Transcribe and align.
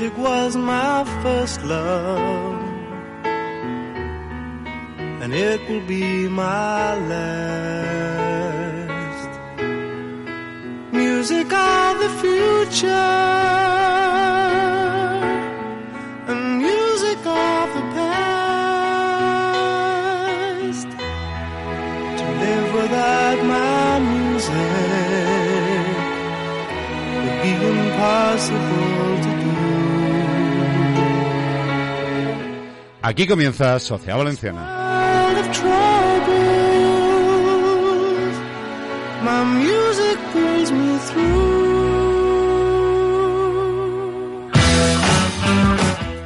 Music 0.00 0.16
was 0.16 0.56
my 0.56 1.04
first 1.22 1.62
love, 1.62 2.62
and 5.20 5.34
it 5.34 5.60
will 5.68 5.86
be 5.86 6.26
my 6.26 6.94
last. 7.12 8.00
Music 10.90 11.52
of 11.52 11.98
the 12.04 12.08
future, 12.22 12.88
and 16.30 16.58
music 16.62 17.18
of 17.26 17.74
the 17.76 17.82
past. 17.96 18.48
To 22.18 22.24
live 22.42 22.68
without 22.72 23.38
my 23.44 23.98
music 24.14 24.56
would 27.22 27.38
be 27.42 27.52
impossible 27.74 29.39
Aquí 33.02 33.26
comienza 33.26 33.78
Sociedad 33.78 34.18
Valenciana. 34.18 34.76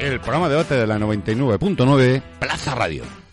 El 0.00 0.20
programa 0.20 0.48
de 0.48 0.56
debate 0.56 0.74
de 0.74 0.86
la 0.86 0.98
99.9 0.98 2.22
Plaza 2.40 2.74
Radio. 2.74 3.23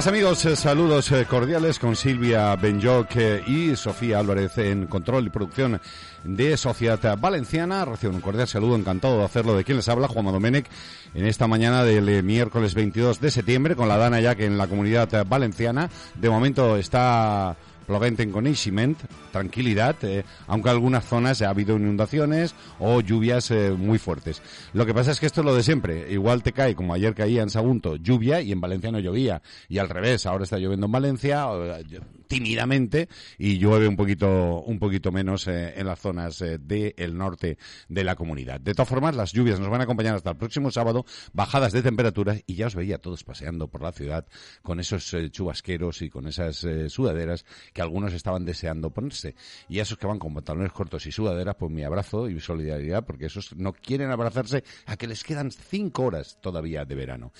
Amigas, 0.00 0.12
amigos, 0.12 0.46
eh, 0.46 0.56
saludos 0.56 1.12
eh, 1.12 1.26
cordiales 1.28 1.78
con 1.78 1.94
Silvia 1.94 2.56
Benjoc 2.56 3.16
eh, 3.16 3.42
y 3.46 3.76
Sofía 3.76 4.18
Álvarez 4.18 4.56
en 4.56 4.86
control 4.86 5.26
y 5.26 5.28
producción 5.28 5.78
de 6.24 6.56
Sociedad 6.56 7.18
Valenciana. 7.18 7.84
Recibo 7.84 8.14
un 8.14 8.22
cordial 8.22 8.48
saludo, 8.48 8.76
encantado 8.76 9.18
de 9.18 9.24
hacerlo 9.24 9.54
de 9.54 9.62
quien 9.62 9.76
les 9.76 9.90
habla, 9.90 10.08
Juan 10.08 10.24
Domenech, 10.24 10.64
en 11.12 11.26
esta 11.26 11.46
mañana 11.46 11.84
del 11.84 12.22
miércoles 12.22 12.72
22 12.72 13.20
de 13.20 13.30
septiembre 13.30 13.76
con 13.76 13.88
la 13.88 13.98
Dana 13.98 14.20
ya 14.20 14.34
que 14.34 14.46
en 14.46 14.56
la 14.56 14.68
comunidad 14.68 15.26
valenciana 15.26 15.90
de 16.14 16.30
momento 16.30 16.78
está 16.78 17.58
plovent 17.90 18.20
en 18.20 18.30
coneixement, 18.30 18.96
tranquilidad, 19.32 19.96
eh, 20.02 20.22
aunque 20.46 20.68
en 20.68 20.76
algunas 20.76 21.04
zonas 21.04 21.42
ha 21.42 21.50
habido 21.50 21.76
inundaciones 21.76 22.54
o 22.78 23.00
lluvias 23.00 23.50
eh, 23.50 23.72
muy 23.76 23.98
fuertes. 23.98 24.42
Lo 24.74 24.86
que 24.86 24.94
pasa 24.94 25.10
es 25.10 25.18
que 25.18 25.26
esto 25.26 25.40
es 25.40 25.44
lo 25.44 25.56
de 25.56 25.64
siempre. 25.64 26.12
Igual 26.12 26.44
te 26.44 26.52
cae, 26.52 26.76
como 26.76 26.94
ayer 26.94 27.16
caía 27.16 27.42
en 27.42 27.50
Sagunto, 27.50 27.96
lluvia 27.96 28.42
y 28.42 28.52
en 28.52 28.60
Valencia 28.60 28.92
no 28.92 29.00
llovía. 29.00 29.42
Y 29.68 29.78
al 29.78 29.88
revés, 29.88 30.24
ahora 30.24 30.44
está 30.44 30.58
lloviendo 30.58 30.86
en 30.86 30.92
Valencia, 30.92 31.48
eh, 31.52 32.00
tímidamente, 32.30 33.08
y 33.38 33.58
llueve 33.58 33.88
un 33.88 33.96
poquito, 33.96 34.62
un 34.62 34.78
poquito 34.78 35.10
menos 35.10 35.48
eh, 35.48 35.74
en 35.76 35.84
las 35.84 35.98
zonas 35.98 36.40
eh, 36.42 36.58
del 36.58 37.18
norte 37.18 37.58
de 37.88 38.04
la 38.04 38.14
comunidad. 38.14 38.60
De 38.60 38.72
todas 38.72 38.88
formas, 38.88 39.16
las 39.16 39.32
lluvias 39.32 39.58
nos 39.58 39.68
van 39.68 39.80
a 39.80 39.84
acompañar 39.84 40.14
hasta 40.14 40.30
el 40.30 40.36
próximo 40.36 40.70
sábado, 40.70 41.04
bajadas 41.32 41.72
de 41.72 41.82
temperaturas, 41.82 42.40
y 42.46 42.54
ya 42.54 42.68
os 42.68 42.76
veía 42.76 42.98
todos 42.98 43.24
paseando 43.24 43.66
por 43.66 43.82
la 43.82 43.90
ciudad 43.90 44.26
con 44.62 44.78
esos 44.78 45.12
eh, 45.12 45.28
chubasqueros 45.30 46.02
y 46.02 46.08
con 46.08 46.28
esas 46.28 46.62
eh, 46.62 46.88
sudaderas 46.88 47.44
que 47.72 47.82
algunos 47.82 48.12
estaban 48.12 48.44
deseando 48.44 48.90
ponerse. 48.90 49.34
Y 49.68 49.80
a 49.80 49.82
esos 49.82 49.98
que 49.98 50.06
van 50.06 50.20
con 50.20 50.32
pantalones 50.32 50.70
cortos 50.70 51.06
y 51.06 51.10
sudaderas, 51.10 51.56
pues 51.56 51.72
mi 51.72 51.82
abrazo 51.82 52.28
y 52.28 52.38
solidaridad, 52.38 53.04
porque 53.04 53.26
esos 53.26 53.56
no 53.56 53.72
quieren 53.72 54.12
abrazarse 54.12 54.62
a 54.86 54.96
que 54.96 55.08
les 55.08 55.24
quedan 55.24 55.50
cinco 55.50 56.04
horas 56.04 56.38
todavía 56.40 56.84
de 56.84 56.94
verano. 56.94 57.32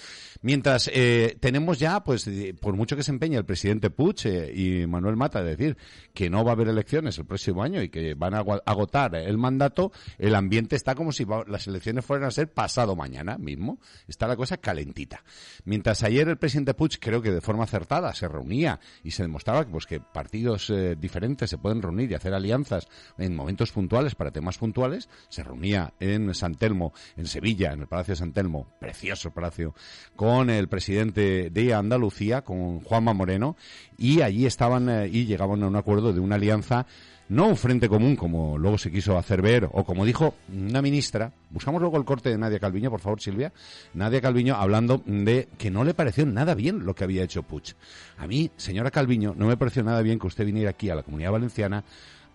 Mientras 0.43 0.91
tenemos 1.39 1.79
ya, 1.79 2.03
pues, 2.03 2.29
por 2.61 2.75
mucho 2.75 2.97
que 2.97 3.05
se 3.05 3.13
empeñe 3.13 3.37
el 3.37 3.45
presidente 3.45 3.91
Puig 3.91 4.11
eh, 4.25 4.80
Manuel 4.87 5.17
Mata 5.17 5.43
de 5.43 5.57
decir 5.57 5.77
que 6.15 6.31
no 6.31 6.45
va 6.45 6.53
a 6.53 6.55
haber 6.55 6.69
elecciones 6.69 7.19
el 7.19 7.27
próximo 7.27 7.63
año 7.63 7.83
y 7.83 7.89
que 7.89 8.15
van 8.15 8.35
a 8.35 8.45
agotar 8.67 9.15
el 9.15 9.39
mandato, 9.39 9.93
el 10.19 10.35
ambiente 10.35 10.77
está 10.77 10.95
como 10.95 11.13
si 11.13 11.27
las 11.47 11.67
elecciones 11.67 12.05
fueran 12.05 12.29
a 12.29 12.31
ser 12.31 12.53
pasado 12.53 12.97
mañana 12.97 13.39
mismo. 13.39 13.79
Está 14.09 14.27
la 14.27 14.37
cosa 14.37 14.59
calentita. 14.59 15.23
Mientras 15.65 16.03
ayer 16.03 16.29
el 16.29 16.39
presidente 16.39 16.75
Puig, 16.75 16.99
creo 17.01 17.23
que 17.23 17.31
de 17.31 17.41
forma 17.41 17.65
acertada, 17.65 18.15
se 18.15 18.29
reunía 18.29 18.81
y 19.03 19.11
se 19.11 19.23
demostraba 19.23 19.65
pues, 19.65 19.87
que 19.87 20.01
partidos 20.01 20.71
eh, 20.71 20.97
diferentes 20.99 21.51
se 21.51 21.59
pueden 21.59 21.83
reunir 21.83 22.11
y 22.11 22.15
hacer 22.15 22.35
alianzas 22.35 22.89
en 23.19 23.35
momentos 23.35 23.73
puntuales 23.73 24.15
para 24.15 24.31
temas 24.31 24.59
puntuales, 24.59 25.09
se 25.29 25.43
reunía 25.43 25.95
en 26.01 26.35
San 26.35 26.55
Telmo, 26.55 26.93
en 27.17 27.27
Sevilla, 27.27 27.73
en 27.73 27.81
el 27.81 27.87
Palacio 27.87 28.13
de 28.13 28.19
San 28.19 28.33
Telmo, 28.33 28.67
precioso 28.79 29.31
palacio, 29.33 29.75
con 30.17 30.51
el 30.51 30.69
presidente 30.69 31.51
de 31.51 31.75
Andalucía, 31.75 32.43
con 32.43 32.81
Juanma 32.81 33.15
Moreno, 33.15 33.57
y 33.97 34.23
allí 34.23 34.47
eh, 34.77 35.09
y 35.13 35.27
llegaban 35.27 35.63
a 35.63 35.69
un 35.69 35.77
acuerdo 35.77 36.13
de 36.13 36.21
una 36.21 36.37
alianza 36.37 36.87
no 37.31 37.47
un 37.47 37.57
frente 37.57 37.89
común 37.89 38.17
como 38.17 38.59
luego 38.59 38.77
se 38.77 38.91
quiso 38.91 39.17
hacer 39.17 39.41
ver 39.41 39.69
o 39.71 39.85
como 39.85 40.05
dijo 40.05 40.35
una 40.53 40.83
ministra. 40.83 41.33
Buscamos 41.51 41.81
luego 41.81 41.97
el 41.97 42.05
corte 42.05 42.29
de 42.29 42.37
Nadia 42.37 42.59
Calviño, 42.59 42.91
por 42.91 43.01
favor, 43.01 43.21
Silvia. 43.21 43.53
Nadia 43.95 44.21
Calviño 44.21 44.57
hablando 44.57 45.01
de 45.07 45.49
que 45.57 45.71
no 45.71 45.85
le 45.85 45.95
pareció 45.95 46.27
nada 46.27 46.55
bien 46.55 46.85
lo 46.85 46.95
que 46.95 47.05
había 47.05 47.23
hecho 47.23 47.45
Puig. 47.45 47.77
A 48.19 48.27
mí, 48.27 48.51
señora 48.57 48.91
Calviño, 48.91 49.35
no 49.37 49.47
me 49.47 49.57
pareció 49.57 49.85
nada 49.85 50.03
bien 50.03 50.19
que 50.19 50.27
usted 50.27 50.45
viniera 50.45 50.71
aquí 50.71 50.91
a 50.91 50.97
la 50.97 51.05
Comunidad 51.05 51.31
Valenciana 51.31 51.85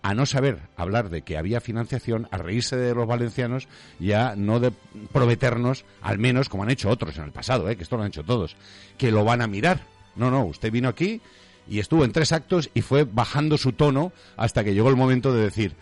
a 0.00 0.14
no 0.14 0.24
saber 0.24 0.60
hablar 0.76 1.10
de 1.10 1.20
que 1.22 1.36
había 1.36 1.60
financiación, 1.60 2.26
a 2.30 2.38
reírse 2.38 2.76
de 2.76 2.94
los 2.94 3.06
valencianos 3.06 3.68
y 4.00 4.12
a 4.12 4.34
no 4.34 4.60
de 4.60 4.72
prometernos, 5.12 5.84
al 6.00 6.18
menos 6.18 6.48
como 6.48 6.62
han 6.62 6.70
hecho 6.70 6.88
otros 6.88 7.18
en 7.18 7.24
el 7.24 7.32
pasado, 7.32 7.68
¿eh? 7.68 7.76
que 7.76 7.82
esto 7.82 7.96
lo 7.96 8.02
han 8.02 8.08
hecho 8.08 8.24
todos, 8.24 8.56
que 8.96 9.10
lo 9.10 9.24
van 9.24 9.42
a 9.42 9.46
mirar. 9.46 9.80
No, 10.14 10.30
no, 10.30 10.44
usted 10.44 10.72
vino 10.72 10.88
aquí 10.88 11.20
y 11.68 11.78
estuvo 11.78 12.04
en 12.04 12.12
tres 12.12 12.32
actos 12.32 12.70
y 12.74 12.82
fue 12.82 13.04
bajando 13.04 13.58
su 13.58 13.72
tono 13.72 14.12
hasta 14.36 14.64
que 14.64 14.74
llegó 14.74 14.88
el 14.88 14.96
momento 14.96 15.34
de 15.34 15.42
decir, 15.42 15.74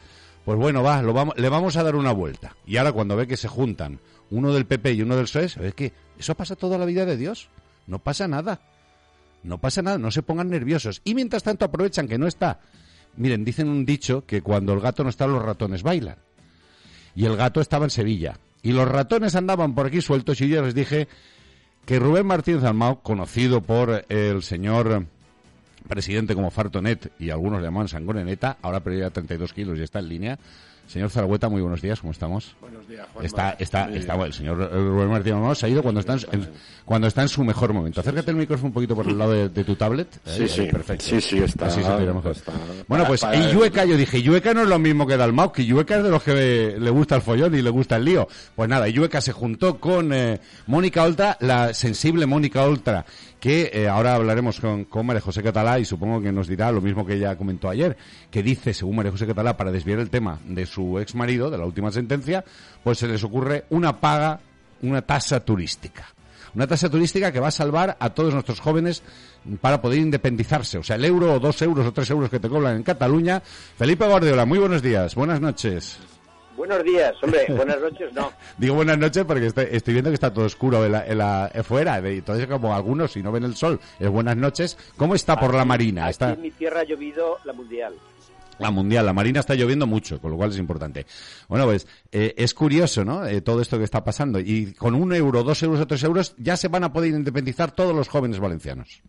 pues 0.45 0.59
bueno, 0.59 0.83
va, 0.83 1.03
lo 1.03 1.13
vamos, 1.13 1.35
le 1.37 1.49
vamos 1.49 1.77
a 1.77 1.83
dar 1.83 1.97
una 1.97 2.13
vuelta. 2.13 2.57
Y 2.67 2.77
ahora 2.77 2.93
cuando 2.93 3.17
ve 3.17 3.27
que 3.27 3.37
se 3.37 3.49
juntan 3.49 4.01
uno 4.31 4.53
del 4.53 4.67
PP 4.67 4.93
y 4.93 5.03
uno 5.03 5.17
del 5.17 5.25
PSOE, 5.25 5.49
¿sabes 5.49 5.75
qué? 5.75 5.93
Eso 6.19 6.35
pasa 6.35 6.57
toda 6.57 6.79
la 6.79 6.85
vida 6.85 7.05
de 7.05 7.17
Dios. 7.17 7.49
No 7.87 7.99
pasa 7.99 8.29
nada. 8.29 8.61
No 9.43 9.59
pasa 9.59 9.83
nada, 9.83 9.99
no 9.99 10.11
se 10.11 10.23
pongan 10.23 10.49
nerviosos. 10.49 11.03
Y 11.05 11.15
mientras 11.15 11.43
tanto 11.43 11.65
aprovechan 11.65 12.09
que 12.09 12.19
no 12.19 12.27
está. 12.27 12.61
Miren, 13.17 13.45
dicen 13.45 13.69
un 13.69 13.85
dicho 13.85 14.25
que 14.27 14.43
cuando 14.43 14.73
el 14.73 14.81
gato 14.81 15.05
no 15.05 15.11
está, 15.11 15.27
los 15.27 15.43
ratones 15.43 15.83
bailan. 15.83 16.17
Y 17.15 17.27
el 17.27 17.37
gato 17.37 17.61
estaba 17.61 17.85
en 17.85 17.91
Sevilla. 17.91 18.39
Y 18.63 18.73
los 18.73 18.89
ratones 18.89 19.35
andaban 19.35 19.75
por 19.75 19.87
aquí 19.87 20.01
sueltos 20.01 20.41
y 20.41 20.49
yo 20.49 20.63
les 20.63 20.75
dije 20.75 21.09
que 21.85 21.99
Rubén 21.99 22.27
Martínez 22.27 22.65
Almao, 22.65 23.03
conocido 23.03 23.61
por 23.61 24.07
el 24.09 24.43
señor 24.43 25.07
presidente 25.89 26.35
como 26.35 26.51
Fartonet 26.51 27.13
y 27.19 27.31
algunos 27.31 27.61
le 27.61 27.67
llaman 27.67 27.89
Sangoneneta, 27.89 28.57
ahora 28.63 28.81
perdió 28.81 29.01
ya 29.01 29.11
32 29.11 29.53
kilos 29.53 29.79
y 29.79 29.83
está 29.83 29.99
en 29.99 30.09
línea. 30.09 30.39
Señor 30.87 31.09
Zaragüeta, 31.09 31.49
muy 31.49 31.63
buenos 31.63 31.81
días, 31.81 31.99
¿cómo 31.99 32.11
estamos? 32.13 32.55
Buenos 32.61 32.87
días, 32.87 33.07
Juan. 33.15 33.25
Está, 33.25 33.57
está, 33.59 33.89
está, 33.89 34.17
bien. 34.17 34.27
el 34.27 34.33
señor 34.35 34.71
Rubén 34.71 35.09
Martínez 35.09 35.37
Almao 35.37 35.55
se 35.55 35.65
ha 35.65 35.69
ido 35.71 35.83
cuando 35.83 36.01
está 36.01 36.13
en, 36.13 36.21
en- 36.33 36.51
cuando 36.85 37.07
está 37.07 37.23
en 37.23 37.29
su 37.29 37.43
mejor 37.43 37.73
momento. 37.73 38.03
Acércate 38.03 38.31
el 38.33 38.37
micrófono 38.37 38.67
un 38.67 38.75
poquito 38.75 38.95
por 38.95 39.09
el 39.09 39.17
lado 39.17 39.33
de, 39.33 39.49
de 39.49 39.65
tu 39.65 39.77
tablet. 39.77 40.09
Sí, 40.27 40.43
Ahí, 40.43 40.49
sí. 40.49 40.61
ahí, 40.61 40.71
perfecto. 40.71 41.03
Sí, 41.07 41.23
sí, 41.23 41.39
está- 41.39 41.69
Así 41.69 41.83
se 41.83 41.89
te 41.89 42.13
mejor. 42.13 42.33
está- 42.33 42.53
Bueno, 42.87 43.07
pues 43.07 43.25
y 43.33 43.51
Yueca, 43.55 43.87
yo 43.87 43.97
dije, 43.97 44.21
Yueca 44.21 44.53
no 44.53 44.61
es 44.65 44.69
lo 44.69 44.79
mismo 44.79 45.07
que 45.07 45.17
Dalmau, 45.17 45.53
que 45.53 45.65
Yueca 45.65 45.97
es 45.97 46.05
de 46.05 46.11
los 46.11 46.23
que 46.23 46.77
le 46.79 46.91
gusta 46.91 47.17
el 47.17 47.23
follón 47.23 47.55
y 47.55 47.63
le 47.63 47.71
gusta 47.71 47.97
el 47.97 48.05
lío. 48.05 48.29
Pues 48.55 48.69
nada, 48.69 48.87
Yueca 48.87 49.23
se 49.23 49.33
juntó 49.33 49.81
con 49.81 50.13
eh, 50.13 50.39
Mónica 50.67 51.03
Oltra, 51.05 51.39
la 51.41 51.73
sensible 51.73 52.27
Mónica 52.27 52.63
Oltra, 52.63 53.07
que 53.45 53.71
eh, 53.75 53.89
ahora 53.89 54.15
hablaremos 54.15 54.59
con, 54.59 54.87
con 54.87 55.05
María 55.05 55.21
José 55.21 55.43
Catalá 55.43 55.79
y 55.79 55.85
supongo 55.85 56.19
que 56.23 56.33
nos 56.33 56.49
dirá 56.49 56.73
lo 56.73 56.81
mismo 56.81 57.05
que 57.05 57.17
ella 57.17 57.37
comentó 57.37 57.69
ayer, 57.69 57.95
que 58.31 58.43
dice, 58.43 58.73
según 58.73 58.97
María 58.97 59.13
José 59.13 59.27
Catalá, 59.27 59.55
para 59.55 59.71
desviar 59.71 59.99
el 59.99 60.09
tema 60.09 60.39
de 60.47 60.65
su 60.65 60.99
ex 60.99 61.15
marido, 61.15 61.51
de 61.51 61.59
la 61.59 61.67
última 61.67 61.93
sentencia, 61.93 62.43
pues 62.83 62.97
se 62.97 63.07
les 63.07 63.23
ocurre 63.23 63.67
una 63.69 64.01
paga, 64.01 64.41
una 64.81 65.03
tasa 65.03 65.41
turística. 65.41 66.07
Una 66.55 66.67
tasa 66.67 66.89
turística 66.89 67.33
que 67.33 67.41
va 67.41 67.49
a 67.49 67.51
salvar 67.51 67.99
a 68.01 68.15
todos 68.15 68.33
nuestros 68.33 68.61
jóvenes 68.61 69.03
para 69.61 69.83
poder 69.83 69.99
independizarse. 69.99 70.79
O 70.79 70.83
sea, 70.83 70.97
el 70.97 71.05
euro 71.05 71.35
o 71.35 71.39
dos 71.39 71.61
euros 71.61 71.87
o 71.87 71.93
tres 71.93 72.09
euros 72.09 72.31
que 72.31 72.41
te 72.41 72.49
cobran 72.49 72.77
en 72.77 72.83
Cataluña. 72.83 73.43
Felipe 73.77 74.07
Guardiola, 74.07 74.47
muy 74.47 74.59
buenos 74.59 74.81
días, 74.81 75.15
buenas 75.15 75.43
noches. 75.43 75.99
Buenos 76.57 76.85
días, 76.85 77.15
hombre, 77.23 77.47
buenas 77.57 77.81
noches, 77.81 78.13
no. 78.13 78.31
Digo 78.59 78.75
buenas 78.75 78.97
noches 78.99 79.25
porque 79.25 79.47
estoy, 79.47 79.67
estoy 79.71 79.95
viendo 79.95 80.11
que 80.11 80.15
está 80.15 80.33
todo 80.33 80.45
oscuro 80.45 80.85
en 80.85 80.93
la, 80.93 81.07
en 81.07 81.19
la- 81.19 81.51
eh, 81.53 81.63
fuera. 81.63 82.01
de- 82.01 82.19
Entonces, 82.19 82.47
como 82.47 82.75
algunos, 82.75 83.13
si 83.13 83.23
no 83.23 83.33
ven 83.33 83.45
el 83.45 83.57
sol, 83.57 83.81
es 83.99 84.09
buenas 84.09 84.37
noches. 84.37 84.79
¿Cómo 84.97 85.15
está 85.15 85.39
por 85.39 85.53
la 85.55 85.65
marina? 85.65 86.05
Aquí 86.05 86.11
Está... 86.13 86.33
en 86.33 86.43
mi 86.43 86.51
tierra 86.53 86.81
ha 86.81 86.85
llovido 86.85 87.39
la 87.45 87.53
mundial. 87.53 87.95
La 88.61 88.71
mundial, 88.71 89.05
la 89.05 89.13
marina 89.13 89.41
está 89.41 89.57
lloviendo 89.57 89.85
mucho, 89.85 90.21
con 90.21 90.31
lo 90.31 90.37
cual 90.37 90.51
es 90.51 90.59
importante. 90.59 91.07
Bueno, 91.49 91.65
pues 91.65 91.89
eh, 92.13 92.35
es 92.37 92.55
curioso, 92.55 93.05
¿no? 93.05 93.27
Eh, 93.27 93.41
todo 93.41 93.61
esto 93.61 93.77
que 93.79 93.85
está 93.85 94.05
pasando. 94.05 94.39
Y 94.39 94.75
con 94.75 94.95
un 94.95 95.13
euro, 95.13 95.43
dos 95.43 95.61
euros 95.65 95.81
o 95.81 95.87
tres 95.89 96.05
euros 96.05 96.37
ya 96.39 96.57
se 96.57 96.69
van 96.69 96.85
a 96.85 96.93
poder 96.93 97.11
independizar 97.11 97.73
todos 97.73 97.93
los 97.97 98.09
jóvenes 98.09 98.39
valencianos. 98.39 99.03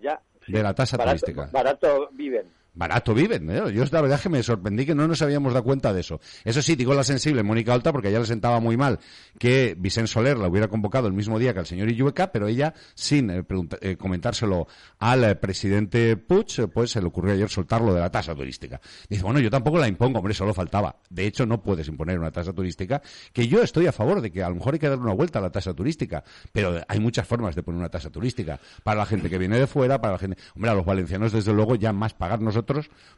Ya. 0.00 0.20
De 0.48 0.62
la 0.64 0.74
tasa 0.74 0.96
Barato- 0.96 1.20
turística. 1.26 1.48
Barato 1.52 2.08
viven. 2.12 2.46
Barato 2.78 3.12
viven, 3.12 3.50
¿eh? 3.50 3.72
Yo 3.72 3.84
la 3.90 4.00
verdad 4.00 4.20
que 4.20 4.28
me 4.28 4.40
sorprendí 4.40 4.86
que 4.86 4.94
no 4.94 5.08
nos 5.08 5.20
habíamos 5.20 5.52
dado 5.52 5.64
cuenta 5.64 5.92
de 5.92 6.00
eso. 6.00 6.20
Eso 6.44 6.62
sí, 6.62 6.76
digo 6.76 6.94
la 6.94 7.02
sensible 7.02 7.42
Mónica 7.42 7.74
Alta 7.74 7.90
porque 7.90 8.06
a 8.06 8.10
ella 8.12 8.20
le 8.20 8.26
sentaba 8.26 8.60
muy 8.60 8.76
mal 8.76 9.00
que 9.36 9.74
Vicente 9.76 10.06
Soler 10.06 10.38
la 10.38 10.46
hubiera 10.46 10.68
convocado 10.68 11.08
el 11.08 11.12
mismo 11.12 11.40
día 11.40 11.52
que 11.52 11.58
al 11.58 11.66
señor 11.66 11.90
Illueca, 11.90 12.30
pero 12.30 12.46
ella, 12.46 12.72
sin 12.94 13.30
eh, 13.30 13.44
eh, 13.80 13.96
comentárselo 13.96 14.68
al 15.00 15.24
eh, 15.24 15.34
presidente 15.34 16.16
Puig, 16.16 16.46
eh, 16.58 16.68
pues 16.68 16.92
se 16.92 17.00
le 17.00 17.08
ocurrió 17.08 17.34
ayer 17.34 17.48
soltarlo 17.48 17.92
de 17.92 17.98
la 17.98 18.12
tasa 18.12 18.32
turística. 18.32 18.80
Dice, 19.08 19.24
bueno, 19.24 19.40
yo 19.40 19.50
tampoco 19.50 19.78
la 19.78 19.88
impongo, 19.88 20.20
hombre, 20.20 20.32
solo 20.32 20.54
faltaba. 20.54 21.00
De 21.10 21.26
hecho, 21.26 21.46
no 21.46 21.60
puedes 21.60 21.88
imponer 21.88 22.16
una 22.16 22.30
tasa 22.30 22.52
turística, 22.52 23.02
que 23.32 23.48
yo 23.48 23.60
estoy 23.60 23.88
a 23.88 23.92
favor 23.92 24.20
de 24.20 24.30
que 24.30 24.44
a 24.44 24.48
lo 24.50 24.54
mejor 24.54 24.74
hay 24.74 24.78
que 24.78 24.88
darle 24.88 25.02
una 25.02 25.14
vuelta 25.14 25.40
a 25.40 25.42
la 25.42 25.50
tasa 25.50 25.74
turística, 25.74 26.22
pero 26.52 26.80
hay 26.86 27.00
muchas 27.00 27.26
formas 27.26 27.56
de 27.56 27.64
poner 27.64 27.80
una 27.80 27.88
tasa 27.88 28.08
turística. 28.08 28.60
Para 28.84 29.00
la 29.00 29.06
gente 29.06 29.28
que 29.28 29.38
viene 29.38 29.58
de 29.58 29.66
fuera, 29.66 30.00
para 30.00 30.12
la 30.12 30.18
gente... 30.20 30.36
Hombre, 30.54 30.70
a 30.70 30.74
los 30.74 30.84
valencianos, 30.84 31.32
desde 31.32 31.52
luego, 31.52 31.74
ya 31.74 31.92
más 31.92 32.14
pagar 32.14 32.40
nosotros 32.40 32.67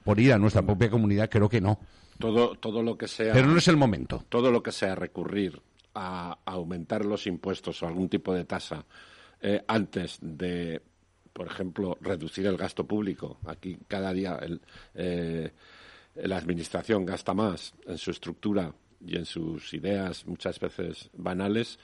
por 0.04 0.20
ir 0.20 0.32
a 0.32 0.38
nuestra 0.38 0.62
propia 0.62 0.90
comunidad, 0.90 1.28
creo 1.30 1.48
que 1.48 1.60
no. 1.60 1.78
Todo, 2.18 2.54
todo 2.54 2.82
lo 2.82 2.96
que 2.98 3.08
sea. 3.08 3.32
Pero 3.32 3.48
no 3.48 3.58
es 3.58 3.68
el 3.68 3.76
momento. 3.76 4.24
todo 4.28 4.50
lo 4.50 4.62
que 4.62 4.72
sea 4.72 4.94
recurrir 4.94 5.60
a, 5.94 6.38
a 6.44 6.52
aumentar 6.52 7.04
los 7.04 7.26
impuestos 7.26 7.82
o 7.82 7.86
algún 7.86 8.08
tipo 8.08 8.34
de 8.34 8.44
tasa 8.44 8.84
eh, 9.40 9.62
antes 9.66 10.18
de, 10.20 10.82
por 11.32 11.46
ejemplo, 11.46 11.96
reducir 12.00 12.46
el 12.46 12.56
gasto 12.56 12.84
público. 12.86 13.38
Aquí 13.46 13.78
cada 13.88 14.12
día 14.12 14.38
el, 14.42 14.60
eh, 14.94 15.50
la 16.16 16.36
administración 16.36 17.06
gasta 17.06 17.32
más 17.32 17.74
en 17.86 17.96
su 17.96 18.10
estructura 18.10 18.74
y 19.04 19.16
en 19.16 19.24
sus 19.24 19.72
ideas 19.72 20.26
muchas 20.26 20.60
veces 20.60 21.08
banales 21.14 21.78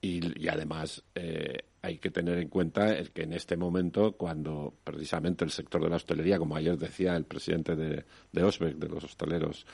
y, 0.00 0.48
además 0.48 1.02
eh, 1.14 1.58
hay 1.82 1.98
que 1.98 2.10
tener 2.10 2.38
en 2.38 2.48
cuenta 2.48 2.96
el 2.96 3.10
que 3.10 3.22
en 3.22 3.32
este 3.32 3.56
momento, 3.56 4.12
cuando 4.12 4.74
precisamente 4.84 5.44
el 5.44 5.50
sector 5.50 5.82
de 5.82 5.90
la 5.90 5.96
hostelería, 5.96 6.38
como 6.38 6.56
ayer 6.56 6.76
decía 6.76 7.16
el 7.16 7.24
presidente 7.24 7.76
de, 7.76 8.04
de 8.32 8.42
Osbeck, 8.42 8.76
de 8.76 8.88
los 8.88 9.04
hosteleros, 9.04 9.66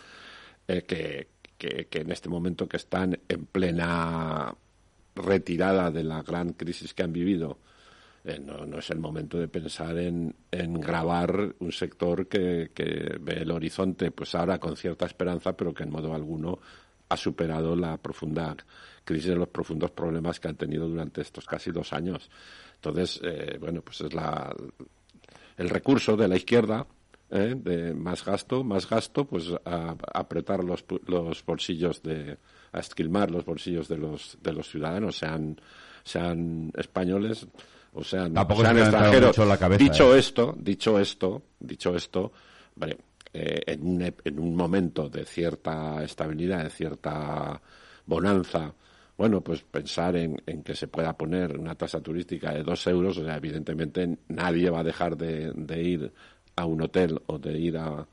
eh, 0.68 0.82
que, 0.82 1.28
que, 1.58 1.86
que 1.86 2.00
en 2.00 2.10
este 2.10 2.28
momento 2.28 2.68
que 2.68 2.76
están 2.76 3.18
en 3.28 3.46
plena 3.46 4.54
retirada 5.14 5.90
de 5.90 6.04
la 6.04 6.22
gran 6.22 6.54
crisis 6.54 6.94
que 6.94 7.02
han 7.02 7.12
vivido, 7.12 7.58
eh, 8.24 8.38
no, 8.38 8.64
no 8.64 8.78
es 8.78 8.88
el 8.90 8.98
momento 8.98 9.38
de 9.38 9.48
pensar 9.48 9.98
en, 9.98 10.34
en 10.50 10.80
grabar 10.80 11.54
un 11.58 11.72
sector 11.72 12.26
que, 12.26 12.70
que 12.74 13.18
ve 13.20 13.42
el 13.42 13.50
horizonte, 13.50 14.10
pues 14.10 14.34
ahora 14.34 14.58
con 14.58 14.76
cierta 14.76 15.04
esperanza, 15.04 15.54
pero 15.54 15.74
que 15.74 15.82
en 15.82 15.90
modo 15.90 16.14
alguno 16.14 16.58
ha 17.08 17.16
superado 17.16 17.76
la 17.76 17.98
profunda 17.98 18.56
crisis 19.04 19.30
de 19.30 19.36
los 19.36 19.48
profundos 19.48 19.90
problemas 19.90 20.40
que 20.40 20.48
han 20.48 20.56
tenido 20.56 20.88
durante 20.88 21.20
estos 21.20 21.46
casi 21.46 21.70
dos 21.70 21.92
años. 21.92 22.30
Entonces, 22.76 23.20
eh, 23.22 23.56
bueno, 23.60 23.82
pues 23.82 24.00
es 24.00 24.12
la, 24.12 24.54
el 25.56 25.70
recurso 25.70 26.16
de 26.16 26.28
la 26.28 26.36
izquierda 26.36 26.86
¿eh? 27.30 27.54
de 27.56 27.94
más 27.94 28.24
gasto, 28.24 28.64
más 28.64 28.88
gasto, 28.88 29.24
pues 29.26 29.50
a, 29.64 29.90
a 29.90 29.96
apretar 30.18 30.64
los, 30.64 30.84
los 31.06 31.44
bolsillos 31.44 32.02
de, 32.02 32.38
a 32.72 32.80
esquilmar 32.80 33.30
los 33.30 33.44
bolsillos 33.44 33.88
de 33.88 33.98
los, 33.98 34.38
de 34.42 34.52
los 34.52 34.68
ciudadanos, 34.68 35.16
sean, 35.18 35.60
sean 36.02 36.72
españoles 36.76 37.46
o 37.92 38.02
sean, 38.02 38.34
Tampoco 38.34 38.62
sean 38.62 38.76
se 38.76 38.82
extranjeros. 38.82 39.38
la 39.38 39.56
cabeza, 39.56 39.82
dicho 39.84 40.14
¿eh? 40.14 40.18
esto, 40.18 40.54
dicho 40.58 40.98
esto, 40.98 41.42
dicho 41.60 41.94
esto, 41.94 42.32
hombre, 42.74 42.98
eh, 43.32 43.62
en, 43.66 43.86
un, 43.86 44.02
en 44.02 44.38
un 44.38 44.56
momento 44.56 45.08
de 45.08 45.24
cierta 45.24 46.02
estabilidad, 46.02 46.64
de 46.64 46.70
cierta 46.70 47.60
bonanza, 48.06 48.74
bueno, 49.16 49.40
pues 49.40 49.62
pensar 49.62 50.16
en, 50.16 50.40
en 50.46 50.62
que 50.62 50.74
se 50.74 50.88
pueda 50.88 51.16
poner 51.16 51.56
una 51.58 51.74
tasa 51.74 52.00
turística 52.00 52.52
de 52.52 52.62
dos 52.62 52.86
euros, 52.86 53.16
o 53.18 53.24
sea, 53.24 53.36
evidentemente 53.36 54.18
nadie 54.28 54.70
va 54.70 54.80
a 54.80 54.84
dejar 54.84 55.16
de, 55.16 55.52
de 55.52 55.82
ir 55.82 56.12
a 56.56 56.66
un 56.66 56.82
hotel 56.82 57.20
o 57.26 57.38
de 57.38 57.58
ir 57.58 57.76
a, 57.78 58.06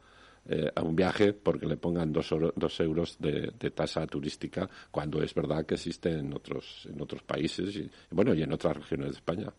eh, 0.47 0.71
a 0.75 0.81
un 0.81 0.95
viaje 0.95 1.33
porque 1.33 1.65
le 1.65 1.77
pongan 1.77 2.11
dos, 2.13 2.31
oro- 2.31 2.53
dos 2.55 2.79
euros 2.79 3.17
de, 3.19 3.51
de 3.59 3.71
tasa 3.71 4.05
turística, 4.05 4.69
cuando 4.91 5.21
es 5.23 5.33
verdad 5.33 5.65
que 5.65 5.75
existe 5.75 6.11
en 6.11 6.33
otros, 6.33 6.87
en 6.91 7.01
otros 7.01 7.23
países 7.23 7.75
y, 7.75 7.89
bueno, 8.11 8.33
y 8.33 8.43
en 8.43 8.53
otras 8.53 8.77
regiones 8.77 9.07
de 9.07 9.15
España, 9.15 9.51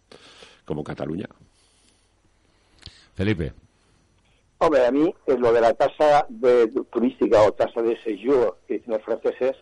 como 0.64 0.84
Cataluña. 0.84 1.26
Felipe. 3.14 3.52
Hombre, 4.58 4.86
a 4.86 4.92
mí 4.92 5.12
lo 5.26 5.52
de 5.52 5.60
la 5.60 5.74
tasa 5.74 6.24
de, 6.28 6.68
turística 6.90 7.42
o 7.42 7.52
tasa 7.52 7.82
de 7.82 8.00
séjour 8.02 8.58
que 8.66 8.74
dicen 8.74 8.94
los 8.94 9.02
franceses 9.02 9.56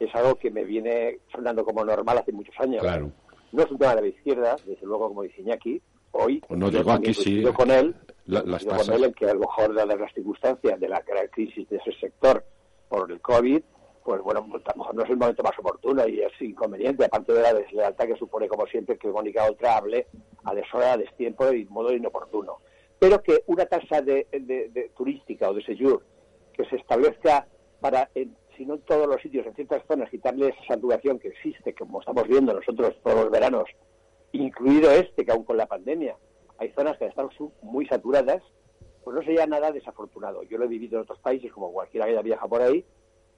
es 0.00 0.14
algo 0.14 0.34
que 0.36 0.50
me 0.50 0.64
viene 0.64 1.18
sonando 1.32 1.64
como 1.64 1.84
normal 1.84 2.18
hace 2.18 2.32
muchos 2.32 2.54
años. 2.58 2.82
Claro. 2.82 3.10
No 3.52 3.62
es 3.62 3.70
un 3.70 3.78
tema 3.78 3.94
de 3.94 4.02
la 4.02 4.08
izquierda, 4.08 4.56
desde 4.66 4.84
luego, 4.86 5.08
como 5.08 5.22
dice 5.22 5.40
Iñaki, 5.40 5.80
hoy. 6.12 6.42
No 6.50 6.70
también 6.70 6.96
aquí 6.96 7.14
sí, 7.14 7.42
con 7.54 7.70
él, 7.70 7.94
la- 8.26 8.42
las 8.42 8.64
con 8.64 8.92
él 8.94 9.04
en 9.04 9.12
que 9.14 9.26
a 9.30 9.34
lo 9.34 9.40
mejor, 9.40 9.74
dadas 9.74 9.98
las 9.98 10.12
circunstancias 10.12 10.78
de 10.80 10.88
la 10.88 11.02
crisis 11.30 11.68
de 11.68 11.76
ese 11.76 11.92
sector 12.00 12.44
por 12.88 13.10
el 13.10 13.20
COVID, 13.20 13.60
pues 14.04 14.20
bueno, 14.22 14.46
pues, 14.50 14.62
a 14.66 14.72
lo 14.72 14.78
mejor 14.78 14.94
no 14.94 15.02
es 15.04 15.10
el 15.10 15.16
momento 15.16 15.42
más 15.42 15.58
oportuno 15.58 16.06
y 16.06 16.20
es 16.20 16.32
inconveniente, 16.40 17.04
aparte 17.04 17.32
de 17.32 17.42
la 17.42 17.54
deslealtad 17.54 18.06
que 18.06 18.16
supone, 18.16 18.46
como 18.48 18.66
siempre, 18.66 18.96
que 18.98 19.08
Mónica 19.08 19.44
Oltra 19.44 19.78
hable 19.78 20.06
a 20.44 20.54
deshora, 20.54 20.92
a 20.92 20.96
destiempo 20.96 21.50
y 21.52 21.64
modo 21.66 21.92
inoportuno. 21.92 22.58
Pero 22.98 23.20
que 23.22 23.42
una 23.46 23.66
tasa 23.66 24.00
de, 24.02 24.26
de- 24.32 24.68
de 24.72 24.90
turística 24.96 25.50
o 25.50 25.54
de 25.54 25.62
séjour 25.64 26.02
que 26.52 26.64
se 26.66 26.76
establezca 26.76 27.46
para, 27.80 28.08
en- 28.14 28.36
si 28.56 28.64
no 28.66 28.74
en 28.74 28.80
todos 28.82 29.06
los 29.06 29.20
sitios, 29.22 29.46
en 29.46 29.54
ciertas 29.54 29.82
zonas, 29.86 30.10
quitarle 30.10 30.48
esa 30.48 30.64
saturación 30.68 31.18
que 31.18 31.28
existe, 31.28 31.74
como 31.74 32.00
estamos 32.00 32.26
viendo 32.28 32.52
nosotros 32.54 32.96
todos 33.02 33.22
los 33.24 33.30
veranos, 33.30 33.64
incluido 34.32 34.90
este, 34.90 35.24
que 35.24 35.32
aún 35.32 35.44
con 35.44 35.56
la 35.56 35.66
pandemia, 35.66 36.16
hay 36.58 36.70
zonas 36.72 36.96
que 36.98 37.06
están 37.06 37.28
muy 37.62 37.86
saturadas, 37.86 38.42
pues 39.04 39.14
no 39.16 39.22
sería 39.22 39.46
nada 39.46 39.70
desafortunado. 39.70 40.42
Yo 40.44 40.58
lo 40.58 40.64
he 40.64 40.68
vivido 40.68 40.96
en 40.96 41.02
otros 41.02 41.20
países, 41.20 41.52
como 41.52 41.72
cualquiera 41.72 42.06
que 42.06 42.22
viajado 42.22 42.48
por 42.48 42.62
ahí, 42.62 42.84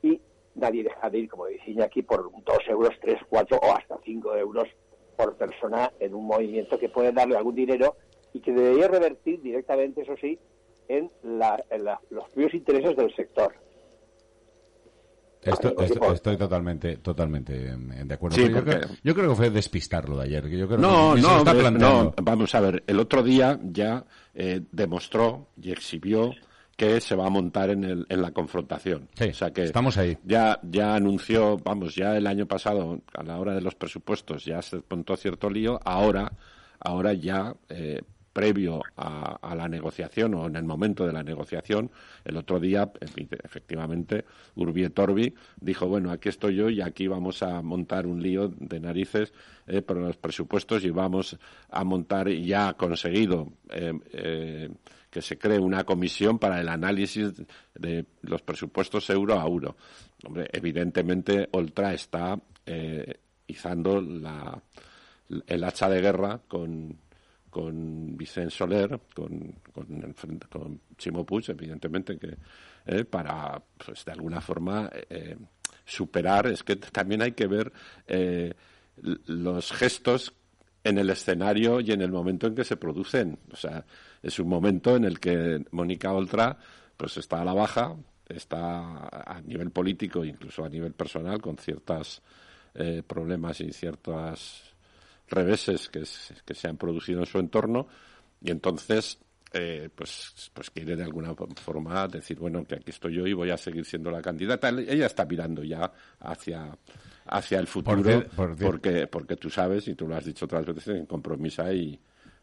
y 0.02 0.20
nadie 0.54 0.82
deja 0.84 1.10
de 1.10 1.18
ir, 1.18 1.28
como 1.28 1.46
decía 1.46 1.84
aquí, 1.84 2.02
por 2.02 2.30
dos 2.44 2.58
euros, 2.68 2.94
tres, 3.00 3.20
cuatro 3.28 3.58
o 3.62 3.72
hasta 3.72 3.98
cinco 4.04 4.34
euros 4.36 4.68
por 5.16 5.36
persona 5.36 5.92
en 6.00 6.14
un 6.14 6.26
movimiento 6.26 6.78
que 6.78 6.88
puede 6.88 7.12
darle 7.12 7.36
algún 7.36 7.54
dinero 7.54 7.96
y 8.32 8.40
que 8.40 8.52
debería 8.52 8.88
revertir 8.88 9.42
directamente, 9.42 10.02
eso 10.02 10.14
sí, 10.20 10.38
en, 10.88 11.10
la- 11.22 11.62
en 11.70 11.84
la- 11.84 12.00
los 12.10 12.24
propios 12.30 12.54
intereses 12.54 12.96
del 12.96 13.14
sector. 13.14 13.52
Esto- 15.42 15.68
Porque, 15.74 15.84
esto- 15.84 16.00
por- 16.00 16.14
estoy 16.14 16.36
totalmente, 16.36 16.96
totalmente 16.96 17.68
eh, 17.70 17.76
de 18.04 18.14
acuerdo. 18.14 18.36
Sí, 18.36 18.48
yo, 18.50 18.64
creo, 18.64 18.80
yo 19.04 19.14
creo 19.14 19.28
que 19.30 19.36
fue 19.36 19.50
despistarlo 19.50 20.16
de 20.18 20.24
ayer. 20.24 20.42
que 20.48 20.58
Yo 20.58 20.66
creo 20.66 20.78
No, 20.78 21.14
que 21.14 21.20
no, 21.22 21.38
está 21.38 21.52
planteando. 21.54 22.04
no, 22.04 22.14
vamos 22.22 22.54
a 22.54 22.60
ver, 22.60 22.82
el 22.86 22.98
otro 22.98 23.22
día 23.22 23.58
ya 23.62 24.04
eh, 24.34 24.60
demostró 24.72 25.48
y 25.60 25.70
exhibió 25.70 26.32
que 26.76 27.00
se 27.00 27.16
va 27.16 27.26
a 27.26 27.30
montar 27.30 27.70
en, 27.70 27.82
el, 27.84 28.06
en 28.08 28.22
la 28.22 28.30
confrontación. 28.30 29.08
Sí, 29.18 29.24
o 29.30 29.34
sea 29.34 29.52
que 29.52 29.64
estamos 29.64 29.96
ahí. 29.98 30.16
Ya, 30.24 30.60
ya 30.62 30.94
anunció, 30.94 31.56
vamos, 31.58 31.94
ya 31.96 32.16
el 32.16 32.26
año 32.26 32.46
pasado, 32.46 33.00
a 33.14 33.22
la 33.24 33.36
hora 33.38 33.54
de 33.54 33.60
los 33.60 33.74
presupuestos, 33.74 34.44
ya 34.44 34.62
se 34.62 34.80
montó 34.88 35.16
cierto 35.16 35.50
lío. 35.50 35.80
Ahora, 35.84 36.30
ahora 36.78 37.14
ya, 37.14 37.52
eh, 37.68 38.00
previo 38.32 38.82
a, 38.96 39.36
a 39.36 39.54
la 39.54 39.68
negociación 39.68 40.34
o 40.34 40.46
en 40.46 40.56
el 40.56 40.64
momento 40.64 41.06
de 41.06 41.12
la 41.12 41.22
negociación, 41.22 41.90
el 42.24 42.36
otro 42.36 42.60
día, 42.60 42.90
efectivamente, 43.44 44.24
Urbi 44.56 44.84
et 44.84 44.98
Orbi 44.98 45.34
dijo, 45.60 45.86
bueno, 45.86 46.10
aquí 46.10 46.28
estoy 46.28 46.56
yo 46.56 46.68
y 46.68 46.80
aquí 46.80 47.06
vamos 47.08 47.42
a 47.42 47.62
montar 47.62 48.06
un 48.06 48.22
lío 48.22 48.48
de 48.48 48.80
narices 48.80 49.32
eh, 49.66 49.82
por 49.82 49.96
los 49.96 50.16
presupuestos 50.16 50.84
y 50.84 50.90
vamos 50.90 51.36
a 51.70 51.84
montar, 51.84 52.28
ya 52.28 52.68
ha 52.68 52.74
conseguido 52.74 53.52
eh, 53.70 53.92
eh, 54.12 54.70
que 55.10 55.22
se 55.22 55.38
cree 55.38 55.58
una 55.58 55.84
comisión 55.84 56.38
para 56.38 56.60
el 56.60 56.68
análisis 56.68 57.32
de 57.74 58.06
los 58.22 58.42
presupuestos 58.42 59.08
euro 59.10 59.40
a 59.40 59.44
euro. 59.44 59.76
Hombre, 60.24 60.48
evidentemente 60.52 61.48
Oltra 61.52 61.94
está 61.94 62.38
eh, 62.66 63.20
izando 63.46 64.00
la, 64.00 64.60
el 65.46 65.64
hacha 65.64 65.88
de 65.88 66.00
guerra 66.00 66.40
con, 66.46 66.98
con 67.58 68.16
Vicente 68.16 68.54
Soler, 68.54 69.00
con, 69.12 69.52
con, 69.72 70.04
el 70.04 70.14
Chimo 70.96 71.26
Puig, 71.26 71.50
evidentemente, 71.50 72.16
que 72.16 72.36
eh, 72.86 73.04
para, 73.04 73.60
pues 73.84 74.04
de 74.04 74.12
alguna 74.12 74.40
forma, 74.40 74.88
eh, 74.92 75.36
superar, 75.84 76.46
es 76.46 76.62
que 76.62 76.76
también 76.76 77.20
hay 77.20 77.32
que 77.32 77.48
ver 77.48 77.72
eh, 78.06 78.54
los 79.02 79.72
gestos 79.72 80.32
en 80.84 80.98
el 80.98 81.10
escenario 81.10 81.80
y 81.80 81.90
en 81.90 82.00
el 82.00 82.12
momento 82.12 82.46
en 82.46 82.54
que 82.54 82.62
se 82.62 82.76
producen. 82.76 83.40
O 83.50 83.56
sea, 83.56 83.84
es 84.22 84.38
un 84.38 84.48
momento 84.48 84.94
en 84.94 85.04
el 85.04 85.18
que 85.18 85.64
Mónica 85.72 86.12
Oltra 86.12 86.56
pues 86.96 87.16
está 87.16 87.42
a 87.42 87.44
la 87.44 87.54
baja, 87.54 87.96
está 88.28 89.08
a 89.08 89.40
nivel 89.44 89.72
político, 89.72 90.24
incluso 90.24 90.64
a 90.64 90.68
nivel 90.68 90.92
personal, 90.92 91.42
con 91.42 91.56
ciertos 91.58 92.22
eh, 92.74 93.02
problemas 93.04 93.60
y 93.60 93.72
ciertos 93.72 94.67
reveses 95.30 95.88
que, 95.88 96.00
s- 96.00 96.34
que 96.44 96.54
se 96.54 96.68
han 96.68 96.76
producido 96.76 97.20
en 97.20 97.26
su 97.26 97.38
entorno, 97.38 97.86
y 98.42 98.50
entonces 98.50 99.18
eh, 99.52 99.88
pues, 99.94 100.50
pues 100.52 100.70
quiere 100.70 100.94
de 100.96 101.04
alguna 101.04 101.34
forma 101.56 102.06
decir, 102.08 102.38
bueno, 102.38 102.64
que 102.64 102.74
aquí 102.76 102.90
estoy 102.90 103.14
yo 103.14 103.26
y 103.26 103.32
voy 103.32 103.50
a 103.50 103.56
seguir 103.56 103.84
siendo 103.86 104.10
la 104.10 104.20
candidata. 104.20 104.68
Ella 104.68 105.06
está 105.06 105.24
mirando 105.24 105.64
ya 105.64 105.90
hacia, 106.20 106.76
hacia 107.26 107.58
el 107.58 107.66
futuro, 107.66 108.02
Por 108.36 108.36
por 108.36 108.56
porque, 108.72 109.06
porque 109.06 109.36
tú 109.36 109.48
sabes, 109.48 109.88
y 109.88 109.94
tú 109.94 110.06
lo 110.06 110.16
has 110.16 110.24
dicho 110.26 110.44
otras 110.44 110.66
veces, 110.66 110.88
en 110.88 111.06
compromiso 111.06 111.62
hay... 111.62 111.98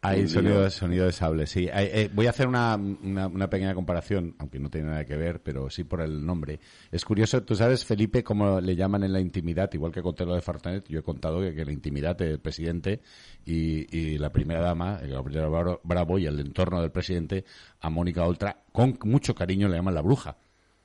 Hay 0.06 0.28
sonido, 0.28 0.62
de- 0.62 0.70
sonido 0.70 1.04
de 1.06 1.12
sable, 1.12 1.46
sí. 1.46 1.66
Eh, 1.66 1.70
eh, 1.74 2.10
voy 2.14 2.26
a 2.26 2.30
hacer 2.30 2.46
una, 2.48 2.76
una, 2.76 3.26
una 3.26 3.50
pequeña 3.50 3.74
comparación, 3.74 4.34
aunque 4.38 4.58
no 4.58 4.70
tiene 4.70 4.88
nada 4.88 5.04
que 5.04 5.16
ver, 5.16 5.42
pero 5.42 5.68
sí 5.70 5.84
por 5.84 6.00
el 6.00 6.24
nombre. 6.24 6.60
Es 6.90 7.04
curioso, 7.04 7.42
tú 7.42 7.54
sabes, 7.54 7.84
Felipe, 7.84 8.22
cómo 8.24 8.60
le 8.60 8.76
llaman 8.76 9.04
en 9.04 9.12
la 9.12 9.20
intimidad, 9.20 9.70
igual 9.74 9.92
que 9.92 10.02
conté 10.02 10.24
lo 10.24 10.34
de 10.34 10.40
Fartanet, 10.42 10.88
yo 10.88 11.00
he 11.00 11.02
contado 11.02 11.40
que, 11.40 11.54
que 11.54 11.64
la 11.64 11.72
intimidad 11.72 12.16
del 12.16 12.38
presidente 12.40 13.00
y, 13.44 13.86
y 13.96 14.18
la 14.18 14.30
primera 14.30 14.60
dama, 14.60 14.98
el 15.02 15.10
Gabriela 15.10 15.48
Bravo- 15.48 15.80
Bravo 15.84 16.18
y 16.18 16.26
el 16.26 16.38
entorno 16.40 16.80
del 16.80 16.90
presidente, 16.90 17.44
a 17.80 17.90
Mónica 17.90 18.24
Oltra, 18.24 18.56
con 18.72 18.98
mucho 19.04 19.34
cariño 19.34 19.68
le 19.68 19.76
llaman 19.76 19.94
la 19.94 20.02
bruja. 20.02 20.36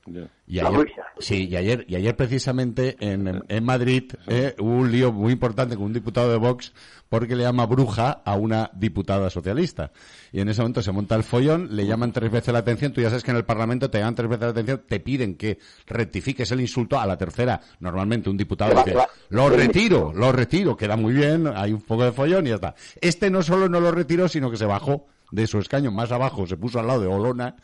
Y 0.04 0.58
ayer, 0.58 0.92
sí, 1.20 1.48
y 1.48 1.56
ayer, 1.56 1.84
y 1.88 1.94
ayer 1.94 2.16
precisamente 2.16 2.96
en, 2.98 3.44
en 3.48 3.64
Madrid 3.64 4.12
eh, 4.26 4.54
hubo 4.58 4.74
un 4.78 4.90
lío 4.90 5.12
muy 5.12 5.32
importante 5.32 5.76
con 5.76 5.84
un 5.84 5.92
diputado 5.92 6.30
de 6.30 6.38
Vox 6.38 6.72
porque 7.08 7.36
le 7.36 7.44
llama 7.44 7.66
bruja 7.66 8.22
a 8.24 8.36
una 8.36 8.70
diputada 8.74 9.30
socialista. 9.30 9.92
Y 10.32 10.40
en 10.40 10.48
ese 10.48 10.62
momento 10.62 10.82
se 10.82 10.92
monta 10.92 11.14
el 11.14 11.22
follón, 11.22 11.68
le 11.76 11.86
llaman 11.86 12.10
tres 12.10 12.32
veces 12.32 12.52
la 12.52 12.60
atención. 12.60 12.92
Tú 12.92 13.00
ya 13.00 13.10
sabes 13.10 13.22
que 13.22 13.30
en 13.30 13.36
el 13.36 13.44
Parlamento 13.44 13.90
te 13.90 13.98
llaman 13.98 14.14
tres 14.14 14.30
veces 14.30 14.42
la 14.44 14.48
atención, 14.48 14.82
te 14.88 14.98
piden 14.98 15.36
que 15.36 15.58
rectifiques 15.86 16.50
el 16.52 16.60
insulto. 16.60 16.98
A 16.98 17.06
la 17.06 17.16
tercera, 17.18 17.60
normalmente 17.80 18.30
un 18.30 18.36
diputado 18.36 18.82
dice, 18.82 18.96
lo 19.28 19.50
retiro, 19.50 20.12
lo 20.14 20.32
retiro, 20.32 20.76
queda 20.76 20.96
muy 20.96 21.12
bien, 21.12 21.46
hay 21.46 21.72
un 21.72 21.82
poco 21.82 22.04
de 22.04 22.12
follón 22.12 22.46
y 22.46 22.48
ya 22.48 22.56
está. 22.56 22.74
Este 23.00 23.30
no 23.30 23.42
solo 23.42 23.68
no 23.68 23.78
lo 23.78 23.92
retiró, 23.92 24.26
sino 24.26 24.50
que 24.50 24.56
se 24.56 24.66
bajó 24.66 25.06
de 25.30 25.46
su 25.46 25.58
escaño 25.58 25.90
más 25.90 26.12
abajo, 26.12 26.46
se 26.46 26.56
puso 26.56 26.80
al 26.80 26.86
lado 26.86 27.00
de 27.00 27.06
Olona, 27.08 27.56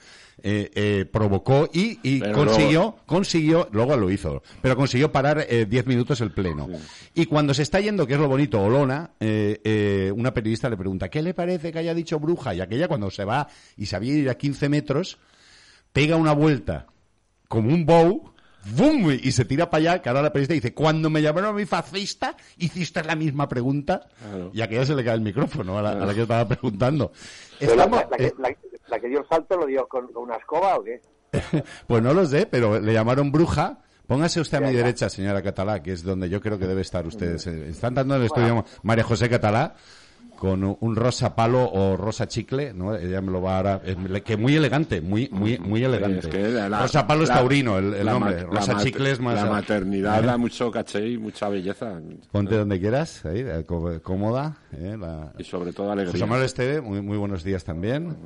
eh, 0.43 0.71
eh, 0.75 1.05
provocó 1.11 1.69
y, 1.73 1.99
y 2.03 2.21
consiguió, 2.33 2.97
consiguió, 3.07 3.69
luego 3.73 3.97
lo 3.97 4.11
hizo, 4.11 4.43
pero 4.63 4.77
consiguió 4.77 5.11
parar 5.11 5.45
eh, 5.49 5.67
10 5.69 5.87
minutos 5.87 6.21
el 6.21 6.31
pleno. 6.33 6.69
Y 7.15 7.27
cuando 7.27 7.55
se 7.55 7.63
está 7.63 7.81
yendo, 7.81 8.07
que 8.07 8.15
es 8.15 8.21
lo 8.21 8.29
bonito, 8.29 8.61
Olona, 8.63 9.11
eh, 9.21 9.61
eh, 9.65 10.13
una 10.15 10.33
periodista 10.33 10.69
le 10.71 10.77
pregunta, 10.77 11.09
¿qué 11.09 11.23
le 11.23 11.35
parece 11.35 11.73
que 11.73 11.79
haya 11.81 11.95
dicho 11.95 12.19
bruja? 12.21 12.55
Y 12.55 12.61
aquella 12.61 12.89
cuando 12.89 13.11
se 13.11 13.25
va 13.25 13.49
y 13.77 13.87
sabía 13.87 14.15
ir 14.15 14.31
a 14.31 14.37
15 14.37 14.69
metros, 14.69 15.19
pega 15.93 16.17
una 16.17 16.33
vuelta 16.33 16.87
como 17.49 17.71
un 17.73 17.85
bow, 17.87 18.33
¡bum! 18.77 19.11
y 19.11 19.33
se 19.33 19.45
tira 19.45 19.71
para 19.71 19.79
allá, 19.93 20.03
que 20.03 20.09
ahora 20.11 20.21
la 20.23 20.33
periodista 20.33 20.55
dice, 20.55 20.75
cuando 20.75 21.09
me 21.11 21.23
llamaron 21.23 21.51
a 21.51 21.53
mi 21.59 21.65
fascista, 21.65 22.37
hiciste 22.59 23.03
la 23.03 23.17
misma 23.17 23.49
pregunta, 23.49 24.07
Claro. 24.21 24.51
y 24.53 24.61
a 24.61 24.65
aquella 24.65 24.85
se 24.85 24.95
le 24.95 25.03
cae 25.05 25.15
el 25.15 25.21
micrófono 25.23 25.79
a 25.79 25.83
la, 25.83 25.91
a 25.93 26.07
la 26.07 26.15
que 26.15 26.23
estaba 26.23 26.47
preguntando. 26.47 27.11
La, 27.61 27.67
Estamos, 27.67 28.03
la 28.11 28.17
que, 28.17 28.27
eh, 28.27 28.33
la- 28.39 28.55
que 29.01 29.09
dio 29.09 29.21
el 29.21 29.27
salto 29.29 29.57
lo 29.57 29.67
dio 29.67 29.87
con, 29.89 30.13
con 30.13 30.25
una 30.25 30.37
escoba 30.37 30.77
o 30.77 30.85
qué? 30.85 31.01
pues 31.87 32.03
no 32.03 32.15
lo 32.15 32.25
sé, 32.27 32.47
pero 32.47 32.81
le 32.81 32.93
llamaron 32.93 33.31
bruja. 33.33 33.79
Póngase 34.07 34.41
usted 34.41 34.57
a 34.59 34.61
mi 34.63 34.73
derecha, 34.73 35.11
señora 35.11 35.43
Catalá, 35.43 35.83
que 35.83 35.93
es 35.93 36.03
donde 36.03 36.31
yo 36.31 36.41
creo 36.41 36.59
que 36.59 36.67
debe 36.67 36.81
estar 36.81 37.07
ustedes. 37.07 37.47
Eh, 37.47 37.69
Están 37.69 37.93
dando 37.95 38.15
en 38.15 38.21
el 38.23 38.27
estudio 38.27 38.65
María 38.83 39.05
José 39.05 39.29
Catalá 39.29 39.75
con 40.39 40.65
un- 40.65 40.97
rosa 40.97 41.35
palo 41.37 41.69
o 41.71 41.95
rosa 41.97 42.27
chicle, 42.29 42.73
¿no? 42.73 42.95
Ella 42.95 43.21
me 43.21 43.31
lo 43.33 43.43
va 43.43 43.59
a 43.59 43.63
dar, 43.63 43.83
que 44.23 44.37
muy 44.39 44.55
elegante, 44.57 45.01
muy 45.03 45.29
muy 45.31 45.59
muy 45.59 45.85
elegante. 45.85 46.21
Es 46.21 46.27
que 46.29 46.49
la- 46.49 46.81
rosa 46.81 47.07
palo 47.07 47.25
es 47.25 47.29
la- 47.29 47.35
taurino, 47.35 47.77
el, 47.77 47.93
el 47.93 48.07
nombre. 48.07 48.37
la 48.37 48.47
rosa 48.47 48.79
chicle 48.79 49.11
es 49.11 49.21
más. 49.21 49.35
La 49.35 49.51
maternidad 49.51 50.23
¿Eh? 50.23 50.27
da 50.27 50.37
mucho 50.39 50.71
caché 50.71 51.07
y 51.07 51.19
mucha 51.19 51.49
belleza. 51.51 52.01
Ponte 52.33 52.57
donde 52.57 52.81
quieras, 52.81 53.27
ahí, 53.27 53.41
eh, 53.41 53.65
có- 53.67 54.01
cómoda. 54.03 54.57
eh, 54.73 54.97
la- 54.99 55.33
Y 55.39 55.45
sobre 55.45 55.73
todo 55.75 55.91
alegría. 55.93 56.13
José 56.13 56.25
Manuel 56.25 56.47
Esteve, 56.47 56.81
muy, 56.81 57.03
muy 57.03 57.19
buenos 57.19 57.43
días 57.45 57.63
también. 57.65 58.17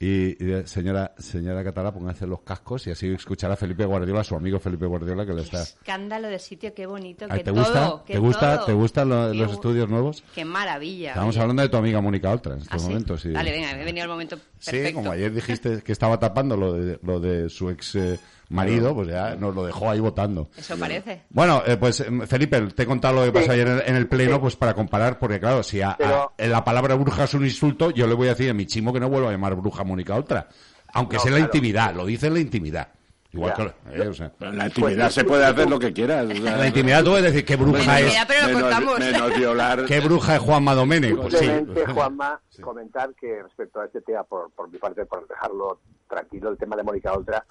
Y, 0.00 0.36
y, 0.44 0.52
eh, 0.52 0.62
señora 0.64 1.12
señora 1.18 1.64
Catalá, 1.64 1.92
póngase 1.92 2.24
los 2.24 2.42
cascos 2.42 2.86
y 2.86 2.92
así 2.92 3.08
escuchará 3.12 3.54
a 3.54 3.56
Felipe 3.56 3.84
Guardiola, 3.84 4.22
su 4.22 4.36
amigo 4.36 4.60
Felipe 4.60 4.86
Guardiola, 4.86 5.26
que 5.26 5.32
le 5.32 5.42
está... 5.42 5.60
Escándalo 5.62 6.28
de 6.28 6.38
sitio, 6.38 6.72
qué 6.72 6.86
bonito, 6.86 7.26
Ah, 7.28 7.36
que 7.36 7.42
¿Te 7.42 7.50
todo, 7.50 7.64
gusta? 7.64 8.02
que 8.06 8.12
¿Te 8.12 8.18
gusta? 8.20 8.56
todo. 8.58 8.66
¿Te 8.66 8.72
gustan 8.74 9.08
lo- 9.08 9.32
Qué 9.32 9.38
los 9.38 9.52
estudios 9.52 9.88
nuevos? 9.88 10.22
Qué 10.36 10.44
maravilla. 10.44 11.08
Estamos 11.10 11.34
oye. 11.34 11.42
hablando 11.42 11.62
de 11.62 11.68
tu 11.68 11.76
amiga 11.78 12.00
Mónica 12.00 12.30
Oltra 12.30 12.52
en 12.54 12.60
¿Ah, 12.60 12.62
estos 12.62 12.82
sí? 12.82 12.88
momentos. 12.88 13.20
Sí. 13.22 13.30
Dale, 13.30 13.50
venga, 13.50 13.72
me 13.74 13.82
he 13.82 13.84
venido 13.84 14.04
el 14.04 14.10
momento 14.10 14.38
perfecto. 14.38 14.88
Sí, 14.88 14.94
como 14.94 15.10
ayer 15.10 15.34
dijiste 15.34 15.82
que 15.84 15.90
estaba 15.90 16.16
tapando 16.20 16.56
lo 16.56 16.74
de, 16.74 17.00
lo 17.02 17.18
de 17.18 17.48
su 17.50 17.68
ex 17.68 17.96
eh, 17.96 18.20
marido, 18.50 18.94
pues 18.94 19.08
ya 19.08 19.34
nos 19.36 19.54
lo 19.54 19.64
dejó 19.66 19.90
ahí 19.90 20.00
votando. 20.00 20.48
Eso 20.56 20.76
parece. 20.78 21.22
Bueno, 21.30 21.62
eh, 21.66 21.76
pues 21.76 22.00
em, 22.00 22.26
Felipe, 22.26 22.60
te 22.74 22.82
he 22.82 22.86
contado 22.86 23.16
lo 23.16 23.24
que 23.24 23.32
pasó 23.32 23.46
Sí. 23.46 23.50
ayer 23.52 23.68
en, 23.68 23.82
en 23.86 23.96
el 23.96 24.08
pleno, 24.08 24.34
Sí. 24.34 24.40
pues 24.40 24.56
para 24.56 24.74
comparar, 24.74 25.18
porque 25.18 25.38
claro, 25.40 25.62
si 25.62 25.80
a, 25.82 25.90
a- 25.90 25.96
Pero- 25.96 26.32
en 26.38 26.50
la 26.50 26.64
palabra 26.64 26.94
bruja 26.94 27.24
es 27.24 27.34
un 27.34 27.44
insulto, 27.44 27.90
yo 27.90 28.06
le 28.06 28.14
voy 28.14 28.28
a 28.28 28.30
decir 28.30 28.50
a 28.50 28.54
mi 28.54 28.66
chimo 28.66 28.92
que 28.92 29.00
no 29.00 29.08
vuelva 29.08 29.28
a 29.28 29.32
llamar 29.32 29.54
bruja 29.54 29.82
a 29.82 29.84
Mónica 29.84 30.14
Oltra. 30.14 30.48
Aunque 30.94 31.16
No, 31.16 31.22
sea 31.22 31.32
la 31.32 31.40
intimidad, 31.40 31.94
lo 31.94 32.06
dice 32.06 32.28
en 32.28 32.34
la 32.34 32.40
intimidad. 32.40 32.88
Igual 33.30 33.52
que... 33.52 33.62
eh, 33.92 34.08
o 34.08 34.14
sea, 34.14 34.32
Pero 34.38 34.52
en 34.52 34.56
la 34.56 34.66
intimidad 34.68 35.04
Pues, 35.04 35.14
se 35.14 35.24
puede 35.24 35.44
hacer 35.44 35.68
lo 35.68 35.78
que 35.78 35.92
quieras. 35.92 36.24
o 36.24 36.28
sea, 36.28 36.52
en 36.54 36.58
la 36.60 36.66
intimidad 36.66 37.04
tú 37.04 37.10
puedes 37.10 37.26
decir 37.26 37.44
qué 37.44 37.56
bruja 37.56 38.00
es, 38.00 38.06
mira, 38.06 38.24
pero 38.26 38.48
lo 38.58 38.68
menos, 38.80 38.98
menos 38.98 39.36
violar. 39.36 39.84
qué 39.84 40.00
bruja 40.00 40.36
es 40.36 40.40
Juanma 40.40 40.74
Domene. 40.74 41.14
Pues 41.14 41.36
sí. 41.38 41.46
Juanma, 41.92 42.40
comentar 42.62 43.10
que 43.20 43.42
respecto 43.42 43.80
a 43.80 43.84
este 43.84 44.00
tema, 44.00 44.24
por, 44.24 44.50
por 44.52 44.70
mi 44.70 44.78
parte, 44.78 45.04
por 45.04 45.28
dejarlo 45.28 45.78
tranquilo, 46.08 46.48
el 46.48 46.56
tema 46.56 46.74
de 46.76 46.82
Mónica 46.84 47.12
Oltra, 47.12 47.44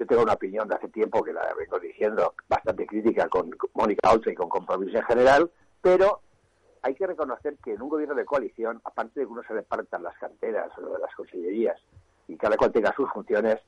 yo 0.00 0.06
tengo 0.06 0.22
una 0.22 0.32
opinión 0.32 0.66
de 0.66 0.76
hace 0.76 0.88
tiempo 0.88 1.22
que 1.22 1.34
la 1.34 1.52
vengo 1.52 1.78
diciendo, 1.78 2.32
bastante 2.48 2.86
crítica 2.86 3.28
con 3.28 3.54
Mónica 3.74 4.10
Oltra 4.10 4.32
y 4.32 4.34
con 4.34 4.48
compromiso 4.48 4.96
en 4.96 5.04
general, 5.04 5.50
pero 5.82 6.22
hay 6.80 6.94
que 6.94 7.06
reconocer 7.06 7.58
que 7.62 7.74
en 7.74 7.82
un 7.82 7.90
gobierno 7.90 8.14
de 8.14 8.24
coalición, 8.24 8.80
aparte 8.82 9.20
de 9.20 9.26
que 9.26 9.32
uno 9.32 9.42
se 9.42 9.52
repartan 9.52 10.02
las 10.02 10.16
canteras 10.16 10.70
o 10.78 10.96
las 10.96 11.14
consellerías 11.14 11.78
y 12.28 12.36
cada 12.38 12.56
cual 12.56 12.72
tenga 12.72 12.94
sus 12.96 13.10
funciones, 13.10 13.58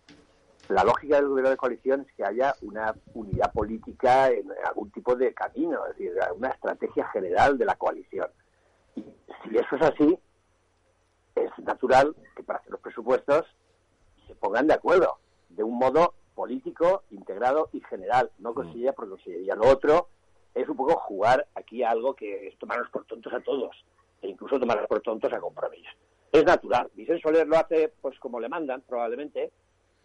la 0.71 0.85
lógica 0.85 1.17
del 1.17 1.29
gobierno 1.29 1.51
de 1.51 1.57
coalición 1.59 2.07
es 2.09 2.17
que 2.17 2.25
haya 2.25 2.55
una 2.63 2.95
unidad 3.13 3.53
política 3.53 4.31
en 4.31 4.51
algún 4.67 4.91
tipo 4.91 5.15
de 5.15 5.35
camino, 5.35 5.87
es 5.87 5.99
decir, 5.99 6.15
una 6.35 6.49
estrategia 6.49 7.07
general 7.09 7.59
de 7.59 7.67
la 7.67 7.77
coalición. 7.77 8.29
Y 8.97 9.03
si 9.03 9.59
eso 9.59 9.77
es 9.77 9.83
así, 9.83 10.19
es 11.35 11.51
natural 11.59 12.17
que 12.35 12.43
para 12.43 12.59
hacer 12.59 12.73
los 12.73 12.81
presupuestos 12.81 13.45
se 14.27 14.35
pongan 14.37 14.67
de 14.67 14.75
acuerdo 14.75 15.19
de 15.51 15.63
un 15.63 15.79
modo 15.79 16.15
político, 16.35 17.03
integrado 17.11 17.69
y 17.73 17.81
general, 17.81 18.31
no 18.39 18.55
consellería 18.55 18.93
por 18.93 19.09
consellería. 19.09 19.55
Lo 19.55 19.69
otro 19.69 20.09
es 20.55 20.69
un 20.69 20.77
poco 20.77 20.97
jugar 20.97 21.47
aquí 21.55 21.83
a 21.83 21.91
algo 21.91 22.15
que 22.15 22.49
es 22.49 22.59
tomarnos 22.59 22.91
por 22.91 23.05
tontos 23.05 23.33
a 23.33 23.41
todos, 23.41 23.75
e 24.21 24.29
incluso 24.29 24.59
tomarnos 24.59 24.87
por 24.87 25.01
tontos 25.01 25.33
a 25.33 25.41
compromiso. 25.41 25.91
Es 26.31 26.45
natural. 26.45 26.91
Vicente 26.95 27.23
Soler 27.23 27.47
lo 27.47 27.57
hace 27.57 27.93
pues 28.01 28.19
como 28.19 28.41
le 28.41 28.49
mandan, 28.49 28.83
probablemente, 28.83 29.53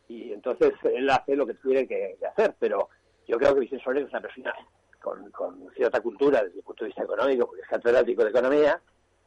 y 0.08 0.32
entonces 0.32 0.74
él 0.84 1.10
hace 1.10 1.36
lo 1.36 1.46
que 1.46 1.56
tiene 1.56 1.88
que, 1.88 2.18
que 2.20 2.26
hacer, 2.26 2.56
pero 2.60 2.90
yo 3.28 3.38
creo 3.38 3.54
que 3.54 3.62
Vicente 3.62 3.84
Soler 3.84 4.04
es 4.04 4.10
una 4.10 4.22
persona 4.22 4.54
con, 5.02 5.32
con 5.32 5.70
cierta 5.76 6.02
cultura 6.02 6.44
desde 6.44 6.60
el 6.60 6.64
punto 6.64 6.84
de 6.84 6.90
vista 6.90 7.04
económico, 7.04 7.48
porque 7.48 7.62
es 7.62 7.68
catedrático 7.68 8.24
de 8.24 8.30
economía, 8.30 8.82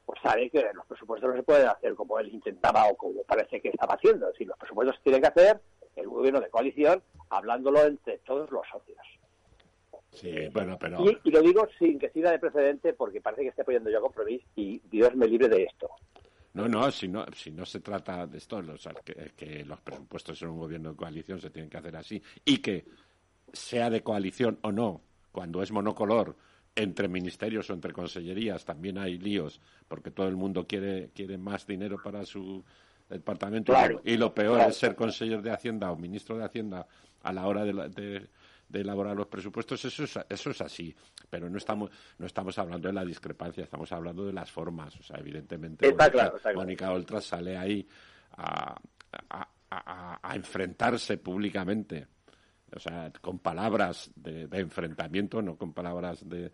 pues 0.04 0.20
sabe 0.22 0.50
que 0.50 0.66
los 0.74 0.86
presupuestos 0.86 1.30
no 1.30 1.36
se 1.36 1.42
pueden 1.42 1.68
hacer 1.68 1.94
como 1.94 2.18
él 2.18 2.34
intentaba 2.34 2.86
o 2.86 2.96
como 2.96 3.22
parece 3.22 3.60
que 3.60 3.68
estaba 3.68 3.94
haciendo. 3.94 4.26
Es 4.26 4.32
decir, 4.32 4.48
los 4.48 4.58
presupuestos 4.58 4.96
se 4.96 5.02
tienen 5.02 5.22
que 5.22 5.28
hacer 5.28 5.60
el 5.96 6.08
gobierno 6.08 6.40
de 6.40 6.50
coalición 6.50 7.02
hablándolo 7.28 7.84
entre 7.84 8.18
todos 8.18 8.50
los 8.50 8.66
socios. 8.68 8.98
Sí, 10.12 10.48
bueno, 10.52 10.76
pero... 10.78 11.04
Y, 11.04 11.18
y 11.24 11.30
lo 11.30 11.40
digo 11.40 11.68
sin 11.78 11.98
que 11.98 12.10
sirva 12.10 12.32
de 12.32 12.38
precedente 12.38 12.92
porque 12.94 13.20
parece 13.20 13.42
que 13.42 13.48
estoy 13.48 13.62
apoyando 13.62 13.90
yo 13.90 13.98
a 13.98 14.02
compromiso 14.02 14.44
y 14.56 14.80
Dios 14.90 15.14
me 15.14 15.26
libre 15.26 15.48
de 15.48 15.64
esto. 15.64 15.88
No, 16.52 16.66
no, 16.66 16.90
si 16.90 17.06
no, 17.06 17.24
si 17.32 17.52
no 17.52 17.64
se 17.64 17.78
trata 17.78 18.26
de 18.26 18.38
esto, 18.38 18.56
o 18.56 18.76
sea, 18.76 18.92
que, 19.04 19.32
que 19.36 19.64
los 19.64 19.80
presupuestos 19.80 20.42
en 20.42 20.48
un 20.48 20.58
gobierno 20.58 20.90
de 20.90 20.96
coalición 20.96 21.40
se 21.40 21.50
tienen 21.50 21.70
que 21.70 21.76
hacer 21.76 21.94
así 21.96 22.20
y 22.44 22.58
que 22.58 22.86
sea 23.52 23.88
de 23.88 24.02
coalición 24.02 24.58
o 24.62 24.72
no, 24.72 25.00
cuando 25.30 25.62
es 25.62 25.70
monocolor, 25.70 26.34
entre 26.74 27.08
ministerios 27.08 27.68
o 27.70 27.74
entre 27.74 27.92
consellerías 27.92 28.64
también 28.64 28.98
hay 28.98 29.18
líos 29.18 29.60
porque 29.88 30.10
todo 30.10 30.28
el 30.28 30.36
mundo 30.36 30.66
quiere, 30.66 31.10
quiere 31.14 31.36
más 31.36 31.66
dinero 31.66 31.98
para 32.02 32.24
su 32.24 32.64
departamento 33.10 33.72
Claro, 33.72 34.00
y 34.04 34.16
lo 34.16 34.32
peor 34.34 34.56
claro. 34.56 34.70
es 34.70 34.76
ser 34.76 34.94
consejero 34.94 35.42
de 35.42 35.50
Hacienda 35.50 35.90
o 35.90 35.96
ministro 35.96 36.38
de 36.38 36.44
Hacienda 36.44 36.86
a 37.22 37.32
la 37.32 37.46
hora 37.46 37.64
de, 37.64 37.72
la- 37.72 37.88
de- 37.88 38.28
de 38.68 38.80
elaborar 38.82 39.16
los 39.16 39.26
presupuestos, 39.26 39.84
eso 39.84 40.04
es, 40.04 40.16
eso 40.28 40.50
es 40.50 40.60
así, 40.60 40.94
pero 41.28 41.50
no 41.50 41.58
estamos, 41.58 41.90
no 42.18 42.26
estamos 42.26 42.56
hablando 42.56 42.86
de 42.86 42.94
la 42.94 43.04
discrepancia, 43.04 43.64
estamos 43.64 43.90
hablando 43.90 44.24
de 44.24 44.32
las 44.32 44.48
formas, 44.50 44.96
o 44.98 45.02
sea, 45.02 45.18
evidentemente 45.18 45.88
Está 45.88 46.04
Mónica- 46.04 46.12
claro, 46.12 46.36
está 46.36 46.50
claro. 46.50 46.58
Mónica 46.60 46.92
Oltra 46.92 47.20
sale 47.20 47.56
ahí 47.58 47.86
a, 48.36 48.76
a- 49.30 49.48
a- 49.70 50.18
a 50.22 50.36
enfrentarse 50.36 51.18
públicamente, 51.18 52.06
o 52.74 52.78
sea, 52.78 53.12
con 53.20 53.40
palabras 53.40 54.12
de, 54.14 54.46
de 54.46 54.58
enfrentamiento, 54.60 55.42
no 55.42 55.56
con 55.56 55.72
palabras 55.72 56.28
de, 56.28 56.52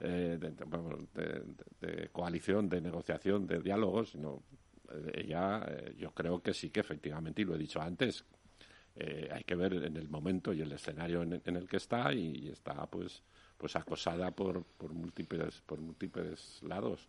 eh, 0.00 0.38
de, 0.40 1.42
de- 1.80 2.08
coalición, 2.10 2.66
de 2.70 2.80
negociación, 2.80 3.46
de 3.46 3.58
diálogo, 3.60 4.04
sino 4.06 4.42
ella, 5.14 5.64
eh, 5.68 5.94
yo 5.98 6.10
creo 6.12 6.40
que 6.40 6.54
sí 6.54 6.70
que 6.70 6.80
efectivamente, 6.80 7.42
y 7.42 7.44
lo 7.44 7.54
he 7.54 7.58
dicho 7.58 7.80
antes, 7.80 8.24
eh, 8.96 9.28
hay 9.32 9.44
que 9.44 9.54
ver 9.54 9.74
en 9.74 9.96
el 9.96 10.08
momento 10.08 10.52
y 10.52 10.60
el 10.60 10.72
escenario 10.72 11.22
en, 11.22 11.40
en 11.44 11.56
el 11.56 11.68
que 11.68 11.76
está 11.76 12.12
y, 12.12 12.46
y 12.46 12.48
está 12.48 12.86
pues 12.86 13.22
pues 13.56 13.74
acosada 13.76 14.30
por, 14.30 14.64
por 14.64 14.92
múltiples 14.92 15.60
por 15.62 15.80
múltiples 15.80 16.60
lados 16.62 17.08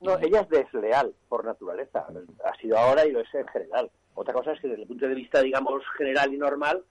No, 0.00 0.18
ella 0.18 0.40
es 0.40 0.48
desleal 0.48 1.14
por 1.28 1.44
naturaleza. 1.44 2.06
Ha 2.44 2.56
sido 2.60 2.76
ahora 2.78 3.06
y 3.06 3.12
lo 3.12 3.20
es 3.20 3.34
en 3.34 3.46
general. 3.48 3.90
Otra 4.14 4.34
cosa 4.34 4.52
es 4.52 4.60
que 4.60 4.68
desde 4.68 4.82
el 4.82 4.88
punto 4.88 5.08
de 5.08 5.14
vista, 5.14 5.40
digamos, 5.40 5.82
general 5.96 6.32
y 6.32 6.36
normal, 6.36 6.84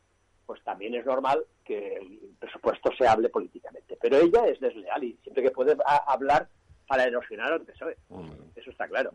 pues 0.46 0.62
también 0.64 0.96
es 0.96 1.06
normal 1.06 1.46
que 1.64 1.96
el 1.96 2.20
presupuesto 2.40 2.92
se 2.98 3.08
hable 3.08 3.30
políticamente. 3.30 3.98
Pero 4.02 4.18
ella 4.18 4.46
es 4.48 4.60
desleal 4.60 5.04
y 5.04 5.14
siempre 5.24 5.44
que 5.44 5.52
puede 5.52 5.78
hablar 6.08 6.50
para 6.88 7.04
erosionar 7.06 7.54
al 7.54 7.62
PSOE. 7.62 7.98
Hombre. 8.10 8.40
Eso 8.56 8.72
está 8.72 8.88
claro. 8.88 9.12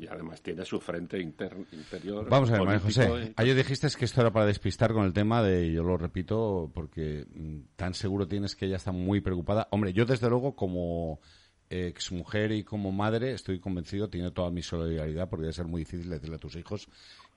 Y 0.00 0.06
además 0.06 0.40
tiene 0.40 0.64
su 0.64 0.80
frente 0.80 1.20
inter- 1.20 1.66
interior. 1.72 2.26
Vamos 2.30 2.48
a 2.50 2.54
ver, 2.54 2.62
María 2.62 2.80
José. 2.80 3.34
Ayer 3.36 3.54
dijiste 3.54 3.86
que 3.98 4.06
esto 4.06 4.22
era 4.22 4.32
para 4.32 4.46
despistar 4.46 4.94
con 4.94 5.04
el 5.04 5.12
tema 5.12 5.42
de, 5.42 5.70
yo 5.70 5.82
lo 5.82 5.98
repito, 5.98 6.70
porque 6.72 7.26
mm, 7.34 7.76
tan 7.76 7.92
seguro 7.92 8.26
tienes 8.26 8.56
que 8.56 8.64
ella 8.64 8.76
está 8.76 8.92
muy 8.92 9.20
preocupada. 9.20 9.68
Hombre, 9.70 9.92
yo 9.92 10.06
desde 10.06 10.30
luego 10.30 10.56
como 10.56 11.20
exmujer 11.68 12.50
y 12.52 12.64
como 12.64 12.92
madre 12.92 13.32
estoy 13.32 13.60
convencido, 13.60 14.08
tiene 14.08 14.30
toda 14.30 14.50
mi 14.50 14.62
solidaridad, 14.62 15.28
porque 15.28 15.42
debe 15.42 15.52
ser 15.52 15.66
muy 15.66 15.82
difícil 15.82 16.08
decirle 16.08 16.36
a 16.36 16.40
tus 16.40 16.56
hijos 16.56 16.88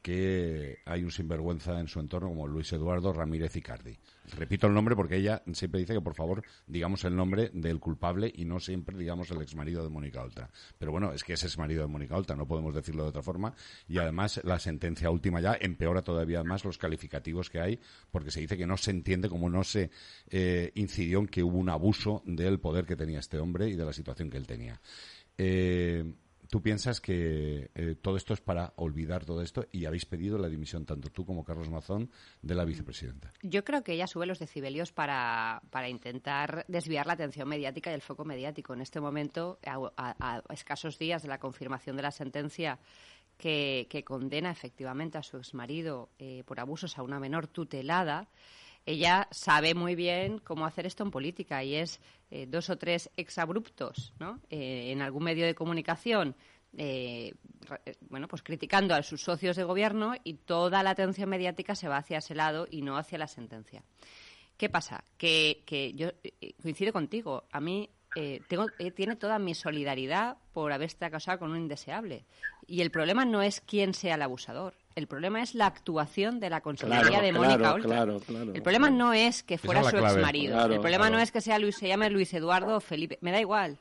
que 0.03 0.79
hay 0.85 1.01
un 1.01 1.11
sinvergüenza 1.11 1.79
en 1.79 1.87
su 1.87 2.01
entorno 2.01 2.27
como 2.27 2.45
Luis 2.45 2.71
Eduardo 2.73 3.13
Ramírez 3.13 3.55
Icardi. 3.55 3.97
Repito 4.37 4.67
el 4.67 4.73
nombre 4.73 4.97
porque 4.97 5.15
ella 5.15 5.41
siempre 5.53 5.79
dice 5.79 5.93
que 5.93 6.01
por 6.01 6.13
favor 6.13 6.43
digamos 6.67 7.05
el 7.05 7.15
nombre 7.15 7.49
del 7.53 7.79
culpable 7.79 8.31
y 8.35 8.43
no 8.43 8.59
siempre 8.59 8.97
digamos 8.97 9.31
el 9.31 9.41
exmarido 9.41 9.81
de 9.81 9.89
Mónica 9.89 10.21
Oltra. 10.21 10.49
Pero 10.77 10.91
bueno, 10.91 11.13
es 11.13 11.23
que 11.23 11.33
es 11.33 11.43
exmarido 11.45 11.83
de 11.83 11.87
Mónica 11.87 12.17
Oltra, 12.17 12.35
no 12.35 12.45
podemos 12.45 12.75
decirlo 12.75 13.03
de 13.03 13.09
otra 13.09 13.21
forma. 13.21 13.55
Y 13.87 13.97
además 13.97 14.41
la 14.43 14.59
sentencia 14.59 15.09
última 15.09 15.39
ya 15.39 15.57
empeora 15.59 16.01
todavía 16.01 16.43
más 16.43 16.65
los 16.65 16.77
calificativos 16.77 17.49
que 17.49 17.61
hay 17.61 17.79
porque 18.11 18.29
se 18.29 18.41
dice 18.41 18.57
que 18.57 18.67
no 18.67 18.75
se 18.75 18.91
entiende 18.91 19.29
cómo 19.29 19.49
no 19.49 19.63
se 19.63 19.89
eh, 20.29 20.73
incidió 20.75 21.19
en 21.19 21.27
que 21.27 21.43
hubo 21.43 21.57
un 21.57 21.69
abuso 21.69 22.21
del 22.25 22.59
poder 22.59 22.85
que 22.85 22.97
tenía 22.97 23.19
este 23.19 23.39
hombre 23.39 23.69
y 23.69 23.77
de 23.77 23.85
la 23.85 23.93
situación 23.93 24.29
que 24.29 24.37
él 24.37 24.47
tenía. 24.47 24.81
Eh, 25.37 26.13
¿Tú 26.53 26.61
piensas 26.61 27.01
que 27.01 27.71
eh, 27.73 27.95
todo 27.99 28.15
esto 28.15 28.35
es 28.35 28.39
para 28.39 28.73
olvidar 28.75 29.25
todo 29.25 29.41
esto 29.41 29.65
y 29.71 29.85
habéis 29.85 30.05
pedido 30.05 30.37
la 30.37 30.47
dimisión 30.49 30.85
tanto 30.85 31.09
tú 31.09 31.25
como 31.25 31.43
Carlos 31.43 31.67
Mazón 31.71 32.11
de 32.43 32.53
la 32.53 32.63
vicepresidenta? 32.63 33.33
Yo 33.41 33.63
creo 33.63 33.83
que 33.83 33.93
ella 33.93 34.05
sube 34.05 34.27
los 34.27 34.37
decibelios 34.37 34.91
para, 34.91 35.63
para 35.71 35.89
intentar 35.89 36.63
desviar 36.67 37.07
la 37.07 37.13
atención 37.13 37.49
mediática 37.49 37.89
y 37.89 37.95
el 37.95 38.03
foco 38.03 38.23
mediático. 38.23 38.75
En 38.75 38.81
este 38.81 38.99
momento, 39.01 39.57
a, 39.65 39.79
a- 39.97 40.43
a 40.47 40.53
escasos 40.53 40.99
días 40.99 41.23
de 41.23 41.29
la 41.29 41.39
confirmación 41.39 41.95
de 41.95 42.03
la 42.03 42.11
sentencia 42.11 42.77
que, 43.39 43.87
condena 44.05 44.51
efectivamente 44.51 45.17
a 45.17 45.23
su 45.23 45.37
exmarido 45.37 46.09
eh, 46.19 46.43
por 46.45 46.59
abusos 46.59 46.99
a 46.99 47.01
una 47.01 47.19
menor 47.19 47.47
tutelada, 47.47 48.27
ella 48.85 49.27
sabe 49.31 49.73
muy 49.73 49.95
bien 49.95 50.39
cómo 50.39 50.65
hacer 50.65 50.85
esto 50.85 51.03
en 51.03 51.11
política 51.11 51.63
y 51.63 51.75
es 51.75 51.99
eh, 52.31 52.45
dos 52.47 52.69
o 52.69 52.77
tres 52.77 53.09
exabruptos 53.17 54.13
¿no? 54.19 54.39
Eh, 54.49 54.91
en 54.91 55.01
algún 55.01 55.23
medio 55.23 55.45
de 55.45 55.55
comunicación 55.55 56.35
eh, 56.75 57.33
eh, 57.85 57.95
bueno, 58.09 58.27
pues 58.27 58.41
criticando 58.41 58.95
a 58.95 59.03
sus 59.03 59.21
socios 59.21 59.55
de 59.55 59.63
gobierno 59.63 60.13
y 60.23 60.33
toda 60.33 60.83
la 60.83 60.91
atención 60.91 61.29
mediática 61.29 61.75
se 61.75 61.87
va 61.87 61.97
hacia 61.97 62.17
ese 62.17 62.35
lado 62.35 62.67
y 62.69 62.81
no 62.81 62.97
hacia 62.97 63.17
la 63.17 63.27
sentencia. 63.27 63.83
¿Qué 64.57 64.69
pasa? 64.69 65.03
Que, 65.17 65.63
que 65.65 65.93
yo 65.93 66.09
eh, 66.23 66.53
coincido 66.61 66.93
contigo. 66.93 67.45
A 67.51 67.59
mí 67.59 67.89
eh, 68.15 68.41
tengo, 68.47 68.67
eh, 68.79 68.91
tiene 68.91 69.15
toda 69.15 69.39
mi 69.39 69.55
solidaridad 69.55 70.37
por 70.53 70.71
haberse 70.71 70.97
casado 71.09 71.39
con 71.39 71.51
un 71.51 71.57
indeseable. 71.57 72.25
Y 72.67 72.81
el 72.81 72.91
problema 72.91 73.25
no 73.25 73.41
es 73.41 73.61
quién 73.61 73.93
sea 73.93 74.15
el 74.15 74.21
abusador. 74.21 74.75
El 74.95 75.07
problema 75.07 75.41
es 75.41 75.55
la 75.55 75.65
actuación 75.65 76.39
de 76.39 76.49
la 76.49 76.61
consejería 76.61 77.01
Claro, 77.01 77.23
de 77.25 77.31
claro, 77.31 77.45
Mónica 77.49 77.73
Oltra. 77.73 77.89
claro, 77.89 78.19
claro. 78.19 78.53
el 78.53 78.61
problema 78.61 78.89
no 78.89 79.13
es 79.13 79.41
que 79.43 79.57
fuera 79.57 79.81
es 79.81 79.87
su 79.87 79.97
clave. 79.97 80.13
exmarido. 80.13 80.53
Claro, 80.53 80.73
el 80.75 80.79
problema 80.81 81.05
claro. 81.05 81.15
no 81.17 81.21
es 81.23 81.31
que 81.31 81.41
sea 81.41 81.57
Luis, 81.59 81.75
se 81.77 81.87
llame 81.87 82.09
Luis 82.09 82.33
Eduardo 82.33 82.77
o 82.77 82.79
Felipe. 82.79 83.17
Me 83.21 83.31
da 83.31 83.39
igual. 83.39 83.79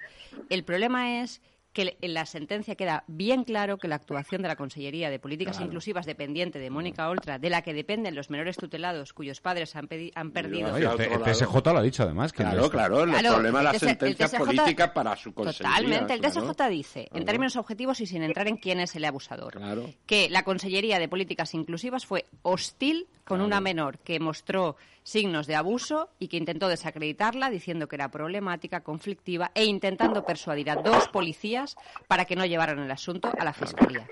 El 0.49 0.64
problema 0.64 1.21
es 1.23 1.42
que 1.72 1.96
en 2.00 2.12
la 2.14 2.26
sentencia 2.26 2.74
queda 2.74 3.04
bien 3.06 3.44
claro 3.44 3.78
que 3.78 3.88
la 3.88 3.94
actuación 3.94 4.42
de 4.42 4.48
la 4.48 4.56
Consellería 4.56 5.08
de 5.10 5.18
Políticas 5.18 5.56
Claro. 5.56 5.66
Inclusivas 5.66 6.04
dependiente 6.04 6.58
de 6.58 6.68
Mónica 6.70 7.08
Oltra, 7.08 7.38
de 7.38 7.48
la 7.48 7.62
que 7.62 7.72
dependen 7.72 8.14
los 8.14 8.28
menores 8.28 8.56
tutelados 8.56 9.12
cuyos 9.14 9.40
padres 9.40 9.74
han, 9.74 9.88
pedi- 9.88 10.12
han 10.14 10.32
perdido 10.32 10.74
hacia 10.74 10.92
el, 10.92 11.12
el. 11.12 11.22
TSJ 11.22 11.54
lo 11.72 11.78
ha 11.78 11.82
dicho 11.82 12.02
además. 12.02 12.32
que 12.32 12.42
Claro, 12.42 12.58
no 12.58 12.64
es- 12.66 12.70
claro, 12.70 13.02
el 13.04 13.11
Claro, 13.11 13.32
problema 13.35 13.58
es 13.61 13.64
la 13.64 13.70
el 13.70 13.76
TS- 13.76 13.82
el 13.82 13.88
sentencia 13.88 14.26
TSJ 14.28 14.38
política 14.44 14.92
para 14.92 15.16
su 15.16 15.32
consejería. 15.32 15.70
Totalmente. 15.76 16.12
El 16.14 16.20
claro. 16.20 16.52
TSJ 16.52 16.68
dice, 16.68 17.00
en 17.00 17.06
Claro. 17.08 17.24
términos 17.26 17.56
objetivos 17.56 18.00
y 18.00 18.06
sin 18.06 18.22
entrar 18.22 18.48
en 18.48 18.56
quién 18.58 18.78
es 18.80 18.94
el 18.94 19.04
abusador, 19.06 19.54
Claro. 19.54 19.88
que 20.06 20.28
la 20.28 20.42
Consellería 20.44 20.98
de 20.98 21.08
Políticas 21.08 21.54
Inclusivas 21.54 22.04
fue 22.04 22.26
hostil 22.42 23.06
con 23.24 23.38
Claro. 23.38 23.46
una 23.46 23.61
menor 23.61 23.98
que 23.98 24.20
mostró 24.20 24.76
signos 25.02 25.46
de 25.46 25.54
abuso 25.56 26.08
y 26.18 26.28
que 26.28 26.36
intentó 26.36 26.68
desacreditarla 26.68 27.50
diciendo 27.50 27.88
que 27.88 27.96
era 27.96 28.10
problemática, 28.10 28.82
conflictiva 28.82 29.50
e 29.54 29.64
intentando 29.64 30.24
persuadir 30.24 30.70
a 30.70 30.76
dos 30.76 31.08
policías 31.08 31.76
para 32.06 32.24
que 32.24 32.36
no 32.36 32.46
llevaran 32.46 32.78
el 32.78 32.90
asunto 32.90 33.32
a 33.36 33.44
la 33.44 33.52
Fiscalía. 33.52 34.06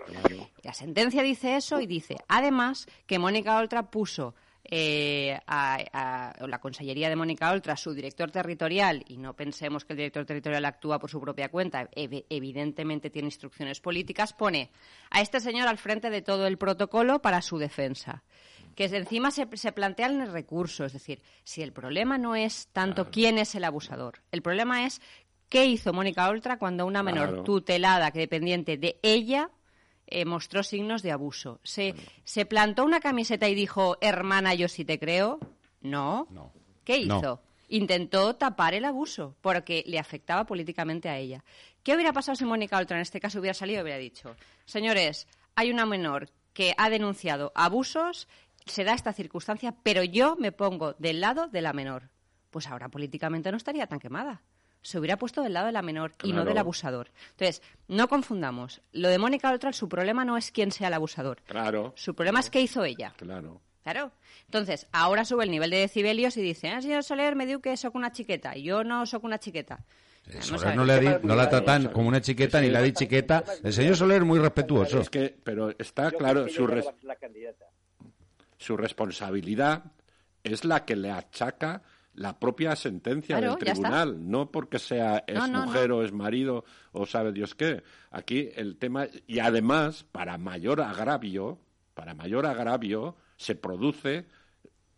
La 0.63 0.75
sentencia 0.75 1.23
dice 1.23 1.57
eso 1.57 1.81
y 1.81 1.87
dice, 1.87 2.17
además, 2.29 2.87
que 3.07 3.19
Mónica 3.19 3.57
Oltra 3.59 3.91
puso 3.91 4.35
eh, 4.73 5.39
a, 5.47 6.33
la 6.47 6.61
Consellería 6.61 7.09
de 7.09 7.17
Mónica 7.17 7.51
Oltra, 7.51 7.77
su 7.77 7.95
director 7.95 8.31
territorial, 8.31 9.05
y 9.09 9.17
no 9.17 9.35
pensemos 9.35 9.85
que 9.85 9.95
el 9.95 9.99
director 9.99 10.27
territorial 10.27 10.65
actúa 10.65 10.99
por 10.99 11.11
su 11.11 11.21
propia 11.21 11.49
cuenta, 11.49 11.91
ev- 11.93 12.25
evidentemente 12.29 13.11
tiene 13.11 13.29
instrucciones 13.29 13.81
políticas, 13.81 14.33
pone 14.33 14.71
a 15.11 15.23
este 15.23 15.41
señor 15.41 15.67
al 15.67 15.79
frente 15.79 16.11
de 16.11 16.23
todo 16.23 16.47
el 16.47 16.59
protocolo 16.59 17.21
para 17.23 17.43
su 17.43 17.59
defensa. 17.59 18.23
Que 18.75 18.85
encima 18.85 19.31
se, 19.31 19.47
se 19.57 19.73
plantean 19.73 20.21
el 20.21 20.33
recurso, 20.33 20.85
es 20.85 20.93
decir, 20.93 21.23
si 21.45 21.63
el 21.63 21.73
problema 21.73 22.19
no 22.19 22.35
es 22.37 22.69
tanto 22.73 23.11
quién 23.11 23.39
es 23.39 23.55
el 23.55 23.65
abusador, 23.65 24.23
el 24.33 24.43
problema 24.43 24.87
es 24.87 25.01
qué 25.49 25.67
hizo 25.67 25.93
Mónica 25.93 26.29
Oltra 26.29 26.59
cuando 26.59 26.87
una 26.87 27.03
menor 27.03 27.29
Claro. 27.29 27.43
tutelada, 27.45 28.11
que 28.11 28.21
dependiente 28.21 28.77
de 28.77 28.99
ella, 29.03 29.51
eh, 30.07 30.25
mostró 30.25 30.63
signos 30.63 31.03
de 31.03 31.13
abuso. 31.13 31.61
¿Se, 31.63 31.95
¿Se 32.25 32.45
plantó 32.47 32.85
una 32.85 33.01
camiseta 33.01 33.49
y 33.49 33.55
dijo, 33.55 33.97
hermana, 34.01 34.55
yo 34.55 34.69
sí 34.69 34.85
te 34.85 34.99
creo? 34.99 35.39
No. 35.81 36.27
No. 36.31 36.53
¿Qué 36.85 37.05
No. 37.07 37.19
hizo? 37.19 37.43
Intentó 37.69 38.35
tapar 38.35 38.75
el 38.75 38.85
abuso 38.85 39.37
porque 39.41 39.85
le 39.87 39.99
afectaba 40.01 40.45
políticamente 40.45 41.09
a 41.09 41.17
ella. 41.19 41.45
¿Qué 41.85 41.95
hubiera 41.95 42.13
pasado 42.13 42.35
si 42.35 42.45
Mónica 42.45 42.77
Oltra 42.79 42.97
en 42.97 43.03
este 43.03 43.21
caso 43.21 43.39
hubiera 43.39 43.55
salido 43.55 43.79
y 43.81 43.83
hubiera 43.85 43.99
dicho, 43.99 44.35
señores, 44.65 45.29
hay 45.55 45.71
una 45.71 45.87
menor 45.87 46.29
que 46.53 46.75
ha 46.77 46.91
denunciado 46.91 47.53
abusos, 47.55 48.27
se 48.71 48.85
da 48.85 48.95
esta 48.95 49.13
circunstancia, 49.13 49.75
pero 49.83 50.03
yo 50.03 50.37
me 50.37 50.53
pongo 50.53 50.95
del 50.95 51.21
lado 51.21 51.49
de 51.49 51.61
la 51.61 51.73
menor? 51.75 52.09
Pues 52.51 52.67
ahora 52.67 52.89
políticamente 52.89 53.51
no 53.51 53.57
estaría 53.59 53.87
tan 53.87 53.99
quemada. 54.01 54.41
Se 54.83 54.99
hubiera 54.99 55.19
puesto 55.19 55.43
del 55.43 55.53
lado 55.53 55.67
de 55.67 55.73
la 55.73 55.83
menor 55.83 56.13
y 56.23 56.33
no 56.33 56.45
del 56.47 56.57
abusador. 56.57 57.11
Entonces, 57.33 57.61
no 57.87 58.09
confundamos. 58.09 58.81
Lo 58.93 59.09
de 59.09 59.19
Mónica 59.19 59.51
Oltra, 59.51 59.75
su 59.75 59.91
problema 59.91 60.25
no 60.25 60.39
es 60.39 60.51
quién 60.51 60.73
sea 60.73 60.89
el 60.89 60.95
abusador. 60.95 61.43
Claro, 61.43 61.93
Su 61.97 62.15
problema 62.15 62.41
es 62.41 62.49
qué 62.49 62.63
hizo 62.63 62.85
ella. 62.85 63.13
claro. 63.19 63.61
Claro. 63.83 64.13
Entonces, 64.45 64.87
ahora 64.93 65.25
sube 65.25 65.45
el 65.45 65.51
nivel 65.51 65.71
de 65.71 65.79
decibelios 65.79 66.37
y 66.37 66.43
dice, 66.43 66.69
ah, 66.69 66.83
señor 66.83 67.03
Soler 67.03 67.35
me 67.35 67.47
diu 67.47 67.61
que 67.61 67.77
soc 67.79 67.95
una 67.95 68.13
chiqueta. 68.13 68.55
Y 68.57 68.63
yo 68.65 68.85
no 68.85 69.07
soc 69.07 69.25
una 69.25 69.39
chiqueta. 69.39 69.81
Soler 70.41 70.77
no, 70.77 70.85
le 70.85 70.93
ha 70.93 70.99
di- 70.99 71.17
no 71.27 71.35
la 71.35 71.49
tratan 71.49 71.89
como 71.91 72.07
una 72.09 72.21
chiqueta 72.21 72.61
ni 72.61 72.69
la 72.69 72.83
di 72.83 72.93
chiqueta. 72.93 73.43
El 73.65 73.73
señor 73.73 73.97
Soler 73.97 74.19
es 74.21 74.27
muy 74.29 74.39
respetuoso. 74.39 75.01
Es 75.01 75.09
que, 75.09 75.35
pero 75.43 75.71
está 75.79 76.11
claro, 76.11 76.47
su, 76.49 76.67
la 77.03 77.17
candidata. 77.17 77.67
Su 78.61 78.77
responsabilidad 78.77 79.85
es 80.45 80.65
la 80.67 80.85
que 80.85 80.95
le 80.95 81.11
achaca 81.11 81.83
la 82.15 82.39
propia 82.39 82.77
sentencia 82.77 83.39
Claro, 83.39 83.55
del 83.57 83.65
tribunal, 83.65 84.31
no 84.31 84.51
porque 84.51 84.79
sea 84.79 85.25
es 85.27 85.35
No, 85.37 85.47
no, 85.47 85.65
mujer 85.67 85.93
o 85.93 86.03
es 86.05 86.13
marido 86.13 86.65
o 86.93 87.07
sabe 87.07 87.33
Dios 87.33 87.55
qué. 87.55 87.83
Aquí 88.11 88.51
el 88.55 88.77
tema 88.77 89.07
y 89.27 89.39
además 89.39 90.05
para 90.13 90.37
mayor 90.37 90.83
agravio, 90.83 91.59
para 91.95 92.13
mayor 92.15 92.45
agravio 92.47 93.17
se 93.37 93.55
produce 93.55 94.27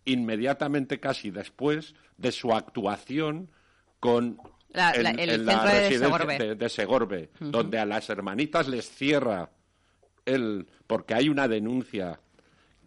inmediatamente 0.04 0.98
casi 1.00 1.30
después 1.30 1.94
de 2.16 2.32
su 2.32 2.52
actuación 2.52 3.50
con 4.00 4.38
La- 4.70 4.90
el 4.90 5.06
en 5.06 5.46
la 5.46 5.64
de 5.64 5.70
residencia 5.70 5.98
Segorbe. 6.08 6.38
de- 6.38 6.54
de 6.56 6.68
Segorbe, 6.68 7.30
donde 7.40 7.78
a 7.78 7.86
las 7.86 8.08
hermanitas 8.10 8.66
les 8.68 8.90
cierra 8.90 9.50
el 10.24 10.66
porque 10.86 11.14
hay 11.14 11.28
una 11.28 11.46
denuncia 11.46 12.18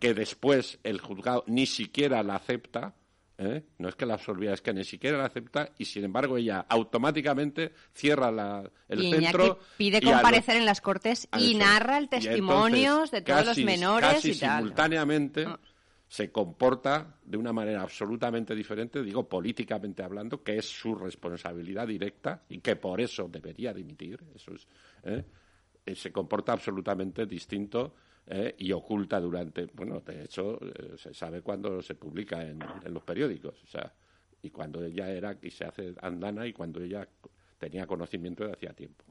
que 0.05 0.13
después 0.13 0.77
el 0.83 0.99
juzgado 1.01 1.43
ni 1.47 1.65
siquiera 1.65 2.21
la 2.21 2.35
acepta, 2.35 2.93
¿eh? 3.39 3.63
no 3.79 3.89
es 3.89 3.95
que 3.95 4.05
la 4.05 4.13
absolvía, 4.13 4.53
es 4.53 4.61
que 4.61 4.71
ni 4.73 4.83
siquiera 4.83 5.17
la 5.17 5.25
acepta 5.25 5.71
y 5.79 5.85
sin 5.85 6.03
embargo 6.03 6.37
ella 6.37 6.65
automáticamente 6.69 7.71
cierra 7.93 8.31
la, 8.31 8.69
el 8.87 9.03
Iñaki 9.03 9.23
centro 9.25 9.59
pide 9.77 9.97
y 9.97 10.01
comparecer 10.01 10.57
en 10.57 10.65
las 10.65 10.81
cortes 10.81 11.27
y 11.39 11.55
narra 11.55 11.97
el 11.97 12.05
Y 12.05 12.07
testimonios 12.09 13.09
de 13.09 13.21
todos 13.21 13.45
casi- 13.45 13.61
los 13.61 13.65
menores 13.65 14.09
casi 14.11 14.31
y 14.31 14.35
tal. 14.39 14.59
simultáneamente 14.59 15.45
Ah. 15.47 15.59
se 16.07 16.31
comporta 16.31 17.15
de 17.25 17.37
una 17.37 17.51
manera 17.51 17.81
absolutamente 17.81 18.53
diferente, 18.53 19.01
digo 19.01 19.27
políticamente 19.27 20.03
hablando, 20.03 20.43
que 20.43 20.57
es 20.59 20.65
su 20.69 20.93
responsabilidad 20.93 21.87
directa 21.87 22.43
y 22.47 22.59
que 22.59 22.75
por 22.75 23.01
eso 23.01 23.27
debería 23.27 23.73
dimitir. 23.73 24.19
Eso 24.35 24.53
es, 24.53 24.67
¿eh? 25.03 25.25
Eh, 25.83 25.95
se 25.95 26.11
comporta 26.11 26.53
absolutamente 26.53 27.25
distinto 27.25 27.95
¿eh? 28.27 28.55
y 28.57 28.71
oculta 28.71 29.19
durante, 29.19 29.65
bueno, 29.73 30.01
de 30.01 30.23
hecho 30.23 30.59
eh, 30.61 30.95
se 30.97 31.13
sabe 31.13 31.41
cuando 31.41 31.81
se 31.81 31.95
publica 31.95 32.43
en, 32.43 32.59
en 32.83 32.93
los 32.93 33.03
periódicos, 33.03 33.63
o 33.63 33.67
sea, 33.67 33.93
y 34.41 34.49
cuando 34.51 34.83
ella 34.83 35.09
era 35.09 35.37
y 35.41 35.49
se 35.49 35.65
hace 35.65 35.95
andana 36.01 36.45
y 36.45 36.53
cuando 36.53 36.81
ella 36.81 37.07
tenía 37.57 37.87
conocimiento 37.87 38.45
de 38.45 38.53
hacía 38.53 38.73
tiempo. 38.73 39.03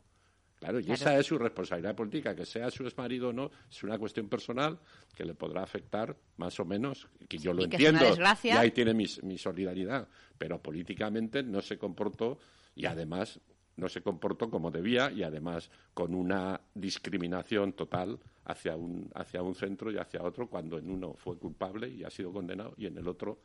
Claro, 0.59 0.79
y 0.81 0.85
Claro. 0.85 0.95
esa 0.95 1.19
es 1.19 1.27
su 1.27 1.37
responsabilidad 1.37 1.95
política, 1.95 2.35
que 2.35 2.47
sea 2.47 2.71
su 2.71 2.85
exmarido 2.85 3.29
o 3.29 3.33
no, 3.33 3.51
es 3.69 3.83
una 3.83 3.99
cuestión 3.99 4.29
personal 4.29 4.79
que 5.15 5.25
le 5.25 5.35
podrá 5.35 5.63
afectar 5.63 6.17
más 6.37 6.59
o 6.61 6.65
menos, 6.65 7.09
que 7.29 7.37
yo 7.39 7.53
lo 7.53 7.63
Y 7.63 7.65
entiendo, 7.65 8.05
y 8.43 8.49
ahí 8.51 8.71
tiene 8.71 8.95
mi, 8.95 9.07
mi 9.23 9.37
solidaridad, 9.37 10.09
pero 10.39 10.63
políticamente 10.63 11.43
no 11.43 11.61
se 11.61 11.77
comportó 11.77 12.39
y 12.75 12.87
además 12.87 13.41
no 13.77 13.89
se 13.89 14.03
comportó 14.03 14.51
como 14.51 14.71
debía 14.71 15.11
y 15.11 15.23
además 15.23 15.71
con 15.95 16.15
una 16.15 16.61
discriminación 16.75 17.73
total 17.73 18.19
hacia 18.45 18.77
un, 18.77 19.11
hacia 19.15 19.43
un 19.43 19.55
centro 19.55 19.91
y 19.91 19.99
hacia 19.99 20.23
otro 20.23 20.49
cuando 20.49 20.79
en 20.79 20.91
uno 20.91 21.15
fue 21.15 21.37
culpable 21.39 21.89
y 21.89 22.05
ha 22.05 22.11
sido 22.11 22.33
condenado 22.33 22.75
y 22.77 22.87
en 22.87 22.97
el 22.99 23.09
otro 23.09 23.39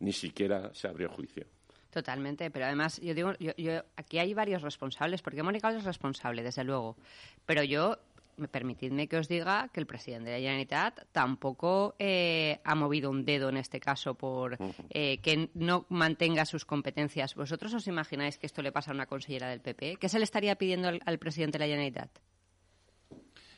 ni 0.00 0.12
siquiera 0.12 0.72
se 0.74 0.88
abrió 0.88 1.08
juicio. 1.10 1.44
Totalmente, 1.90 2.50
pero 2.50 2.64
además 2.64 2.98
yo 3.00 3.14
digo, 3.14 3.34
yo, 3.38 3.52
yo- 3.56 3.82
aquí 3.96 4.18
hay 4.18 4.32
varios 4.32 4.62
responsables, 4.62 5.20
porque 5.20 5.42
Mónica 5.42 5.70
es 5.76 5.84
responsable, 5.84 6.42
desde 6.42 6.64
luego, 6.64 6.96
pero 7.44 7.62
yo, 7.62 7.98
permitidme 8.50 9.08
que 9.08 9.16
os 9.18 9.28
diga 9.28 9.68
que 9.72 9.80
el 9.80 9.86
presidente 9.86 10.30
de 10.30 10.36
la 10.36 10.42
Generalitat 10.42 11.06
tampoco 11.12 11.94
eh, 11.98 12.60
ha 12.64 12.74
movido 12.74 13.10
un 13.10 13.24
dedo 13.24 13.48
en 13.48 13.56
este 13.56 13.78
caso 13.80 14.14
por 14.14 14.56
eh, 14.90 15.18
que 15.20 15.50
no 15.54 15.86
mantenga 15.90 16.44
sus 16.44 16.64
competencias. 16.64 17.34
¿Vosotros 17.34 17.72
os 17.74 17.86
imagináis 17.86 18.38
que 18.38 18.46
esto 18.46 18.62
le 18.62 18.72
pasa 18.72 18.90
a 18.90 18.94
una 18.94 19.06
consellera 19.06 19.48
del 19.48 19.60
PP? 19.60 19.96
¿Qué 20.00 20.08
se 20.08 20.18
le 20.18 20.24
estaría 20.24 20.56
pidiendo 20.56 20.88
al, 20.88 21.00
al 21.04 21.18
presidente 21.18 21.58
de 21.58 21.64
la 21.64 21.68
Generalitat? 21.70 22.10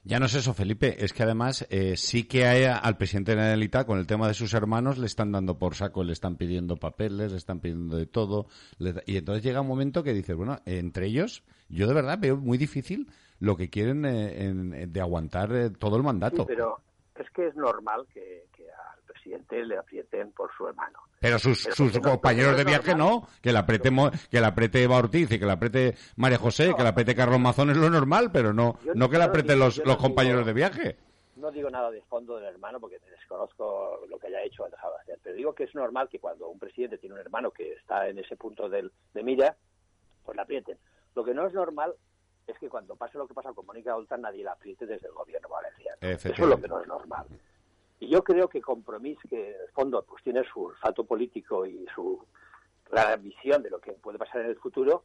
Ya 0.06 0.20
no 0.20 0.26
es 0.26 0.34
eso, 0.34 0.52
Felipe, 0.52 1.02
es 1.02 1.14
que 1.14 1.22
además 1.22 1.66
eh, 1.70 1.96
sí 1.96 2.24
que 2.24 2.46
hay 2.46 2.64
a- 2.64 2.76
al 2.76 2.98
presidente 2.98 3.30
de 3.30 3.36
la 3.36 3.42
Generalitat 3.44 3.86
con 3.86 3.98
el 3.98 4.06
tema 4.06 4.28
de 4.28 4.34
sus 4.34 4.52
hermanos 4.52 4.98
le 4.98 5.06
están 5.06 5.32
dando 5.32 5.56
por 5.58 5.76
saco, 5.76 6.04
le 6.04 6.12
están 6.12 6.36
pidiendo 6.36 6.76
papeles, 6.76 7.32
le 7.32 7.38
están 7.38 7.60
pidiendo 7.60 7.96
de 7.96 8.04
todo, 8.04 8.46
le 8.78 8.92
da- 8.92 9.02
y 9.06 9.16
entonces 9.16 9.42
llega 9.42 9.62
un 9.62 9.66
momento 9.66 10.02
que 10.02 10.12
dices, 10.12 10.36
bueno, 10.36 10.60
entre 10.66 11.06
ellos, 11.06 11.42
yo 11.70 11.86
de 11.88 11.94
verdad 11.94 12.18
veo 12.20 12.36
muy 12.36 12.58
difícil 12.58 13.08
lo 13.40 13.56
que 13.56 13.68
quieren 13.70 14.04
eh, 14.04 14.44
en- 14.44 14.92
de 14.92 15.00
aguantar 15.00 15.52
eh, 15.54 15.70
todo 15.70 15.96
el 15.96 16.02
mandato. 16.02 16.42
Sí, 16.42 16.44
pero 16.48 16.80
es 17.16 17.30
que 17.30 17.46
es 17.48 17.54
normal 17.56 18.06
que, 18.12 18.46
que 18.56 18.64
al 18.70 19.02
presidente 19.06 19.64
le 19.64 19.76
aprieten 19.78 20.32
por 20.32 20.50
su 20.56 20.66
hermano. 20.68 20.98
Pero 21.20 21.38
sus, 21.38 21.64
Pero 21.64 21.76
sus 21.76 21.94
no- 21.94 22.02
compañeros 22.02 22.56
de 22.56 22.64
viaje 22.64 22.94
no, 22.94 23.26
que 23.42 23.52
la 23.52 23.60
apriete, 23.60 23.90
que 24.30 24.40
la 24.40 24.48
apriete 24.48 24.82
Eva 24.82 24.96
Ortiz 24.98 25.30
y 25.32 25.38
que 25.38 25.46
la 25.46 25.54
apriete 25.54 25.94
María 26.16 26.38
José, 26.38 26.74
que 26.76 26.82
la 26.82 26.90
apriete 26.90 27.14
Carlos 27.14 27.40
Mazón 27.40 27.70
es 27.70 27.76
lo 27.76 27.88
normal, 27.90 28.30
pero 28.32 28.52
no, 28.52 28.78
Yo 28.84 28.94
no 28.94 29.08
que 29.08 29.18
la 29.18 29.24
aprieten 29.26 29.58
los, 29.58 29.78
los 29.84 29.96
compañeros 29.96 30.40
digo- 30.40 30.46
de 30.48 30.52
viaje. 30.52 30.96
No 31.36 31.50
digo 31.50 31.68
nada 31.68 31.90
de 31.90 32.00
fondo 32.02 32.36
del 32.36 32.46
hermano 32.46 32.78
porque 32.80 32.98
desconozco 33.10 34.00
lo 34.08 34.18
que 34.18 34.28
haya 34.28 34.42
hecho 34.44 34.62
o 34.64 34.68
dejado 34.70 34.94
de 34.94 35.00
hacer, 35.02 35.18
pero 35.22 35.34
digo 35.36 35.54
que 35.54 35.64
es 35.64 35.74
normal 35.74 36.08
que 36.08 36.18
cuando 36.20 36.48
un 36.48 36.58
presidente 36.58 36.96
tiene 36.98 37.14
un 37.16 37.20
hermano 37.20 37.50
que 37.50 37.72
está 37.72 38.08
en 38.08 38.18
ese 38.18 38.36
punto 38.36 38.68
del, 38.68 38.90
de 39.12 39.22
mira, 39.22 39.54
pues 40.24 40.36
la 40.36 40.42
aprieten. 40.42 40.78
Lo 41.14 41.24
que 41.24 41.34
no 41.34 41.46
es 41.46 41.52
normal 41.52 41.94
es 42.46 42.58
que 42.58 42.68
cuando 42.68 42.96
pase 42.96 43.18
lo 43.18 43.26
que 43.26 43.34
pasa 43.34 43.52
con 43.52 43.66
Mónica 43.66 43.96
Oltra 43.96 44.16
nadie 44.16 44.44
la 44.44 44.52
apriete 44.52 44.86
desde 44.86 45.08
el 45.08 45.14
gobierno 45.14 45.48
valenciano. 45.48 45.96
Eso 46.00 46.28
es 46.28 46.38
lo 46.38 46.60
que 46.60 46.68
no 46.68 46.80
es 46.80 46.86
normal. 46.86 47.26
Y 48.00 48.08
yo 48.08 48.22
creo 48.22 48.48
que 48.48 48.60
Compromís, 48.60 49.18
que 49.28 49.54
en 49.54 49.60
el 49.62 49.68
fondo 49.72 50.02
pues 50.02 50.22
tiene 50.22 50.42
su 50.44 50.64
olfato 50.64 51.04
político 51.04 51.64
y 51.64 51.86
su 51.94 52.22
clara 52.84 53.16
visión 53.16 53.62
de 53.62 53.70
lo 53.70 53.80
que 53.80 53.92
puede 53.92 54.18
pasar 54.18 54.42
en 54.42 54.48
el 54.48 54.56
futuro, 54.56 55.04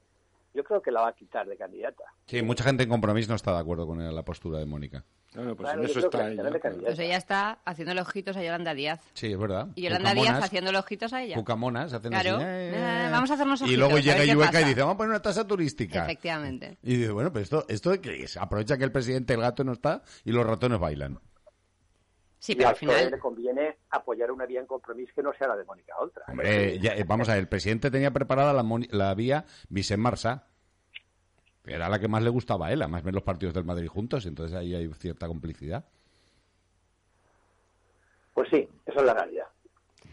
yo 0.53 0.63
creo 0.63 0.81
que 0.81 0.91
la 0.91 1.01
va 1.01 1.09
a 1.09 1.13
quitar 1.13 1.47
de 1.47 1.55
candidata. 1.57 2.03
Sí, 2.25 2.41
mucha 2.41 2.63
gente 2.63 2.83
en 2.83 2.89
compromiso 2.89 3.29
no 3.29 3.35
está 3.35 3.53
de 3.53 3.59
acuerdo 3.59 3.85
con 3.87 4.13
la 4.15 4.23
postura 4.23 4.59
de 4.59 4.65
Mónica. 4.65 5.03
Bueno, 5.35 5.55
pues 5.55 5.67
Claro, 5.67 5.83
en 5.83 5.89
eso 5.89 5.99
está 5.99 6.17
la 6.17 6.31
ella. 6.31 6.59
claro. 6.59 6.77
Pues 6.81 6.97
ella 6.99 7.17
está 7.17 7.59
haciéndole 7.63 8.01
ojitos 8.01 8.35
a 8.35 8.41
Yolanda 8.43 8.73
Díaz. 8.73 8.99
Sí, 9.13 9.31
es 9.31 9.37
verdad. 9.37 9.67
Y 9.75 9.83
Yolanda 9.83 10.13
Díaz 10.13 10.23
Cucamonas, 10.25 10.43
haciéndole 10.45 10.77
ojitos 10.79 11.13
a 11.13 11.21
ella. 11.21 11.35
Cucamonas, 11.35 11.93
hacen 11.93 12.11
Claro. 12.11 12.35
así, 12.37 12.45
eh, 12.45 12.71
Eh, 12.75 13.09
vamos 13.11 13.29
a 13.29 13.33
hacernos 13.35 13.61
Y 13.61 13.63
ojitos, 13.65 13.77
luego 13.79 13.91
a 13.91 13.95
ver 13.95 14.03
llega 14.03 14.25
Yueca 14.33 14.61
y 14.61 14.63
dice, 14.65 14.79
vamos 14.81 14.95
a 14.95 14.97
poner 14.97 15.09
una 15.11 15.21
tasa 15.21 15.45
turística. 15.45 16.03
Efectivamente. 16.03 16.77
Y 16.81 16.95
dice, 16.97 17.11
bueno, 17.11 17.31
pues 17.31 17.43
esto, 17.43 17.65
esto 17.69 17.91
de 17.91 18.01
que 18.01 18.23
es? 18.23 18.37
aprovecha 18.37 18.75
que 18.77 18.83
el 18.85 18.91
presidente, 18.91 19.35
el 19.35 19.41
gato 19.41 19.63
no 19.63 19.73
está 19.73 20.01
y 20.25 20.31
los 20.31 20.45
ratones 20.47 20.79
bailan. 20.79 21.19
Sí, 22.39 22.53
y 22.53 22.55
pero 22.55 22.69
al 22.69 22.73
al 22.73 22.79
final... 22.79 23.11
le 23.11 23.19
conviene 23.19 23.77
apoyar 23.91 24.31
una 24.31 24.45
vía 24.45 24.59
en 24.59 24.65
Compromís 24.67 25.11
que 25.13 25.23
no 25.23 25.33
sea 25.33 25.47
la 25.47 25.55
de 25.57 25.65
Mónica 25.65 25.93
Oltra. 25.99 26.23
Hombre, 26.27 26.79
ya, 26.79 26.95
eh, 26.95 27.03
vamos 27.07 27.27
a 27.29 27.33
ver, 27.33 27.41
el 27.41 27.47
presidente 27.47 27.89
tenía 27.89 28.11
preparada 28.11 28.53
la, 28.53 28.63
la 28.91 29.13
vía 29.15 29.45
Vicent-Marsa. 29.69 30.45
Era 31.65 31.89
la 31.89 31.99
que 31.99 32.07
más 32.07 32.23
le 32.23 32.29
gustaba 32.29 32.67
a 32.67 32.71
él, 32.73 32.81
además 32.81 33.03
ven 33.03 33.13
los 33.15 33.23
partidos 33.23 33.53
del 33.53 33.63
Madrid 33.65 33.87
juntos, 33.87 34.25
entonces 34.25 34.55
ahí 34.57 34.73
hay 34.75 34.91
cierta 34.93 35.27
complicidad. 35.27 35.85
Pues 38.33 38.47
sí, 38.51 38.67
esa 38.85 38.99
es 38.99 39.05
la 39.05 39.13
realidad. 39.13 39.45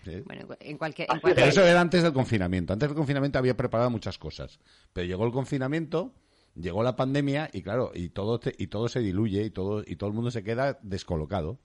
Sí. 0.04 0.20
Bueno, 0.26 0.46
en 0.60 0.78
cualquier... 0.78 1.08
En 1.10 1.20
cualquier- 1.20 1.34
Pero 1.34 1.46
eso 1.48 1.62
era 1.64 1.80
antes 1.80 2.02
del 2.02 2.12
confinamiento. 2.12 2.72
Antes 2.72 2.88
del 2.88 2.96
confinamiento 2.96 3.38
había 3.38 3.56
preparado 3.56 3.90
muchas 3.90 4.18
cosas. 4.18 4.58
Pero 4.92 5.06
llegó 5.06 5.24
el 5.26 5.32
confinamiento, 5.32 6.12
llegó 6.54 6.82
la 6.82 6.96
pandemia 6.96 7.48
y 7.52 7.62
claro, 7.62 7.90
y 7.94 8.10
todo, 8.10 8.38
te- 8.40 8.54
y 8.58 8.66
todo 8.68 8.88
se 8.88 9.00
diluye 9.00 9.42
y 9.42 9.50
todo, 9.50 9.82
y 9.86 9.96
todo 9.96 10.08
el 10.08 10.14
mundo 10.14 10.30
se 10.30 10.44
queda 10.44 10.78
descolocado. 10.82 11.58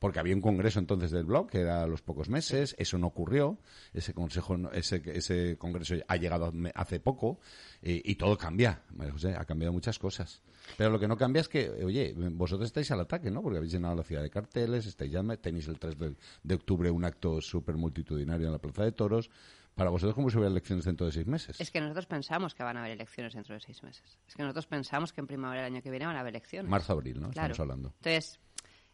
Porque 0.00 0.18
había 0.18 0.34
un 0.34 0.40
congreso 0.40 0.80
entonces 0.80 1.12
del 1.12 1.24
blog, 1.24 1.48
que 1.48 1.60
era 1.60 1.84
a 1.84 1.86
los 1.86 2.02
pocos 2.02 2.28
meses, 2.28 2.74
eso 2.78 2.98
no 2.98 3.06
ocurrió, 3.06 3.58
ese 3.92 4.12
consejo, 4.12 4.56
ese, 4.72 5.02
ese 5.04 5.56
congreso 5.58 5.94
ha 6.08 6.16
llegado 6.16 6.52
hace 6.74 6.98
poco, 6.98 7.38
y, 7.82 8.10
y 8.10 8.16
todo 8.16 8.36
cambia, 8.36 8.82
María 8.94 9.12
José, 9.12 9.36
ha 9.36 9.44
cambiado 9.44 9.72
muchas 9.72 9.98
cosas. 9.98 10.42
Pero 10.76 10.90
lo 10.90 10.98
que 10.98 11.08
no 11.08 11.16
cambia 11.16 11.40
es 11.40 11.48
que, 11.48 11.70
oye, 11.84 12.14
vosotros 12.32 12.66
estáis 12.66 12.90
al 12.90 13.00
ataque, 13.00 13.30
¿no? 13.30 13.42
Porque 13.42 13.58
habéis 13.58 13.72
llenado 13.72 13.94
la 13.94 14.02
ciudad 14.02 14.22
de 14.22 14.30
carteles, 14.30 14.86
estáis 14.86 15.12
ya, 15.12 15.22
tenéis 15.36 15.68
el 15.68 15.78
3 15.78 15.98
de, 15.98 16.14
de 16.42 16.54
octubre 16.54 16.90
un 16.90 17.04
acto 17.04 17.40
súper 17.40 17.76
multitudinario 17.76 18.46
en 18.46 18.52
la 18.52 18.58
Plaza 18.58 18.84
de 18.84 18.92
Toros. 18.92 19.30
Para 19.74 19.90
vosotros, 19.90 20.14
¿cómo 20.14 20.28
se 20.30 20.36
hubiera 20.36 20.50
elecciones 20.50 20.84
dentro 20.84 21.06
de 21.06 21.12
seis 21.12 21.26
meses? 21.26 21.60
Es 21.60 21.70
que 21.70 21.80
nosotros 21.80 22.06
pensamos 22.06 22.54
que 22.54 22.62
van 22.62 22.76
a 22.76 22.80
haber 22.80 22.92
elecciones 22.92 23.34
dentro 23.34 23.54
de 23.54 23.60
seis 23.60 23.82
meses. 23.82 24.18
Es 24.26 24.34
que 24.34 24.42
nosotros 24.42 24.66
pensamos 24.66 25.12
que 25.12 25.20
en 25.20 25.26
primavera 25.26 25.62
del 25.62 25.72
año 25.72 25.82
que 25.82 25.90
viene 25.90 26.06
van 26.06 26.16
a 26.16 26.20
haber 26.20 26.34
elecciones. 26.34 26.70
Marzo-abril, 26.70 27.20
¿no? 27.20 27.30
Claro. 27.30 27.52
Estamos 27.52 27.60
hablando. 27.60 27.94
Entonces, 27.96 28.40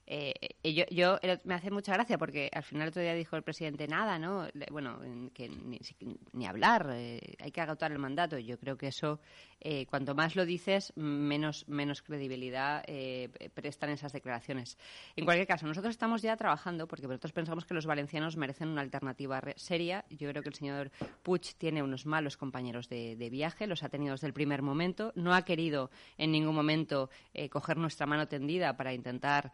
eh, 0.06 0.34
eh, 0.62 0.72
yo, 0.74 0.84
yo 0.90 1.18
el- 1.22 1.40
me 1.44 1.54
hace 1.54 1.70
mucha 1.70 1.92
gracia 1.92 2.18
porque 2.18 2.48
al 2.52 2.62
final 2.62 2.88
otro 2.88 3.02
día 3.02 3.14
dijo 3.14 3.36
el 3.36 3.42
presidente 3.42 3.88
nada, 3.88 4.18
¿no? 4.18 4.46
Bueno, 4.70 5.02
en- 5.02 5.30
que 5.30 5.48
ni, 5.48 5.80
ni 6.32 6.46
hablar, 6.46 6.88
eh, 6.92 7.20
hay 7.40 7.50
que 7.50 7.60
agotar 7.60 7.92
el 7.92 7.98
mandato. 7.98 8.38
Yo 8.38 8.58
creo 8.58 8.76
que 8.76 8.88
eso, 8.88 9.20
eh, 9.60 9.86
cuanto 9.86 10.14
más 10.14 10.36
lo 10.36 10.44
dices, 10.44 10.92
menos, 10.96 11.66
menos 11.68 12.02
credibilidad 12.02 12.84
eh, 12.86 13.30
prestan 13.54 13.90
esas 13.90 14.12
declaraciones. 14.12 14.78
En 15.16 15.24
cualquier 15.24 15.46
caso, 15.46 15.66
nosotros 15.66 15.92
estamos 15.92 16.22
ya 16.22 16.36
trabajando 16.36 16.86
porque 16.86 17.06
nosotros 17.06 17.32
pensamos 17.32 17.64
que 17.64 17.74
los 17.74 17.86
valencianos 17.86 18.36
merecen 18.36 18.68
una 18.68 18.82
alternativa 18.82 19.42
seria. 19.56 20.04
Yo 20.10 20.28
creo 20.30 20.42
que 20.42 20.50
el 20.50 20.54
señor 20.54 20.90
Puig 21.22 21.54
tiene 21.56 21.82
unos 21.82 22.06
malos 22.06 22.36
compañeros 22.36 22.88
de, 22.88 23.28
viaje, 23.30 23.66
los 23.66 23.82
ha 23.82 23.88
tenido 23.88 24.12
desde 24.12 24.26
el 24.26 24.32
primer 24.32 24.62
momento. 24.62 25.12
No 25.16 25.34
ha 25.34 25.42
querido 25.42 25.90
en 26.18 26.32
ningún 26.32 26.54
momento 26.54 27.10
eh, 27.32 27.48
coger 27.48 27.76
nuestra 27.76 28.06
mano 28.06 28.28
tendida 28.28 28.76
para 28.76 28.92
intentar 28.92 29.52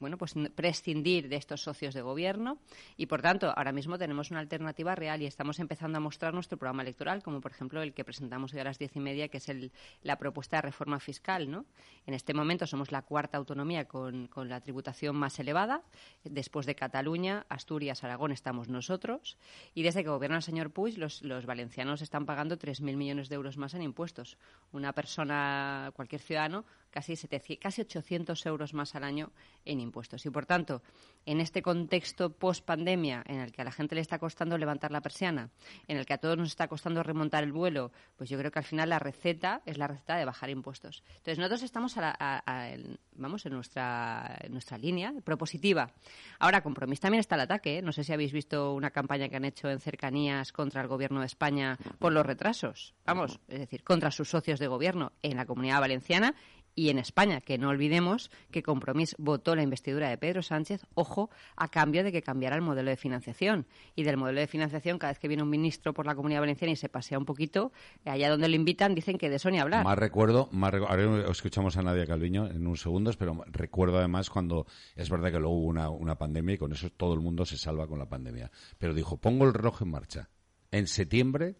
bueno, 0.00 0.18
pues 0.18 0.34
prescindir 0.54 1.28
de 1.28 1.36
estos 1.36 1.62
socios 1.62 1.94
de 1.94 2.02
gobierno 2.02 2.58
y 2.96 3.06
por 3.06 3.22
tanto 3.22 3.52
ahora 3.56 3.72
mismo 3.72 3.98
tenemos 3.98 4.30
una 4.30 4.40
alternativa 4.40 4.94
real 4.94 5.22
y 5.22 5.26
estamos 5.26 5.58
empezando 5.58 5.98
a 5.98 6.00
mostrar 6.00 6.34
nuestro 6.34 6.58
programa 6.58 6.82
electoral, 6.82 7.22
como 7.22 7.40
por 7.40 7.52
ejemplo 7.52 7.82
el 7.82 7.92
que 7.92 8.04
presentamos 8.04 8.52
hoy 8.52 8.60
a 8.60 8.64
las 8.64 8.78
diez 8.78 8.96
y 9.00 9.04
media, 9.04 9.28
que 9.28 9.38
es 9.38 9.48
el- 9.48 9.72
la 10.02 10.16
propuesta 10.16 10.56
de 10.58 10.62
reforma 10.62 11.00
fiscal. 11.00 11.50
¿no? 11.50 11.64
En 12.06 12.14
este 12.14 12.34
momento 12.34 12.66
somos 12.66 12.92
la 12.92 13.02
cuarta 13.02 13.38
autonomía 13.38 13.86
con, 13.86 14.28
la 14.46 14.60
tributación 14.60 15.16
más 15.16 15.38
elevada. 15.38 15.82
Después 16.24 16.66
de 16.66 16.74
Cataluña, 16.74 17.46
Asturias, 17.48 18.04
Aragón 18.04 18.32
estamos 18.32 18.68
nosotros. 18.68 19.36
Y 19.74 19.82
desde 19.82 20.02
que 20.04 20.10
gobierna 20.10 20.36
el 20.36 20.42
señor 20.42 20.70
Puig, 20.70 20.98
los, 20.98 21.22
los 21.22 21.46
valencianos 21.46 22.02
están 22.02 22.26
pagando 22.26 22.56
3.000 22.56 22.96
millones 22.96 23.28
de 23.28 23.34
euros 23.34 23.56
más 23.56 23.74
en 23.74 23.82
impuestos. 23.82 24.36
Una 24.72 24.92
persona, 24.92 25.90
cualquier 25.94 26.20
ciudadano, 26.20 26.64
casi, 26.90 27.16
700 27.16 27.62
casi 27.62 27.80
800 27.82 28.46
euros 28.46 28.74
más 28.74 28.94
al 28.94 29.04
año 29.04 29.30
en 29.64 29.80
impuestos. 29.80 30.24
Y 30.26 30.30
por 30.30 30.46
tanto, 30.46 30.82
en 31.26 31.40
este 31.40 31.62
contexto 31.62 32.30
post-pandemia, 32.32 33.22
en 33.26 33.40
el 33.40 33.52
que 33.52 33.62
a 33.62 33.64
la 33.64 33.72
gente 33.72 33.94
le 33.94 34.00
está 34.00 34.18
costando 34.18 34.58
levantar 34.58 34.90
la 34.90 35.00
persiana, 35.00 35.50
en 35.88 35.96
el 35.96 36.06
que 36.06 36.14
a 36.14 36.18
todos 36.18 36.36
nos 36.36 36.48
está 36.48 36.68
costando 36.68 37.02
remontar 37.02 37.44
el 37.44 37.52
vuelo, 37.52 37.92
pues 38.16 38.28
yo 38.30 38.38
creo 38.38 38.50
que 38.50 38.58
al 38.58 38.64
final 38.64 38.88
la 38.88 38.98
receta 38.98 39.62
es 39.66 39.78
la 39.78 39.86
receta 39.86 40.16
de 40.16 40.24
bajar 40.24 40.50
impuestos. 40.50 41.02
Entonces, 41.08 41.38
nosotros 41.38 41.62
estamos 41.62 41.96
a 41.96 42.00
la- 42.00 42.16
a- 42.18 42.76
vamos, 43.16 43.44
en 43.46 43.52
nuestra, 43.52 44.38
nuestra 44.48 44.78
línea 44.78 45.12
propositiva. 45.24 45.90
Ahora, 46.38 46.62
Compromís 46.62 47.00
también 47.00 47.20
está 47.20 47.34
al 47.34 47.42
ataque. 47.42 47.78
¿eh? 47.78 47.82
No 47.82 47.92
sé 47.92 48.04
si 48.04 48.12
habéis 48.12 48.32
visto 48.32 48.72
una 48.74 48.90
campaña 48.90 49.28
que 49.28 49.36
han 49.36 49.44
hecho 49.44 49.68
en 49.70 49.78
cercanías 49.80 50.52
contra 50.52 50.80
el 50.80 50.88
Gobierno 50.88 51.20
de 51.20 51.26
España 51.26 51.76
por 51.98 52.12
los 52.12 52.24
retrasos. 52.24 52.94
Vamos, 53.04 53.38
es 53.48 53.58
decir, 53.58 53.82
contra 53.84 54.10
sus 54.10 54.28
socios 54.30 54.58
de 54.58 54.66
gobierno 54.68 55.12
en 55.22 55.36
la 55.36 55.46
Comunidad 55.46 55.80
Valenciana 55.80 56.34
y 56.80 56.88
en 56.88 56.98
España, 56.98 57.42
que 57.42 57.58
no 57.58 57.68
olvidemos 57.68 58.30
que 58.50 58.62
Compromís 58.62 59.14
votó 59.18 59.54
la 59.54 59.62
investidura 59.62 60.08
de 60.08 60.16
Pedro 60.16 60.40
Sánchez, 60.40 60.86
ojo, 60.94 61.28
a 61.54 61.68
cambio 61.68 62.02
de 62.02 62.10
que 62.10 62.22
cambiara 62.22 62.56
el 62.56 62.62
modelo 62.62 62.88
de 62.88 62.96
financiación. 62.96 63.66
Y 63.96 64.02
del 64.02 64.16
modelo 64.16 64.40
de 64.40 64.46
financiación, 64.46 64.98
cada 64.98 65.10
vez 65.10 65.18
que 65.18 65.28
viene 65.28 65.42
un 65.42 65.50
ministro 65.50 65.92
por 65.92 66.06
la 66.06 66.14
Comunidad 66.14 66.40
Valenciana 66.40 66.72
y 66.72 66.76
se 66.76 66.88
pasea 66.88 67.18
un 67.18 67.26
poquito, 67.26 67.70
allá 68.06 68.30
donde 68.30 68.48
lo 68.48 68.56
invitan 68.56 68.94
dicen 68.94 69.18
que 69.18 69.28
de 69.28 69.36
eso 69.36 69.50
ni 69.50 69.58
hablar. 69.58 69.84
Más 69.84 69.98
recuerdo, 69.98 70.48
más 70.52 70.72
ahora 70.72 71.30
escuchamos 71.30 71.76
a 71.76 71.82
Nadia 71.82 72.06
Calviño 72.06 72.46
en 72.46 72.66
unos 72.66 72.80
segundos, 72.80 73.18
pero 73.18 73.44
recuerdo 73.48 73.98
además 73.98 74.30
cuando 74.30 74.64
es 74.96 75.10
verdad 75.10 75.30
que 75.32 75.38
luego 75.38 75.56
hubo 75.56 75.66
una, 75.66 75.90
una 75.90 76.16
pandemia 76.16 76.54
y 76.54 76.58
con 76.58 76.72
eso 76.72 76.88
todo 76.88 77.12
el 77.12 77.20
mundo 77.20 77.44
se 77.44 77.58
salva 77.58 77.86
con 77.88 77.98
la 77.98 78.08
pandemia. 78.08 78.50
Pero 78.78 78.94
dijo, 78.94 79.18
pongo 79.18 79.44
el 79.44 79.52
reloj 79.52 79.82
en 79.82 79.90
marcha. 79.90 80.30
En 80.70 80.86
septiembre 80.86 81.56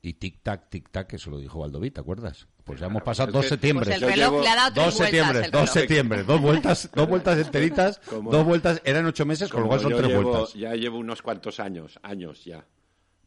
y 0.00 0.14
tic-tac, 0.14 0.70
tic-tac, 0.70 1.12
eso 1.12 1.30
lo 1.30 1.38
dijo 1.38 1.58
Valdoví, 1.58 1.90
¿te 1.90 2.00
acuerdas? 2.00 2.48
Pues 2.68 2.78
ya 2.80 2.86
hemos 2.86 3.02
pasado 3.02 3.32
dos 3.32 3.46
septiembre. 3.46 3.86
Pues 3.86 3.96
el 3.96 4.02
Yo 4.02 4.08
reloj 4.08 4.30
llevo 4.30 4.42
le 4.42 4.48
ha 4.48 4.54
dado 4.54 4.72
tres 4.74 4.84
Dos 4.84 4.94
vueltas. 4.94 5.06
septiembre, 5.08 5.44
el 5.46 5.50
dos 5.50 5.70
septiembre, 5.70 6.22
dos 6.22 6.40
vueltas, 6.40 6.90
dos 6.94 7.08
vueltas 7.08 7.38
enteritas, 7.38 7.98
Como- 8.08 8.30
dos 8.30 8.44
vueltas, 8.44 8.82
eran 8.84 9.06
ocho 9.06 9.24
meses, 9.26 9.48
con 9.50 9.62
lo 9.62 9.68
cual 9.68 9.80
son 9.80 9.92
tres 9.96 10.06
llevo- 10.06 10.22
vueltas. 10.22 10.54
Ya 10.54 10.74
llevo 10.76 10.98
unos 10.98 11.20
cuantos 11.22 11.58
años, 11.58 11.98
años 12.02 12.44
ya, 12.44 12.64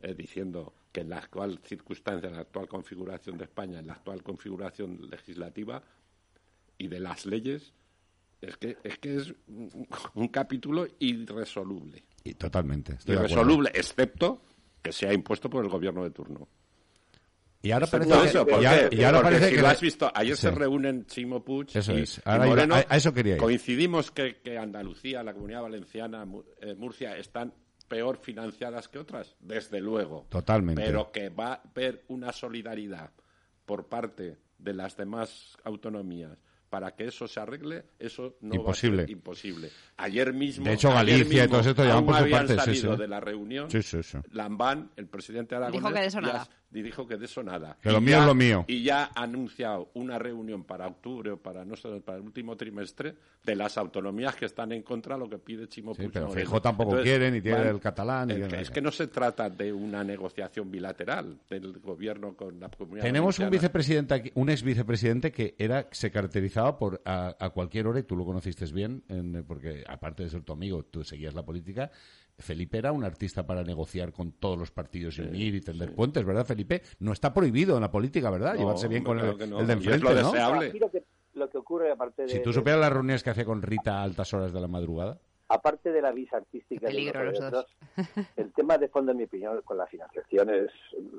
eh, 0.02 0.14
diciendo 0.14 0.74
que 0.92 1.02
en 1.02 1.10
la 1.10 1.18
actual 1.18 1.60
circunstancia, 1.66 2.30
en 2.30 2.36
la 2.36 2.42
actual 2.42 2.68
configuración 2.68 3.38
de 3.38 3.44
España, 3.46 3.80
en 3.80 3.88
la 3.88 3.94
actual 3.94 4.24
configuración 4.24 5.10
legislativa 5.10 5.82
y 6.78 6.88
de 6.88 7.00
las 7.00 7.26
leyes, 7.26 7.74
es 8.42 8.58
que 8.58 8.78
es, 8.84 8.98
que 9.00 9.16
es 9.18 9.34
un, 9.48 9.88
un 10.16 10.28
capítulo 10.30 10.88
irresoluble. 11.00 12.04
Y 12.24 12.34
totalmente, 12.36 12.94
estoy 12.94 13.14
de 13.16 13.20
acuerdo. 13.22 13.34
Irresoluble, 13.36 13.72
excepto 13.74 14.42
que 14.82 14.92
sea 14.92 15.14
impuesto 15.14 15.50
por 15.50 15.64
el 15.64 15.70
gobierno 15.70 16.04
de 16.04 16.12
turno. 16.12 16.48
Y 17.64 17.72
ahora 17.72 17.86
parece 17.88 18.10
que, 18.12 18.24
eso, 18.26 18.46
¿por 18.48 18.60
y 18.62 18.66
y 18.66 19.04
ahora 19.04 19.18
Porque 19.20 19.36
parece 19.36 19.50
si 19.50 19.56
que 19.56 19.62
lo 19.62 19.68
has 19.68 19.82
visto, 19.82 20.12
ayer 20.16 20.36
Sí. 20.36 20.42
se 20.42 20.52
reúnen 20.52 21.06
Chimo 21.06 21.44
Puig 21.44 21.68
Eso 21.74 21.94
y, 21.96 22.02
es. 22.02 22.18
y 22.18 22.22
Ahora 22.26 22.46
iba- 22.48 22.56
Moreno. 22.56 22.76
a- 22.76 22.86
a 22.90 22.98
eso 22.98 23.14
quería 23.14 23.34
ir. 23.36 23.40
Coincidimos 23.40 24.10
que, 24.12 24.38
que 24.38 24.58
Andalucía, 24.58 25.22
la 25.24 25.34
Comunidad 25.34 25.62
Valenciana, 25.62 26.26
eh, 26.60 26.74
Murcia 26.76 27.16
están 27.18 27.54
peor 27.88 28.18
financiadas 28.18 28.88
que 28.88 28.98
otras, 29.00 29.36
desde 29.40 29.80
luego. 29.80 30.26
Totalmente. 30.30 30.82
Pero 30.82 31.12
que 31.12 31.30
va 31.30 31.54
a 31.54 31.62
haber 31.70 32.04
una 32.08 32.32
solidaridad 32.32 33.12
por 33.66 33.88
parte 33.88 34.38
de 34.58 34.74
las 34.74 34.96
demás 34.98 35.56
autonomías 35.64 36.38
para 36.70 36.96
que 36.96 37.06
eso 37.08 37.28
se 37.28 37.40
arregle, 37.42 37.84
eso 38.00 38.38
no 38.42 38.56
Imposible. 38.56 38.98
va 38.98 39.04
a 39.04 39.06
ser 39.08 39.12
imposible. 39.12 39.70
Ayer 39.98 40.34
mismo, 40.34 40.64
De 40.66 40.74
hecho, 40.74 40.90
Galicia 40.90 41.22
y 41.44 41.48
mismo, 41.48 41.58
todo 41.60 41.70
esto 41.70 41.84
aún 41.84 42.06
por 42.06 42.16
su 42.16 42.22
habían 42.24 42.40
parte, 42.48 42.54
sí, 42.54 42.60
salido 42.60 42.96
sí. 42.96 43.02
de 43.02 43.08
la 43.10 43.20
reunión. 43.20 43.70
Sí, 43.70 43.82
sí, 43.84 44.02
sí. 44.02 44.18
Lambán, 44.32 44.90
el 44.96 45.08
presidente 45.08 45.54
aragonés, 45.56 45.82
Dijo 45.82 45.94
que 45.94 46.00
de 46.00 46.06
eso 46.06 46.22
ya 46.22 46.28
nada. 46.28 46.50
Y 46.74 46.82
dijo 46.82 47.06
que 47.06 47.18
de 47.18 47.26
eso 47.26 47.44
nada. 47.44 47.78
Que 47.82 47.90
Y 47.90 47.92
lo 47.92 48.00
mío 48.02 48.12
ya- 48.12 48.20
es 48.22 48.26
lo 48.26 48.36
mío. 48.36 48.66
Y 48.68 48.84
ya 48.84 49.12
ha 49.14 49.24
anunciado 49.24 49.90
una 49.96 50.18
reunión 50.18 50.64
para 50.64 50.88
octubre 50.88 51.32
o 51.32 51.38
para, 51.38 51.66
no 51.66 51.76
sé, 51.76 51.90
para 52.02 52.18
el 52.20 52.24
último 52.24 52.56
trimestre 52.56 53.16
de 53.44 53.56
las 53.56 53.78
autonomías 53.78 54.36
que 54.36 54.46
están 54.46 54.72
en 54.72 54.84
contra 54.84 55.16
de 55.16 55.20
lo 55.22 55.30
que 55.30 55.38
pide 55.38 55.68
Chimo 55.68 55.94
Sí, 55.96 56.08
pero. 56.14 56.30
Feijóo 56.30 56.62
tampoco 56.62 57.02
quiere, 57.02 57.30
ni 57.32 57.42
tiene 57.42 57.68
el 57.70 57.80
catalán, 57.80 58.32
el 58.32 58.54
es 58.54 58.70
que 58.70 58.82
no 58.82 58.92
se 58.92 59.08
trata 59.08 59.50
de 59.50 59.74
una 59.74 60.04
negociación 60.04 60.70
bilateral 60.72 61.40
del 61.50 61.80
gobierno 61.80 62.36
con 62.36 62.60
la 62.60 62.70
comunidad 62.70 63.04
Tenemos 63.04 63.38
un 63.40 63.50
vicepresidente, 63.50 64.14
aquí- 64.14 64.32
un 64.36 64.50
ex 64.50 64.64
vicepresidente 64.64 65.32
que 65.32 65.56
era, 65.58 65.88
se 65.92 66.10
caracterizaba 66.12 66.78
por 66.78 67.02
a, 67.04 67.36
a 67.40 67.50
cualquier 67.50 67.88
hora, 67.88 68.00
y 68.00 68.04
tú 68.04 68.16
lo 68.16 68.24
conociste 68.24 68.62
bien, 68.72 69.04
en- 69.10 69.44
porque 69.48 69.84
aparte 69.88 70.24
de 70.24 70.30
ser 70.30 70.44
tu 70.44 70.54
amigo, 70.54 70.84
tú 70.84 71.04
seguías 71.04 71.34
la 71.34 71.44
política. 71.44 71.92
Felipe 72.42 72.78
era 72.78 72.92
un 72.92 73.04
artista 73.04 73.46
para 73.46 73.64
negociar 73.64 74.12
con 74.12 74.32
todos 74.34 74.58
los 74.58 74.72
partidos 74.72 75.18
y 75.20 75.22
unir 75.22 75.56
y 75.56 75.62
tender 75.62 75.94
puentes, 75.94 76.26
¿verdad, 76.26 76.46
Felipe? 76.46 76.82
No 77.00 77.12
está 77.14 77.34
prohibido 77.34 77.76
en 77.76 77.82
la 77.82 77.92
política, 77.92 78.30
¿verdad? 78.30 78.54
No, 78.54 78.60
Llevarse 78.60 78.88
bien 78.88 79.04
con 79.04 79.18
claro 79.18 79.38
el, 79.40 79.50
no. 79.50 79.60
el 79.60 79.68
de 79.68 79.74
Y 79.74 79.78
es 79.78 79.86
enfrente, 79.86 80.04
lo 80.04 80.22
¿no? 80.22 80.32
deseable. 80.32 80.68
Aquí 80.68 80.80
lo 80.80 80.92
que, 80.92 81.04
lo 81.34 81.50
que 81.50 81.58
ocurre, 81.58 81.92
aparte 81.92 82.24
de, 82.24 82.30
Si 82.30 82.42
tú 82.44 82.52
supieras 82.54 82.82
las 82.82 82.92
reuniones 82.94 83.24
que 83.24 83.30
hacía 83.30 83.46
con 83.46 83.62
Rita 83.62 84.00
a 84.00 84.04
altas 84.04 84.34
horas 84.34 84.52
de 84.54 84.62
la 84.62 84.68
madrugada. 84.68 85.20
aparte 85.50 85.92
de 85.92 86.02
la 86.02 86.12
visa 86.12 86.38
artística 86.38 86.88
Qué 86.88 86.94
peligro 86.94 87.20
de 87.20 87.26
los 87.26 87.42
otros, 87.42 87.66
el 88.38 88.54
tema 88.54 88.78
de 88.78 88.88
fondo, 88.88 89.12
en 89.12 89.18
mi 89.18 89.24
opinión, 89.26 89.62
con 89.64 89.78
la 89.78 89.86
financiación 89.88 90.50
es, 90.50 90.72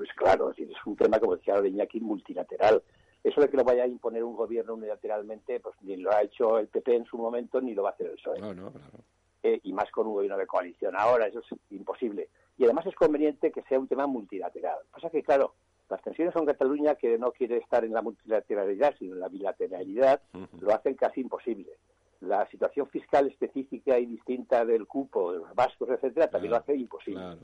es 0.03 0.13
claro, 0.17 0.51
es, 0.51 0.57
decir, 0.57 0.73
es 0.75 0.87
un 0.87 0.97
tema, 0.97 1.19
como 1.21 1.37
decía 1.37 1.55
Iñaki, 1.65 2.01
multilateral. 2.01 2.83
Eso 3.25 3.41
de 3.41 3.49
que 3.49 3.57
lo 3.57 3.63
vaya 3.63 3.85
a 3.85 3.87
imponer 3.87 4.25
un 4.25 4.35
gobierno 4.35 4.75
unilateralmente, 4.75 5.61
pues 5.61 5.77
ni 5.83 5.97
lo 5.97 6.13
ha 6.13 6.23
hecho 6.23 6.59
el 6.59 6.67
PP 6.67 6.97
en 6.97 7.05
su 7.05 7.17
momento, 7.19 7.61
ni 7.61 7.73
lo 7.73 7.85
va 7.85 7.91
a 7.91 7.93
hacer 7.93 8.07
el 8.09 8.17
PSOE. 8.17 8.41
No, 8.41 8.53
no, 8.53 8.73
claro. 8.73 9.05
Eh, 9.44 9.59
y 9.64 9.72
más 9.72 9.90
con 9.90 10.07
un 10.07 10.14
gobierno 10.14 10.38
de 10.38 10.46
coalición 10.46 10.94
ahora, 10.96 11.26
eso 11.26 11.40
es 11.40 11.46
imposible. 11.70 12.28
Y 12.59 12.64
además 12.64 12.87
es 12.87 12.94
conveniente 12.94 13.50
que 13.50 13.62
sea 13.62 13.78
un 13.78 13.88
tema 13.88 14.07
multilateral. 14.07 14.78
Pasa 14.92 15.11
que, 15.11 15.22
claro, 15.22 15.55
las 15.90 16.00
tensiones 16.00 16.33
con 16.33 16.46
Cataluña, 16.46 16.94
que 16.94 17.18
no 17.18 17.33
quiere 17.33 17.57
estar 17.57 17.85
en 17.85 17.92
la 17.92 18.02
multilateralidad, 18.02 18.94
sino 18.98 19.14
en 19.14 19.20
la 19.20 19.28
bilateralidad, 19.28 20.20
lo 20.61 20.72
hacen 20.72 20.94
casi 20.94 21.22
imposible. 21.22 21.72
La 22.20 22.46
situación 22.50 22.87
fiscal 22.87 23.26
específica 23.26 23.98
y 23.98 24.07
distinta 24.07 24.64
del 24.64 24.87
cupo, 24.87 25.33
de 25.33 25.40
los 25.40 25.52
vascos, 25.57 25.88
etcétera, 25.90 26.28
también 26.31 26.52
Claro, 26.52 26.64
lo 26.66 26.72
hace 26.72 26.81
imposible. 26.81 27.20
claro. 27.20 27.40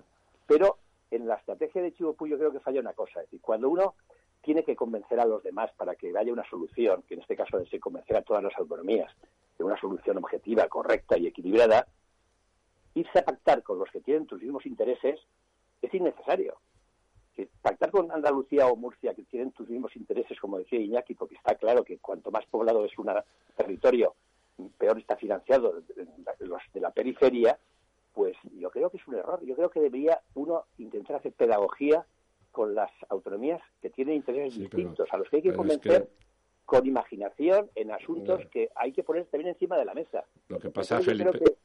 Pero 0.46 0.78
en 1.11 1.26
la 1.26 1.34
estrategia 1.34 1.82
de 1.82 1.92
Chivo 1.92 2.12
Puyo 2.14 2.38
creo 2.38 2.52
que 2.52 2.61
falla 2.61 2.80
una 2.80 2.92
cosa. 2.92 3.20
Es 3.20 3.26
decir, 3.26 3.40
cuando 3.40 3.68
uno 3.68 3.94
tiene 4.40 4.62
que 4.62 4.76
convencer 4.76 5.18
a 5.18 5.24
los 5.26 5.42
demás 5.42 5.72
para 5.76 5.96
que 5.96 6.16
haya 6.16 6.32
una 6.32 6.48
solución, 6.48 7.02
que 7.08 7.14
en 7.14 7.20
este 7.22 7.34
caso 7.34 7.58
es 7.58 7.80
convencer 7.80 8.16
a 8.16 8.22
todas 8.22 8.44
las 8.44 8.56
autonomías 8.56 9.12
de 9.59 9.64
una 9.64 9.79
solución 9.79 10.16
objetiva, 10.18 10.68
correcta 10.68 11.18
y 11.18 11.27
equilibrada, 11.27 11.87
irse 12.94 13.18
a 13.18 13.25
pactar 13.25 13.62
con 13.62 13.79
los 13.79 13.90
que 13.90 14.01
tienen 14.01 14.27
tus 14.27 14.40
mismos 14.40 14.64
intereses 14.66 15.21
es 15.83 15.94
innecesario. 15.94 16.57
Pactar 17.62 17.92
con 17.92 18.11
Andalucía 18.11 18.66
o 18.66 18.75
Murcia, 18.75 19.14
que 19.14 19.23
tienen 19.23 19.53
tus 19.53 19.68
mismos 19.68 19.94
intereses, 19.94 20.40
como 20.40 20.59
decía 20.59 20.81
Iñaki, 20.81 21.14
porque 21.14 21.37
está 21.37 21.55
claro 21.55 21.85
que 21.85 21.99
cuanto 21.99 22.33
más 22.33 22.44
poblado 22.47 22.85
es 22.85 22.99
un 22.99 23.09
territorio, 23.57 24.14
peor 24.77 24.99
está 24.99 25.16
financiado 25.16 25.83
los 26.40 26.62
de 26.75 26.81
la 26.81 26.90
periferia, 26.90 27.57
pues 28.12 28.37
yo 28.59 28.71
creo 28.71 28.90
que 28.90 28.97
es 28.97 29.07
un 29.07 29.14
error. 29.14 29.40
Yo 29.44 29.55
creo 29.55 29.71
que 29.71 29.79
debería 29.81 30.21
uno 30.35 30.64
intentar 30.79 31.16
hacer 31.16 31.33
pedagogía 31.33 32.05
con 32.51 32.75
las 32.75 32.90
autonomías 33.09 33.61
que 33.81 33.90
tienen 33.90 34.16
intereses 34.16 34.55
Sí, 34.55 34.66
pero- 34.68 34.77
distintos, 34.79 35.09
a 35.12 35.16
los 35.18 35.29
que 35.29 35.37
hay 35.37 35.42
que 35.42 35.51
es 35.51 35.57
convencer 35.57 36.09
que- 36.09 36.28
con 36.68 36.87
imaginación 36.87 37.70
en 37.76 37.90
asuntos 37.92 38.42
que 38.52 38.68
hay 38.74 38.92
que 38.92 39.02
poner 39.02 39.24
también 39.24 39.48
encima 39.54 39.78
de 39.78 39.87
la 39.87 39.94
mesa. 39.94 40.26
Lo 40.48 40.59
que 40.59 40.68
pasa, 40.68 40.98
Entonces, 40.98 41.18
yo 41.18 41.24
Felipe... 41.24 41.38
creo 41.38 41.54
que 41.54 41.59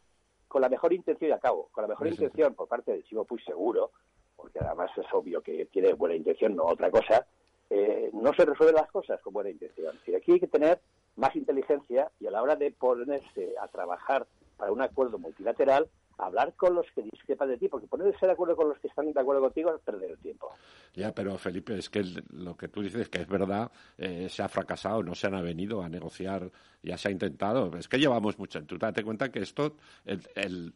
con 0.47 0.61
la 0.61 0.69
mejor 0.69 0.93
intención, 0.93 1.29
y 1.29 1.33
acabo, 1.33 1.67
con 1.73 1.81
la 1.81 1.89
mejor 1.89 2.07
Sí, 2.07 2.13
sí, 2.15 2.23
intención 2.23 2.53
por 2.53 2.69
parte 2.69 2.93
de 2.93 3.03
Chimo 3.03 3.25
Puig 3.25 3.43
seguro, 3.43 3.91
porque 4.37 4.59
además 4.59 4.91
es 4.95 5.05
obvio 5.11 5.41
que 5.41 5.65
tiene 5.65 5.91
buena 5.91 6.15
intención, 6.15 6.55
no 6.55 6.63
otra 6.63 6.89
cosa, 6.89 7.27
eh, 7.69 8.11
no 8.13 8.33
se 8.33 8.45
resuelven 8.45 8.75
las 8.75 8.89
cosas 8.89 9.19
con 9.19 9.33
buena 9.33 9.49
intención. 9.49 9.93
Decir, 9.97 10.15
aquí 10.15 10.31
hay 10.31 10.39
que 10.39 10.47
tener 10.47 10.79
más 11.17 11.35
inteligencia 11.35 12.09
y 12.21 12.27
a 12.27 12.31
la 12.31 12.41
hora 12.41 12.55
de 12.55 12.71
ponerse 12.71 13.55
a 13.59 13.67
trabajar 13.67 14.25
para 14.55 14.71
un 14.71 14.81
acuerdo 14.81 15.17
multilateral, 15.19 15.89
hablar 16.25 16.53
con 16.55 16.75
los 16.75 16.85
que 16.91 17.03
discrepan 17.03 17.49
de 17.49 17.57
ti, 17.57 17.67
porque 17.67 17.87
ponerse 17.87 18.25
de 18.25 18.31
acuerdo 18.31 18.55
con 18.55 18.69
los 18.69 18.79
que 18.79 18.87
están 18.87 19.11
de 19.11 19.19
acuerdo 19.19 19.41
contigo 19.41 19.73
es 19.73 19.81
perder 19.81 20.11
el 20.11 20.17
tiempo. 20.17 20.49
Ya, 20.93 21.13
pero 21.13 21.37
Felipe, 21.37 21.77
es 21.77 21.89
que 21.89 22.03
lo 22.31 22.55
que 22.55 22.67
tú 22.67 22.81
dices 22.81 23.09
que 23.09 23.21
es 23.21 23.27
verdad, 23.27 23.71
eh, 23.97 24.27
se 24.29 24.43
ha 24.43 24.49
fracasado, 24.49 25.03
no 25.03 25.15
se 25.15 25.27
han 25.27 25.35
avenido 25.35 25.81
a 25.81 25.89
negociar, 25.89 26.49
ya 26.81 26.97
se 26.97 27.07
ha 27.07 27.11
intentado. 27.11 27.75
Es 27.77 27.87
que 27.87 27.97
llevamos 27.97 28.37
mucho. 28.37 28.63
Tú 28.65 28.77
date 28.77 29.03
cuenta 29.03 29.31
que 29.31 29.39
esto, 29.39 29.75
el, 30.05 30.21
el, 30.35 30.73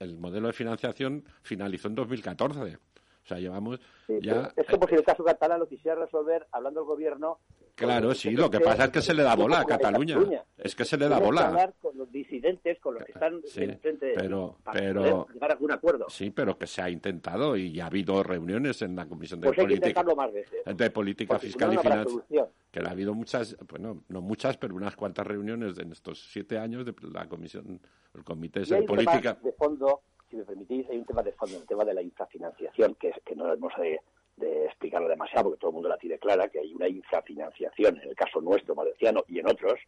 el 0.00 0.18
modelo 0.18 0.48
de 0.48 0.52
financiación 0.52 1.24
finalizó 1.42 1.88
en 1.88 1.94
2014. 1.94 2.78
O 3.26 3.28
sea, 3.28 3.38
llevamos 3.40 3.80
Sí, 4.06 4.20
ya. 4.22 4.52
es 4.54 4.66
como 4.66 4.86
si 4.86 4.94
el 4.94 5.02
caso 5.02 5.24
catalán 5.24 5.58
lo 5.58 5.68
quisiera 5.68 5.96
resolver 6.00 6.46
hablando 6.52 6.80
el 6.82 6.86
gobierno. 6.86 7.40
Claro, 7.74 8.14
sí, 8.14 8.30
lo 8.30 8.48
que 8.48 8.60
pasa 8.60 8.84
es 8.84 8.90
que 8.90 9.02
se 9.02 9.12
le 9.14 9.24
da 9.24 9.34
bola 9.34 9.60
a 9.60 9.64
Cataluña. 9.64 10.16
Es 10.56 10.76
que 10.76 10.84
se 10.84 10.96
le 10.96 11.08
da 11.08 11.18
bola. 11.18 11.48
hablar 11.48 11.74
con 11.82 11.98
los 11.98 12.10
disidentes, 12.12 12.78
con 12.78 12.94
los 12.94 13.04
que 13.04 13.10
están 13.12 13.42
Sí, 13.44 13.64
enfrente 13.64 14.06
de 14.06 14.12
ti, 14.12 14.18
pero- 14.22 14.56
para 14.62 14.78
pero- 14.80 15.00
poder 15.02 15.34
llegar 15.34 15.50
a 15.50 15.54
algún 15.54 15.72
acuerdo. 15.72 16.06
Sí, 16.08 16.30
pero 16.30 16.56
que 16.56 16.68
se 16.68 16.80
ha 16.82 16.88
intentado 16.88 17.56
y 17.56 17.80
ha 17.80 17.86
habido 17.86 18.22
reuniones 18.22 18.80
en 18.82 18.94
la 18.94 19.06
Comisión 19.06 19.40
de 19.40 19.48
Pues 19.48 19.58
Política, 19.58 20.04
más 20.04 20.32
veces. 20.32 20.62
de 20.64 20.90
política 20.90 21.34
Porque 21.34 21.46
si 21.48 21.52
Fiscal 21.52 21.74
no, 21.74 21.80
y 21.80 22.04
solución. 22.08 22.46
Que 22.70 22.80
ha 22.80 22.90
habido 22.90 23.12
muchas, 23.12 23.56
bueno, 23.68 24.04
no 24.08 24.20
muchas, 24.22 24.56
pero 24.56 24.74
unas 24.76 24.94
cuantas 24.94 25.26
reuniones 25.26 25.76
en 25.80 25.90
estos 25.90 26.30
siete 26.30 26.58
años 26.58 26.86
de 26.86 26.94
la 27.12 27.28
Comisión, 27.28 27.80
el 28.14 28.22
Comité 28.24 28.60
de 28.60 28.82
Política. 28.84 29.36
de 29.42 29.52
fondo, 29.52 30.00
si 30.30 30.36
me 30.36 30.44
permitís, 30.44 30.88
hay 30.90 30.98
un 30.98 31.04
tema 31.04 31.22
de 31.22 31.32
fondo, 31.32 31.56
el 31.56 31.66
tema 31.66 31.84
de 31.84 31.94
la 31.94 32.02
infrafinanciación, 32.02 32.94
que 32.96 33.08
es 33.08 33.16
que 33.24 33.36
no 33.36 33.52
hemos 33.52 33.72
de, 33.76 34.00
de 34.36 34.66
explicarlo 34.66 35.08
demasiado, 35.08 35.44
porque 35.44 35.60
todo 35.60 35.70
el 35.70 35.74
mundo 35.74 35.88
la 35.88 35.98
tiene 35.98 36.18
clara, 36.18 36.48
que 36.48 36.60
hay 36.60 36.74
una 36.74 36.88
infrafinanciación, 36.88 37.96
en 38.02 38.08
el 38.10 38.16
caso 38.16 38.40
nuestro, 38.40 38.74
valenciano, 38.74 39.24
y 39.28 39.38
en 39.38 39.48
otros. 39.48 39.78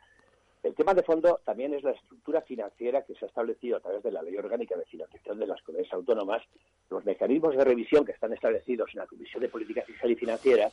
El 0.62 0.74
tema 0.74 0.92
de 0.92 1.02
fondo 1.02 1.40
también 1.44 1.72
es 1.74 1.82
la 1.82 1.92
estructura 1.92 2.42
financiera 2.42 3.02
que 3.02 3.14
se 3.14 3.24
ha 3.24 3.28
establecido 3.28 3.76
a 3.76 3.80
través 3.80 4.02
de 4.02 4.10
la 4.10 4.22
Ley 4.22 4.36
Orgánica 4.36 4.76
de 4.76 4.84
Financiación 4.86 5.38
de 5.38 5.46
las 5.46 5.62
Comunidades 5.62 5.92
Autónomas, 5.92 6.42
los 6.90 7.04
mecanismos 7.04 7.56
de 7.56 7.64
revisión 7.64 8.04
que 8.04 8.12
están 8.12 8.32
establecidos 8.32 8.90
en 8.92 9.00
la 9.00 9.06
Comisión 9.06 9.42
de 9.42 9.48
Política 9.48 9.82
Fiscal 9.82 10.10
y 10.10 10.16
Financiera, 10.16 10.68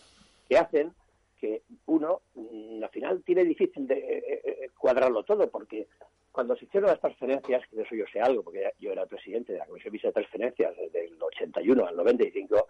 que 0.50 0.58
hacen 0.58 0.94
que 1.40 1.64
uno, 1.88 2.22
mm, 2.36 2.84
al 2.84 2.90
final, 2.90 3.24
tiene 3.24 3.44
difícil 3.44 3.88
de 3.88 3.96
eh, 3.96 4.42
eh, 4.44 4.70
cuadrarlo 4.78 5.24
todo, 5.24 5.50
porque 5.50 5.88
cuando 6.32 6.56
se 6.56 6.66
hicieron 6.66 6.90
las 6.90 7.00
transferencias, 7.00 7.66
que 7.68 7.76
de 7.78 7.84
eso 7.84 7.96
yo 7.96 8.06
sé 8.12 8.20
algo, 8.20 8.44
porque 8.44 8.72
yo 8.80 8.92
era 8.92 9.06
presidente 9.06 9.54
de 9.54 9.60
la 9.60 9.66
Comisión 9.68 9.92
Fiscal 9.92 10.10
de 10.12 10.22
Transferencias 10.22 10.76
desde 10.78 11.06
el 11.06 11.22
81 11.22 11.86
al 11.86 11.96
95, 11.96 12.68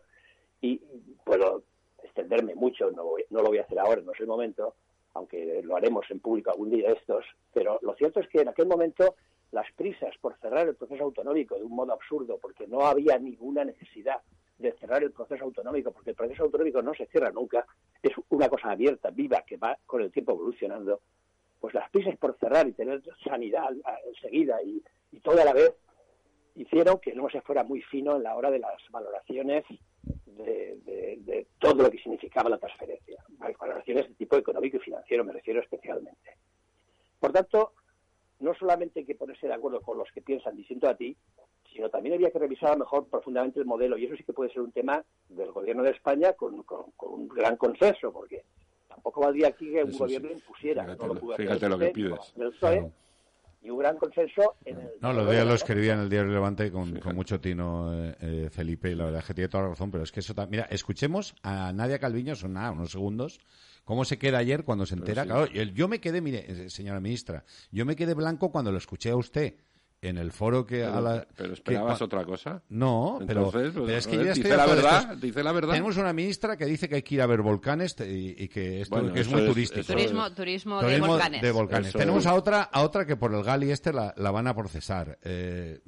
y 0.61 0.77
puedo 1.23 1.63
extenderme 2.03 2.53
mucho, 2.55 2.91
no, 2.91 3.03
voy- 3.05 3.25
no 3.29 3.41
lo 3.41 3.47
voy 3.49 3.57
a 3.57 3.63
hacer 3.63 3.79
ahora, 3.79 4.01
no 4.01 4.11
es 4.13 4.19
el 4.19 4.27
momento, 4.27 4.75
aunque 5.15 5.61
lo 5.63 5.75
haremos 5.75 6.05
en 6.11 6.19
público 6.19 6.51
algún 6.51 6.69
día 6.69 6.91
estos, 6.91 7.25
pero 7.53 7.79
lo 7.81 7.95
cierto 7.95 8.19
es 8.19 8.27
que 8.27 8.41
en 8.41 8.49
aquel 8.49 8.67
momento 8.67 9.15
las 9.51 9.71
prisas 9.73 10.13
por 10.19 10.35
cerrar 10.39 10.67
el 10.67 10.75
proceso 10.75 11.03
autonómico 11.03 11.55
de 11.55 11.63
un 11.63 11.73
modo 11.75 11.93
absurdo, 11.93 12.37
porque 12.41 12.67
no 12.67 12.81
había 12.85 13.17
ninguna 13.17 13.63
necesidad 13.63 14.21
de 14.65 14.77
cerrar 14.77 15.03
el 15.03 15.11
proceso 15.11 15.43
autonómico, 15.43 15.91
porque 15.91 16.11
el 16.11 16.15
proceso 16.15 16.43
autonómico 16.43 16.81
no 16.81 16.93
se 16.93 17.05
cierra 17.07 17.31
nunca, 17.31 17.65
es 18.01 18.13
una 18.29 18.49
cosa 18.49 18.71
abierta, 18.71 19.09
viva, 19.11 19.43
que 19.43 19.57
va 19.57 19.77
con 19.85 20.01
el 20.01 20.11
tiempo 20.11 20.33
evolucionando, 20.33 21.01
pues 21.59 21.73
las 21.73 21.89
prisas 21.89 22.17
por 22.17 22.37
cerrar 22.37 22.67
y 22.67 22.73
tener 22.73 23.01
sanidad 23.23 23.69
enseguida 24.05 24.61
y, 24.63 24.83
y 25.11 25.19
todo 25.19 25.41
a 25.41 25.45
la 25.45 25.53
vez 25.53 25.73
hicieron 26.55 26.99
que 26.99 27.13
no 27.13 27.29
se 27.29 27.41
fuera 27.41 27.63
muy 27.63 27.81
fino 27.81 28.15
en 28.15 28.23
la 28.23 28.35
hora 28.35 28.51
de 28.51 28.59
las 28.59 28.81
valoraciones 28.91 29.65
de 30.25 31.47
todo 31.59 31.83
lo 31.83 31.89
que 31.89 31.97
significaba 31.97 32.49
la 32.49 32.57
transferencia. 32.57 33.23
valoraciones 33.59 34.07
de 34.07 34.15
tipo 34.15 34.37
económico 34.37 34.77
y 34.77 34.81
financiero, 34.81 35.23
me 35.23 35.33
refiero 35.33 35.61
especialmente. 35.61 36.37
Por 37.19 37.31
tanto, 37.31 37.73
no 38.39 38.53
solamente 38.53 38.99
hay 38.99 39.05
que 39.05 39.15
ponerse 39.15 39.47
de 39.47 39.53
acuerdo 39.53 39.81
con 39.81 39.97
los 39.97 40.11
que 40.11 40.21
piensan 40.21 40.55
distinto 40.55 40.87
a 40.87 40.95
ti, 40.95 41.15
sino 41.75 41.89
también 41.89 42.15
había 42.15 42.31
que 42.31 42.39
revisar 42.39 42.69
a 42.69 42.73
lo 42.73 42.79
mejor 42.79 43.07
profundamente 43.07 43.59
el 43.59 43.65
modelo. 43.65 43.97
Y 43.97 44.05
eso 44.05 44.15
sí 44.15 44.23
que 44.23 44.31
puede 44.33 44.51
ser 44.51 44.61
un 44.61 44.71
tema 44.71 45.03
del 45.29 45.51
gobierno 45.51 45.83
de 45.83 45.91
España 45.91 46.33
con, 46.33 46.63
con- 46.63 46.91
con 46.95 47.13
un 47.13 47.27
gran 47.27 47.57
consenso, 47.57 48.11
porque 48.13 48.43
tampoco 48.87 49.21
valdría 49.21 49.49
aquí 49.49 49.69
que 49.71 49.83
un 49.83 49.89
Eso 49.89 49.99
gobierno 49.99 50.29
sí. 50.29 50.35
impusiera. 50.35 50.83
Fíjate 50.85 51.07
no 51.07 51.13
lo 51.13 51.33
hacer 51.33 51.45
fíjate 51.47 51.69
lo 51.69 51.77
que 51.79 51.87
pides. 51.89 52.33
Claro. 52.59 52.91
y 53.61 53.69
un 53.69 53.79
gran 53.79 53.97
consenso 53.97 54.55
en 54.63 54.79
el... 54.79 54.89
No, 55.01 55.11
lo 55.11 55.21
de 55.21 55.25
modelo, 55.25 55.45
lo 55.45 55.53
escribía 55.55 55.93
en 55.95 55.99
el 56.01 56.09
diario 56.09 56.31
Levante 56.31 56.71
con, 56.71 56.99
con 56.99 57.15
mucho 57.15 57.41
tino 57.41 57.91
eh, 57.93 58.15
eh, 58.21 58.49
Felipe 58.51 58.91
y 58.91 58.95
la 58.95 59.05
verdad 59.05 59.19
es 59.21 59.25
que 59.27 59.33
tiene 59.33 59.47
toda 59.49 59.63
la 59.63 59.69
razón, 59.71 59.91
pero 59.91 60.03
es 60.03 60.11
que 60.11 60.19
eso 60.21 60.33
ta- 60.35 60.45
Mira, 60.47 60.67
escuchemos 60.69 61.35
a 61.43 61.73
Nadia 61.73 61.99
Calviño, 61.99 62.35
son 62.35 62.53
nada, 62.53 62.71
unos 62.71 62.91
segundos, 62.91 63.39
cómo 63.83 64.05
se 64.05 64.17
queda 64.19 64.37
ayer 64.37 64.63
cuando 64.63 64.85
se 64.85 64.93
entera. 64.95 65.23
sí. 65.23 65.29
Claro, 65.29 65.47
yo 65.47 65.87
me 65.87 65.99
quedé, 65.99 66.21
mire, 66.21 66.45
eh, 66.47 66.69
señora 66.69 66.99
ministra, 66.99 67.43
yo 67.71 67.85
me 67.85 67.95
quedé 67.95 68.13
blanco 68.13 68.51
cuando 68.51 68.71
lo 68.71 68.77
escuché 68.77 69.09
a 69.09 69.15
usted 69.17 69.55
en 70.07 70.17
el 70.17 70.31
foro 70.31 70.65
que 70.65 70.83
a 70.83 70.89
Pero, 70.91 71.01
la... 71.01 71.27
pero 71.35 71.53
esperabas 71.53 72.01
otra 72.01 72.23
cosa. 72.25 72.61
No, 72.69 73.19
pero, 73.25 73.45
Entonces, 73.45 73.71
pues, 73.73 73.85
pero 73.85 73.97
es 73.97 74.07
que 74.07 74.13
a 74.13 74.15
yo 74.15 74.19
ver, 74.19 74.25
ya 74.27 74.31
estoy 74.33 74.43
dice 74.43 74.57
la 74.57 74.65
verdad, 74.65 75.01
estos- 75.01 75.21
dice 75.21 75.43
la 75.43 75.51
verdad. 75.51 75.71
Tenemos 75.73 75.97
una 75.97 76.13
ministra 76.13 76.57
que 76.57 76.65
dice 76.65 76.87
que 76.89 76.95
hay 76.95 77.01
que 77.03 77.15
ir 77.15 77.21
a 77.21 77.25
ver 77.27 77.41
volcanes 77.41 77.95
y, 77.99 78.35
y 78.43 78.47
que 78.47 78.81
esto 78.81 78.95
Bueno, 78.95 79.13
que 79.13 79.21
es 79.21 79.29
muy 79.29 79.41
es- 79.41 79.47
turístico. 79.47 79.85
Turismo, 79.85 80.31
turismo, 80.33 80.79
de 80.81 80.85
Turismo 80.87 81.07
volcanes. 81.07 81.41
de 81.41 81.51
volcanes. 81.51 81.93
Tenemos 81.93 82.23
es. 82.25 82.27
a 82.27 82.33
otra, 82.33 82.61
a 82.63 82.81
otra 82.83 83.05
que 83.05 83.15
por 83.15 83.33
el 83.33 83.43
Gali 83.43 83.71
este 83.71 83.91
la, 83.93 84.13
la 84.17 84.31
van 84.31 84.47
a 84.47 84.55
procesar. 84.55 85.17
Eh, 85.23 85.79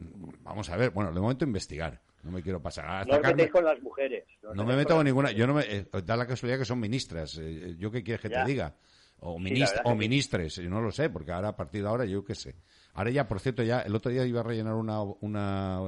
vamos 0.42 0.70
a 0.70 0.78
ver, 0.78 0.92
bueno, 0.92 1.12
de 1.14 1.20
momento 1.20 1.46
investigar. 1.46 2.02
No 2.24 2.32
me 2.32 2.42
quiero 2.42 2.62
pasar. 2.62 2.86
No 2.86 2.92
Hasta 2.92 3.16
os 3.16 3.22
Carmen- 3.22 3.36
metéis 3.38 3.52
con 3.52 3.64
las 3.64 3.82
mujeres. 3.82 4.24
os 4.44 4.56
no 4.56 4.66
me 4.66 4.76
meto 4.76 4.96
con 4.96 5.06
ninguna. 5.06 5.32
Yo 5.32 5.48
no 5.48 5.54
me, 5.54 5.62
eh, 5.66 5.86
da 6.04 6.18
la 6.18 6.26
casualidad 6.28 6.60
que 6.60 6.66
son 6.66 6.80
ministras. 6.80 7.38
Eh, 7.42 7.76
¿Yo 7.78 7.90
qué 7.92 8.04
quieres 8.04 8.22
que 8.22 8.30
Ya. 8.30 8.44
te 8.44 8.52
diga? 8.52 8.76
O, 9.20 9.38
Sí, 9.38 9.44
minist- 9.46 9.60
la 9.60 9.66
verdad 9.78 9.82
o 9.86 9.96
ministres, 9.96 10.56
yo 10.58 10.70
no 10.70 10.82
lo 10.82 10.92
sé, 10.92 11.10
porque 11.10 11.32
ahora 11.32 11.48
a 11.50 11.56
partir 11.56 11.82
de 11.84 11.88
ahora 11.88 12.06
yo 12.06 12.24
qué 12.24 12.36
sé. 12.36 12.56
Ahora 12.98 13.12
ya, 13.12 13.28
por 13.28 13.40
cierto, 13.40 13.64
ya 13.64 13.80
el 13.82 13.96
otro 13.96 14.12
día 14.12 14.26
iba 14.26 14.40
a 14.42 14.44
rellenar 14.44 14.74
una, 14.74 15.02
una, 15.02 15.82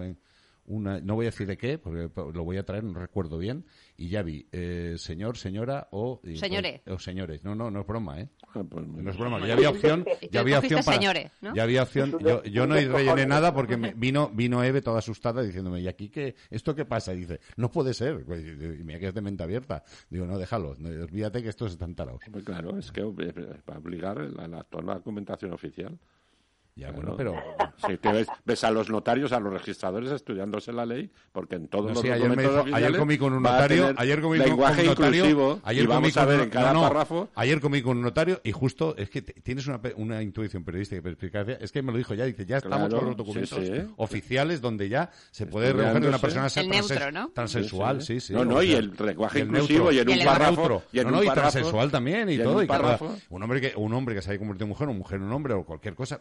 una 0.65 0.99
no 1.01 1.15
voy 1.15 1.25
a 1.25 1.29
decir 1.29 1.47
de 1.47 1.57
qué, 1.57 1.79
porque 1.79 2.09
lo 2.33 2.43
voy 2.43 2.57
a 2.57 2.63
traer, 2.63 2.83
no 2.83 2.99
recuerdo 2.99 3.39
bien, 3.39 3.65
y 3.97 4.09
ya 4.09 4.21
vi, 4.21 4.47
eh, 4.51 4.93
señor, 4.97 5.35
señora 5.35 5.87
o... 5.91 6.21
y- 6.23 6.37
Señore. 6.37 6.83
O, 6.85 6.99
señores. 6.99 7.43
No, 7.43 7.55
no, 7.55 7.71
no 7.71 7.81
es 7.81 7.87
broma, 7.87 8.19
¿eh? 8.21 8.29
Ah, 8.53 8.63
pues, 8.69 8.85
No 8.87 9.09
es 9.09 9.17
broma, 9.17 9.41
que 9.41 9.47
ya 9.47 9.53
había 9.55 9.69
opción, 9.71 10.05
ya 10.31 10.41
había 10.41 10.59
opción 10.59 10.83
para, 10.83 10.97
señores, 10.97 11.31
¿no? 11.41 11.55
ya 11.55 11.63
había 11.63 11.81
opción, 11.81 12.15
Es 12.19 12.25
yo, 12.25 12.43
yo 12.43 12.67
no 12.67 12.75
rellené 12.75 13.25
nada 13.25 13.53
porque 13.55 13.75
me- 13.77 13.93
vino, 13.95 14.29
vino 14.31 14.63
Eve 14.63 14.83
toda 14.83 14.99
asustada 14.99 15.41
diciéndome, 15.41 15.81
¿y 15.81 15.87
aquí 15.87 16.09
qué, 16.09 16.35
esto 16.51 16.75
qué 16.75 16.85
pasa? 16.85 17.11
Y 17.15 17.21
dice, 17.21 17.39
no 17.57 17.71
puede 17.71 17.95
ser, 17.95 18.23
Pues, 18.23 18.43
y 18.45 18.83
me 18.83 18.99
quedé 18.99 19.13
de 19.13 19.21
mente 19.21 19.41
abierta. 19.41 19.83
Digo, 20.11 20.27
no, 20.27 20.37
déjalo, 20.37 20.75
no, 20.77 20.89
olvídate 20.89 21.41
que 21.41 21.49
estos 21.49 21.71
están 21.71 21.95
tarados. 21.95 22.21
Pues 22.31 22.43
claro, 22.43 22.77
es 22.77 22.91
que 22.91 23.01
eh, 23.01 23.33
va 23.67 23.73
a 23.73 23.79
obligar 23.79 24.19
a 24.19 24.47
la, 24.47 24.63
toda 24.65 24.83
la 24.83 24.93
documentación 24.95 25.51
oficial. 25.53 25.97
Ya, 26.79 26.87
Claro. 26.93 27.15
bueno, 27.15 27.15
pero... 27.17 27.35
Si 27.87 27.97
te 27.97 28.11
ves, 28.11 28.27
ves 28.43 28.63
a 28.65 28.71
los 28.71 28.89
notarios, 28.89 29.31
a 29.31 29.39
los 29.39 29.53
registradores 29.53 30.11
estudiándose 30.11 30.73
la 30.73 30.85
ley, 30.85 31.09
porque 31.31 31.55
en 31.55 31.69
todos 31.69 31.85
No, 31.85 31.93
los 31.93 32.01
sí, 32.01 32.09
ayer, 32.09 32.29
me 32.35 32.43
dijo- 32.43 32.65
ayer 32.73 32.97
comí 32.97 33.17
con 33.17 33.31
un 33.31 33.41
notario, 33.41 33.93
ayer 33.95 34.19
comí 34.21 34.37
con, 34.37 34.47
lenguaje 34.47 34.75
con 34.75 34.81
un 34.83 34.87
notario, 34.89 35.59
ayer 35.63 35.83
y 35.83 35.87
comí 35.87 35.95
vamos 35.95 36.13
con 36.13 36.23
a 36.23 36.25
ver 36.25 36.37
un- 36.39 36.43
en 36.43 36.49
cada 36.49 36.73
no, 36.73 36.81
párrafo 36.81 37.29
ayer 37.35 37.61
comí 37.61 37.81
con 37.81 37.95
un 37.97 38.03
notario 38.03 38.41
y 38.43 38.51
justo 38.51 38.97
es 38.97 39.09
que 39.09 39.21
tienes 39.21 39.65
una, 39.67 39.81
pe- 39.81 39.93
una 39.95 40.21
intuición 40.21 40.65
periodística 40.65 40.99
y 40.99 41.01
perspicacia, 41.01 41.57
es 41.61 41.71
que 41.71 41.81
me 41.81 41.93
lo 41.93 41.97
dijo 41.97 42.13
ya, 42.15 42.25
dice, 42.25 42.45
ya 42.45 42.57
estamos 42.57 42.89
Claro, 42.89 42.97
con 42.97 43.07
los 43.07 43.15
documentos 43.17 43.57
sí, 43.59 43.65
sí. 43.73 43.81
oficiales 43.95 44.59
donde 44.59 44.89
ya 44.89 45.09
se 45.31 45.45
puede 45.45 45.71
recoger 45.71 46.01
de 46.01 46.07
una 46.09 46.19
persona 46.19 46.47
neutro, 46.67 47.11
¿no? 47.13 47.29
transensual, 47.29 48.01
sí, 48.01 48.19
sí. 48.19 48.33
No, 48.33 48.43
no, 48.43 48.61
y 48.61 48.73
el 48.73 48.91
lenguaje 48.99 49.39
y 49.39 49.41
el 49.43 49.47
inclusivo 49.47 49.89
y 49.93 49.99
en 49.99 50.09
un 50.09 50.19
el 50.19 50.25
párrafo. 50.25 50.83
Y 50.91 50.97
no, 50.99 51.11
no, 51.11 51.23
y 51.23 51.29
transexual 51.29 51.91
también 51.91 52.29
y, 52.29 52.37
todo. 52.39 52.59
un 53.29 53.41
hombre 53.43 53.61
que 53.61 53.73
un 53.77 53.93
hombre 53.93 54.15
que 54.15 54.21
se 54.21 54.31
haya 54.31 54.39
convertido 54.39 54.65
en 54.65 54.69
mujer, 54.69 54.89
o 54.89 54.93
mujer 54.93 55.21
en 55.21 55.31
hombre 55.31 55.53
o 55.53 55.63
cualquier 55.63 55.95
cosa. 55.95 56.19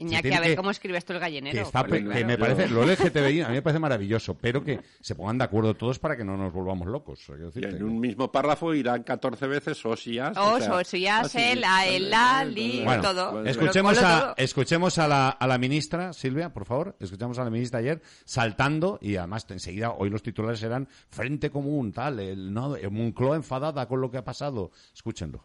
Se 0.00 0.04
Iñaki, 0.14 0.22
tiene 0.22 0.36
a 0.36 0.40
ver 0.40 0.50
que- 0.50 0.56
cómo 0.56 0.70
escribes 0.70 1.04
tú 1.04 1.12
el 1.12 1.18
gallinero. 1.20 1.54
que, 1.56 1.60
está, 1.62 1.80
porque, 1.80 1.92
pe- 1.92 1.98
que 2.04 2.10
claro, 2.10 2.26
me 2.26 2.38
parece, 2.38 2.68
lo 2.68 2.82
LGTBI 2.84 3.40
a 3.42 3.48
mí 3.48 3.54
me 3.54 3.62
parece 3.62 3.78
maravilloso, 3.78 4.34
pero 4.34 4.62
que 4.64 4.80
se 5.00 5.14
pongan 5.14 5.38
de 5.38 5.44
acuerdo 5.44 5.74
todos 5.74 5.98
para 5.98 6.16
que 6.16 6.24
no 6.24 6.36
nos 6.36 6.52
volvamos 6.52 6.86
locos. 6.88 7.20
Y 7.54 7.64
en 7.64 7.82
un 7.82 8.00
mismo 8.00 8.30
párrafo 8.32 8.74
irán 8.74 9.02
14 9.02 9.46
veces 9.46 9.84
os 9.86 10.06
y 10.06 10.18
as. 10.18 10.36
Os, 10.36 10.64
sea, 10.64 10.74
os 10.74 10.94
y 10.94 11.06
as, 11.06 11.26
así, 11.26 11.38
el, 11.38 11.64
a, 11.64 11.86
el, 11.86 12.10
la, 12.10 12.44
li, 12.44 12.82
Bueno, 12.84 13.02
todo. 13.02 13.44
Escuchemos 13.44 13.98
a, 14.02 14.20
todo. 14.20 14.34
escuchemos 14.36 14.98
a 14.98 15.08
la, 15.08 15.28
a 15.30 15.46
la 15.46 15.58
ministra, 15.58 16.12
Silvia, 16.12 16.52
por 16.52 16.64
favor. 16.64 16.96
Escuchamos 17.00 17.38
a 17.38 17.44
la 17.44 17.50
ministra 17.50 17.80
ayer 17.80 18.00
saltando 18.24 18.98
y 19.02 19.16
además 19.16 19.46
enseguida 19.50 19.90
hoy 19.92 20.10
los 20.10 20.22
titulares 20.22 20.60
serán 20.60 20.88
Frente 21.10 21.50
Común, 21.50 21.92
tal, 21.92 22.20
el, 22.20 22.52
no, 22.52 22.76
el 22.76 22.90
Moncloa 22.90 23.36
enfadada 23.36 23.86
con 23.86 24.00
lo 24.00 24.10
que 24.10 24.18
ha 24.18 24.24
pasado. 24.24 24.70
Escúchenlo. 24.94 25.44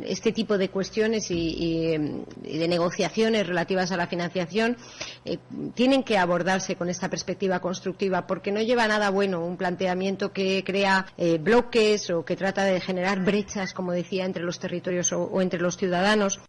Este 0.00 0.32
tipo 0.32 0.56
de 0.56 0.70
cuestiones 0.70 1.30
y, 1.30 1.34
y, 1.34 2.24
y 2.44 2.56
de 2.58 2.66
negociaciones 2.66 3.46
relativas 3.46 3.92
a 3.92 3.98
la 3.98 4.06
financiación 4.06 4.78
eh, 5.26 5.36
tienen 5.74 6.02
que 6.02 6.16
abordarse 6.16 6.76
con 6.76 6.88
esta 6.88 7.10
perspectiva 7.10 7.60
constructiva 7.60 8.26
porque 8.26 8.52
no 8.52 8.62
lleva 8.62 8.88
nada 8.88 9.10
bueno 9.10 9.44
un 9.44 9.58
planteamiento 9.58 10.32
que 10.32 10.64
crea 10.64 11.04
eh, 11.18 11.36
bloques 11.36 12.08
o 12.08 12.24
que 12.24 12.36
trata 12.36 12.64
de 12.64 12.80
generar 12.80 13.22
brechas, 13.22 13.74
como 13.74 13.92
decía, 13.92 14.24
entre 14.24 14.42
los 14.44 14.58
territorios 14.58 15.12
o, 15.12 15.24
o 15.24 15.42
entre 15.42 15.60
los 15.60 15.76
ciudadanos. 15.76 16.40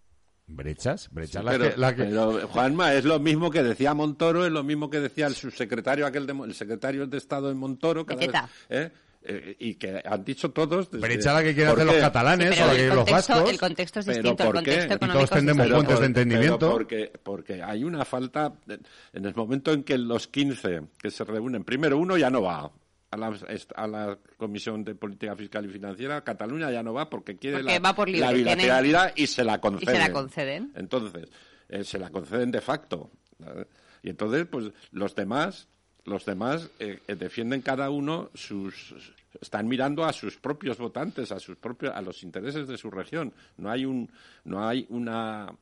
Brechas, 0.47 1.09
brechas. 1.11 1.43
la 1.43 1.51
Pero, 1.51 1.69
que- 1.71 1.77
la 1.77 1.95
que- 1.95 2.03
pero, 2.05 2.47
Juanma, 2.47 2.93
es 2.93 3.03
lo 3.03 3.19
mismo 3.19 3.51
que 3.51 3.61
decía 3.61 3.93
Montoro, 3.93 4.45
es 4.45 4.53
lo 4.53 4.63
mismo 4.63 4.89
que 4.89 5.01
decía 5.01 5.27
el 5.27 5.35
subsecretario 5.35 6.05
aquel 6.05 6.25
de, 6.27 6.33
el 6.45 6.53
secretario 6.53 7.07
de 7.07 7.17
Estado 7.17 7.49
de 7.49 7.55
Montoro, 7.55 8.05
cada 8.05 8.19
vez, 8.21 8.31
¿eh? 8.69 8.91
Eh, 9.25 9.55
y 9.59 9.75
que 9.75 10.01
han 10.03 10.23
dicho 10.25 10.51
todos. 10.51 10.91
desde- 10.91 11.01
brecha 11.07 11.33
la 11.33 11.41
que 11.43 11.53
quieren 11.55 11.71
¿por 11.73 11.81
hacer 11.81 11.93
los 11.93 12.01
catalanes 12.03 12.49
Pero 12.49 12.63
o 12.63 12.67
la 12.67 12.73
que 12.75 12.83
el 12.87 12.95
los 12.95 13.09
vascos. 13.09 13.49
el 13.49 13.59
contexto 13.59 13.99
es 14.01 14.05
Pero 14.05 14.17
distinto, 14.17 14.43
el 14.43 14.49
¿por 14.51 14.55
qué? 14.63 14.71
contexto 14.71 14.85
Y 14.85 14.87
todos 14.87 14.97
económico 14.97 15.23
es 15.23 15.29
tendemos 15.29 15.67
fuentes 15.69 15.99
de 16.01 16.05
entendimiento. 16.05 16.57
pero 16.59 16.71
porque, 16.71 17.11
porque 17.23 17.63
hay 17.63 17.83
una 17.85 18.03
falta, 18.03 18.53
de- 18.65 18.79
en 19.13 19.25
el 19.25 19.33
momento 19.33 19.71
en 19.71 19.83
que 19.83 19.97
los 19.97 20.27
15 20.27 20.81
que 20.99 21.09
se 21.09 21.23
reúnen, 21.23 21.63
primero 21.63 21.97
uno 21.97 22.17
ya 22.17 22.29
no 22.29 22.41
va 22.41 22.69
a 23.11 23.17
la, 23.17 23.33
a 23.75 23.87
la 23.87 24.17
Comisión 24.37 24.83
de 24.83 24.95
Política 24.95 25.35
Fiscal 25.37 25.65
y 25.65 25.69
Financiera, 25.69 26.21
Cataluña 26.23 26.69
ya 26.71 26.83
no 26.83 26.93
va 26.93 27.09
porque 27.09 27.37
quiere 27.37 27.57
Porque 27.59 27.73
la, 27.73 27.79
va 27.79 27.95
por 27.95 28.09
libre, 28.09 28.21
la 28.21 28.33
tienen- 28.33 28.43
bilateralidad 28.57 29.13
y 29.15 29.27
se 29.27 29.43
la 29.45 29.61
conceden. 29.61 29.99
la 29.99 30.11
conceden. 30.11 30.71
Entonces, 30.75 31.29
eh, 31.69 31.83
se 31.85 31.97
la 31.97 32.09
conceden 32.09 32.51
de 32.51 32.59
facto. 32.59 33.09
¿vale? 33.39 33.67
Y 34.01 34.09
entonces, 34.09 34.45
pues 34.51 34.71
los 34.91 35.15
demás, 35.15 35.69
los 36.05 36.25
demás 36.25 36.69
eh, 36.79 36.99
eh, 37.07 37.15
defienden 37.15 37.61
cada 37.61 37.89
uno 37.89 38.29
sus 38.33 38.93
están 39.41 39.67
mirando 39.67 40.03
a 40.05 40.13
sus 40.13 40.37
propios 40.37 40.77
votantes, 40.77 41.31
a 41.31 41.39
sus 41.39 41.57
propios 41.57 41.93
a 41.95 42.01
los 42.01 42.21
intereses 42.23 42.67
de 42.67 42.77
su 42.77 42.91
región. 42.91 43.33
No 43.57 43.71
hay 43.71 43.85
un 43.85 44.09
no 44.45 44.67
hay 44.67 44.85
una 44.89 45.53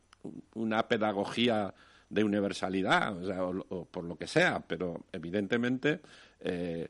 una 0.55 0.87
pedagogía 0.87 1.73
de 2.09 2.23
universalidad, 2.23 3.15
o, 3.17 3.25
sea, 3.25 3.43
o- 3.45 3.65
o 3.69 3.85
por 3.85 4.03
lo 4.03 4.17
que 4.17 4.27
sea, 4.27 4.61
pero 4.67 5.05
evidentemente 5.13 5.99
eh, 6.41 6.87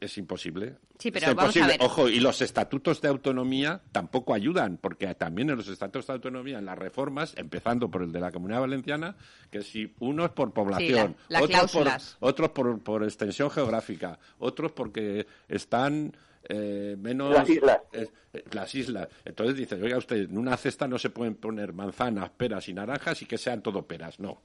es 0.00 0.16
imposible. 0.18 0.76
Sí, 0.98 1.10
pero 1.10 1.26
Es 1.28 1.34
vamos 1.34 1.54
a 1.56 1.58
imposible. 1.58 1.78
ver. 1.78 1.86
Ojo, 1.86 2.08
y 2.08 2.20
los 2.20 2.40
estatutos 2.40 3.00
de 3.00 3.08
autonomía 3.08 3.80
tampoco 3.92 4.32
ayudan, 4.34 4.78
porque 4.78 5.14
también 5.14 5.50
en 5.50 5.56
los 5.56 5.68
estatutos 5.68 6.06
de 6.06 6.12
autonomía, 6.14 6.58
en 6.58 6.64
las 6.64 6.78
reformas, 6.78 7.34
empezando 7.36 7.90
por 7.90 8.02
el 8.02 8.12
de 8.12 8.20
la 8.20 8.32
Comunidad 8.32 8.60
Valenciana, 8.60 9.14
que 9.50 9.62
si 9.62 9.92
unos 10.00 10.30
por 10.30 10.52
población, 10.52 11.16
la- 11.28 11.40
las 11.40 11.42
otros, 11.42 11.60
por, 11.60 11.82
cláusulas. 11.82 12.16
otros 12.20 12.50
por, 12.50 12.80
por 12.82 13.04
extensión 13.04 13.50
geográfica, 13.50 14.18
otros 14.38 14.72
porque 14.72 15.26
están 15.48 16.16
eh, 16.48 16.96
menos... 16.98 17.32
Las 17.34 17.48
islas. 17.48 17.78
eh, 17.92 18.08
eh, 18.32 18.44
las 18.52 18.74
islas. 18.74 19.08
Entonces 19.24 19.56
dices, 19.56 19.80
oiga 19.82 19.96
usted, 19.98 20.16
en 20.30 20.36
una 20.38 20.56
cesta 20.56 20.86
no 20.88 20.98
se 20.98 21.10
pueden 21.10 21.34
poner 21.36 21.72
manzanas, 21.72 22.30
peras 22.30 22.68
y 22.68 22.74
naranjas 22.74 23.20
y 23.22 23.26
que 23.26 23.38
sean 23.38 23.62
todo 23.62 23.86
peras, 23.86 24.20
no. 24.20 24.42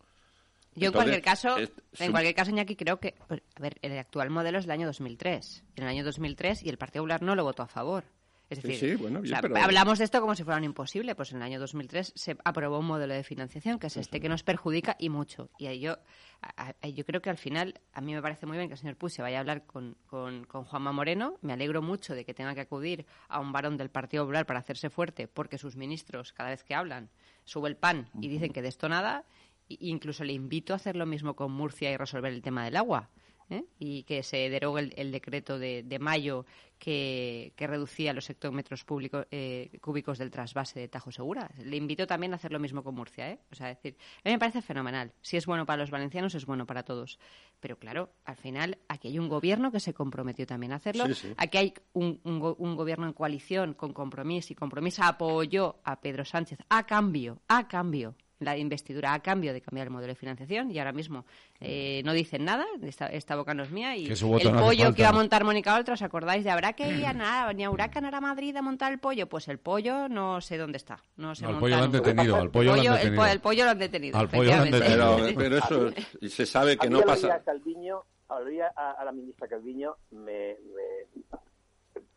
Yo 0.76 0.88
en 0.88 0.94
cualquier 0.94 1.22
caso, 1.22 1.58
es- 1.58 1.72
en 2.00 2.12
cualquier 2.12 2.36
caso, 2.36 2.52
Iñaki, 2.52 2.76
creo 2.76 3.00
que, 3.00 3.16
pues, 3.28 3.42
a 3.56 3.62
ver, 3.62 3.78
el 3.82 3.98
actual 3.98 4.30
modelo 4.30 4.60
es 4.60 4.66
del 4.66 4.72
año 4.72 4.88
2003. 4.88 5.64
En 5.76 5.84
el 5.84 5.90
año 5.90 6.04
2003 6.04 6.64
y 6.64 6.70
el 6.70 6.78
Partido 6.78 7.04
Popular 7.04 7.22
no 7.22 7.36
lo 7.36 7.44
votó 7.44 7.64
a 7.64 7.68
favor. 7.68 8.04
Es 8.50 8.64
decir, 8.64 8.80
sí, 8.80 8.96
bueno, 8.96 9.20
o 9.20 9.22
bien, 9.22 9.32
sea, 9.32 9.42
pero- 9.44 9.58
hablamos 9.58 10.00
de 10.00 10.06
esto 10.06 10.20
como 10.22 10.34
si 10.34 10.44
fuera 10.44 10.58
un 10.58 10.64
imposible. 10.64 11.14
Pues 11.14 11.32
en 11.32 11.38
el 11.38 11.44
año 11.44 11.60
2003 11.60 12.14
se 12.16 12.36
aprobó 12.44 12.80
un 12.80 12.88
modelo 12.88 13.14
de 13.14 13.24
financiación 13.24 13.78
que 13.78 13.86
es 13.88 13.98
este, 13.98 14.20
que 14.20 14.28
nos 14.28 14.42
perjudica 14.42 14.96
y 14.98 15.10
mucho. 15.10 15.52
Y 15.60 15.68
ahí 15.68 15.80
yo, 15.80 16.00
a- 16.42 16.74
a- 16.82 16.88
yo 16.88 17.06
creo 17.06 17.22
que 17.22 17.30
al 17.30 17.38
final, 17.38 17.80
a 17.94 18.02
mí 18.02 18.12
me 18.16 18.24
parece 18.24 18.48
muy 18.48 18.58
bien 18.58 18.68
que 18.68 18.74
el 18.74 18.80
señor 18.80 18.96
Puig 18.96 19.12
se 19.12 19.22
vaya 19.22 19.38
a 19.38 19.42
hablar 19.42 19.68
con, 19.68 19.96
con, 20.08 20.46
con 20.46 20.64
Juanma 20.64 20.92
Moreno. 20.92 21.38
Me 21.44 21.54
alegro 21.54 21.84
mucho 21.84 22.16
de 22.16 22.26
que 22.26 22.34
tenga 22.34 22.56
que 22.56 22.62
acudir 22.62 23.06
a 23.28 23.40
un 23.40 23.52
varón 23.52 23.78
del 23.78 23.92
Partido 23.92 24.24
Popular 24.24 24.48
para 24.48 24.62
hacerse 24.62 24.90
fuerte, 24.90 25.28
porque 25.28 25.60
sus 25.60 25.76
ministros, 25.76 26.34
cada 26.34 26.50
vez 26.50 26.64
que 26.64 26.74
hablan, 26.74 27.12
sube 27.44 27.70
el 27.70 27.76
pan 27.78 28.10
y 28.20 28.30
dicen 28.30 28.52
que 28.52 28.64
de 28.64 28.70
esto 28.70 28.90
nada. 28.90 29.26
Incluso 29.70 30.24
le 30.24 30.34
invito 30.34 30.74
a 30.74 30.78
hacer 30.78 30.96
lo 30.96 31.06
mismo 31.06 31.36
con 31.36 31.52
Murcia 31.52 31.92
y 31.92 31.98
resolver 31.98 32.34
el 32.34 32.42
tema 32.42 32.66
del 32.66 32.76
agua. 32.76 33.10
¿eh? 33.50 33.66
y 33.80 34.04
que 34.04 34.24
se 34.24 34.50
derogue 34.50 34.82
el, 34.82 34.94
el 34.96 35.12
decreto 35.12 35.60
de, 35.60 35.84
de 35.84 36.00
mayo 36.00 36.46
que, 36.78 37.54
que 37.56 37.68
reducía 37.68 38.14
los 38.14 38.30
hectómetros 38.30 38.86
públicos, 38.86 39.26
eh, 39.32 39.70
cúbicos 39.82 40.18
del 40.18 40.32
trasvase 40.32 40.80
de 40.80 40.88
Tajo 40.88 41.12
Segura. 41.12 41.50
Le 41.58 41.76
invito 41.76 42.08
también 42.08 42.32
a 42.32 42.36
hacer 42.38 42.52
lo 42.52 42.60
mismo 42.60 42.84
con 42.84 42.96
Murcia. 42.96 43.30
¿eh? 43.30 43.40
O 43.52 43.56
sea, 43.56 43.68
decir, 43.68 43.98
a 44.24 44.30
mí 44.30 44.32
me 44.32 44.40
parece 44.40 44.62
fenomenal. 44.62 45.12
Si 45.22 45.36
es 45.36 45.46
bueno 45.46 45.66
para 45.66 45.82
los 45.82 45.92
valencianos, 45.92 46.36
es 46.36 46.46
bueno 46.46 46.66
para 46.66 46.84
todos. 46.84 47.20
Pero 47.60 47.78
claro, 47.78 48.14
al 48.24 48.38
final 48.38 48.78
aquí 48.88 49.10
hay 49.10 49.20
un 49.20 49.28
gobierno 49.28 49.72
que 49.72 49.80
se 49.80 49.94
comprometió 49.94 50.46
también 50.46 50.72
a 50.72 50.76
hacerlo. 50.76 51.08
Sí, 51.08 51.16
sí. 51.16 51.34
Aquí 51.38 51.58
hay 51.58 51.74
un, 51.94 52.22
un 52.24 52.40
un 52.58 52.76
gobierno 52.76 53.06
en 53.06 53.14
coalición 53.14 53.74
con 53.74 53.94
compromiso 53.94 54.54
y 54.54 54.56
compromiso 54.56 55.04
apoyó 55.04 55.80
a 55.84 56.00
Pedro 56.00 56.24
Sánchez 56.24 56.60
a 56.70 56.86
cambio, 56.86 57.42
a 57.48 57.68
cambio 57.68 58.16
la 58.40 58.58
investidura 58.58 59.14
a 59.14 59.20
cambio 59.22 59.54
de 59.54 59.62
cambiar 59.62 59.88
el 59.88 59.92
modelo 59.92 60.12
de 60.12 60.16
financiación 60.16 60.72
y 60.72 60.80
ahora 60.80 60.94
mismo 60.94 61.26
eh, 61.60 62.02
no 62.06 62.14
dicen 62.14 62.46
nada, 62.46 62.66
esta, 62.82 63.08
esta 63.08 63.36
boca 63.36 63.54
no 63.54 63.64
es 63.64 63.72
mía 63.72 63.96
y 63.98 64.06
el 64.08 64.20
no 64.54 64.60
pollo 64.62 64.94
que 64.94 65.02
iba 65.02 65.10
a 65.10 65.14
montar 65.14 65.44
Mónica 65.44 65.76
Oltra, 65.76 65.94
¿os 65.96 66.02
acordáis 66.02 66.44
de 66.44 66.50
habrá 66.50 66.74
que 66.74 66.90
ir 66.90 67.06
a 67.06 67.14
nada, 67.14 67.52
ni 67.54 67.64
a 67.64 67.70
Huracán 67.70 68.06
a 68.06 68.22
Madrid 68.22 68.56
a 68.56 68.62
montar 68.62 68.92
el 68.94 69.00
pollo? 69.00 69.28
Pues 69.28 69.48
el 69.50 69.60
pollo 69.60 70.08
no 70.08 70.40
sé 70.42 70.58
dónde 70.58 70.78
está, 70.78 71.00
no 71.18 71.36
sé 71.36 71.46
Al 71.46 71.60
pollo 71.60 71.78
lo 71.78 71.84
han 71.84 71.92
detenido, 71.92 72.36
al 72.38 72.50
pollo 72.50 72.76
lo 72.76 72.82
han 72.82 72.86
el, 72.88 72.94
detenido. 72.94 73.22
po- 73.22 73.26
el 73.28 73.40
pollo 73.42 73.64
lo 73.66 73.70
han 73.72 73.80
detenido. 73.80 74.18
Al 74.18 74.30
pollo 74.30 74.44
lo 74.44 74.54
han 74.62 74.72
detenido. 74.72 75.18
Pero, 75.18 75.38
pero 75.38 75.58
eso 75.58 75.90
y 76.22 76.30
se 76.30 76.46
sabe 76.46 76.78
que 76.78 76.88
a 76.88 76.90
no 76.90 77.02
pasa. 77.02 77.34
a 77.36 77.40
Calviño, 77.44 78.04
a, 78.30 78.92
a 78.92 79.06
la 79.06 79.12
ministra 79.12 79.48
Calviño, 79.48 79.96
me, 80.12 80.56
me- 80.74 81.24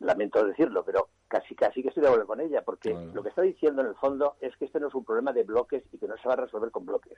lamento 0.00 0.44
decirlo, 0.44 0.84
pero 0.84 1.08
casi 1.32 1.54
casi 1.54 1.80
que 1.82 1.88
estoy 1.88 2.02
de 2.02 2.08
acuerdo 2.08 2.26
con 2.26 2.40
ella, 2.42 2.60
porque 2.62 2.90
Claro. 2.90 3.10
lo 3.14 3.22
que 3.22 3.30
está 3.30 3.40
diciendo 3.40 3.80
en 3.80 3.88
el 3.88 3.94
fondo 3.94 4.34
es 4.42 4.54
que 4.58 4.66
este 4.66 4.78
no 4.78 4.88
es 4.88 4.94
un 4.94 5.02
problema 5.04 5.32
de 5.32 5.44
bloques 5.44 5.82
y 5.90 5.96
que 5.96 6.06
no 6.06 6.14
se 6.18 6.28
va 6.28 6.34
a 6.34 6.36
resolver 6.36 6.70
con 6.70 6.84
bloques. 6.84 7.14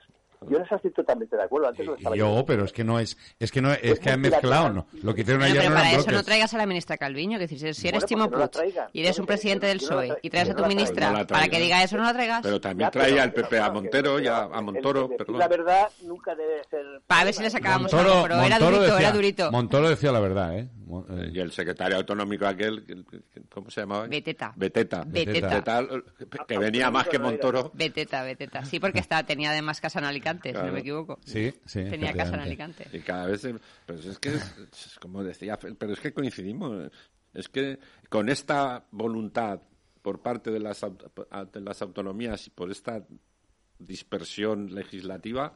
Yo 0.47 0.57
en 0.57 0.63
eso 0.63 0.75
estoy 0.75 0.91
totalmente 0.91 1.35
de 1.35 1.43
acuerdo. 1.43 1.67
Antes 1.67 1.85
lo 1.85 1.93
Y 1.95 1.97
estaba 1.97 2.15
yo, 2.15 2.43
pero 2.47 2.63
es 2.63 2.71
que 2.71 2.83
no 2.85 2.97
es, 2.97 3.17
es 3.39 3.51
que 3.51 3.61
no 3.61 3.73
es 3.73 3.99
que 3.99 4.09
han 4.09 4.21
mezclado, 4.21 4.69
¿no? 4.69 4.87
Lo 5.03 5.13
que 5.13 5.21
hicieron 5.21 5.41
Bueno, 5.41 5.51
ayer 5.53 5.63
pero 5.63 5.69
no 5.69 5.75
para 5.75 5.89
eso 5.91 5.99
no 5.99 6.05
bloques. 6.11 6.25
traigas 6.25 6.53
a 6.53 6.57
la 6.57 6.65
ministra 6.65 6.97
Calviño, 6.97 7.37
que 7.39 7.47
si, 7.49 7.57
si 7.57 7.65
eres 7.87 8.03
Bueno, 8.03 8.07
Timo 8.07 8.29
pues 8.29 8.39
no 8.39 8.45
Puig 8.45 8.51
traigan. 8.51 8.89
y 8.93 9.01
eres 9.01 9.19
un 9.19 9.23
no 9.23 9.27
presidente 9.27 9.67
del 9.67 9.77
no 9.77 9.81
PSOE 9.83 10.09
tra- 10.11 10.19
y 10.21 10.29
traes 10.29 10.49
a 10.49 10.53
no 10.53 10.61
tu 10.63 10.65
ministra 10.69 11.11
No 11.11 11.27
para 11.27 11.47
que 11.49 11.59
diga 11.59 11.83
eso, 11.83 11.97
no 11.97 12.03
la 12.03 12.13
traigas. 12.13 12.41
Pero 12.41 12.61
también 12.61 12.89
traía 12.91 13.21
al 13.23 13.33
PP 13.33 13.59
a 13.59 13.67
no, 13.67 13.73
Montero 13.73 14.19
y 14.21 14.27
a, 14.27 14.47
Montoro. 14.61 15.09
perdón. 15.09 15.39
La 15.39 15.47
verdad 15.49 15.89
nunca 16.03 16.33
debe 16.35 16.61
ser. 16.69 16.85
Para 17.05 17.25
ver 17.25 17.33
si 17.33 17.43
le 17.43 17.49
sacábamos 17.49 17.91
Montoro, 17.91 18.11
algo, 18.13 18.23
pero 18.23 18.35
era 18.41 18.59
Montoro 18.59 18.77
durito, 18.77 18.97
era 18.97 19.11
durito. 19.11 19.51
Montoro 19.51 19.89
decía 19.89 20.11
la 20.13 20.19
verdad, 20.21 20.57
¿eh? 20.57 20.69
Eh, 21.09 21.31
Y 21.33 21.39
el 21.39 21.51
secretario 21.51 21.97
autonómico 21.97 22.45
aquel, 22.45 22.85
que- 22.85 23.03
que- 23.05 23.41
¿cómo 23.55 23.71
se 23.71 23.81
llamaba? 23.81 24.05
Beteta. 24.07 24.53
Beteta. 24.55 25.03
Beteta. 25.03 25.81
Beteta, 26.19 26.45
que 26.47 26.57
venía 26.59 26.91
más 26.91 27.07
que 27.07 27.17
Montoro. 27.17 27.71
Beteta, 27.73 28.21
Beteta. 28.21 28.63
Sí, 28.65 28.79
porque 28.79 28.99
está, 28.99 29.23
tenía 29.25 29.49
además 29.49 29.81
casa 29.81 29.97
en 29.97 30.05
Alicante, 30.05 30.51
si 30.53 30.57
no 30.59 30.71
me 30.71 30.81
equivoco. 30.81 31.19
Sí, 31.25 31.51
sí. 31.65 31.83
Tenía 31.85 32.13
casa 32.13 32.35
en. 32.35 32.41
Alicante. 32.41 32.87
Y 32.93 32.99
cada 32.99 33.25
vez, 33.25 33.47
pues 33.87 34.05
es 34.05 34.19
que, 34.19 34.33
como 35.01 35.23
decía, 35.23 35.57
pero 35.57 35.91
es 35.93 35.99
que 35.99 36.13
coincidimos. 36.13 36.91
Es 37.33 37.49
que 37.49 37.79
con 38.09 38.29
esta 38.29 38.85
voluntad 38.91 39.59
por 40.01 40.21
parte 40.21 40.51
de 40.51 40.59
las, 40.59 40.81
de 40.81 41.61
las 41.61 41.81
autonomías 41.81 42.45
y 42.45 42.51
por 42.51 42.69
esta 42.69 43.03
dispersión 43.79 44.73
legislativa, 44.73 45.53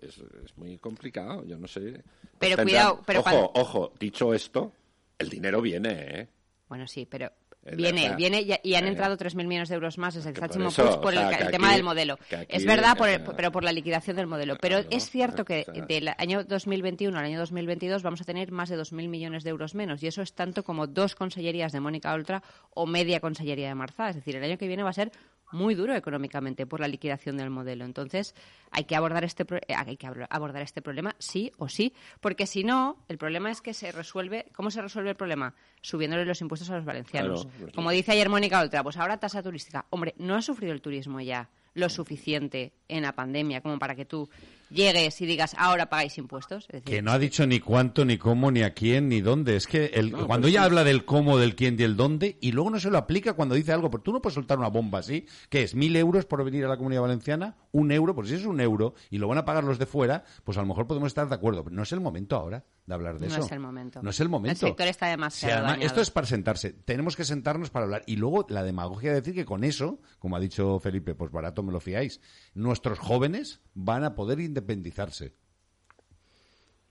es, 0.00 0.18
es 0.44 0.56
muy 0.56 0.78
complicado. 0.78 1.44
Yo 1.44 1.58
no 1.58 1.66
sé. 1.68 2.02
Pero 2.38 2.56
Tendrán- 2.56 2.64
cuidado, 2.64 3.02
pero 3.06 3.20
ojo, 3.20 3.30
cuando- 3.30 3.52
ojo, 3.54 3.92
dicho 3.98 4.32
esto, 4.34 4.72
el 5.18 5.28
dinero 5.28 5.60
viene, 5.60 6.20
¿eh? 6.20 6.28
Bueno, 6.68 6.86
sí, 6.86 7.06
pero 7.06 7.30
viene, 7.76 8.02
verdad. 8.02 8.16
viene 8.16 8.40
y, 8.42 8.70
y 8.70 8.74
han 8.74 8.84
Eh, 8.86 8.88
entrado 8.88 9.16
3.000 9.16 9.46
millones 9.46 9.68
de 9.68 9.74
euros 9.74 9.98
más 9.98 10.14
desde 10.14 10.30
el 10.30 10.34
que 10.34 10.40
por 10.40 10.50
eso, 10.50 11.00
por 11.00 11.12
sea, 11.12 11.30
el, 11.38 11.50
tema 11.50 11.72
del 11.72 11.82
modelo. 11.82 12.18
es 12.48 12.64
verdad, 12.64 12.96
por 12.96 13.08
el- 13.08 13.20
eh, 13.20 13.24
pero 13.36 13.52
por 13.52 13.64
la 13.64 13.72
liquidación 13.72 14.16
del 14.16 14.26
modelo. 14.26 14.56
Pero 14.60 14.78
es 14.90 15.10
cierto 15.10 15.44
que 15.44 15.66
o 15.68 15.74
sea. 15.74 15.84
del 15.86 16.08
año 16.18 16.44
2021 16.44 17.18
al 17.18 17.24
año 17.24 17.38
2022 17.38 18.02
vamos 18.02 18.20
a 18.20 18.24
tener 18.24 18.50
más 18.52 18.68
de 18.68 18.76
2.000 18.78 19.08
millones 19.08 19.44
de 19.44 19.50
euros 19.50 19.74
menos. 19.74 20.02
Y 20.02 20.06
eso 20.06 20.22
es 20.22 20.32
tanto 20.32 20.62
como 20.64 20.86
dos 20.86 21.14
consellerías 21.14 21.72
de 21.72 21.80
Mónica 21.80 22.12
Oltra 22.14 22.42
o 22.70 22.86
media 22.86 23.20
consellería 23.20 23.68
de 23.68 23.74
Marzá. 23.74 24.08
Es 24.10 24.16
decir, 24.16 24.36
el 24.36 24.44
año 24.44 24.56
que 24.58 24.66
viene 24.66 24.82
va 24.82 24.90
a 24.90 24.94
ser 24.94 25.12
muy 25.52 25.74
duro 25.74 25.94
económicamente 25.94 26.66
por 26.66 26.80
la 26.80 26.88
liquidación 26.88 27.36
del 27.36 27.50
modelo. 27.50 27.84
Entonces, 27.84 28.34
hay 28.70 28.84
que 28.84 28.96
abordar 28.96 29.24
este 29.24 29.44
pro- 29.44 29.58
eh, 29.58 29.74
hay 29.74 29.96
que 29.96 30.06
abordar 30.28 30.62
este 30.62 30.82
problema 30.82 31.16
sí 31.18 31.52
o 31.58 31.68
sí, 31.68 31.92
porque 32.20 32.46
si 32.46 32.64
no, 32.64 33.04
el 33.08 33.18
problema 33.18 33.50
es 33.50 33.60
que 33.60 33.74
se 33.74 33.92
resuelve, 33.92 34.46
¿cómo 34.54 34.70
se 34.70 34.80
resuelve 34.82 35.10
el 35.10 35.16
problema? 35.16 35.54
Subiéndole 35.82 36.24
los 36.24 36.40
impuestos 36.40 36.70
a 36.70 36.76
los 36.76 36.84
valencianos. 36.84 37.46
Claro, 37.46 37.72
Como 37.74 37.90
dice 37.90 38.12
ayer 38.12 38.28
Mónica 38.28 38.60
Oltra, 38.60 38.82
pues 38.82 38.96
ahora 38.96 39.18
tasa 39.18 39.42
turística. 39.42 39.86
Hombre, 39.90 40.14
no 40.18 40.34
ha 40.36 40.42
sufrido 40.42 40.72
el 40.72 40.80
turismo 40.80 41.20
ya 41.20 41.48
lo 41.74 41.88
suficiente 41.88 42.72
en 42.88 43.02
la 43.02 43.12
pandemia 43.12 43.60
como 43.60 43.78
para 43.78 43.94
que 43.94 44.04
tú 44.04 44.28
llegues 44.70 45.20
y 45.20 45.26
digas, 45.26 45.54
ahora 45.58 45.90
pagáis 45.90 46.16
impuestos. 46.18 46.64
Es 46.64 46.82
decir, 46.82 46.82
Que 46.84 47.02
no 47.02 47.12
ha 47.12 47.18
dicho 47.18 47.46
ni 47.46 47.60
cuánto, 47.60 48.04
ni 48.04 48.16
cómo, 48.18 48.50
ni 48.50 48.62
a 48.62 48.72
quién, 48.74 49.08
ni 49.08 49.20
dónde. 49.20 49.56
Es 49.56 49.66
que 49.66 49.86
el, 49.94 50.12
No, 50.12 50.26
cuando 50.26 50.44
pues 50.46 50.52
ella 50.52 50.60
sí. 50.60 50.66
habla 50.66 50.84
del 50.84 51.04
cómo, 51.04 51.38
del 51.38 51.54
quién 51.56 51.76
y 51.78 51.82
el 51.82 51.96
dónde, 51.96 52.38
y 52.40 52.52
luego 52.52 52.70
no 52.70 52.80
se 52.80 52.90
lo 52.90 52.98
aplica 52.98 53.34
cuando 53.34 53.54
dice 53.54 53.72
algo, 53.72 53.90
porque 53.90 54.04
tú 54.04 54.12
no 54.12 54.22
puedes 54.22 54.34
soltar 54.34 54.58
una 54.58 54.68
bomba 54.68 55.00
así, 55.00 55.26
que 55.48 55.62
es 55.62 55.74
mil 55.74 55.94
euros 55.96 56.24
por 56.26 56.42
venir 56.44 56.64
a 56.64 56.68
la 56.68 56.76
comunidad 56.76 57.02
valenciana, 57.02 57.56
un 57.72 57.92
euro, 57.92 58.14
pues 58.14 58.28
si 58.28 58.34
es 58.34 58.44
un 58.46 58.60
euro 58.60 58.94
y 59.10 59.18
lo 59.18 59.28
van 59.28 59.38
a 59.38 59.44
pagar 59.44 59.64
los 59.64 59.78
de 59.78 59.86
fuera, 59.86 60.24
pues 60.44 60.58
a 60.58 60.60
lo 60.62 60.66
mejor 60.66 60.86
podemos 60.86 61.08
estar 61.08 61.28
de 61.28 61.34
acuerdo. 61.34 61.62
Pero 61.64 61.76
no 61.76 61.82
es 61.82 61.92
el 61.92 62.00
momento 62.00 62.36
ahora 62.36 62.64
de 62.86 62.94
hablar 62.94 63.18
de 63.18 63.28
No 63.28 63.34
eso. 63.34 63.44
es 63.46 63.52
el 63.52 63.60
momento. 63.60 64.02
No 64.02 64.10
es 64.10 64.20
el 64.20 64.28
momento. 64.28 64.66
El 64.66 64.70
sector 64.72 64.86
está 64.88 65.06
Si 65.06 65.10
demasiado 65.10 65.62
dañado. 65.62 65.82
esto 65.86 66.00
es 66.00 66.10
para 66.10 66.26
sentarse. 66.26 66.72
Tenemos 66.72 67.14
que 67.16 67.24
sentarnos 67.24 67.70
para 67.70 67.84
hablar. 67.84 68.02
Y 68.06 68.16
luego 68.16 68.46
la 68.48 68.62
demagogia 68.64 69.10
de 69.10 69.16
decir 69.20 69.34
que 69.34 69.44
con 69.44 69.62
eso, 69.64 70.00
como 70.18 70.36
ha 70.36 70.40
dicho 70.40 70.80
Felipe, 70.80 71.14
pues 71.14 71.30
barato 71.30 71.62
me 71.62 71.72
lo 71.72 71.80
fiáis, 71.80 72.20
nuestros 72.54 72.98
jóvenes 72.98 73.60
van 73.74 74.02
a 74.04 74.14
poder 74.14 74.40
independizarse. 74.60 75.32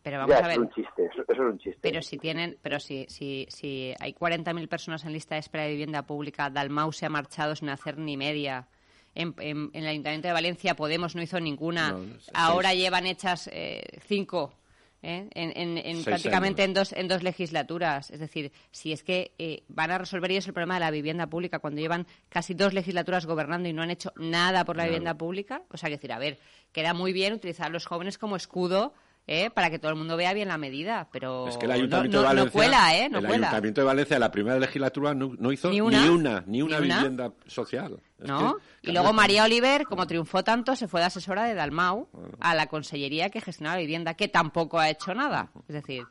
Pero 0.02 0.20
vamos 0.20 0.32
Ya, 0.36 0.44
a 0.46 0.48
ver. 0.48 0.52
es 0.52 0.58
un 0.60 0.70
chiste, 0.70 1.06
eso, 1.06 1.22
eso 1.24 1.32
es 1.34 1.40
un 1.40 1.58
chiste. 1.60 1.80
Pero 1.82 2.02
si 2.02 2.18
tienen, 2.18 2.58
pero 2.62 2.80
si, 2.80 3.06
si, 3.10 3.46
si 3.50 3.94
hay 4.00 4.14
40.000 4.14 4.68
personas 4.68 5.04
en 5.06 5.12
lista 5.14 5.36
de 5.36 5.40
espera 5.40 5.66
de 5.66 5.72
vivienda 5.72 6.04
pública, 6.04 6.50
Dalmau 6.50 6.92
se 6.94 7.06
ha 7.06 7.10
marchado 7.10 7.56
sin 7.56 7.70
hacer 7.70 7.98
ni 7.98 8.16
media. 8.18 8.68
En, 9.16 9.34
en- 9.40 9.70
en 9.74 9.84
el 9.84 9.88
Ayuntamiento 9.88 10.28
de 10.28 10.34
Valencia 10.34 10.76
Podemos 10.76 11.16
no 11.16 11.22
hizo 11.22 11.40
ninguna. 11.40 11.92
No. 11.92 12.06
Ahora 12.34 12.74
llevan 12.74 13.06
hechas 13.08 13.50
eh, 13.52 13.82
cinco. 14.06 14.54
¿Eh? 15.02 15.28
En, 15.34 15.52
en- 15.56 15.78
en 15.78 16.04
prácticamente 16.04 16.62
años. 16.62 16.70
en 16.70 16.74
dos, 16.74 16.94
en 16.94 17.08
dos 17.08 17.24
legislaturas. 17.24 18.12
Es 18.12 18.20
decir, 18.20 18.52
si 18.72 18.92
es 18.92 19.04
que 19.04 19.32
eh, 19.40 19.64
van 19.68 19.92
a 19.92 19.98
resolver 19.98 20.32
ellos 20.32 20.48
el 20.48 20.54
problema 20.54 20.76
de 20.76 20.80
la 20.82 20.92
vivienda 20.92 21.28
pública 21.28 21.60
cuando 21.60 21.82
llevan 21.82 22.06
casi 22.30 22.54
dos 22.54 22.74
legislaturas 22.74 23.26
gobernando 23.26 23.70
y 23.70 23.74
no 23.74 23.82
han 23.82 23.92
hecho 23.92 24.12
nada 24.18 24.66
por 24.66 24.76
la 24.78 24.84
vivienda 24.86 25.18
pública, 25.18 25.62
o 25.72 25.78
sea, 25.78 25.90
que 25.90 25.96
decir, 25.96 26.12
a 26.12 26.20
ver, 26.20 26.40
queda 26.72 26.94
muy 26.94 27.14
bien 27.14 27.34
utilizar 27.34 27.68
a 27.68 27.70
los 27.70 27.86
jóvenes 27.86 28.18
como 28.18 28.36
escudo 28.36 28.94
¿eh? 29.32 29.52
para 29.52 29.70
que 29.70 29.78
todo 29.78 29.92
el 29.92 29.98
mundo 29.98 30.18
vea 30.18 30.34
bien 30.34 30.48
la 30.48 30.58
medida, 30.58 31.08
pero 31.12 31.48
Es 31.48 31.58
que 31.58 31.66
el 31.66 31.72
Ayuntamiento 31.72 32.18
no, 32.18 32.24
no- 32.24 32.30
de 32.30 32.36
no 32.36 32.40
Valencia. 32.42 32.52
cuela, 32.60 32.98
¿eh? 32.98 33.10
No 33.10 33.20
el 33.20 33.26
cuela. 33.28 33.48
Ayuntamiento 33.48 33.82
de 33.82 33.86
Valencia, 33.86 34.20
la 34.20 34.32
primera 34.32 34.58
legislatura, 34.60 35.14
no, 35.14 35.52
hizo 35.52 35.70
Ni 35.70 35.76
ni 35.76 35.82
una. 35.82 36.02
ni 36.02 36.10
una, 36.10 36.44
Ni 36.48 36.62
una. 36.64 36.80
vivienda 36.80 37.32
social. 37.46 38.00
¿No? 38.18 38.58
que, 38.82 38.90
y 38.90 38.94
luego 38.94 39.14
María 39.14 39.46
Oliver, 39.46 39.86
como 39.86 40.06
triunfó 40.08 40.44
tanto, 40.44 40.76
se 40.76 40.88
fue 40.90 41.00
de 41.00 41.06
asesora 41.06 41.44
de 41.46 41.54
Dalmau 41.54 42.10
Ah. 42.42 42.50
a 42.52 42.56
la 42.56 42.68
consellería 42.68 43.30
que 43.30 43.40
gestionaba 43.40 43.76
la 43.78 43.82
vivienda, 43.82 44.14
que 44.16 44.28
tampoco 44.28 44.78
ha 44.80 44.90
hecho 44.90 45.14
nada. 45.14 45.52
Es 45.70 45.76
decir, 45.76 46.06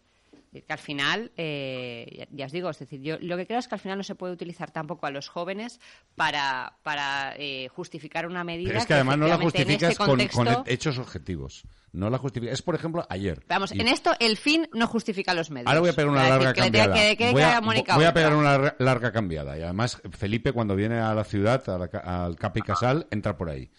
que 0.51 0.73
al 0.73 0.79
final, 0.79 1.31
eh, 1.37 2.27
ya, 2.31 2.47
os 2.47 2.53
digo, 2.53 2.71
es 2.71 2.79
decir, 2.79 3.01
yo 3.03 3.19
lo 3.21 3.37
que 3.37 3.47
creo 3.47 3.59
es 3.59 3.69
que 3.69 3.75
al 3.75 3.81
final 3.81 3.99
no 3.99 4.05
se 4.05 4.15
puede 4.15 4.33
utilizar 4.33 4.71
tampoco 4.71 5.07
a 5.07 5.11
los 5.11 5.29
jóvenes 5.29 5.79
para, 6.15 6.75
para 6.83 7.35
eh, 7.37 7.69
justificar 7.69 8.27
una 8.27 8.45
medida. 8.45 8.69
Pero 8.69 8.79
es 8.81 8.87
que 8.87 8.95
además 8.95 9.19
no 9.19 9.27
la 9.29 9.35
en 9.35 9.41
justificas 9.43 9.91
este 9.93 10.05
con, 10.05 10.21
hechos 10.67 10.99
objetivos. 10.99 11.65
No 11.93 12.11
la 12.11 12.19
justificas. 12.19 12.55
Es, 12.55 12.63
por 12.63 12.75
ejemplo, 12.75 13.07
ayer. 13.09 13.43
Vamos, 13.49 13.73
Y- 13.75 13.81
en 13.81 13.89
esto 13.89 14.13
el 14.21 14.37
fin 14.37 14.69
no 14.73 14.87
justifica 14.87 15.35
los 15.35 15.51
medios. 15.51 15.69
Ahora 15.69 15.81
voy 15.81 15.91
a 15.91 15.93
pegar 15.95 16.11
una 16.11 16.23
decir, 16.23 16.35
larga 16.39 16.55
cambiada. 16.55 16.95
que- 16.95 17.01
que- 17.09 17.17
que 17.17 17.33
voy, 17.33 17.43
a, 17.43 17.61
voy 17.61 18.13
pegar 18.13 18.35
una 18.35 18.59
lar- 18.59 18.77
larga 18.79 19.13
cambiada. 19.13 19.59
Y 19.59 19.63
además, 19.63 20.01
Felipe, 20.13 20.53
cuando 20.53 20.77
viene 20.77 20.99
a 20.99 21.15
la 21.15 21.25
ciudad, 21.25 21.67
a 21.69 21.79
la 21.79 21.87
al 21.87 22.37
Capi 22.37 22.63
Casal, 22.63 23.07
entra 23.11 23.37
por 23.37 23.49
ahí. 23.51 23.71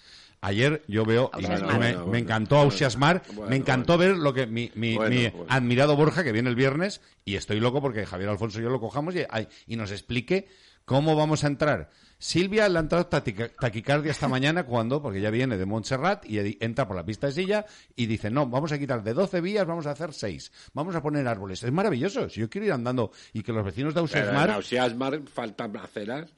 Ayer 0.41 0.83
yo 0.87 1.03
veo, 1.05 1.29
y 1.37 1.41
me, 1.41 1.53
Ausiasmar. 1.55 2.17
encantó 2.17 2.57
Ausiasmar, 2.57 3.23
bueno, 3.33 3.49
me 3.49 3.55
encantó 3.57 3.97
bueno. 3.97 4.13
ver 4.13 4.21
lo 4.23 4.33
que 4.33 4.47
mi, 4.47 4.71
mi- 4.75 4.95
Bueno, 4.95 5.13
mi 5.15 5.27
bueno. 5.27 5.45
admirado 5.49 5.95
Borja, 5.97 6.23
que 6.23 6.31
viene 6.31 6.49
el 6.49 6.55
viernes, 6.55 7.01
y 7.25 7.35
estoy 7.35 7.59
loco 7.59 7.81
porque 7.81 8.05
Javier 8.05 8.29
Alfonso 8.29 8.59
y 8.59 8.63
yo 8.63 8.69
lo 8.69 8.79
cojamos 8.79 9.15
y, 9.15 9.25
y 9.67 9.75
nos 9.75 9.91
explique 9.91 10.47
cómo 10.85 11.15
vamos 11.15 11.43
a 11.43 11.47
entrar. 11.47 11.89
Silvia 12.21 12.67
le 12.67 12.77
ha 12.79 12.81
entrado 12.81 13.05
taquica- 13.07 13.49
taquicardia 13.59 14.11
esta 14.11 14.27
mañana 14.27 14.63
cuando, 14.63 15.01
porque 15.01 15.21
ya 15.21 15.29
viene 15.29 15.57
de 15.57 15.65
Montserrat 15.65 16.25
y 16.25 16.57
entra 16.61 16.87
por 16.87 16.95
la 16.97 17.05
pista 17.05 17.27
de 17.27 17.33
silla 17.33 17.65
y 17.95 18.07
dice, 18.07 18.29
no, 18.29 18.45
vamos 18.47 18.71
a 18.71 18.79
quitar 18.79 19.03
de 19.03 19.13
12 19.13 19.39
vías, 19.41 19.65
vamos 19.65 19.87
a 19.87 19.91
hacer 19.91 20.13
6, 20.13 20.51
vamos 20.73 20.95
a 20.95 21.01
poner 21.01 21.27
árboles. 21.27 21.63
Es 21.63 21.71
maravilloso, 21.71 22.27
si 22.29 22.39
yo 22.41 22.49
quiero 22.49 22.67
ir 22.67 22.73
andando 22.73 23.11
y 23.33 23.43
que 23.43 23.51
los 23.53 23.63
vecinos 23.65 23.93
de 23.93 24.01
Pero 24.03 24.13
en 24.15 24.19
Ausiasmar, 24.25 24.51
Ausiasmar 24.51 25.21
faltan 25.33 25.75
aceras. 25.77 26.33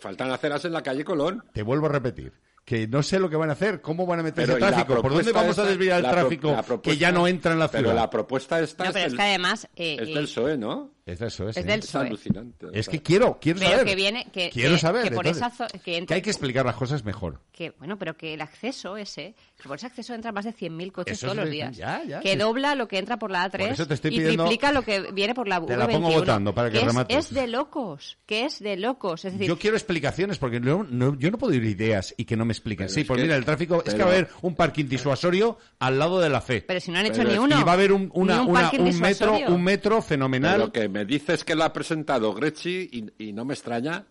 Faltan 0.00 0.30
aceras 0.30 0.64
en 0.64 0.72
la 0.72 0.82
calle 0.82 1.04
Colón. 1.04 1.44
te 1.52 1.62
vuelvo 1.62 1.86
a 1.86 1.90
repetir, 1.90 2.32
que 2.64 2.88
no 2.88 3.02
sé 3.02 3.18
lo 3.20 3.28
que 3.28 3.36
van 3.36 3.50
a 3.50 3.52
hacer, 3.52 3.80
cómo 3.82 4.06
van 4.06 4.20
a 4.20 4.22
meter 4.22 4.48
la 4.48 4.56
tráfico, 4.56 4.94
por 5.02 5.12
dónde 5.12 5.24
propuesta 5.24 5.32
vamos 5.40 5.58
a 5.58 5.62
esta- 5.62 5.70
desviar 5.70 6.04
el 6.04 6.10
tráfico 6.10 6.50
la 6.52 6.56
que 6.62 6.66
propuesta- 6.66 7.00
ya 7.00 7.12
no 7.12 7.26
entra 7.28 7.52
en 7.52 7.58
la 7.58 7.68
ciudad. 7.68 7.82
Pero 7.84 7.94
la 7.94 8.08
propuesta 8.10 8.60
esta 8.60 8.84
No, 8.84 8.92
pero 8.92 9.00
es, 9.00 9.04
es 9.06 9.12
del, 9.12 9.18
que 9.18 9.22
además... 9.24 9.64
eh, 9.76 9.96
es 10.00 10.08
eh, 10.08 10.14
del 10.14 10.24
PSOE, 10.24 10.56
¿no? 10.56 10.93
Es 11.06 11.18
de 11.18 11.26
eso, 11.26 11.48
es, 11.50 11.56
Es 11.58 11.62
¿eh? 11.64 11.66
del 11.66 11.80
Es 11.80 11.86
PSOE. 11.86 12.06
alucinante. 12.06 12.66
Es 12.72 12.88
que 12.88 13.02
quiero, 13.02 13.38
quiero 13.38 13.58
Pero 13.58 13.70
saber. 13.72 13.84
que 13.86 13.94
viene- 13.94 14.26
que- 14.32 14.48
quiero 14.48 14.72
que- 14.72 14.78
saber. 14.80 15.02
que 15.04 15.10
por 15.10 15.26
entonces, 15.26 15.52
esa 15.54 15.78
que 15.80 15.98
entra- 15.98 16.06
que 16.06 16.14
hay 16.14 16.22
que 16.22 16.30
explicar 16.30 16.64
las 16.64 16.76
cosas 16.76 17.04
mejor. 17.04 17.40
que 17.52 17.70
bueno, 17.78 17.98
pero 17.98 18.16
que 18.16 18.32
el 18.34 18.40
acceso 18.40 18.96
ese, 18.96 19.34
que 19.56 19.68
por 19.68 19.76
ese 19.76 19.86
acceso 19.86 20.14
entran 20.14 20.32
más 20.34 20.44
de 20.46 20.52
100.000 20.52 20.90
coches 20.92 21.18
Eso 21.18 21.26
todos 21.26 21.38
es 21.38 21.44
los 21.44 21.50
días, 21.52 21.76
ya, 21.76 22.02
ya, 22.04 22.20
que 22.20 22.32
sí. 22.32 22.36
dobla 22.38 22.74
lo 22.74 22.88
que 22.88 22.98
entra 22.98 23.18
por 23.18 23.30
la 23.30 23.44
A3 23.44 23.50
Por 23.66 23.74
eso 23.74 23.86
te 23.86 23.94
estoy 23.94 24.18
y 24.18 24.24
triplica 24.24 24.72
lo 24.72 24.82
que 24.82 25.12
viene 25.12 25.34
por 25.34 25.46
la 25.46 25.64
Te 25.64 25.76
la 25.76 25.86
pongo 25.86 26.08
V21, 26.08 26.14
votando 26.20 26.54
para 26.54 26.70
que 26.70 26.78
es, 26.78 26.84
remates. 26.84 27.16
es 27.16 27.34
de 27.34 27.46
locos, 27.48 28.18
que 28.26 28.44
es 28.46 28.58
de 28.60 28.76
locos, 28.78 29.24
es 29.26 29.34
decir, 29.34 29.46
Yo 29.46 29.58
quiero 29.58 29.76
explicaciones 29.76 30.38
porque 30.38 30.58
no- 30.58 30.84
no- 30.88 31.16
yo 31.18 31.30
no 31.30 31.36
puedo 31.38 31.52
ir 31.52 31.64
ideas 31.64 32.14
y 32.16 32.24
que 32.24 32.34
no 32.36 32.44
me 32.46 32.52
expliquen. 32.54 32.86
Pero 32.86 32.94
Sí, 32.94 33.00
es 33.02 33.06
pues 33.06 33.18
que- 33.18 33.22
mira, 33.24 33.36
el 33.36 33.44
tráfico 33.44 33.76
es 33.76 33.82
que 33.84 33.90
pero- 33.92 34.06
va 34.06 34.10
a 34.10 34.14
haber 34.14 34.28
un 34.40 34.54
parking 34.56 34.86
disuasorio 34.86 35.58
al 35.80 35.98
lado 35.98 36.18
de 36.18 36.30
la 36.30 36.40
fe. 36.40 36.62
pero 36.62 36.80
si 36.80 36.90
no 36.90 36.98
han 36.98 37.06
hecho 37.06 37.18
Pero 37.18 37.28
ni 37.28 37.34
es- 37.34 37.40
uno, 37.40 37.60
y 37.60 37.62
va 37.62 37.70
a 37.72 37.74
haber 37.74 37.92
un, 37.92 38.10
una- 38.14 38.36
ni 38.38 38.40
un 38.44 38.48
una- 38.50 38.60
parking 38.62 38.80
un 38.80 39.00
metro, 39.00 39.38
un 39.48 39.62
metro 39.62 40.00
fenomenal. 40.02 40.72
Me 40.94 41.04
dices 41.04 41.42
que 41.44 41.56
lo 41.56 41.64
ha 41.64 41.72
presentado 41.72 42.32
Grechi 42.34 42.88
y, 43.18 43.28
y 43.28 43.32
no 43.32 43.44
me 43.44 43.54
extraña. 43.54 44.04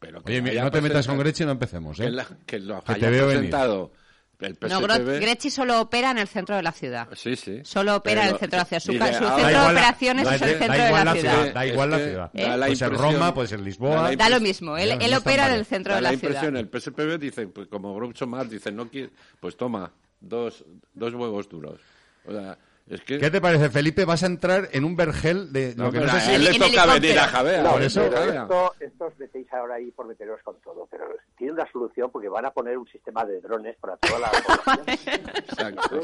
Pero 0.00 0.22
que 0.24 0.40
Oye, 0.40 0.60
no 0.60 0.70
te 0.72 0.80
metas 0.80 1.06
con 1.06 1.18
Grechi 1.18 1.44
y 1.44 1.46
no 1.46 1.52
empecemos, 1.52 2.00
¿eh? 2.00 2.04
Que, 2.04 2.10
la- 2.10 2.26
que 2.44 2.58
lo 2.58 2.80
Que 2.80 2.86
te 2.86 2.92
haya 2.94 3.10
veo 3.10 3.26
venir. 3.28 3.48
presentado 3.48 3.92
el 4.40 4.58
No, 4.60 4.80
PSPB. 4.80 4.82
Gro- 5.06 5.20
Grechi 5.20 5.50
solo 5.50 5.80
opera 5.80 6.10
en 6.10 6.18
el 6.18 6.26
centro 6.26 6.56
de 6.56 6.62
la 6.64 6.72
ciudad. 6.72 7.08
Sí, 7.14 7.36
sí. 7.36 7.60
Solo 7.62 7.94
opera 7.94 8.22
en 8.26 8.34
el 8.34 8.38
centro 8.40 8.58
de 8.58 8.64
la 8.64 8.64
ciudad. 8.64 8.80
Su, 8.82 8.92
de 8.92 8.98
su 8.98 9.04
ahora- 9.04 9.36
centro 9.36 9.46
de 9.46 9.52
la- 9.52 9.70
operaciones 9.70 10.24
da- 10.24 10.34
es 10.34 10.42
el 10.42 10.58
centro 10.58 10.72
de 10.82 10.86
igual 10.88 11.04
la 11.04 11.04
la 11.14 11.20
ciudad. 11.20 11.34
ciudad. 11.36 11.54
Da 11.54 11.66
igual 11.66 11.90
la 11.90 11.96
Es 11.96 12.02
que 12.02 12.08
ciudad. 12.10 12.30
da 12.34 12.56
la 12.56 12.66
Puede 12.66 12.76
ser 12.76 12.92
Roma, 12.92 13.34
puede 13.34 13.48
ser 13.48 13.60
Lisboa. 13.60 13.94
da 13.94 14.10
la 14.10 14.16
Da 14.16 14.28
lo 14.28 14.40
mismo, 14.40 14.76
él, 14.76 15.14
opera 15.14 15.46
en 15.46 15.52
el 15.54 15.64
centro 15.64 15.92
Da 15.92 15.96
de 15.98 16.02
la 16.02 16.08
la 16.08 16.14
impresión, 16.14 16.40
ciudad. 16.42 16.60
el 16.60 16.68
PSPB 16.68 17.18
dice, 17.20 17.46
pues 17.46 17.68
como 17.68 17.94
Groucho 17.94 18.26
Marx 18.26 18.50
dice, 18.50 18.72
no 18.72 18.88
quiere, 18.90 19.10
pues 19.40 19.56
toma, 19.56 19.92
dos, 20.20 20.64
dos 20.92 21.14
huevos 21.14 21.48
duros. 21.48 21.80
O 22.26 22.32
sea, 22.32 22.58
es 22.88 23.00
que... 23.02 23.18
¿Qué 23.18 23.30
te 23.30 23.40
parece, 23.40 23.68
Felipe? 23.70 24.04
Vas 24.04 24.22
a 24.22 24.26
entrar 24.26 24.68
en 24.72 24.84
un 24.84 24.94
vergel 24.96 25.52
de 25.52 25.74
No, 25.76 25.84
lo 25.86 25.92
que 25.92 25.98
pero 26.00 26.12
no 26.12 26.20
sé 26.20 26.36
si... 26.38 26.42
le 26.42 26.58
toca 26.58 26.86
venir 26.94 27.18
a 27.18 27.28
Javea. 27.28 27.62
No, 27.62 27.72
Por 27.72 27.82
eso- 27.82 28.02
esto, 28.04 28.74
esto 28.80 29.04
os 29.06 29.18
metéis 29.18 29.52
ahora 29.52 29.74
ahí 29.76 29.90
por 29.90 30.06
meteros 30.06 30.40
con 30.42 30.60
todo, 30.60 30.86
pero 30.90 31.04
tiene 31.36 31.52
una 31.54 31.70
solución 31.72 32.10
porque 32.10 32.28
van 32.28 32.46
a 32.46 32.50
poner 32.50 32.78
un 32.78 32.86
sistema 32.88 33.24
de 33.24 33.40
drones 33.40 33.76
para 33.78 33.96
toda 33.96 34.18
la 34.20 34.30
población. 34.30 34.96
Exacto. 35.36 36.00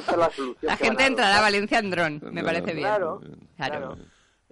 La 0.63 0.77
que 0.77 0.85
gente 0.85 1.03
a 1.03 1.07
entrará 1.07 1.39
a. 1.39 1.41
Valencia 1.43 1.79
en 1.79 1.91
dron, 1.91 2.21
me 2.33 2.41
No, 2.43 2.47
parece 2.47 2.67
no, 2.69 2.73
bien. 2.75 2.81
Claro, 2.89 3.21
Claro. 3.57 3.79
claro. 3.79 3.97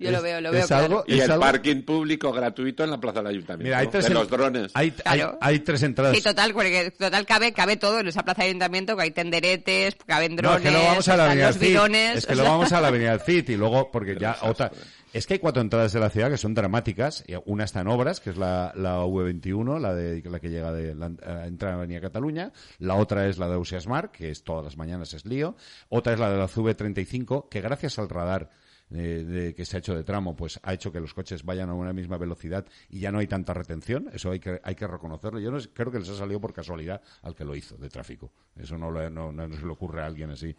Yo 0.00 0.10
lo 0.10 0.22
veo, 0.22 0.40
lo 0.40 0.50
veo 0.50 0.60
es 0.62 0.66
claro. 0.66 0.84
algo- 0.86 1.04
Y 1.06 1.18
es 1.18 1.24
el 1.24 1.30
algo- 1.32 1.42
parking 1.44 1.82
público 1.82 2.32
gratuito 2.32 2.84
en 2.84 2.90
la 2.90 2.98
plaza 3.00 3.18
del 3.20 3.28
ayuntamiento. 3.28 3.64
Mira, 3.64 3.78
hay 3.78 3.86
tres, 3.88 4.04
de 4.04 4.08
en- 4.08 4.14
los 4.14 4.28
drones. 4.30 4.70
Hay, 4.74 4.94
hay- 5.04 5.18
Claro. 5.20 5.38
hay 5.40 5.58
tres 5.60 5.82
entradas. 5.82 6.16
Sí, 6.16 6.22
total, 6.22 6.52
porque 6.54 6.90
total 6.98 7.26
cabe, 7.26 7.52
cabe 7.52 7.76
todo 7.76 8.00
en 8.00 8.08
esa 8.08 8.22
plaza 8.24 8.42
de 8.42 8.48
ayuntamiento, 8.48 8.96
que 8.96 9.02
hay 9.02 9.10
tenderetes, 9.10 9.96
caben 10.06 10.36
No, 10.36 10.42
drones, 10.42 10.58
es 10.58 10.62
que 10.64 10.70
luego 10.70 10.86
vamos 10.88 11.08
a 11.08 11.16
la 11.16 11.24
Avenida 11.26 11.46
los 11.48 11.58
bidones. 11.58 12.16
Es 12.18 12.26
que 12.26 12.32
o 12.32 12.36
luego 12.36 12.48
sea, 12.48 12.56
vamos 12.56 12.72
a 12.72 12.80
la 12.80 12.88
Avenida 12.88 13.18
Cid 13.18 13.48
y 13.50 13.56
luego, 13.56 13.90
porque 13.90 14.16
ya 14.18 14.36
otra... 14.42 14.70
Es 15.12 15.26
que 15.26 15.34
hay 15.34 15.40
cuatro 15.40 15.60
entradas 15.60 15.92
de 15.92 15.98
la 15.98 16.08
ciudad 16.08 16.30
que 16.30 16.36
son 16.36 16.54
dramáticas. 16.54 17.24
y 17.26 17.34
Una 17.46 17.64
está 17.64 17.80
en 17.80 17.88
obras, 17.88 18.20
que 18.20 18.30
es 18.30 18.36
la, 18.36 18.72
la 18.76 19.04
V21, 19.04 19.80
la, 19.80 19.92
de, 19.92 20.22
la 20.22 20.38
que 20.38 20.48
llega 20.50 20.70
de 20.70 20.94
la, 20.94 21.06
eh, 21.08 21.46
entra 21.46 21.70
en 21.70 21.74
Avenida 21.78 22.00
Cataluña. 22.00 22.52
La 22.78 22.94
otra 22.94 23.26
es 23.26 23.36
la 23.36 23.48
de 23.48 23.54
Ausiasmar, 23.54 24.12
que 24.12 24.30
es 24.30 24.44
todas 24.44 24.64
las 24.64 24.76
mañanas 24.76 25.12
es 25.14 25.26
lío. 25.26 25.56
Otra 25.88 26.12
es 26.12 26.20
la 26.20 26.30
de 26.30 26.38
la 26.38 26.46
CV35, 26.46 27.48
que 27.48 27.60
gracias 27.60 27.98
al 27.98 28.08
radar 28.08 28.50
eh, 28.92 29.24
de, 29.24 29.54
que 29.54 29.64
se 29.64 29.76
ha 29.76 29.78
hecho 29.78 29.94
de 29.94 30.02
tramo, 30.04 30.34
pues 30.34 30.58
ha 30.62 30.72
hecho 30.72 30.90
que 30.92 31.00
los 31.00 31.14
coches 31.14 31.44
vayan 31.44 31.70
a 31.70 31.74
una 31.74 31.92
misma 31.92 32.18
velocidad 32.18 32.66
y 32.88 33.00
ya 33.00 33.12
no 33.12 33.18
hay 33.18 33.26
tanta 33.26 33.54
retención. 33.54 34.08
Eso 34.12 34.30
hay 34.30 34.40
que, 34.40 34.60
hay 34.62 34.74
que 34.74 34.86
reconocerlo. 34.86 35.38
Yo 35.40 35.50
no 35.50 35.58
creo 35.72 35.90
que 35.92 35.98
les 36.00 36.08
ha 36.08 36.16
salido 36.16 36.40
por 36.40 36.52
casualidad 36.52 37.00
al 37.22 37.34
que 37.34 37.44
lo 37.44 37.54
hizo, 37.54 37.76
de 37.76 37.88
tráfico. 37.88 38.32
Eso 38.56 38.76
no, 38.76 38.90
no, 39.10 39.32
no 39.32 39.56
se 39.56 39.64
le 39.64 39.70
ocurre 39.72 40.02
a 40.02 40.06
alguien 40.06 40.30
así. 40.30 40.54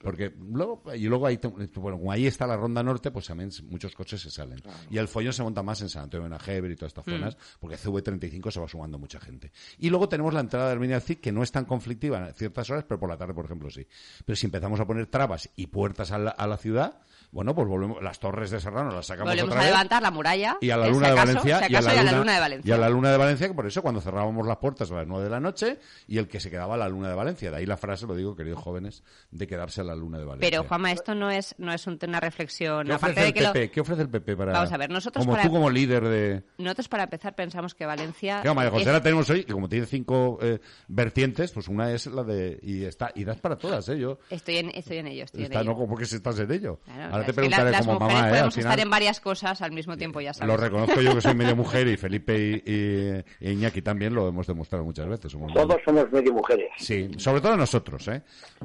Porque 0.00 0.32
luego, 0.38 0.82
y 0.94 1.04
luego 1.06 1.26
ahí, 1.26 1.36
te- 1.38 1.48
bueno, 1.48 1.98
como 1.98 2.10
ahí 2.10 2.26
está 2.26 2.46
la 2.46 2.56
Ronda 2.56 2.82
Norte, 2.82 3.10
pues 3.10 3.26
también 3.26 3.50
muchos 3.68 3.94
coches 3.94 4.20
se 4.20 4.30
salen. 4.30 4.60
Y 4.90 4.98
el 4.98 5.08
follón 5.08 5.32
se 5.32 5.42
monta 5.42 5.62
más 5.62 5.80
en 5.82 5.88
San 5.88 6.04
Antonio 6.04 6.24
de 6.24 6.30
Najever 6.30 6.70
y 6.70 6.76
todas 6.76 6.90
estas 6.90 7.04
zonas, 7.04 7.36
porque 7.60 7.76
CV35 7.76 8.50
se 8.50 8.60
va 8.60 8.68
sumando 8.68 8.98
mucha 8.98 9.20
gente. 9.20 9.52
Y 9.78 9.90
luego 9.90 10.08
tenemos 10.08 10.32
la 10.34 10.40
entrada 10.40 10.66
de 10.66 10.72
Arminia 10.72 11.00
Cid, 11.00 11.18
que 11.18 11.32
no 11.32 11.42
es 11.42 11.52
tan 11.52 11.64
conflictiva 11.64 12.28
en 12.28 12.34
ciertas 12.34 12.68
horas, 12.70 12.84
pero 12.88 12.98
por 12.98 13.08
la 13.08 13.16
tarde, 13.16 13.34
por 13.34 13.44
ejemplo, 13.44 13.70
sí. 13.70 13.86
Pero 14.24 14.36
si 14.36 14.46
empezamos 14.46 14.80
a 14.80 14.86
poner 14.86 15.06
trabas 15.06 15.50
y 15.56 15.66
puertas 15.66 16.10
a 16.12 16.18
la, 16.18 16.30
a 16.30 16.46
la 16.46 16.56
ciudad, 16.56 17.00
bueno, 17.34 17.54
pues 17.54 17.66
volvemos, 17.68 18.00
las 18.02 18.18
torres 18.20 18.50
de 18.50 18.60
Serrano 18.60 18.92
las 18.92 19.06
sacamos 19.06 19.32
Volvemos 19.32 19.50
otra 19.50 19.60
a 19.60 19.64
vez. 19.64 19.72
levantar 19.72 20.02
la 20.02 20.10
muralla. 20.10 20.56
Y 20.60 20.70
a 20.70 20.76
la 20.76 20.86
luna 20.88 21.08
de 21.08 21.14
Valencia. 21.14 21.66
y, 21.68 21.74
a 21.74 21.80
la 21.80 22.12
luna, 22.12 22.34
de 22.34 22.40
Valencia. 22.40 22.68
y 22.68 22.72
a 22.72 22.78
la 22.78 22.88
luna 22.88 23.10
de 23.10 23.16
Valencia, 23.18 23.48
que 23.48 23.54
por 23.54 23.66
eso 23.66 23.82
cuando 23.82 24.00
cerrábamos 24.00 24.46
las 24.46 24.56
puertas 24.58 24.90
a 24.90 24.94
las 24.94 25.06
nueve 25.06 25.24
de 25.24 25.30
la 25.30 25.40
noche 25.40 25.78
y 26.06 26.18
el 26.18 26.28
que 26.28 26.38
se 26.40 26.50
quedaba 26.50 26.74
a 26.74 26.78
la 26.78 26.88
luna 26.88 27.08
de 27.08 27.14
Valencia. 27.14 27.50
De 27.50 27.56
ahí 27.56 27.66
la 27.66 27.76
frase, 27.76 28.06
lo 28.06 28.14
digo, 28.14 28.36
queridos 28.36 28.60
jóvenes, 28.60 29.02
de 29.32 29.46
quedarse 29.46 29.80
a 29.80 29.84
la 29.84 29.96
luna 29.96 30.18
de 30.18 30.24
Valencia. 30.24 30.48
Pero, 30.48 30.64
Juanma, 30.68 30.92
esto 30.92 31.14
no 31.16 31.30
es, 31.30 31.54
no 31.58 31.72
es 31.72 31.86
un- 31.88 31.98
una 32.06 32.20
reflexión. 32.20 32.86
¿Qué 32.86 32.92
Aparte 32.92 33.12
ofrece, 33.12 33.20
de 33.22 33.26
el 33.28 33.34
que 33.34 33.40
lo- 33.42 33.52
PP? 33.52 33.70
¿Qué 33.72 33.80
ofrece 33.80 34.02
el 34.02 34.08
PP 34.10 34.36
para.? 34.36 34.52
Vamos 34.52 34.72
a 34.72 34.76
ver, 34.76 34.90
nosotros 34.90 35.24
Como 35.24 35.32
para- 35.36 35.44
tú, 35.48 35.52
como 35.52 35.70
líder 35.70 36.04
de. 36.06 36.44
Nosotros, 36.58 36.88
para 36.88 37.02
empezar, 37.04 37.34
pensamos 37.34 37.74
que 37.74 37.84
Valencia. 37.84 38.40
Claro, 38.42 38.54
María 38.54 38.70
José 38.70 38.84
es- 38.84 38.92
la 38.92 39.02
tenemos 39.02 39.28
hoy, 39.28 39.42
que 39.44 39.52
como 39.52 39.68
tiene 39.68 39.86
cinco 39.86 40.38
eh, 40.40 40.60
vertientes, 40.88 41.50
pues 41.52 41.66
una 41.68 41.90
es 41.92 42.06
la 42.06 42.22
de. 42.22 42.58
Y 42.62 42.84
está 42.84 43.10
y 43.14 43.24
das 43.24 43.38
para 43.40 43.56
todas, 43.56 43.88
¿eh? 43.88 43.98
Yo. 43.98 44.18
Estoy 44.30 44.58
en, 44.58 44.70
estoy 44.74 44.98
en 44.98 45.08
ello, 45.08 45.24
estoy 45.24 45.42
Está, 45.44 45.60
en 45.60 45.66
no, 45.66 45.74
como 45.74 45.96
que 45.96 46.06
si 46.06 46.16
estás 46.16 46.38
en 46.38 46.50
ello. 46.52 46.78
Claro, 46.84 47.23
te 47.26 47.32
que 47.32 47.36
preguntaré 47.36 47.64
la- 47.64 47.70
las 47.78 47.86
como 47.86 48.00
mujeres 48.00 48.14
mamá, 48.16 48.26
¿eh? 48.26 48.30
Al 48.30 48.34
podemos 48.36 48.54
final. 48.54 48.70
estar 48.72 48.84
en 48.84 48.90
varias 48.90 49.20
cosas 49.20 49.62
al 49.62 49.72
mismo 49.72 49.96
tiempo, 49.96 50.20
ya 50.20 50.32
sabes. 50.34 50.48
Lo 50.48 50.56
reconozco 50.56 51.00
yo 51.00 51.14
que 51.14 51.20
soy 51.20 51.34
medio 51.34 51.56
mujer 51.56 51.86
y 51.88 51.96
Felipe 51.96 52.36
y, 52.38 52.70
y- 52.72 53.48
y 53.48 53.50
Iñaki 53.52 53.82
también 53.82 54.14
lo 54.14 54.28
hemos 54.28 54.46
demostrado 54.46 54.84
muchas 54.84 55.06
veces. 55.08 55.32
Somos 55.32 55.52
muy- 55.52 55.62
Todos 55.62 55.80
somos 55.84 56.10
medio 56.12 56.32
mujeres. 56.32 56.68
Sí, 56.78 57.10
sobre 57.18 57.40
todo 57.40 57.56
nosotros, 57.56 58.06
¿eh? 58.08 58.22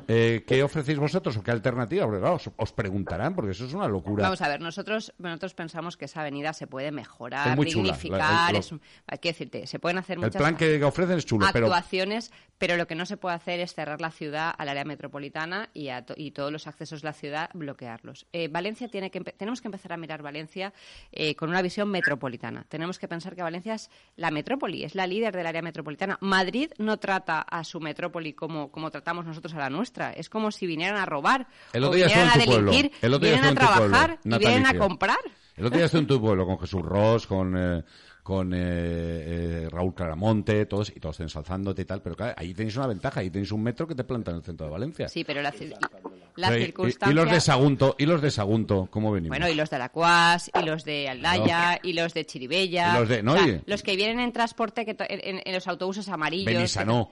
Eh, 0.08 0.44
¿Qué 0.48 0.64
ofrecéis 0.64 0.98
vosotros 1.00 1.36
o 1.38 1.44
qué 1.44 1.52
alternativa? 1.52 2.06
Porque 2.06 2.20
claro, 2.20 2.36
os, 2.36 2.50
os 2.56 2.74
preguntarán, 2.74 3.36
porque 3.36 3.52
eso 3.52 3.66
es 3.66 3.74
una 3.74 3.88
locura. 3.88 4.24
Vamos 4.24 4.42
a 4.42 4.48
ver, 4.48 4.62
nosotros, 4.62 5.14
nosotros 5.18 5.54
pensamos 5.54 5.98
que 5.98 6.06
esa 6.06 6.22
avenida 6.22 6.54
se 6.54 6.68
puede 6.68 6.92
mejorar, 6.92 7.50
Es 7.50 7.56
muy 7.56 7.68
chula, 7.68 7.84
dignificar. 7.94 8.20
la- 8.20 8.50
el- 8.50 8.56
es- 8.58 8.74
hay 9.08 9.18
que 9.20 9.30
decirte, 9.30 9.68
se 9.68 9.80
pueden 9.80 9.98
hacer 9.98 10.16
el 10.18 10.24
muchas 10.24 10.40
plan 10.40 10.56
que 10.58 10.84
ofrecen 10.84 11.18
es 11.18 11.26
chulo, 11.26 11.48
pero 11.54 11.68
actuaciones, 11.68 12.32
pero 12.58 12.76
lo 12.78 12.88
que 12.88 12.96
no 12.96 13.06
se 13.06 13.18
puede 13.18 13.36
hacer 13.36 13.60
es 13.60 13.74
cerrar 13.74 14.02
la 14.02 14.12
ciudad 14.12 14.54
al 14.58 14.70
área 14.70 14.84
metropolitana 14.84 15.70
y, 15.74 15.90
a 15.90 16.06
to- 16.06 16.14
y 16.18 16.32
todos 16.32 16.52
los 16.52 16.68
accesos 16.68 17.02
de 17.02 17.08
la 17.08 17.14
ciudad 17.14 17.50
bloquearlos. 17.54 18.28
Eh, 18.34 18.49
Valencia 18.50 18.88
tiene 18.88 19.10
que 19.10 19.20
tenemos 19.22 19.62
que 19.62 19.68
empezar 19.68 19.94
a 19.94 19.98
mirar 19.98 20.22
Valencia 20.22 20.74
eh, 21.12 21.36
con 21.36 21.50
una 21.50 21.62
visión 21.62 21.90
metropolitana. 21.90 22.66
Tenemos 22.68 23.00
que 23.00 23.08
pensar 23.08 23.36
que 23.36 23.42
Valencia 23.42 23.76
es 23.76 23.90
la 24.16 24.32
metrópoli, 24.32 24.84
es 24.84 24.96
la 24.96 25.08
líder 25.08 25.36
del 25.36 25.48
área 25.48 25.62
metropolitana. 25.62 26.18
Madrid 26.22 26.72
no 26.78 26.98
trata 26.98 27.42
a 27.42 27.64
su 27.64 27.80
metrópoli 27.80 28.34
como, 28.34 28.72
como 28.72 28.92
tratamos 28.92 29.26
nosotros 29.26 29.54
a 29.54 29.60
la 29.60 29.70
nuestra. 29.70 30.12
Es 30.12 30.30
como 30.30 30.52
si 30.52 30.68
vinieran 30.68 30.98
a 30.98 31.06
robar 31.06 31.48
El 31.74 31.84
o 31.84 31.88
otro 31.88 31.98
día 31.98 32.08
vinieran 32.08 32.30
a 32.30 32.38
delinquir, 32.38 32.92
vienen 33.02 33.44
a 33.46 33.50
tu 33.50 33.56
pueblo, 33.56 33.90
trabajar 33.90 34.20
y 34.24 34.38
vienen 34.38 34.66
a 34.66 34.78
comprar. 34.78 35.20
el 35.56 35.66
otro 35.66 35.78
día 35.78 35.86
estuve 35.86 36.02
en 36.02 36.08
tu 36.08 36.22
pueblo 36.22 36.46
con 36.46 36.60
Jesús 36.60 36.82
Ross, 36.82 37.28
con, 37.28 37.58
eh, 37.58 37.84
con 38.30 38.54
eh, 38.54 38.58
eh, 38.62 39.68
Raúl 39.72 39.96
Claramonte, 39.96 40.68
todos, 40.68 40.92
y 40.96 41.00
todos 41.00 41.20
ensalzándote 41.20 41.82
y 41.82 41.86
tal, 41.86 42.04
pero 42.04 42.16
claro, 42.16 42.36
ahí 42.38 42.54
tenéis 42.54 42.78
una 42.78 42.86
ventaja, 42.86 43.22
ahí 43.22 43.32
tenéis 43.32 43.52
un 43.52 43.64
metro 43.64 43.88
que 43.88 43.96
te 43.96 44.04
planta 44.04 44.30
en 44.30 44.38
el 44.38 44.44
centro 44.44 44.68
de 44.68 44.72
Valencia. 44.72 45.08
Sí, 45.10 45.24
pero 45.24 45.42
la, 45.42 45.52
la 46.36 46.50
Sí, 46.54 46.66
circunstancia... 46.66 47.12
y, 47.12 47.16
los 47.16 47.32
de 47.32 47.42
Sagunto, 47.42 47.96
y 47.98 48.06
los 48.06 48.22
de 48.22 48.30
Sagunto, 48.30 48.88
¿cómo 48.92 49.12
venimos? 49.12 49.36
Bueno, 49.36 49.52
y 49.52 49.56
los 49.56 49.72
de 49.72 49.80
la 49.80 49.90
Cuas, 49.90 50.52
y 50.54 50.64
los 50.64 50.84
de 50.86 51.10
Aldaya, 51.10 51.80
y 51.82 51.94
los 51.94 52.14
de 52.14 52.24
Chiribella. 52.28 52.94
Y 52.96 53.00
los 53.00 53.10
de- 53.10 53.24
no, 53.24 53.34
O 53.34 53.38
sea, 53.38 53.48
y- 53.48 53.62
los 53.66 53.82
que 53.82 53.96
vienen 53.96 54.20
en 54.20 54.32
transporte 54.32 54.86
que 54.86 54.96
en, 55.10 55.52
los 55.52 55.68
autobuses 55.68 56.08
amarillos. 56.08 56.46
Benissanó. 56.46 57.10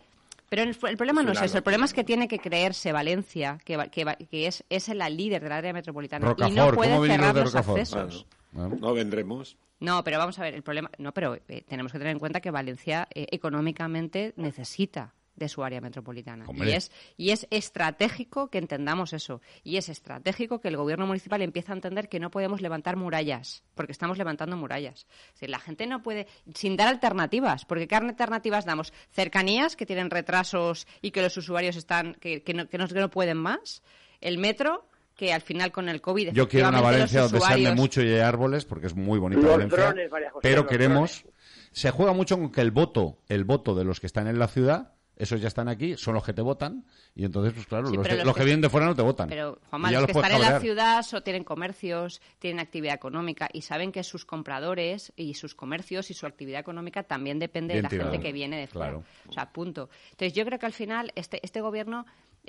Pero 0.49 0.61
el, 0.61 0.77
el 0.87 0.97
problema 0.97 1.23
no 1.23 1.31
es 1.31 1.41
eso. 1.41 1.57
El 1.57 1.63
problema 1.63 1.85
es 1.85 1.93
que 1.95 2.03
tiene 2.03 2.27
que 2.27 2.37
creerse 2.37 2.91
Valencia, 2.91 3.57
que, 3.65 3.75
va- 3.75 3.87
que, 3.87 4.05
que 4.29 4.45
es, 4.45 4.63
es 4.69 4.87
la 4.89 5.09
líder 5.09 5.41
del 5.41 5.51
área 5.51 5.73
metropolitana. 5.73 6.27
y 6.27 6.51
no 6.51 6.69
Rocafort, 6.69 6.75
puede 6.75 6.89
¿cómo 6.91 7.01
venimos 7.01 7.25
cerrar 7.27 7.43
los 7.43 7.53
Rocafort? 7.53 7.79
accesos. 7.79 8.25
No 8.53 8.93
vendremos. 8.93 9.57
No, 9.79 10.03
pero 10.03 10.17
vamos 10.17 10.37
a 10.39 10.43
ver, 10.43 10.55
el 10.55 10.63
problema. 10.63 10.89
No, 10.97 11.13
pero 11.13 11.35
eh, 11.35 11.63
tenemos 11.67 11.91
que 11.91 11.99
tener 11.99 12.13
en 12.13 12.19
cuenta 12.19 12.41
que 12.41 12.51
Valencia 12.51 13.07
eh, 13.13 13.27
económicamente 13.31 14.33
necesita 14.37 15.13
de 15.37 15.47
su 15.47 15.63
área 15.63 15.79
metropolitana. 15.79 16.45
Hombre. 16.47 16.71
Y 16.71 16.73
es, 16.73 16.91
y 17.15 17.29
es 17.29 17.47
estratégico 17.51 18.49
que 18.49 18.57
entendamos 18.57 19.13
eso. 19.13 19.39
Y 19.63 19.77
es 19.77 19.87
estratégico 19.87 20.59
que 20.59 20.67
el 20.67 20.77
gobierno 20.77 21.05
municipal 21.05 21.41
empiece 21.43 21.71
a 21.71 21.75
entender 21.75 22.09
que 22.09 22.19
no 22.19 22.31
podemos 22.31 22.59
levantar 22.59 22.97
murallas, 22.97 23.63
porque 23.75 23.91
estamos 23.91 24.17
levantando 24.17 24.57
murallas. 24.57 25.05
Es 25.27 25.33
decir, 25.33 25.49
la 25.51 25.59
gente 25.59 25.85
no 25.85 26.01
puede, 26.01 26.27
sin 26.55 26.75
dar 26.75 26.87
alternativas, 26.87 27.65
porque 27.65 27.87
¿qué 27.87 27.95
alternativas 27.95 28.65
damos? 28.65 28.91
Cercanías 29.11 29.75
que 29.75 29.85
tienen 29.85 30.09
retrasos 30.09 30.87
y 31.01 31.11
que 31.11 31.21
los 31.21 31.37
usuarios 31.37 31.75
están, 31.75 32.15
que, 32.15 32.41
que 32.41 32.55
no, 32.55 32.67
que 32.67 32.79
no, 32.79 32.87
que 32.87 32.99
no 32.99 33.11
pueden 33.11 33.37
más. 33.37 33.83
El 34.19 34.39
metro, 34.39 34.89
que 35.17 35.33
al 35.33 35.41
final 35.41 35.73
con 35.73 35.89
el 35.89 35.99
COVID. 35.99 36.31
Yo 36.31 36.47
quiero 36.47 36.69
una 36.69 36.79
Valencia 36.79 37.21
los 37.23 37.31
donde 37.31 37.45
se 37.45 37.53
ande 37.53 37.75
mucho 37.75 38.01
y 38.01 38.13
hay 38.13 38.19
árboles, 38.21 38.63
porque 38.63 38.87
es 38.87 38.95
muy 38.95 39.19
bonita 39.19 39.41
Los 39.41 39.51
Valencia. 39.51 39.77
drones, 39.77 40.11
María 40.11 40.31
José, 40.31 40.39
pero 40.47 40.61
los 40.61 40.71
queremos. 40.71 41.21
drones. 41.23 41.37
Se 41.73 41.91
juega 41.91 42.13
mucho 42.13 42.37
con 42.37 42.51
que 42.51 42.61
el 42.61 42.71
voto, 42.71 43.19
el 43.27 43.43
voto 43.43 43.75
de 43.75 43.83
los 43.83 43.99
que 43.99 44.07
están 44.07 44.27
en 44.27 44.39
la 44.39 44.47
ciudad, 44.47 44.93
esos 45.15 45.41
ya 45.41 45.47
están 45.47 45.67
aquí, 45.67 45.97
son 45.97 46.13
los 46.13 46.23
que 46.23 46.31
te 46.33 46.41
votan, 46.43 46.85
y 47.15 47.25
entonces, 47.25 47.51
pues 47.53 47.65
claro, 47.65 47.87
Sí, 47.87 47.95
los, 47.95 48.05
de- 48.07 48.17
los 48.17 48.25
los 48.27 48.35
que, 48.37 48.43
vienen 48.43 48.61
de 48.61 48.69
fuera 48.69 48.85
no 48.85 48.95
te 48.95 49.01
votan. 49.01 49.27
Pero, 49.29 49.59
Juanma, 49.69 49.91
ya 49.91 49.99
los 49.99 50.05
que 50.05 50.11
están 50.11 50.31
en 50.31 50.41
la 50.41 50.59
ciudad 50.59 51.01
so- 51.01 51.21
tienen 51.21 51.43
comercios, 51.43 52.21
tienen 52.37 52.59
actividad 52.59 52.93
económica 52.93 53.49
y 53.51 53.61
saben 53.63 53.91
que 53.91 54.03
sus 54.03 54.25
compradores 54.25 55.11
y 55.15 55.33
sus 55.33 55.55
comercios 55.55 56.11
y 56.11 56.13
su 56.13 56.25
actividad 56.27 56.59
económica 56.59 57.01
también 57.03 57.39
depende 57.39 57.73
de 57.73 57.81
la 57.81 57.89
tirado. 57.89 58.11
gente 58.11 58.23
que 58.25 58.31
viene 58.31 58.59
de 58.59 58.67
fuera. 58.67 58.89
Claro. 58.89 59.03
O 59.27 59.33
sea, 59.33 59.51
punto. 59.51 59.89
Entonces, 60.11 60.33
yo 60.33 60.45
creo 60.45 60.59
que 60.59 60.65
al 60.67 60.73
final 60.73 61.11
este, 61.15 61.39
este 61.43 61.61
gobierno 61.61 62.05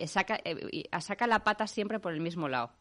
saca, 0.07 0.39
eh, 0.45 0.85
saca 1.01 1.27
la 1.27 1.45
pata 1.45 1.67
siempre 1.67 1.99
por 1.99 2.13
el 2.13 2.21
mismo 2.21 2.49
lado. 2.49 2.73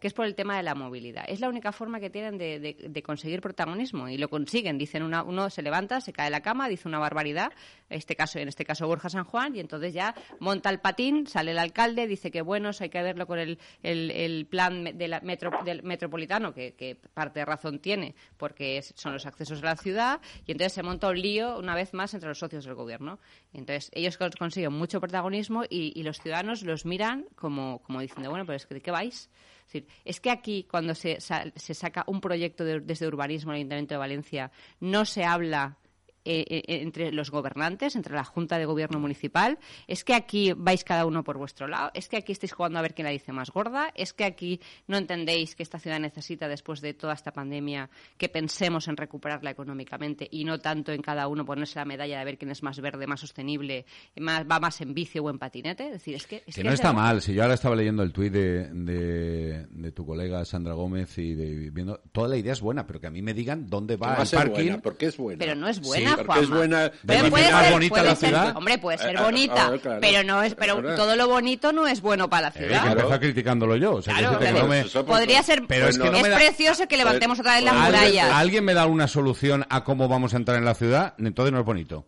Que 0.00 0.06
es 0.06 0.14
por 0.14 0.26
el 0.26 0.34
tema 0.36 0.56
de 0.56 0.62
la 0.62 0.74
movilidad. 0.74 1.24
Es 1.26 1.40
la 1.40 1.48
única 1.48 1.72
forma 1.72 1.98
que 1.98 2.08
tienen 2.10 2.38
de, 2.38 2.58
de- 2.60 3.02
conseguir 3.02 3.40
protagonismo 3.40 4.08
y 4.08 4.16
lo 4.16 4.28
consiguen. 4.28 4.78
Dicen 4.78 5.02
una- 5.02 5.22
uno 5.24 5.50
se 5.50 5.62
levanta, 5.62 6.00
se 6.00 6.12
cae 6.12 6.26
de 6.26 6.30
la 6.30 6.40
cama, 6.40 6.68
dice 6.68 6.86
una 6.86 6.98
barbaridad, 6.98 7.50
este 7.90 8.14
caso, 8.14 8.38
en 8.38 8.48
este 8.48 8.64
caso 8.64 8.86
Borja 8.86 9.08
San 9.08 9.24
Juan, 9.24 9.56
y 9.56 9.60
entonces 9.60 9.92
ya 9.94 10.14
monta 10.40 10.70
el 10.70 10.78
patín, 10.80 11.26
sale 11.26 11.50
el 11.50 11.58
alcalde, 11.58 12.06
dice 12.06 12.30
que 12.30 12.42
bueno, 12.42 12.70
hay 12.78 12.88
que 12.90 13.02
verlo 13.02 13.26
con 13.26 13.38
el, 13.38 13.58
el- 13.82 14.10
el 14.12 14.46
plan 14.46 14.84
de 14.84 15.20
metro- 15.22 15.64
del 15.64 15.82
metropolitano, 15.82 16.52
que, 16.54 16.74
que 16.74 16.94
parte 17.14 17.40
de 17.40 17.44
razón 17.46 17.78
tiene, 17.80 18.14
porque 18.36 18.80
son 18.94 19.12
los 19.14 19.26
accesos 19.26 19.62
a 19.62 19.66
la 19.66 19.76
ciudad, 19.76 20.20
y 20.46 20.52
entonces 20.52 20.74
se 20.74 20.82
monta 20.82 21.08
un 21.08 21.20
lío 21.20 21.58
una 21.58 21.74
vez 21.74 21.92
más 21.94 22.14
entre 22.14 22.28
los 22.28 22.38
socios 22.38 22.64
del 22.64 22.74
gobierno. 22.74 23.18
Entonces 23.52 23.90
ellos 23.94 24.18
cons- 24.20 24.36
consiguen 24.38 24.72
mucho 24.72 25.00
protagonismo 25.00 25.64
y, 25.68 25.92
y 25.98 26.02
los 26.04 26.20
ciudadanos 26.20 26.62
los 26.62 26.84
miran 26.86 27.26
como, 27.34 27.80
como 27.82 28.00
diciendo, 28.00 28.30
bueno, 28.30 28.46
pero 28.46 28.56
es 28.56 28.66
que 28.66 28.74
¿de 28.74 28.80
qué 28.80 28.90
vais? 28.90 29.28
Es, 29.72 29.84
es 30.04 30.20
que 30.20 30.30
aquí, 30.30 30.66
cuando 30.70 30.94
se, 30.94 31.18
se 31.20 31.74
saca 31.74 32.04
un 32.06 32.20
proyecto 32.20 32.64
de- 32.64 32.80
desde 32.80 33.06
urbanismo 33.06 33.52
en 33.52 33.56
el 33.56 33.60
Ayuntamiento 33.60 33.94
de 33.94 33.98
Valencia, 33.98 34.50
no 34.80 35.04
se 35.04 35.24
habla 35.24 35.76
eh, 36.24 36.44
eh, 36.48 36.62
entre 36.82 37.12
los 37.12 37.30
gobernantes, 37.30 37.96
entre 37.96 38.14
la 38.14 38.24
Junta 38.24 38.58
de 38.58 38.66
Gobierno 38.66 38.98
Municipal. 38.98 39.58
Es 39.86 40.04
que 40.04 40.14
aquí 40.14 40.52
vais 40.56 40.84
cada 40.84 41.06
uno 41.06 41.24
por 41.24 41.38
vuestro 41.38 41.66
lado. 41.68 41.90
Es 41.94 42.08
que 42.08 42.16
aquí 42.18 42.32
estáis 42.32 42.52
jugando 42.52 42.78
a 42.78 42.82
ver 42.82 42.94
quién 42.94 43.06
la 43.06 43.10
dice 43.12 43.32
más 43.32 43.50
gorda. 43.50 43.90
Es 43.94 44.12
que 44.12 44.24
aquí 44.24 44.60
no 44.86 44.96
entendéis 44.96 45.54
que 45.56 45.62
esta 45.62 45.78
ciudad 45.78 45.98
necesita, 46.00 46.48
después 46.48 46.80
de 46.80 46.94
toda 46.94 47.14
esta 47.14 47.32
pandemia, 47.32 47.88
que 48.16 48.28
pensemos 48.28 48.88
en 48.88 48.96
recuperarla 48.96 49.50
económicamente 49.50 50.28
y 50.30 50.44
no 50.44 50.58
tanto 50.58 50.92
en 50.92 51.02
cada 51.02 51.28
uno 51.28 51.44
ponerse 51.44 51.78
la 51.78 51.84
medalla 51.84 52.18
de 52.18 52.24
ver 52.24 52.38
quién 52.38 52.50
es 52.50 52.62
más 52.62 52.80
verde, 52.80 53.06
más 53.06 53.20
sostenible, 53.20 53.86
más, 54.16 54.44
va 54.50 54.60
más 54.60 54.80
en 54.80 54.94
bici 54.94 55.18
o 55.18 55.30
en 55.30 55.38
patinete. 55.38 55.86
Es 55.86 55.92
decir, 55.92 56.14
es 56.14 56.26
que, 56.26 56.36
es 56.46 56.54
Que 56.54 56.62
que 56.62 56.64
no 56.64 56.70
es 56.70 56.74
está 56.80 56.88
de- 56.88 56.94
mal. 56.94 57.22
Si 57.22 57.34
yo 57.34 57.42
ahora 57.42 57.54
estaba 57.54 57.76
leyendo 57.76 58.02
el 58.02 58.12
tuit 58.12 58.32
de, 58.32 58.68
de, 58.72 59.66
de 59.70 59.92
tu 59.92 60.04
colega 60.04 60.44
Sandra 60.44 60.74
Gómez 60.74 61.16
y 61.18 61.34
de, 61.34 61.70
viendo. 61.70 62.00
Toda 62.12 62.28
la 62.28 62.36
idea 62.36 62.52
es 62.52 62.60
buena, 62.60 62.86
pero 62.86 63.00
que 63.00 63.06
a 63.06 63.10
mí 63.10 63.22
me 63.22 63.34
digan 63.34 63.66
dónde 63.68 63.96
va 63.96 64.08
va 64.08 64.18
a 64.18 64.22
el 64.22 64.28
parking. 64.30 64.52
buena, 64.54 64.78
porque 64.80 65.06
es 65.06 65.16
buena. 65.16 65.38
Pero 65.38 65.54
no 65.54 65.68
es 65.68 65.80
buena, 65.80 66.16
Juanma. 66.26 66.42
es 66.44 66.50
buena. 66.50 66.92
Pero 67.06 67.22
¿De 67.24 67.30
puede 67.30 67.50
más 67.52 67.62
ser, 67.64 67.72
bonita 67.72 67.88
puede 67.90 68.04
la 68.04 68.16
ser- 68.16 68.28
ciudad? 68.28 68.56
hombre, 68.56 68.78
puede 68.78 68.98
ser 68.98 69.16
Eh, 69.16 69.20
bonita, 69.22 69.66
ah, 69.74 69.78
claro. 69.80 70.00
pero 70.00 70.24
no 70.24 70.42
es, 70.42 70.54
pero 70.54 70.80
Claro. 70.80 70.96
todo 70.96 71.16
lo 71.16 71.28
bonito 71.28 71.72
no 71.72 71.86
es 71.88 72.00
bueno 72.00 72.28
para 72.30 72.42
la 72.42 72.48
Eh, 72.48 72.52
que 72.52 72.58
ciudad. 72.66 72.82
Claro. 72.82 73.00
empezó 73.00 73.20
criticándolo 73.20 73.76
yo. 73.76 73.94
O 73.96 74.02
sea, 74.02 74.14
que 74.14 74.20
Claro, 74.20 74.38
que 74.38 74.44
pero 74.46 74.58
no 74.60 74.68
me- 74.68 74.84
Podría 75.04 75.42
ser, 75.42 75.62
Pero 75.66 75.88
es 75.88 75.98
que 75.98 76.04
no 76.10 76.20
me 76.20 76.28
da- 76.28 76.36
precioso 76.36 76.86
que 76.88 76.96
levantemos 76.96 77.38
otra 77.40 77.54
vez 77.54 77.64
las 77.64 77.74
Pues- 77.74 77.84
¿Alguien, 77.86 78.00
murallas. 78.12 78.30
alguien 78.36 78.64
me 78.64 78.74
da 78.74 78.86
una 78.86 79.08
solución 79.08 79.64
a 79.68 79.84
cómo 79.84 80.08
vamos 80.08 80.34
a 80.34 80.36
entrar 80.36 80.58
en 80.58 80.64
la 80.64 80.74
ciudad? 80.74 81.14
Entonces 81.18 81.52
no 81.52 81.60
es 81.60 81.64
bonito. 81.64 82.06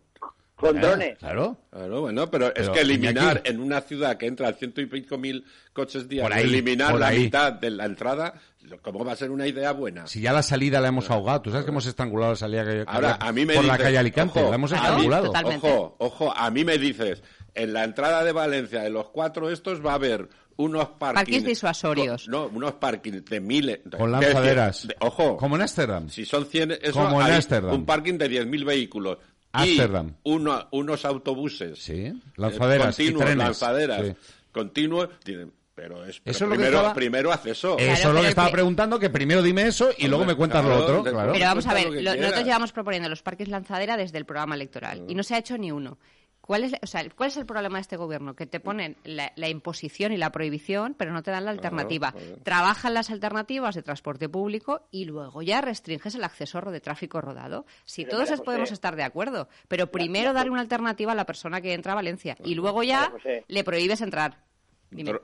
Con 0.55 0.77
¿Eh? 0.77 0.79
drones. 0.79 1.17
Claro. 1.17 1.57
Claro, 1.71 2.01
bueno, 2.01 2.29
pero, 2.29 2.47
es 2.49 2.53
Pero, 2.53 2.73
que 2.73 2.81
eliminar 2.81 3.41
en 3.45 3.59
una 3.59 3.81
ciudad 3.81 4.15
que 4.17 4.27
entra 4.27 4.49
a 4.49 4.53
ciento 4.53 4.79
y 4.79 4.85
pico 4.85 5.17
mil 5.17 5.43
coches 5.73 6.07
diarios, 6.07 6.39
eliminar 6.39 6.91
por 6.91 6.99
la 6.99 7.07
ahí. 7.07 7.19
mitad 7.23 7.53
de 7.53 7.71
la 7.71 7.85
entrada, 7.85 8.35
¿cómo 8.81 9.03
va 9.05 9.13
a 9.13 9.15
ser 9.15 9.31
una 9.31 9.47
idea 9.47 9.71
buena? 9.73 10.07
Si 10.07 10.21
ya 10.21 10.33
la 10.33 10.43
salida 10.43 10.79
la 10.81 10.89
hemos 10.89 11.09
ahogado. 11.09 11.41
Tú 11.41 11.49
sabes 11.51 11.65
que 11.65 11.71
hemos 11.71 11.85
estrangulado 11.85 12.31
la 12.33 12.35
salida 12.37 12.63
que, 12.65 12.83
Ahora, 12.87 13.17
a 13.19 13.31
mí 13.31 13.45
me 13.45 13.55
por 13.55 13.65
la 13.65 13.77
calle 13.77 13.97
Alicante. 13.97 14.39
ojo, 14.39 14.49
la 14.49 14.55
hemos 14.55 14.71
estrangulado. 14.71 15.31
Ojo, 15.31 15.95
ojo, 15.99 16.33
a 16.35 16.49
mí 16.51 16.63
me 16.63 16.77
dices, 16.77 17.23
en 17.53 17.73
la 17.73 17.83
entrada 17.83 18.23
de 18.23 18.31
Valencia, 18.31 18.81
de 18.81 18.89
los 18.89 19.09
cuatro 19.09 19.49
estos, 19.49 19.85
va 19.85 19.91
a 19.91 19.95
haber 19.95 20.29
unos 20.57 20.85
parkings... 20.89 21.13
Parkings 21.15 21.45
disuasorios. 21.45 22.27
no, 22.27 22.45
unos 22.47 22.73
parkings 22.73 23.25
de 23.25 23.39
miles... 23.39 23.79
Con 23.97 24.11
de- 24.11 24.19
lanzaderas. 24.19 24.87
de- 24.87 24.95
ojo, 24.99 25.37
Como 25.37 25.55
en 25.55 25.63
Ámsterdam. 25.63 26.09
si 26.09 26.25
son 26.25 26.45
100... 26.45 26.71
Eso, 26.81 26.93
Como 27.03 27.21
en 27.25 27.33
Ámsterdam. 27.33 27.73
Un 27.73 27.85
parking 27.85 28.17
de 28.17 28.29
10.000 28.29 28.65
vehículos. 28.65 29.17
Ámsterdam. 29.53 30.13
Uno- 30.23 30.67
unos 30.71 31.03
autobuses. 31.05 31.79
Sí, 31.79 31.93
eh, 32.05 32.13
lanzaderas 32.35 32.97
y 32.99 33.03
continuos, 33.05 33.25
trenes. 33.25 33.43
lanzaderas. 33.45 34.05
Sí. 34.07 34.13
Continuos. 34.51 35.09
Tienen- 35.23 35.51
Pero, 35.73 36.03
es, 36.05 36.19
pero 36.19 36.31
Eso 36.35 36.43
es 36.45 36.49
lo 36.49 36.49
que 36.49 36.55
primero, 36.57 36.77
estaba- 36.77 36.93
primero 36.93 37.31
haz 37.31 37.45
eso. 37.45 37.77
Claro, 37.77 37.93
Eso 37.93 38.07
es 38.09 38.13
lo 38.15 38.21
que 38.21 38.27
estaba 38.27 38.51
preguntando, 38.51 38.99
que 38.99 39.09
primero 39.09 39.41
dime 39.41 39.63
eso 39.67 39.89
y 39.97 40.07
luego 40.07 40.25
me 40.25 40.35
cuentas 40.35 40.61
claro, 40.63 40.77
lo 40.77 40.83
otro. 40.83 41.03
Claro. 41.11 41.31
Pero 41.33 41.45
vamos 41.45 41.65
a 41.67 41.73
ver, 41.73 41.91
lo 42.03 42.15
nosotros 42.15 42.43
llevamos 42.43 42.71
proponiendo 42.73 43.07
los 43.09 43.21
parques 43.23 43.47
lanzadera 43.47 43.95
desde 43.97 44.17
el 44.17 44.25
programa 44.25 44.55
electoral 44.55 45.05
y 45.07 45.15
no 45.15 45.23
se 45.23 45.35
ha 45.35 45.37
hecho 45.37 45.57
ni 45.57 45.71
uno. 45.71 45.97
¿Cuál 46.41 46.63
es, 46.65 46.73
o 46.81 46.87
sea, 46.87 47.07
¿Cuál 47.15 47.29
es 47.29 47.37
el 47.37 47.45
problema 47.45 47.77
de 47.77 47.81
este 47.83 47.95
gobierno? 47.95 48.35
Que 48.35 48.45
te 48.47 48.59
ponen 48.59 48.97
la, 49.05 49.31
la 49.35 49.47
imposición 49.47 50.11
y 50.11 50.17
la 50.17 50.31
prohibición, 50.31 50.95
pero 50.97 51.13
no 51.13 51.21
te 51.23 51.31
dan 51.31 51.45
la 51.45 51.51
alternativa. 51.51 52.11
claro. 52.11 52.37
Trabajan 52.43 52.93
las 52.95 53.09
alternativas 53.11 53.75
de 53.75 53.83
transporte 53.83 54.27
público 54.27 54.87
y 54.91 55.05
luego 55.05 55.41
ya 55.43 55.61
restringes 55.61 56.15
el 56.15 56.23
acceso 56.25 56.59
ro- 56.59 56.71
de 56.71 56.81
tráfico 56.81 57.21
rodado. 57.21 57.65
Si 57.85 58.03
Pero 58.03 58.17
todos 58.17 58.29
María 58.31 58.43
podemos 58.43 58.65
José- 58.69 58.73
estar 58.73 58.95
de 58.97 59.03
acuerdo, 59.03 59.47
pero 59.69 59.87
primero 59.91 60.33
darle 60.33 60.51
una 60.51 60.61
alternativa 60.61 61.11
a 61.13 61.15
la 61.15 61.25
persona 61.25 61.61
que 61.61 61.73
entra 61.73 61.93
a 61.93 61.95
Valencia 61.95 62.35
y 62.43 62.55
luego 62.55 62.83
ya 62.83 63.11
José. 63.11 63.45
le 63.47 63.63
prohíbes 63.63 64.01
entrar. 64.01 64.39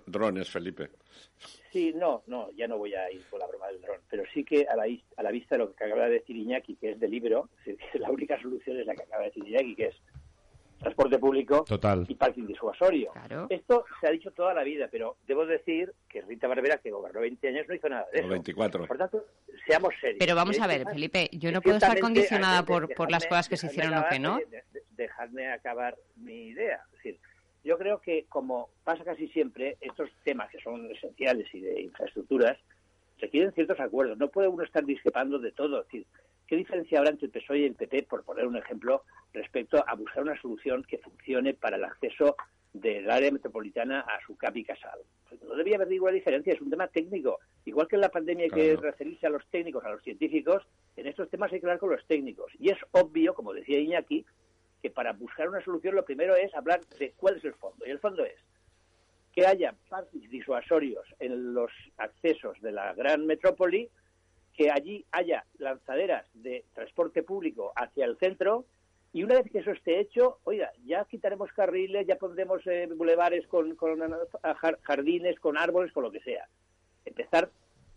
Drones, 0.05 0.49
Felipe. 0.49 0.89
Sí, 1.72 1.93
no, 1.95 2.24
no, 2.28 2.49
ya 2.51 2.68
no 2.68 2.78
voy 2.78 2.93
a 2.95 3.11
ir 3.11 3.22
con 3.30 3.39
la 3.39 3.47
broma 3.47 3.68
del 3.68 3.82
dron, 3.82 3.99
pero 4.09 4.24
sí 4.34 4.43
que 4.43 4.65
a 4.68 4.76
la, 4.76 4.86
a 5.18 5.24
la 5.24 5.32
vista 5.32 5.55
de 5.55 5.59
lo 5.59 5.74
que 5.76 5.84
acaba 5.84 6.05
de 6.05 6.13
decir 6.20 6.36
Iñaki, 6.36 6.76
que 6.76 6.91
es 6.91 6.99
de 6.99 7.07
libro, 7.07 7.49
la 7.95 8.09
única 8.09 8.41
solución 8.41 8.80
es 8.80 8.86
la 8.86 8.95
que 8.95 9.03
acaba 9.03 9.24
de 9.24 9.30
decir 9.30 9.47
Iñaki, 9.47 9.76
que 9.76 9.86
es 9.88 9.95
transporte 10.80 11.18
público 11.18 11.63
Total. 11.68 12.05
y 12.07 12.13
parking 12.15 12.45
disuasorio. 12.45 13.11
Claro. 13.11 13.47
Esto 13.49 13.84
se 13.99 14.07
ha 14.07 14.11
dicho 14.11 14.30
toda 14.32 14.53
la 14.53 14.63
vida, 14.63 14.88
pero 14.91 15.18
debo 15.28 15.45
decir 15.45 15.91
que 16.07 16.22
Rita 16.22 16.47
Barbera, 16.47 16.78
que 16.78 16.91
gobernó 16.91 17.20
20 17.22 17.47
años, 17.47 17.65
no 17.68 17.74
hizo 17.74 17.89
nada 17.89 18.05
de 18.13 18.20
O 18.20 18.22
eso. 18.22 18.30
24. 18.30 18.86
Por 18.88 18.97
tanto, 18.97 19.26
seamos 19.68 19.93
serios. 19.99 20.18
Pero 20.20 20.36
vamos 20.36 20.59
a 20.59 20.68
ver, 20.68 20.86
Felipe, 20.88 21.30
yo 21.34 21.51
no 21.51 21.61
puedo 21.61 21.78
estar 21.78 21.99
condicionada 21.99 22.63
por, 22.63 22.93
por 22.93 23.09
las 23.11 23.26
cosas 23.26 23.49
que 23.49 23.57
se 23.57 23.68
hicieron 23.68 23.95
o 23.97 24.05
que 24.07 24.20
no. 24.20 24.38
de- 24.38 24.45
de- 24.72 24.84
dejadme 24.91 25.47
acabar 25.51 25.95
mi 26.15 26.47
idea. 26.49 26.82
Yo 27.68 27.78
creo 27.78 27.99
que 27.99 28.24
como 28.30 28.70
pasa 28.86 29.03
casi 29.03 29.28
siempre, 29.28 29.76
estos 29.82 30.09
temas 30.24 30.49
que 30.49 30.61
son 30.61 30.89
esenciales 30.89 31.53
y 31.53 31.59
de 31.59 31.82
infraestructuras 31.82 32.57
requieren 33.20 33.51
ciertos 33.51 33.78
acuerdos. 33.82 34.18
No 34.18 34.30
puede 34.30 34.47
uno 34.47 34.63
estar 34.63 34.86
discrepando 34.86 35.38
de 35.38 35.51
todo. 35.51 35.82
Es 35.82 35.88
decir, 35.88 36.05
¿qué 36.47 36.55
diferencia 36.55 36.99
habrá 36.99 37.11
entre 37.11 37.26
el 37.26 37.34
PSOE 37.34 37.59
y 37.59 37.65
el 37.65 37.76
PP, 37.76 38.03
por 38.03 38.24
poner 38.24 38.47
un 38.47 38.55
ejemplo, 38.55 39.03
respecto 39.34 39.84
a 39.86 39.95
buscar 39.95 40.24
una 40.24 40.39
solución 40.41 40.86
que 40.88 40.99
funcione 40.99 41.55
para 41.55 41.76
el 41.76 41.84
acceso 41.84 42.38
del 42.72 43.11
área 43.11 43.32
metropolitana 43.32 43.99
a 43.99 44.26
su 44.26 44.38
CAP 44.38 44.55
y 44.55 44.63
Casal? 44.63 45.01
Pues 45.28 45.43
no 45.43 45.53
debía 45.55 45.76
haber 45.76 45.89
ninguna 45.89 46.13
diferencia, 46.13 46.53
es 46.53 46.61
un 46.61 46.70
tema 46.70 46.88
técnico. 46.88 47.39
Igual 47.65 47.89
que 47.89 47.97
en 47.97 48.01
la 48.01 48.11
pandemia 48.11 48.45
hay 48.45 48.51
que 48.51 48.78
referirse 48.78 49.28
a 49.28 49.30
los 49.30 49.45
técnicos, 49.47 49.84
a 49.84 49.89
los 49.89 50.01
científicos, 50.03 50.63
en 50.95 51.05
estos 51.05 51.30
temas 51.30 51.51
hay 51.51 51.59
que 51.59 51.65
hablar 51.65 51.80
con 51.80 51.89
los 51.89 52.07
técnicos. 52.07 52.49
Y 52.59 52.70
es 52.70 52.78
obvio, 52.91 53.34
como 53.34 53.51
decía 53.51 53.78
Iñaki, 53.78 54.26
que 54.82 54.89
para 54.89 55.13
buscar 55.13 55.49
una 55.49 55.63
solución 55.63 55.95
lo 55.95 56.05
primero 56.05 56.36
es 56.36 56.53
hablar 56.55 56.82
de 56.99 57.11
cuál 57.17 57.38
es 57.38 57.43
el 57.45 57.53
fondo. 57.55 57.86
Y 57.86 57.89
el 57.91 57.99
fondo 57.99 58.23
es 58.23 58.36
que 59.34 59.45
haya 59.45 59.75
parques 59.89 60.30
disuasorios 60.30 61.05
en 61.19 61.53
los 61.53 61.71
accesos 61.97 62.59
de 62.61 62.71
la 62.71 62.93
gran 62.93 63.25
metrópoli, 63.25 63.89
que 64.53 64.71
allí 64.71 65.05
haya 65.11 65.45
lanzaderas 65.59 66.25
de 66.34 66.65
transporte 66.73 67.21
público 67.23 67.71
hacia 67.75 68.05
el 68.05 68.17
centro 68.17 68.65
y 69.13 69.23
una 69.23 69.36
vez 69.36 69.51
que 69.51 69.59
eso 69.59 69.71
esté 69.71 69.99
hecho, 69.99 70.39
oiga, 70.43 70.71
ya 70.86 71.05
quitaremos 71.05 71.51
carriles, 71.53 72.05
ya 72.07 72.17
pondremos 72.17 72.65
eh, 72.67 72.88
bulevares 72.95 73.47
con, 73.47 73.75
con 73.75 73.99
jar- 73.99 74.80
jardines, 74.82 75.39
con 75.39 75.57
árboles, 75.57 75.91
con 75.93 76.03
lo 76.03 76.11
que 76.11 76.19
sea. 76.21 76.47
Empezar 77.05 77.49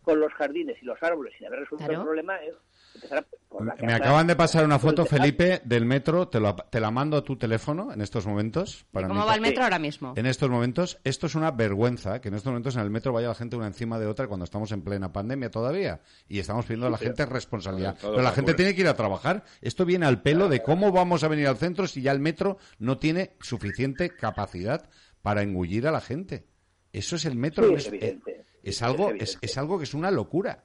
con 0.03 0.21
los 0.21 0.33
jardines 0.35 0.81
y 0.83 0.85
los 0.87 1.03
árboles 1.03 1.35
sin 1.37 1.47
haber 1.47 1.61
resuelto 1.61 1.85
Claro. 1.87 2.01
el 2.01 2.07
problema 2.07 2.37
es 2.45 2.55
empezar 2.95 3.27
por 3.49 3.67
la 3.67 3.75
Me 3.77 3.93
acaban 3.95 4.27
de 4.27 4.37
pasar 4.37 4.65
una 4.65 4.79
foto, 4.79 5.05
Felipe, 5.07 5.61
del 5.65 5.85
metro. 5.85 6.29
Te, 6.29 6.39
lo- 6.41 6.55
te 6.55 6.81
la 6.81 6.91
mando 6.91 7.17
a 7.17 7.25
tu 7.25 7.37
teléfono 7.37 7.93
en 7.93 8.01
estos 8.01 8.27
momentos. 8.27 8.87
Para 8.93 9.09
¿Cómo 9.09 9.21
mí- 9.23 9.27
va 9.27 9.35
el 9.35 9.41
metro 9.41 9.59
Sí. 9.59 9.63
ahora 9.65 9.79
mismo? 9.79 10.13
En 10.17 10.27
estos 10.27 10.49
momentos, 10.51 10.99
esto 11.05 11.27
es 11.27 11.35
una 11.35 11.51
vergüenza 11.51 12.21
que 12.21 12.29
en 12.29 12.35
estos 12.35 12.51
momentos 12.51 12.77
en 12.77 12.83
el 12.83 12.91
metro 12.91 13.13
vaya 13.13 13.29
la 13.29 13.35
gente 13.35 13.57
una 13.57 13.67
encima 13.67 13.99
de 13.99 14.07
otra 14.07 14.29
cuando 14.29 14.45
estamos 14.45 14.71
en 14.73 14.83
plena 14.83 15.13
pandemia 15.13 15.51
todavía. 15.51 16.01
Y 16.29 16.39
estamos 16.39 16.65
pidiendo 16.67 16.87
a 16.87 16.91
la 16.91 16.99
gente 16.99 17.27
responsabilidad. 17.27 17.97
Todo 18.01 18.13
Pero 18.13 18.23
la 18.23 18.33
gente 18.33 18.55
tiene 18.55 18.75
que 18.75 18.83
ir 18.83 18.89
a 18.89 18.95
trabajar. 18.97 19.45
Esto 19.61 19.85
viene 19.85 20.07
al 20.07 20.23
pelo 20.23 20.49
de 20.49 20.63
cómo 20.63 20.93
vamos 20.93 21.25
a 21.25 21.29
venir 21.29 21.47
al 21.49 21.57
centro 21.57 21.87
si 21.87 22.03
ya 22.03 22.13
el 22.13 22.21
metro 22.21 22.59
no 22.79 22.99
tiene 22.99 23.37
suficiente 23.41 24.11
capacidad 24.11 24.89
para 25.23 25.43
engullir 25.43 25.87
a 25.87 25.93
la 25.93 26.01
gente. 26.01 26.47
Eso 26.93 27.17
es 27.17 27.25
el 27.25 27.37
metro. 27.37 27.67
Sí, 27.69 27.75
es 27.75 27.81
es, 27.83 27.87
evidente. 27.89 28.45
es- 28.63 28.83
algo, 28.83 29.11
es, 29.11 29.39
es 29.43 29.59
algo 29.59 29.79
que 29.79 29.85
es 29.85 29.95
una 29.95 30.11
locura. 30.11 30.65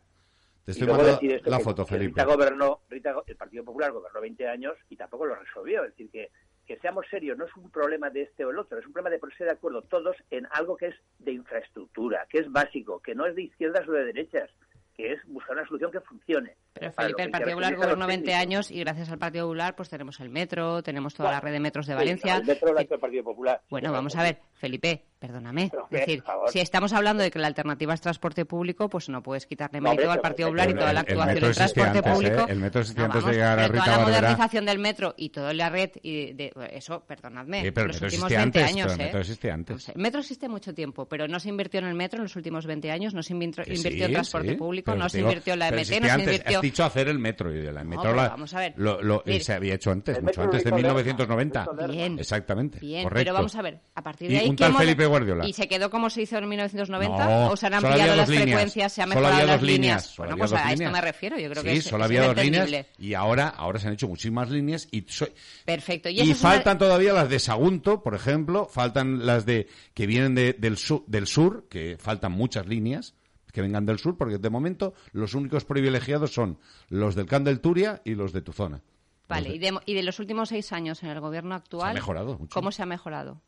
Te 0.66 0.72
estoy 0.72 0.88
luego 0.88 0.98
mandando 1.04 1.22
decir 1.22 1.38
esto, 1.38 1.50
la 1.52 1.58
que- 1.60 1.64
foto, 1.64 1.86
que 1.86 1.90
Felipe. 1.94 2.10
Rita 2.22 2.26
gobernó, 2.26 2.80
Rita 2.90 3.16
el 3.28 3.36
Partido 3.36 3.64
Popular 3.64 3.92
gobernó 3.92 4.20
20 4.20 4.48
años 4.48 4.74
y 4.90 4.96
tampoco 4.96 5.26
lo 5.28 5.36
resolvió. 5.36 5.84
Es 5.84 5.92
decir, 5.92 6.10
que, 6.10 6.32
que 6.66 6.78
seamos 6.80 7.06
serios, 7.10 7.38
no 7.38 7.46
es 7.46 7.56
un 7.56 7.70
problema 7.70 8.10
de 8.10 8.24
este 8.24 8.44
o 8.46 8.50
el 8.50 8.58
otro, 8.58 8.80
es 8.80 8.86
un 8.88 8.92
problema 8.94 9.12
de 9.12 9.20
ponerse 9.20 9.44
de 9.44 9.52
acuerdo 9.52 9.84
todos 9.84 10.16
en 10.32 10.48
algo 10.52 10.76
que 10.76 10.88
es 10.88 10.96
de 11.20 11.34
infraestructura, 11.34 12.26
que 12.30 12.40
es 12.40 12.52
básico, 12.52 13.00
que 13.00 13.14
no 13.14 13.28
es 13.28 13.36
de 13.36 13.44
izquierdas 13.44 13.88
o 13.88 13.92
de 13.92 14.06
derechas, 14.06 14.50
que 14.98 15.12
es 15.12 15.20
buscar 15.28 15.58
una 15.58 15.68
solución 15.68 15.92
que 15.92 16.00
funcione. 16.00 16.56
Pero 16.74 16.92
Felipe, 16.94 17.24
el 17.24 17.30
Partido 17.30 17.52
Popular 17.52 17.76
gobernó 17.76 18.08
20 18.08 18.26
técnicos. 18.26 18.42
años 18.42 18.72
y 18.72 18.80
gracias 18.80 19.12
al 19.12 19.20
Partido 19.20 19.46
Popular 19.46 19.76
pues 19.76 19.90
tenemos 19.90 20.20
el 20.22 20.30
metro, 20.30 20.82
tenemos 20.82 21.14
toda 21.14 21.32
la 21.32 21.42
red 21.42 21.52
de 21.52 21.60
metros 21.60 21.86
de 21.86 21.94
Sí, 21.94 21.98
Valencia. 21.98 22.34
no, 22.36 22.40
el 22.42 22.48
metro 22.48 22.72
lo 22.72 22.78
ha 22.78 22.82
Eh, 22.82 22.86
hecho 22.86 22.94
el 22.96 23.00
Partido 23.02 23.24
Popular. 23.26 23.62
Bueno, 23.70 23.92
vamos 23.92 24.16
a 24.16 24.24
ver, 24.24 24.40
Felipe, 24.58 25.04
perdóname. 25.20 25.68
Pero, 25.70 25.86
es 25.92 26.00
decir, 26.00 26.24
si 26.48 26.60
estamos 26.60 26.94
hablando 26.94 27.22
de 27.24 27.30
que 27.30 27.40
la 27.40 27.48
alternativa 27.48 27.94
es 27.94 28.00
transporte 28.00 28.46
público, 28.46 28.90
pues 28.90 29.10
no 29.10 29.22
puedes 29.22 29.46
quitarle 29.46 29.80
No, 29.82 29.90
mérito 29.90 30.04
hombre, 30.04 30.14
al 30.16 30.22
Partido. 30.22 30.48
Popular 30.48 30.70
y 30.70 30.74
toda 30.74 30.94
la 30.94 31.00
El- 31.02 31.06
el 31.08 31.12
actuación 31.22 31.30
en 31.44 31.50
existía 31.50 31.66
transporte 31.84 31.98
antes, 31.98 32.12
¿eh? 32.12 32.14
público. 32.16 32.46
El 32.48 32.60
metro 32.60 32.82
existía 32.82 33.08
No, 33.08 33.14
antes 33.14 33.26
de 33.26 33.32
llegar 33.34 33.60
a 33.60 33.68
Rita 33.68 33.84
toda 33.86 33.98
la 33.98 34.04
modernización 34.06 34.66
del 34.66 34.80
metro 34.80 35.14
y 35.18 35.30
toda 35.30 35.54
la 35.54 35.70
red 35.70 35.90
y 36.02 36.34
de, 36.34 36.54
eso, 36.72 37.02
perdonadme, 37.06 37.64
Sí, 37.64 37.72
pero 37.72 37.82
el 37.84 37.88
los 37.90 37.96
metro 37.96 38.06
últimos 38.08 38.24
existía 38.32 38.40
20 38.40 38.60
antes, 38.60 38.72
años, 38.76 38.86
pero 38.86 38.94
el 38.96 39.02
¿eh? 39.02 39.04
metro 39.06 39.20
existía 39.20 39.54
antes. 39.54 39.74
No 39.76 39.80
sé, 39.80 39.92
El 39.94 40.02
metro 40.02 40.20
existe 40.22 40.50
mucho 40.50 40.74
tiempo, 40.74 41.06
pero 41.08 41.28
no 41.28 41.40
se 41.40 41.50
invirtió 41.50 41.80
en 41.82 41.88
el 41.88 41.96
metro 41.96 42.18
en 42.20 42.24
los 42.24 42.36
últimos 42.38 42.66
20 42.66 42.92
años, 42.92 43.14
no 43.14 43.22
se 43.24 43.34
invirtió, 43.34 44.06
en 44.06 44.14
transporte 44.14 44.50
sí, 44.52 44.56
público, 44.56 44.96
no 44.96 45.10
se 45.10 45.18
digo, 45.18 45.30
invirtió 45.30 45.54
en 45.54 45.60
la 45.60 45.68
MT, 45.72 45.78
no 45.80 45.84
se 46.06 46.12
antes. 46.12 46.28
invirtió... 46.28 46.58
Has 46.58 46.62
dicho 46.62 46.84
hacer 46.86 47.08
el 47.10 47.20
metro 47.20 47.54
y 47.54 47.62
la 47.64 47.84
metro 47.84 48.14
la- 48.16 48.30
vamos 48.30 48.54
a 48.54 48.60
ver. 48.60 48.74
lo- 48.78 49.24
se 49.42 49.54
había 49.54 49.74
hecho 49.76 49.92
antes, 49.92 50.18
El 50.18 50.24
mucho 50.24 50.42
antes 50.44 50.64
de 50.64 50.70
lo 50.72 50.78
hizo 50.80 50.88
Lerma, 50.88 51.00
1990. 51.02 51.66
lo 51.66 51.72
hizo 51.74 51.82
Lerma. 51.82 51.94
Bien. 51.94 52.20
Exactamente. 52.20 52.80
Bien, 52.80 53.04
correcto. 53.04 53.20
pero 53.20 53.34
vamos 53.34 53.56
a 53.56 53.62
ver, 53.62 53.80
a 53.96 54.02
partir 54.02 54.30
de 54.30 54.38
ahí... 54.38 54.45
un 54.50 54.56
¿qué 54.56 54.64
tal 54.64 54.72
modo- 54.74 54.82
Felipe 54.82 55.06
Guardiola. 55.06 55.48
¿Y 55.48 55.54
se 55.54 55.68
quedó 55.68 55.90
como 55.90 56.10
se 56.10 56.22
hizo 56.24 56.38
en 56.38 56.50
1990? 56.50 57.26
No, 57.26 57.48
¿O 57.52 57.58
se 57.58 57.66
han 57.68 57.74
solo 57.74 57.88
ampliado 57.88 58.12
había 58.12 58.16
las 58.16 58.30
líneas. 58.30 58.46
frecuencias? 58.46 58.94
¿Se 58.94 59.02
han 59.02 59.10
Solo 59.10 59.20
mejorado 59.22 59.34
había 59.42 59.46
las 59.54 59.62
dos 59.62 59.68
líneas? 59.70 60.06
solo 60.06 60.16
Bueno, 60.18 60.34
había 60.34 60.42
pues 60.56 60.62
a 60.66 60.74
esto 60.74 60.92
me 60.92 61.02
refiero. 61.02 61.38
Yo 61.40 61.50
creo 61.50 61.64
sí, 61.64 61.70
que 61.70 61.74
es, 61.78 61.84
solo 61.86 62.04
es 62.04 62.10
había 62.10 62.28
dos 62.28 62.36
líneas 62.38 62.66
entendible. 62.66 62.86
y 63.00 63.14
ahora, 63.14 63.48
ahora 63.50 63.80
se 63.80 63.88
han 63.88 63.94
hecho 63.94 64.08
muchísimas 64.08 64.50
líneas 64.50 64.88
y, 64.92 65.06
so- 65.08 65.28
Perfecto. 65.66 66.10
Y, 66.10 66.14
y 66.14 66.22
eso 66.22 66.32
es 66.32 66.42
una- 66.42 66.52
faltan 66.52 66.78
todavía 66.78 67.14
las 67.14 67.30
de 67.30 67.40
Sagunto, 67.40 68.02
por 68.04 68.16
ejemplo, 68.16 68.68
faltan 68.72 69.26
las 69.26 69.46
de 69.46 69.68
que 69.94 70.08
vienen 70.08 70.36
de- 70.36 70.54
del, 70.54 70.78
sur, 70.78 71.04
del 71.08 71.28
sur, 71.28 71.68
que 71.70 71.98
faltan 72.00 72.32
muchas 72.32 72.66
líneas 72.68 73.16
que 73.52 73.62
vengan 73.62 73.86
del 73.86 74.00
sur, 74.00 74.18
porque 74.18 74.38
de 74.38 74.50
momento 74.50 74.94
los 75.14 75.34
únicos 75.34 75.64
privilegiados 75.64 76.34
son 76.34 76.60
los 76.90 77.16
del 77.16 77.26
Can 77.26 77.46
del 77.46 77.62
Turia 77.62 78.02
y 78.04 78.14
los 78.16 78.34
de 78.34 78.42
tu 78.42 78.52
zona. 78.52 78.82
Vale, 79.30 79.56
y 79.56 79.58
de- 79.60 79.72
de, 79.72 79.80
y 79.86 79.94
de 79.94 80.04
los 80.04 80.20
últimos 80.20 80.50
seis 80.50 80.72
años 80.74 81.02
en 81.04 81.10
el 81.10 81.20
gobierno 81.22 81.56
actual... 81.56 81.94
mejorado 81.94 82.38
mucho. 82.38 82.54
¿Cómo 82.54 82.72
se 82.74 82.84
ha 82.84 82.86
mejorado? 82.86 83.42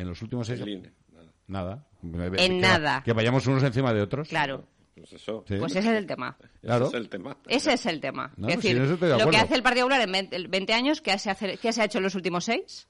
En 0.00 0.08
los 0.08 0.20
últimos 0.22 0.46
seis 0.46 0.60
Línea, 0.60 0.90
nada. 1.12 1.28
nada. 1.46 1.84
En 2.02 2.36
Que- 2.36 2.48
nada. 2.60 3.02
Que 3.04 3.12
vayamos 3.12 3.46
unos 3.46 3.62
encima 3.62 3.92
de 3.92 4.00
otros. 4.02 4.28
Claro, 4.28 4.64
Pues 4.96 5.12
eso. 5.12 5.44
Sí. 5.46 5.56
pues 5.58 5.74
ese 5.76 5.90
es 5.90 5.96
el 5.96 6.06
tema. 6.06 6.36
Claro. 6.60 6.86
Ese 6.86 6.96
es 6.96 7.02
el 7.02 7.08
tema. 7.08 7.36
Ese 7.46 7.72
es 7.74 7.86
el 7.86 8.00
tema. 8.00 8.32
No, 8.36 8.48
es 8.48 8.56
decir, 8.56 8.76
estoy 8.80 9.08
de 9.10 9.18
lo 9.18 9.30
que 9.30 9.36
hace 9.36 9.54
el 9.54 9.62
Partido 9.62 9.86
Popular 9.86 10.00
en 10.06 10.12
20, 10.12 10.48
20 10.48 10.72
años, 10.72 11.00
¿qué 11.00 11.18
se, 11.18 11.30
hace, 11.30 11.56
¿qué 11.58 11.72
se 11.72 11.82
ha 11.82 11.84
hecho 11.84 11.98
en 11.98 12.04
los 12.04 12.14
últimos 12.14 12.44
seis? 12.44 12.88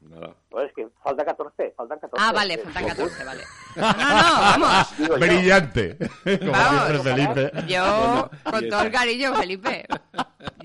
Nada. 0.00 0.36
Pues 0.50 0.68
es 0.68 0.74
que 0.74 0.86
falta 1.02 1.24
14, 1.24 1.74
faltan 1.76 1.98
14. 1.98 2.24
Ah, 2.24 2.32
vale, 2.32 2.58
faltan 2.58 2.86
14, 2.86 3.24
vale. 3.24 3.42
No, 3.74 3.92
no, 3.92 3.98
no, 3.98 4.40
vamos. 4.40 5.18
Brillante. 5.18 5.96
Como 6.38 6.52
Vamos. 6.52 6.92
dice 6.92 7.02
Felipe. 7.14 7.52
Yo, 7.66 8.30
con 8.44 8.68
todo 8.68 8.82
el 8.82 8.92
cariño, 8.92 9.34
Felipe. 9.34 9.84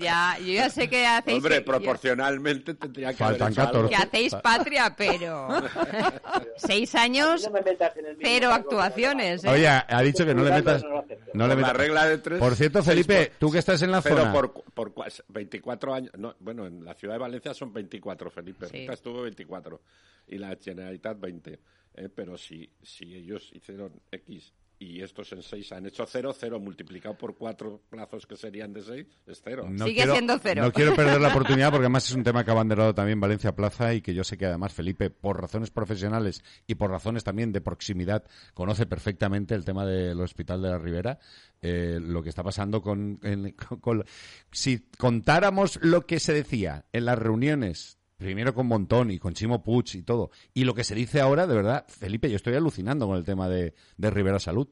Ya, 0.02 0.36
yo 0.38 0.52
ya 0.52 0.68
sé 0.70 0.88
que 0.88 1.06
hacéis... 1.06 1.36
Hombre, 1.38 1.56
que- 1.56 1.60
proporcionalmente 1.62 2.74
tendría 2.74 3.12
que 3.14 3.22
haber 3.24 3.38
Faltan 3.38 3.66
algo. 3.66 3.88
14. 3.88 3.88
que 3.88 3.96
hacéis 3.96 4.34
patria, 4.42 4.94
pero 4.96 5.48
seis 6.56 6.94
años, 6.94 7.44
no 7.44 7.50
me 7.50 7.62
metas 7.62 7.96
en 7.96 8.06
el 8.06 8.16
mismo 8.16 8.28
cero 8.30 8.50
actuaciones. 8.52 9.44
¿eh? 9.44 9.48
Oye, 9.48 9.68
ha 9.68 10.02
dicho 10.02 10.24
que 10.24 10.34
no 10.34 10.42
le 10.44 10.50
metas. 10.50 10.82
No 10.84 11.02
le 11.02 11.16
Por 11.32 11.48
la 11.48 11.56
metas. 11.56 11.76
regla 11.76 12.06
de 12.06 12.18
tres. 12.18 12.38
Por 12.38 12.54
cierto, 12.56 12.82
Felipe, 12.82 13.26
por- 13.26 13.38
tú 13.38 13.52
que 13.52 13.58
estás 13.58 13.80
en 13.82 13.90
la 13.90 14.00
Pero 14.02 14.16
zona. 14.18 14.32
por, 14.32 14.52
por 14.74 14.94
cua- 14.94 15.22
24 15.28 15.94
años. 15.94 16.12
No, 16.18 16.34
bueno, 16.40 16.66
en 16.66 16.84
la 16.84 16.94
ciudad 16.94 17.14
de 17.14 17.20
Valencia 17.20 17.54
son 17.54 17.72
24, 17.72 18.30
Felipe. 18.30 18.66
Sí. 18.66 18.78
Rita 18.78 18.92
estuvo 18.94 19.22
24. 19.22 19.80
Y 20.28 20.38
la 20.38 20.56
Generalitat 20.62 21.18
20. 21.18 21.58
Eh, 21.94 22.08
pero 22.14 22.38
si, 22.38 22.70
si 22.82 23.14
ellos 23.14 23.50
hicieron 23.52 23.92
X 24.10 24.52
y 24.82 25.00
estos 25.02 25.32
en 25.32 25.42
6 25.42 25.72
han 25.72 25.86
hecho 25.86 26.04
0, 26.06 26.34
0 26.38 26.60
multiplicado 26.60 27.16
por 27.16 27.36
4 27.36 27.82
plazos 27.88 28.26
que 28.26 28.36
serían 28.36 28.72
de 28.72 28.82
6 28.82 29.06
es 29.26 29.40
0. 29.44 29.66
No 29.70 29.84
Sigue 29.84 29.96
quiero, 29.96 30.12
siendo 30.12 30.38
cero. 30.42 30.62
No 30.62 30.72
quiero 30.72 30.94
perder 30.96 31.20
la 31.20 31.28
oportunidad 31.28 31.70
porque 31.70 31.84
además 31.84 32.08
es 32.08 32.14
un 32.14 32.22
tema 32.24 32.44
que 32.44 32.50
ha 32.50 32.54
abanderado 32.54 32.94
también 32.94 33.20
Valencia 33.20 33.54
Plaza 33.54 33.94
y 33.94 34.00
que 34.02 34.14
yo 34.14 34.24
sé 34.24 34.36
que 34.36 34.46
además 34.46 34.72
Felipe, 34.72 35.10
por 35.10 35.40
razones 35.40 35.70
profesionales 35.70 36.42
y 36.66 36.74
por 36.74 36.90
razones 36.90 37.24
también 37.24 37.52
de 37.52 37.60
proximidad, 37.60 38.24
conoce 38.54 38.86
perfectamente 38.86 39.54
el 39.54 39.64
tema 39.64 39.86
del 39.86 40.20
Hospital 40.20 40.62
de 40.62 40.68
la 40.70 40.78
Ribera. 40.78 41.18
eh, 41.64 42.00
lo 42.02 42.24
que 42.24 42.28
está 42.28 42.42
pasando 42.42 42.82
con, 42.82 43.20
en- 43.22 43.52
con- 43.52 43.78
con- 43.78 44.04
Si 44.50 44.88
contáramos 44.98 45.78
lo 45.82 46.06
que 46.06 46.18
se 46.18 46.32
decía 46.32 46.86
en 46.92 47.04
las 47.04 47.16
reuniones, 47.18 47.98
primero 48.22 48.54
con 48.54 48.66
Montón 48.66 49.10
y 49.10 49.18
con 49.18 49.34
Chimo 49.34 49.62
Puig 49.62 49.84
y 49.94 50.02
todo, 50.02 50.30
y 50.54 50.64
lo 50.64 50.74
que 50.74 50.84
se 50.84 50.94
dice 50.94 51.20
ahora, 51.20 51.46
de 51.46 51.54
verdad, 51.54 51.84
Felipe, 51.88 52.28
yo 52.30 52.36
estoy 52.36 52.54
alucinando 52.54 53.06
con 53.06 53.16
el 53.16 53.24
tema 53.24 53.48
de, 53.48 53.74
de 53.96 54.10
Rivera 54.10 54.38
Salud. 54.38 54.68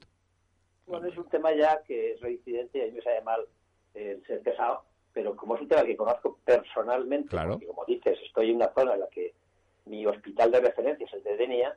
Bueno, 0.87 1.07
es 1.09 1.17
un 1.17 1.29
tema 1.29 1.55
ya 1.55 1.83
que 1.87 2.13
es 2.13 2.21
reincidente 2.21 2.79
y 2.79 2.83
a 2.83 2.87
mí 2.87 2.93
me 2.93 3.03
sabe 3.03 3.21
mal 3.23 3.41
el 3.95 4.25
ser 4.27 4.41
pesado, 4.43 4.85
pero 5.13 5.37
como 5.37 5.55
es 5.57 5.63
un 5.63 5.69
tema 5.69 5.85
que 5.85 5.97
conozco 5.97 6.39
personalmente, 6.45 7.29
Claro. 7.29 7.53
porque 7.53 7.67
como 7.67 7.85
dices, 7.87 8.19
estoy 8.27 8.51
en 8.51 8.57
una 8.57 8.73
zona 8.75 8.95
en 8.95 9.01
la 9.01 9.09
que 9.09 9.35
mi 9.87 10.05
hospital 10.07 10.51
de 10.53 10.61
referencia 10.61 11.07
es 11.07 11.13
el 11.15 11.23
de 11.23 11.37
Denia 11.37 11.77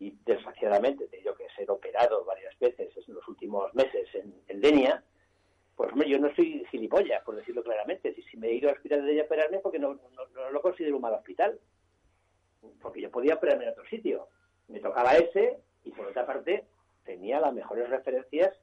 y 0.00 0.14
desgraciadamente 0.24 1.04
he 1.04 1.08
tenido 1.08 1.34
que 1.34 1.44
ser 1.56 1.70
operado 1.70 2.24
varias 2.24 2.56
veces 2.58 2.88
en 3.06 3.14
los 3.14 3.26
últimos 3.28 3.72
meses 3.74 4.06
en, 4.14 4.34
en 4.48 4.60
Denia, 4.60 5.02
pues 5.78 5.92
hombre, 5.92 6.08
yo 6.08 6.18
no 6.18 6.34
soy 6.34 6.66
gilipollas, 6.72 7.22
por 7.22 7.36
decirlo 7.36 7.62
claramente. 7.62 8.12
Si, 8.12 8.22
si 8.22 8.36
me 8.36 8.48
he 8.48 8.54
ido 8.54 8.68
al 8.68 8.74
hospital 8.74 9.00
de 9.00 9.06
Denia 9.06 9.22
a 9.22 9.26
operarme 9.26 9.60
porque 9.60 9.78
no, 9.78 9.96
lo 10.50 10.60
considero 10.60 10.96
un 10.96 11.02
mal 11.02 11.14
hospital, 11.14 11.56
porque 12.82 13.00
yo 13.00 13.12
podía 13.12 13.36
operarme 13.36 13.62
en 13.62 13.70
otro 13.70 13.84
sitio. 13.86 14.26
Me 14.66 14.80
tocaba 14.80 15.12
ese 15.12 15.60
y 15.84 15.92
por 15.92 16.06
otra 16.06 16.26
parte 16.26 16.64
tenía 17.04 17.38
las 17.38 17.54
mejores 17.54 17.88
referencias 17.88 18.58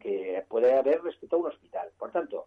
que 0.00 0.42
puede 0.48 0.72
haber 0.72 1.02
respecto 1.02 1.36
a 1.36 1.40
un 1.40 1.46
hospital. 1.48 1.90
Por 1.98 2.10
tanto, 2.10 2.46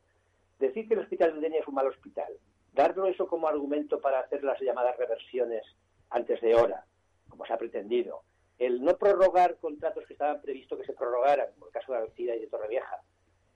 decir 0.57 0.88
que 0.88 0.95
el 0.95 1.01
hospital 1.01 1.36
de 1.36 1.41
Denia 1.41 1.59
es 1.59 1.67
un 1.67 1.75
mal 1.75 1.86
hospital, 1.86 2.34
darlo 2.73 3.05
eso 3.05 3.28
como 3.28 3.47
argumento 3.47 4.01
para 4.01 4.21
hacer 4.21 4.43
las 4.43 4.59
llamadas 4.59 4.97
reversiones 4.97 5.61
antes 6.09 6.41
de 6.41 6.55
hora, 6.55 6.84
como 7.30 7.45
se 7.45 7.53
ha 7.53 7.57
pretendido, 7.59 8.23
el 8.57 8.84
no 8.84 8.97
prorrogar 8.97 9.57
contratos 9.57 10.03
que 10.07 10.13
estaban 10.13 10.41
previstos 10.41 10.80
que 10.80 10.86
se 10.88 10.93
prorrogaran, 10.93 11.51
como 11.53 11.67
el 11.67 11.73
caso 11.73 11.91
de 11.91 11.99
Alcira 11.99 12.36
y 12.36 12.39
de 12.39 12.47
Torrevieja, 12.47 13.03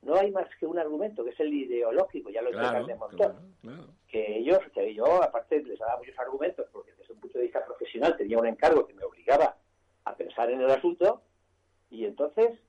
no 0.01 0.15
hay 0.15 0.31
más 0.31 0.47
que 0.59 0.65
un 0.65 0.79
argumento, 0.79 1.23
que 1.23 1.29
es 1.29 1.39
el 1.39 1.53
ideológico, 1.53 2.29
ya 2.29 2.41
lo 2.41 2.49
he 2.49 2.53
Claro, 2.53 2.85
de 2.85 2.95
montón 2.95 3.17
claro, 3.17 3.39
claro. 3.61 3.83
que 4.07 4.37
ellos, 4.37 4.59
que 4.73 4.93
yo 4.93 5.21
aparte 5.21 5.61
les 5.63 5.77
daba 5.77 5.97
muchos 5.97 6.17
argumentos, 6.17 6.67
porque 6.71 6.91
desde 6.93 7.13
un 7.13 7.19
punto 7.19 7.37
de 7.37 7.45
vista 7.45 7.63
profesional 7.65 8.17
tenía 8.17 8.39
un 8.39 8.47
encargo 8.47 8.87
que 8.87 8.93
me 8.93 9.03
obligaba 9.03 9.57
a 10.05 10.15
pensar 10.15 10.49
en 10.49 10.61
el 10.61 10.71
asunto, 10.71 11.21
y 11.91 12.05
entonces 12.05 12.59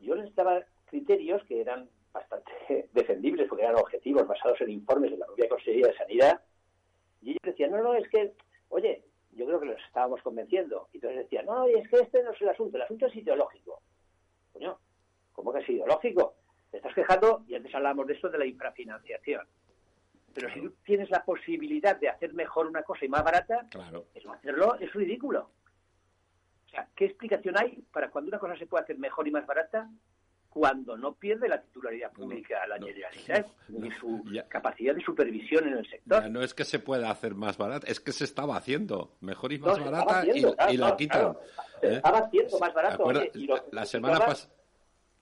yo 0.00 0.14
les 0.16 0.34
daba 0.34 0.64
criterios 0.86 1.42
que 1.44 1.60
eran 1.60 1.88
bastante 2.12 2.88
defendibles, 2.92 3.48
porque 3.48 3.64
eran 3.64 3.76
objetivos 3.76 4.26
basados 4.26 4.60
en 4.60 4.70
informes 4.70 5.12
de 5.12 5.18
la 5.18 5.26
propia 5.26 5.48
Consejería 5.48 5.88
de 5.88 5.96
Sanidad, 5.96 6.40
y 7.22 7.30
ellos 7.30 7.42
decían, 7.44 7.70
no, 7.70 7.82
no, 7.82 7.94
es 7.94 8.08
que, 8.08 8.34
oye, 8.68 9.04
yo 9.32 9.46
creo 9.46 9.60
que 9.60 9.66
los 9.66 9.80
estábamos 9.86 10.20
convenciendo, 10.22 10.88
y 10.92 10.96
entonces 10.96 11.20
decían, 11.20 11.46
no, 11.46 11.66
es 11.66 11.88
que 11.88 11.96
este 11.96 12.22
no 12.24 12.32
es 12.32 12.42
el 12.42 12.48
asunto, 12.48 12.76
el 12.76 12.82
asunto 12.82 13.06
es 13.06 13.14
ideológico. 13.14 13.80
Coño, 14.52 14.78
¿cómo 15.32 15.52
que 15.52 15.60
es 15.60 15.68
ideológico? 15.68 16.34
Te 16.74 16.78
estás 16.78 16.94
quejando, 16.94 17.44
y 17.46 17.54
antes 17.54 17.72
hablábamos 17.72 18.08
de 18.08 18.14
esto, 18.14 18.28
de 18.28 18.36
la 18.36 18.46
infrafinanciación. 18.46 19.46
Pero 20.34 20.52
si 20.52 20.60
tú 20.60 20.74
tienes 20.84 21.08
la 21.08 21.24
posibilidad 21.24 21.94
de 22.00 22.08
hacer 22.08 22.34
mejor 22.34 22.66
una 22.66 22.82
cosa 22.82 23.04
y 23.04 23.08
más 23.08 23.22
barata, 23.22 23.64
Claro. 23.70 24.06
el 24.12 24.24
no 24.24 24.32
hacerlo 24.32 24.74
es 24.80 24.92
ridículo. 24.92 25.50
O 26.66 26.68
sea, 26.70 26.88
¿qué 26.96 27.04
explicación 27.04 27.54
hay 27.56 27.80
para 27.92 28.10
cuando 28.10 28.30
una 28.30 28.40
cosa 28.40 28.56
se 28.56 28.66
puede 28.66 28.82
hacer 28.82 28.98
mejor 28.98 29.28
y 29.28 29.30
más 29.30 29.46
barata 29.46 29.88
cuando 30.48 30.96
no 30.96 31.14
pierde 31.14 31.48
la 31.48 31.60
titularidad 31.62 32.10
pública 32.10 32.66
la 32.66 32.76
no. 32.78 32.86
Generalitat 32.88 33.46
ni 33.68 33.92
su 33.92 34.24
Ya. 34.32 34.48
capacidad 34.48 34.96
de 34.96 35.00
supervisión 35.04 35.68
en 35.68 35.78
el 35.78 35.88
sector? 35.88 36.24
Ya 36.24 36.28
no 36.28 36.42
es 36.42 36.54
que 36.54 36.64
se 36.64 36.80
pueda 36.80 37.08
hacer 37.08 37.36
más 37.36 37.56
barata, 37.56 37.86
es 37.88 38.00
que 38.00 38.10
se 38.10 38.24
estaba 38.24 38.56
haciendo 38.56 39.16
mejor 39.20 39.52
y 39.52 39.60
más 39.60 39.78
barata 39.78 40.26
y, 40.26 40.30
haciendo, 40.30 40.56
claro, 40.56 40.72
y 40.72 40.76
la 40.76 40.96
quitan. 40.96 41.20
claro. 41.20 41.40
Se 41.80 41.86
¿eh? 41.86 41.94
estaba 41.94 42.18
haciendo 42.18 42.58
más 42.58 42.74
barato. 42.74 43.04
Oye, 43.04 43.30
y 43.34 43.46
lo- 43.46 43.64
la 43.70 43.86
semana 43.86 44.18
pasada. 44.18 44.52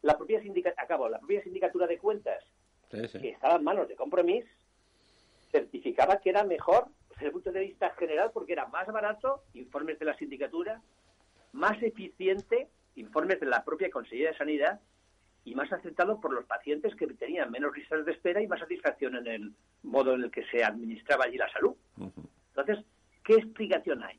La 0.03 0.17
propia 0.17 0.41
sindicatura, 0.43 0.83
acabo, 0.83 1.09
la 1.09 1.19
propia 1.19 1.43
sindicatura 1.43 1.87
de 1.87 1.99
cuentas 1.99 2.45
Sí, 2.91 3.09
sí. 3.09 3.21
que 3.21 3.31
estaba 3.31 3.57
en 3.57 3.65
manos 3.65 3.89
de 3.89 3.97
compromiso 3.97 4.49
certificaba 5.51 6.19
que 6.19 6.31
era 6.31 6.45
mejor 6.45 6.87
desde 7.11 7.27
el 7.27 7.33
punto 7.33 7.53
de 7.53 7.61
vista 7.61 7.91
general 7.99 8.31
porque 8.33 8.53
era 8.55 8.67
más 8.67 8.87
barato, 8.89 9.45
informes 9.55 9.99
de 9.99 10.07
la 10.07 10.17
sindicatura, 10.17 10.81
más 11.53 11.81
eficiente, 11.83 12.69
informes 12.97 13.39
de 13.41 13.47
la 13.47 13.65
propia 13.65 13.91
Consejería 13.91 14.31
de 14.31 14.39
Sanidad 14.39 14.81
y 15.45 15.55
más 15.55 15.73
aceptado 15.73 16.21
por 16.21 16.33
los 16.33 16.45
pacientes 16.47 16.95
que 16.97 17.07
tenían 17.07 17.51
menos 17.51 17.77
listas 17.77 18.05
de 18.05 18.13
espera 18.13 18.41
y 18.41 18.47
más 18.47 18.61
satisfacción 18.61 19.17
en 19.17 19.27
el 19.27 19.53
modo 19.83 20.15
en 20.15 20.25
el 20.25 20.31
que 20.31 20.45
se 20.47 20.65
administraba 20.65 21.25
allí 21.25 21.37
la 21.37 21.51
salud. 21.51 21.75
Entonces, 22.55 22.85
¿qué 23.25 23.35
explicación 23.35 24.03
hay? 24.03 24.19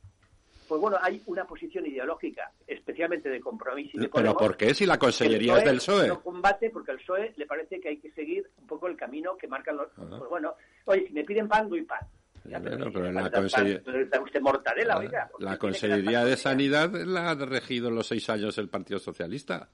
Pues 0.73 0.81
bueno, 0.81 0.97
hay 0.99 1.21
una 1.27 1.45
posición 1.45 1.85
ideológica, 1.85 2.51
especialmente 2.65 3.29
de 3.29 3.39
compromiso 3.39 3.91
y 3.93 3.99
de 3.99 4.09
Pero 4.09 4.35
¿por 4.35 4.57
qué 4.57 4.73
si 4.73 4.87
la 4.87 4.97
consellería 4.97 5.59
es 5.59 5.65
del 5.65 5.75
PSOE? 5.75 6.07
No 6.07 6.23
combate 6.23 6.71
porque 6.71 6.89
al 6.89 6.97
PSOE 6.97 7.31
le 7.37 7.45
parece 7.45 7.79
que 7.79 7.89
hay 7.89 7.97
que 7.97 8.09
seguir 8.13 8.49
un 8.57 8.65
poco 8.65 8.87
el 8.87 8.97
camino 8.97 9.37
que 9.37 9.45
marcan 9.47 9.77
los... 9.77 9.89
Pues 9.91 10.29
bueno, 10.31 10.55
oye, 10.85 11.05
si 11.05 11.13
me 11.13 11.23
piden 11.25 11.47
pan, 11.47 11.69
doy 11.69 11.83
pan. 11.83 11.99
Ya, 12.45 12.59
pero 12.59 13.11
la 13.11 14.19
usted 14.19 14.41
mortadela, 14.41 14.97
oiga. 14.97 15.27
¿por 15.27 15.41
qué 15.41 15.45
La 15.45 15.59
pan? 15.59 16.25
de 16.25 16.37
Sanidad 16.37 16.91
la 16.91 17.29
ha 17.29 17.35
regido 17.35 17.89
en 17.89 17.95
los 17.95 18.07
seis 18.07 18.27
años 18.31 18.57
el 18.57 18.67
Partido 18.67 18.97
Socialista. 18.97 19.69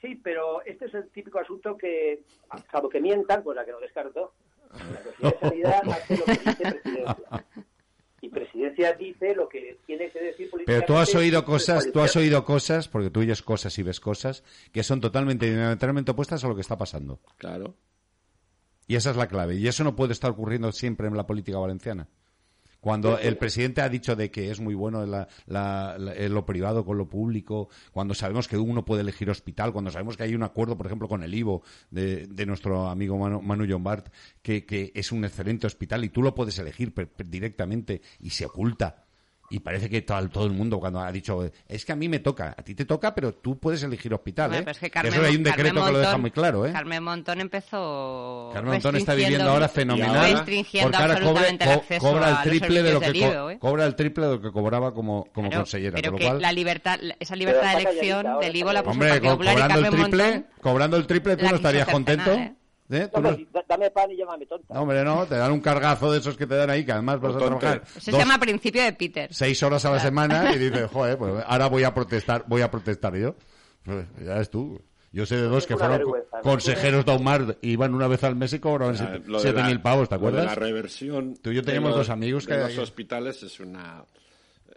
Sí, 0.00 0.14
pero 0.14 0.62
este 0.64 0.86
es 0.86 0.94
el 0.94 1.10
típico 1.10 1.40
asunto 1.40 1.76
que, 1.76 2.22
salvo 2.72 2.88
que 2.88 3.02
mientan, 3.02 3.42
pues 3.42 3.54
la 3.54 3.66
que 3.66 3.72
no 3.72 3.80
descarto, 3.80 4.32
la 4.72 5.02
Consellería 5.02 5.30
de 5.30 5.38
Sanidad 5.40 5.82
hace 5.90 6.16
lo 6.16 6.24
que 6.24 6.32
dice 6.32 6.80
Presidencia. 6.80 7.44
y 8.28 8.30
presidencia 8.30 8.92
dice 8.92 9.34
lo 9.34 9.48
que 9.48 9.78
tiene 9.86 10.10
que 10.10 10.20
decir 10.20 10.50
Pero 10.66 10.84
tú 10.86 10.96
has 10.96 11.14
oído 11.14 11.44
cosas, 11.44 11.90
tú 11.92 12.00
has 12.00 12.14
oído 12.16 12.44
cosas, 12.44 12.88
porque 12.88 13.10
tú 13.10 13.20
oyes 13.20 13.42
cosas 13.42 13.78
y 13.78 13.82
ves 13.82 14.00
cosas 14.00 14.44
que 14.72 14.82
son 14.82 15.00
totalmente 15.00 15.46
y 15.46 15.50
diametralmente 15.50 16.12
opuestas 16.12 16.44
a 16.44 16.48
lo 16.48 16.54
que 16.54 16.60
está 16.60 16.76
pasando. 16.78 17.20
Claro. 17.38 17.74
Y 18.86 18.96
esa 18.96 19.10
es 19.10 19.16
la 19.16 19.28
clave. 19.28 19.56
Y 19.56 19.68
eso 19.68 19.84
no 19.84 19.96
puede 19.96 20.12
estar 20.12 20.30
ocurriendo 20.30 20.72
siempre 20.72 21.08
en 21.08 21.16
la 21.16 21.26
política 21.26 21.58
valenciana. 21.58 22.08
Cuando 22.80 23.18
el 23.18 23.36
presidente 23.38 23.80
ha 23.80 23.88
dicho 23.88 24.14
de 24.14 24.30
que 24.30 24.50
es 24.50 24.60
muy 24.60 24.74
bueno 24.74 25.04
la- 25.04 25.26
la- 25.46 25.96
la- 25.98 26.14
eh, 26.14 26.28
lo 26.28 26.46
privado 26.46 26.84
con 26.84 26.96
lo 26.96 27.08
público, 27.08 27.68
cuando 27.92 28.14
sabemos 28.14 28.46
que 28.46 28.56
uno 28.56 28.84
puede 28.84 29.02
elegir 29.02 29.28
hospital, 29.30 29.72
cuando 29.72 29.90
sabemos 29.90 30.16
que 30.16 30.22
hay 30.22 30.34
un 30.34 30.44
acuerdo, 30.44 30.76
por 30.76 30.86
ejemplo, 30.86 31.08
con 31.08 31.22
el 31.22 31.34
IVO 31.34 31.62
de, 31.90 32.26
de 32.28 32.46
nuestro 32.46 32.86
amigo 32.88 33.18
Manu, 33.18 33.42
Manu 33.42 33.64
Llombart, 33.64 34.12
que, 34.42 34.64
que 34.64 34.92
es 34.94 35.10
un 35.10 35.24
excelente 35.24 35.66
hospital 35.66 36.04
y 36.04 36.08
tú 36.10 36.22
lo 36.22 36.34
puedes 36.34 36.58
elegir 36.58 36.94
per- 36.94 37.08
per- 37.08 37.28
directamente 37.28 38.00
y 38.20 38.30
se 38.30 38.46
oculta. 38.46 39.04
Y 39.50 39.60
parece 39.60 39.88
que 39.88 40.02
todo, 40.02 40.28
todo 40.28 40.44
el 40.44 40.52
mundo 40.52 40.78
cuando 40.78 41.00
ha 41.00 41.10
dicho, 41.10 41.50
es 41.66 41.84
que 41.84 41.92
a 41.92 41.96
mí 41.96 42.06
me 42.08 42.18
toca, 42.18 42.54
a 42.56 42.62
ti 42.62 42.74
te 42.74 42.84
toca, 42.84 43.14
pero 43.14 43.32
tú 43.34 43.58
puedes 43.58 43.82
elegir 43.82 44.12
hospital. 44.12 44.48
Bueno, 44.50 44.60
¿eh? 44.60 44.64
pero 44.64 44.72
es 44.72 44.78
que 44.78 44.90
Carmen, 44.90 45.12
eso 45.14 45.22
hay 45.24 45.36
un 45.36 45.42
decreto 45.42 45.74
Carmen 45.76 45.84
que 45.86 45.92
lo 45.92 45.98
deja 46.00 46.10
Montón- 46.12 46.20
muy 46.20 46.30
claro. 46.30 46.66
¿eh? 46.66 46.72
Carmen 46.72 47.02
Montón 47.02 47.40
empezó. 47.40 48.50
Carmen 48.52 48.72
Montón 48.74 48.96
está 48.96 49.14
viviendo 49.14 49.50
ahora 49.50 49.68
fenomenal. 49.68 50.32
Restringiendo 50.32 50.90
porque 50.90 51.02
ahora 51.02 51.20
cobra, 51.24 51.48
el 51.48 51.58
co- 51.58 51.70
acceso 51.70 52.06
cobra 52.06 52.26
a 52.26 52.42
el 52.42 52.50
triple 52.50 52.82
de 52.82 52.92
lo 52.92 53.00
que 53.00 53.12
co- 53.20 53.50
¿eh? 53.50 53.58
cobra 53.58 53.86
el 53.86 53.94
triple 53.94 54.26
de 54.26 54.32
lo 54.32 54.40
que 54.42 54.52
cobraba 54.52 54.92
como, 54.92 55.24
como 55.32 55.48
Claro, 55.48 55.62
consellera. 55.64 55.94
pero 55.96 56.10
con 56.12 56.12
lo 56.12 56.18
que 56.18 56.24
cual, 56.26 56.42
la 56.42 56.52
libertad, 56.52 56.98
esa 57.18 57.36
libertad 57.36 57.74
de 57.76 57.82
elección 57.82 58.26
del 58.40 58.56
IVO 58.56 58.72
la 58.72 58.82
puso 58.82 58.92
hombre, 58.92 59.20
co- 59.20 59.36
cobrando 59.38 59.78
el 59.78 59.88
triple, 59.90 60.24
Montón 60.24 60.46
cobrando 60.60 60.96
el 60.98 61.06
triple, 61.06 61.36
tú 61.36 61.44
la 61.44 61.50
no 61.50 61.56
estarías 61.56 61.88
contento. 61.88 62.32
¿eh? 62.32 62.54
¿Eh? 62.90 63.10
No, 63.14 63.20
no- 63.20 63.36
dame 63.68 63.90
pan 63.90 64.10
y 64.10 64.16
llámame 64.16 64.46
tonta. 64.46 64.72
No, 64.72 64.80
hombre, 64.82 65.04
no, 65.04 65.26
te 65.26 65.36
dan 65.36 65.52
un 65.52 65.60
cargazo 65.60 66.10
de 66.10 66.18
esos 66.20 66.36
que 66.38 66.46
te 66.46 66.54
dan 66.54 66.70
ahí, 66.70 66.84
que 66.86 66.92
además 66.92 67.20
vas 67.20 67.34
a 67.34 67.38
trabajar 67.38 67.82
Eso 67.86 68.00
se 68.00 68.10
dos- 68.10 68.20
llama 68.20 68.38
principio 68.38 68.82
de 68.82 68.92
Peter. 68.94 69.32
seis 69.32 69.62
horas 69.62 69.84
a 69.84 69.90
la 69.90 70.00
semana 70.00 70.54
y 70.54 70.58
dices, 70.58 70.88
joder, 70.92 71.18
pues 71.18 71.44
ahora 71.46 71.66
voy 71.68 71.84
a 71.84 71.92
protestar, 71.92 72.44
voy 72.46 72.62
a 72.62 72.70
protestar 72.70 73.14
yo. 73.16 73.34
Pues, 73.84 74.06
ya 74.24 74.34
ves 74.34 74.48
tú. 74.50 74.80
Yo 75.12 75.24
sé 75.26 75.36
de 75.36 75.42
dos 75.42 75.62
Es 75.64 75.66
que 75.66 75.76
fueron 75.76 76.02
consejeros 76.42 77.04
de 77.06 77.12
Aumar, 77.12 77.56
iban 77.62 77.94
una 77.94 78.08
vez 78.08 78.22
al 78.24 78.36
mes 78.36 78.52
y 78.52 78.58
cobraban 78.58 78.94
Ah, 78.94 78.98
siete- 78.98 79.28
lo 79.28 79.38
de 79.38 79.42
siete 79.42 79.60
la- 79.60 79.66
mil 79.66 79.80
pavos, 79.80 80.08
¿te 80.08 80.14
lo 80.16 80.20
de 80.20 80.26
acuerdas? 80.28 80.46
la 80.46 80.54
reversión. 80.54 81.34
Tú 81.42 81.50
y 81.50 81.54
yo 81.56 81.60
de 81.62 81.66
teníamos 81.66 81.90
los- 81.90 81.98
dos 82.00 82.10
amigos 82.10 82.46
de 82.46 82.54
que- 82.56 82.60
los 82.62 82.78
hospitales 82.78 83.42
es 83.42 83.58
una. 83.60 84.04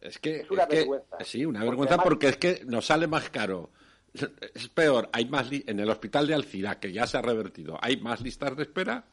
Es 0.02 0.20
que. 0.20 0.38
Es 0.42 0.52
una 0.52 0.66
vergüenza. 0.66 1.18
sí, 1.24 1.46
una 1.46 1.60
Porque 1.60 1.70
vergüenza 1.70 1.94
además- 1.96 2.04
porque 2.06 2.28
es 2.30 2.38
que 2.38 2.62
nos 2.66 2.86
sale 2.86 3.08
más 3.08 3.30
caro. 3.30 3.72
Es 4.14 4.68
peor, 4.68 5.10
hay 5.14 5.26
más 5.26 5.50
li- 5.50 5.64
en 5.68 5.80
el 5.80 5.90
hospital 5.90 6.28
de 6.28 6.34
Alcira, 6.34 6.80
que 6.80 6.92
ya 6.92 7.08
se 7.08 7.18
ha 7.18 7.22
revertido, 7.22 7.78
hay 7.82 7.98
más 7.98 8.20
listas 8.22 8.56
de 8.58 8.64
espera. 8.64 9.06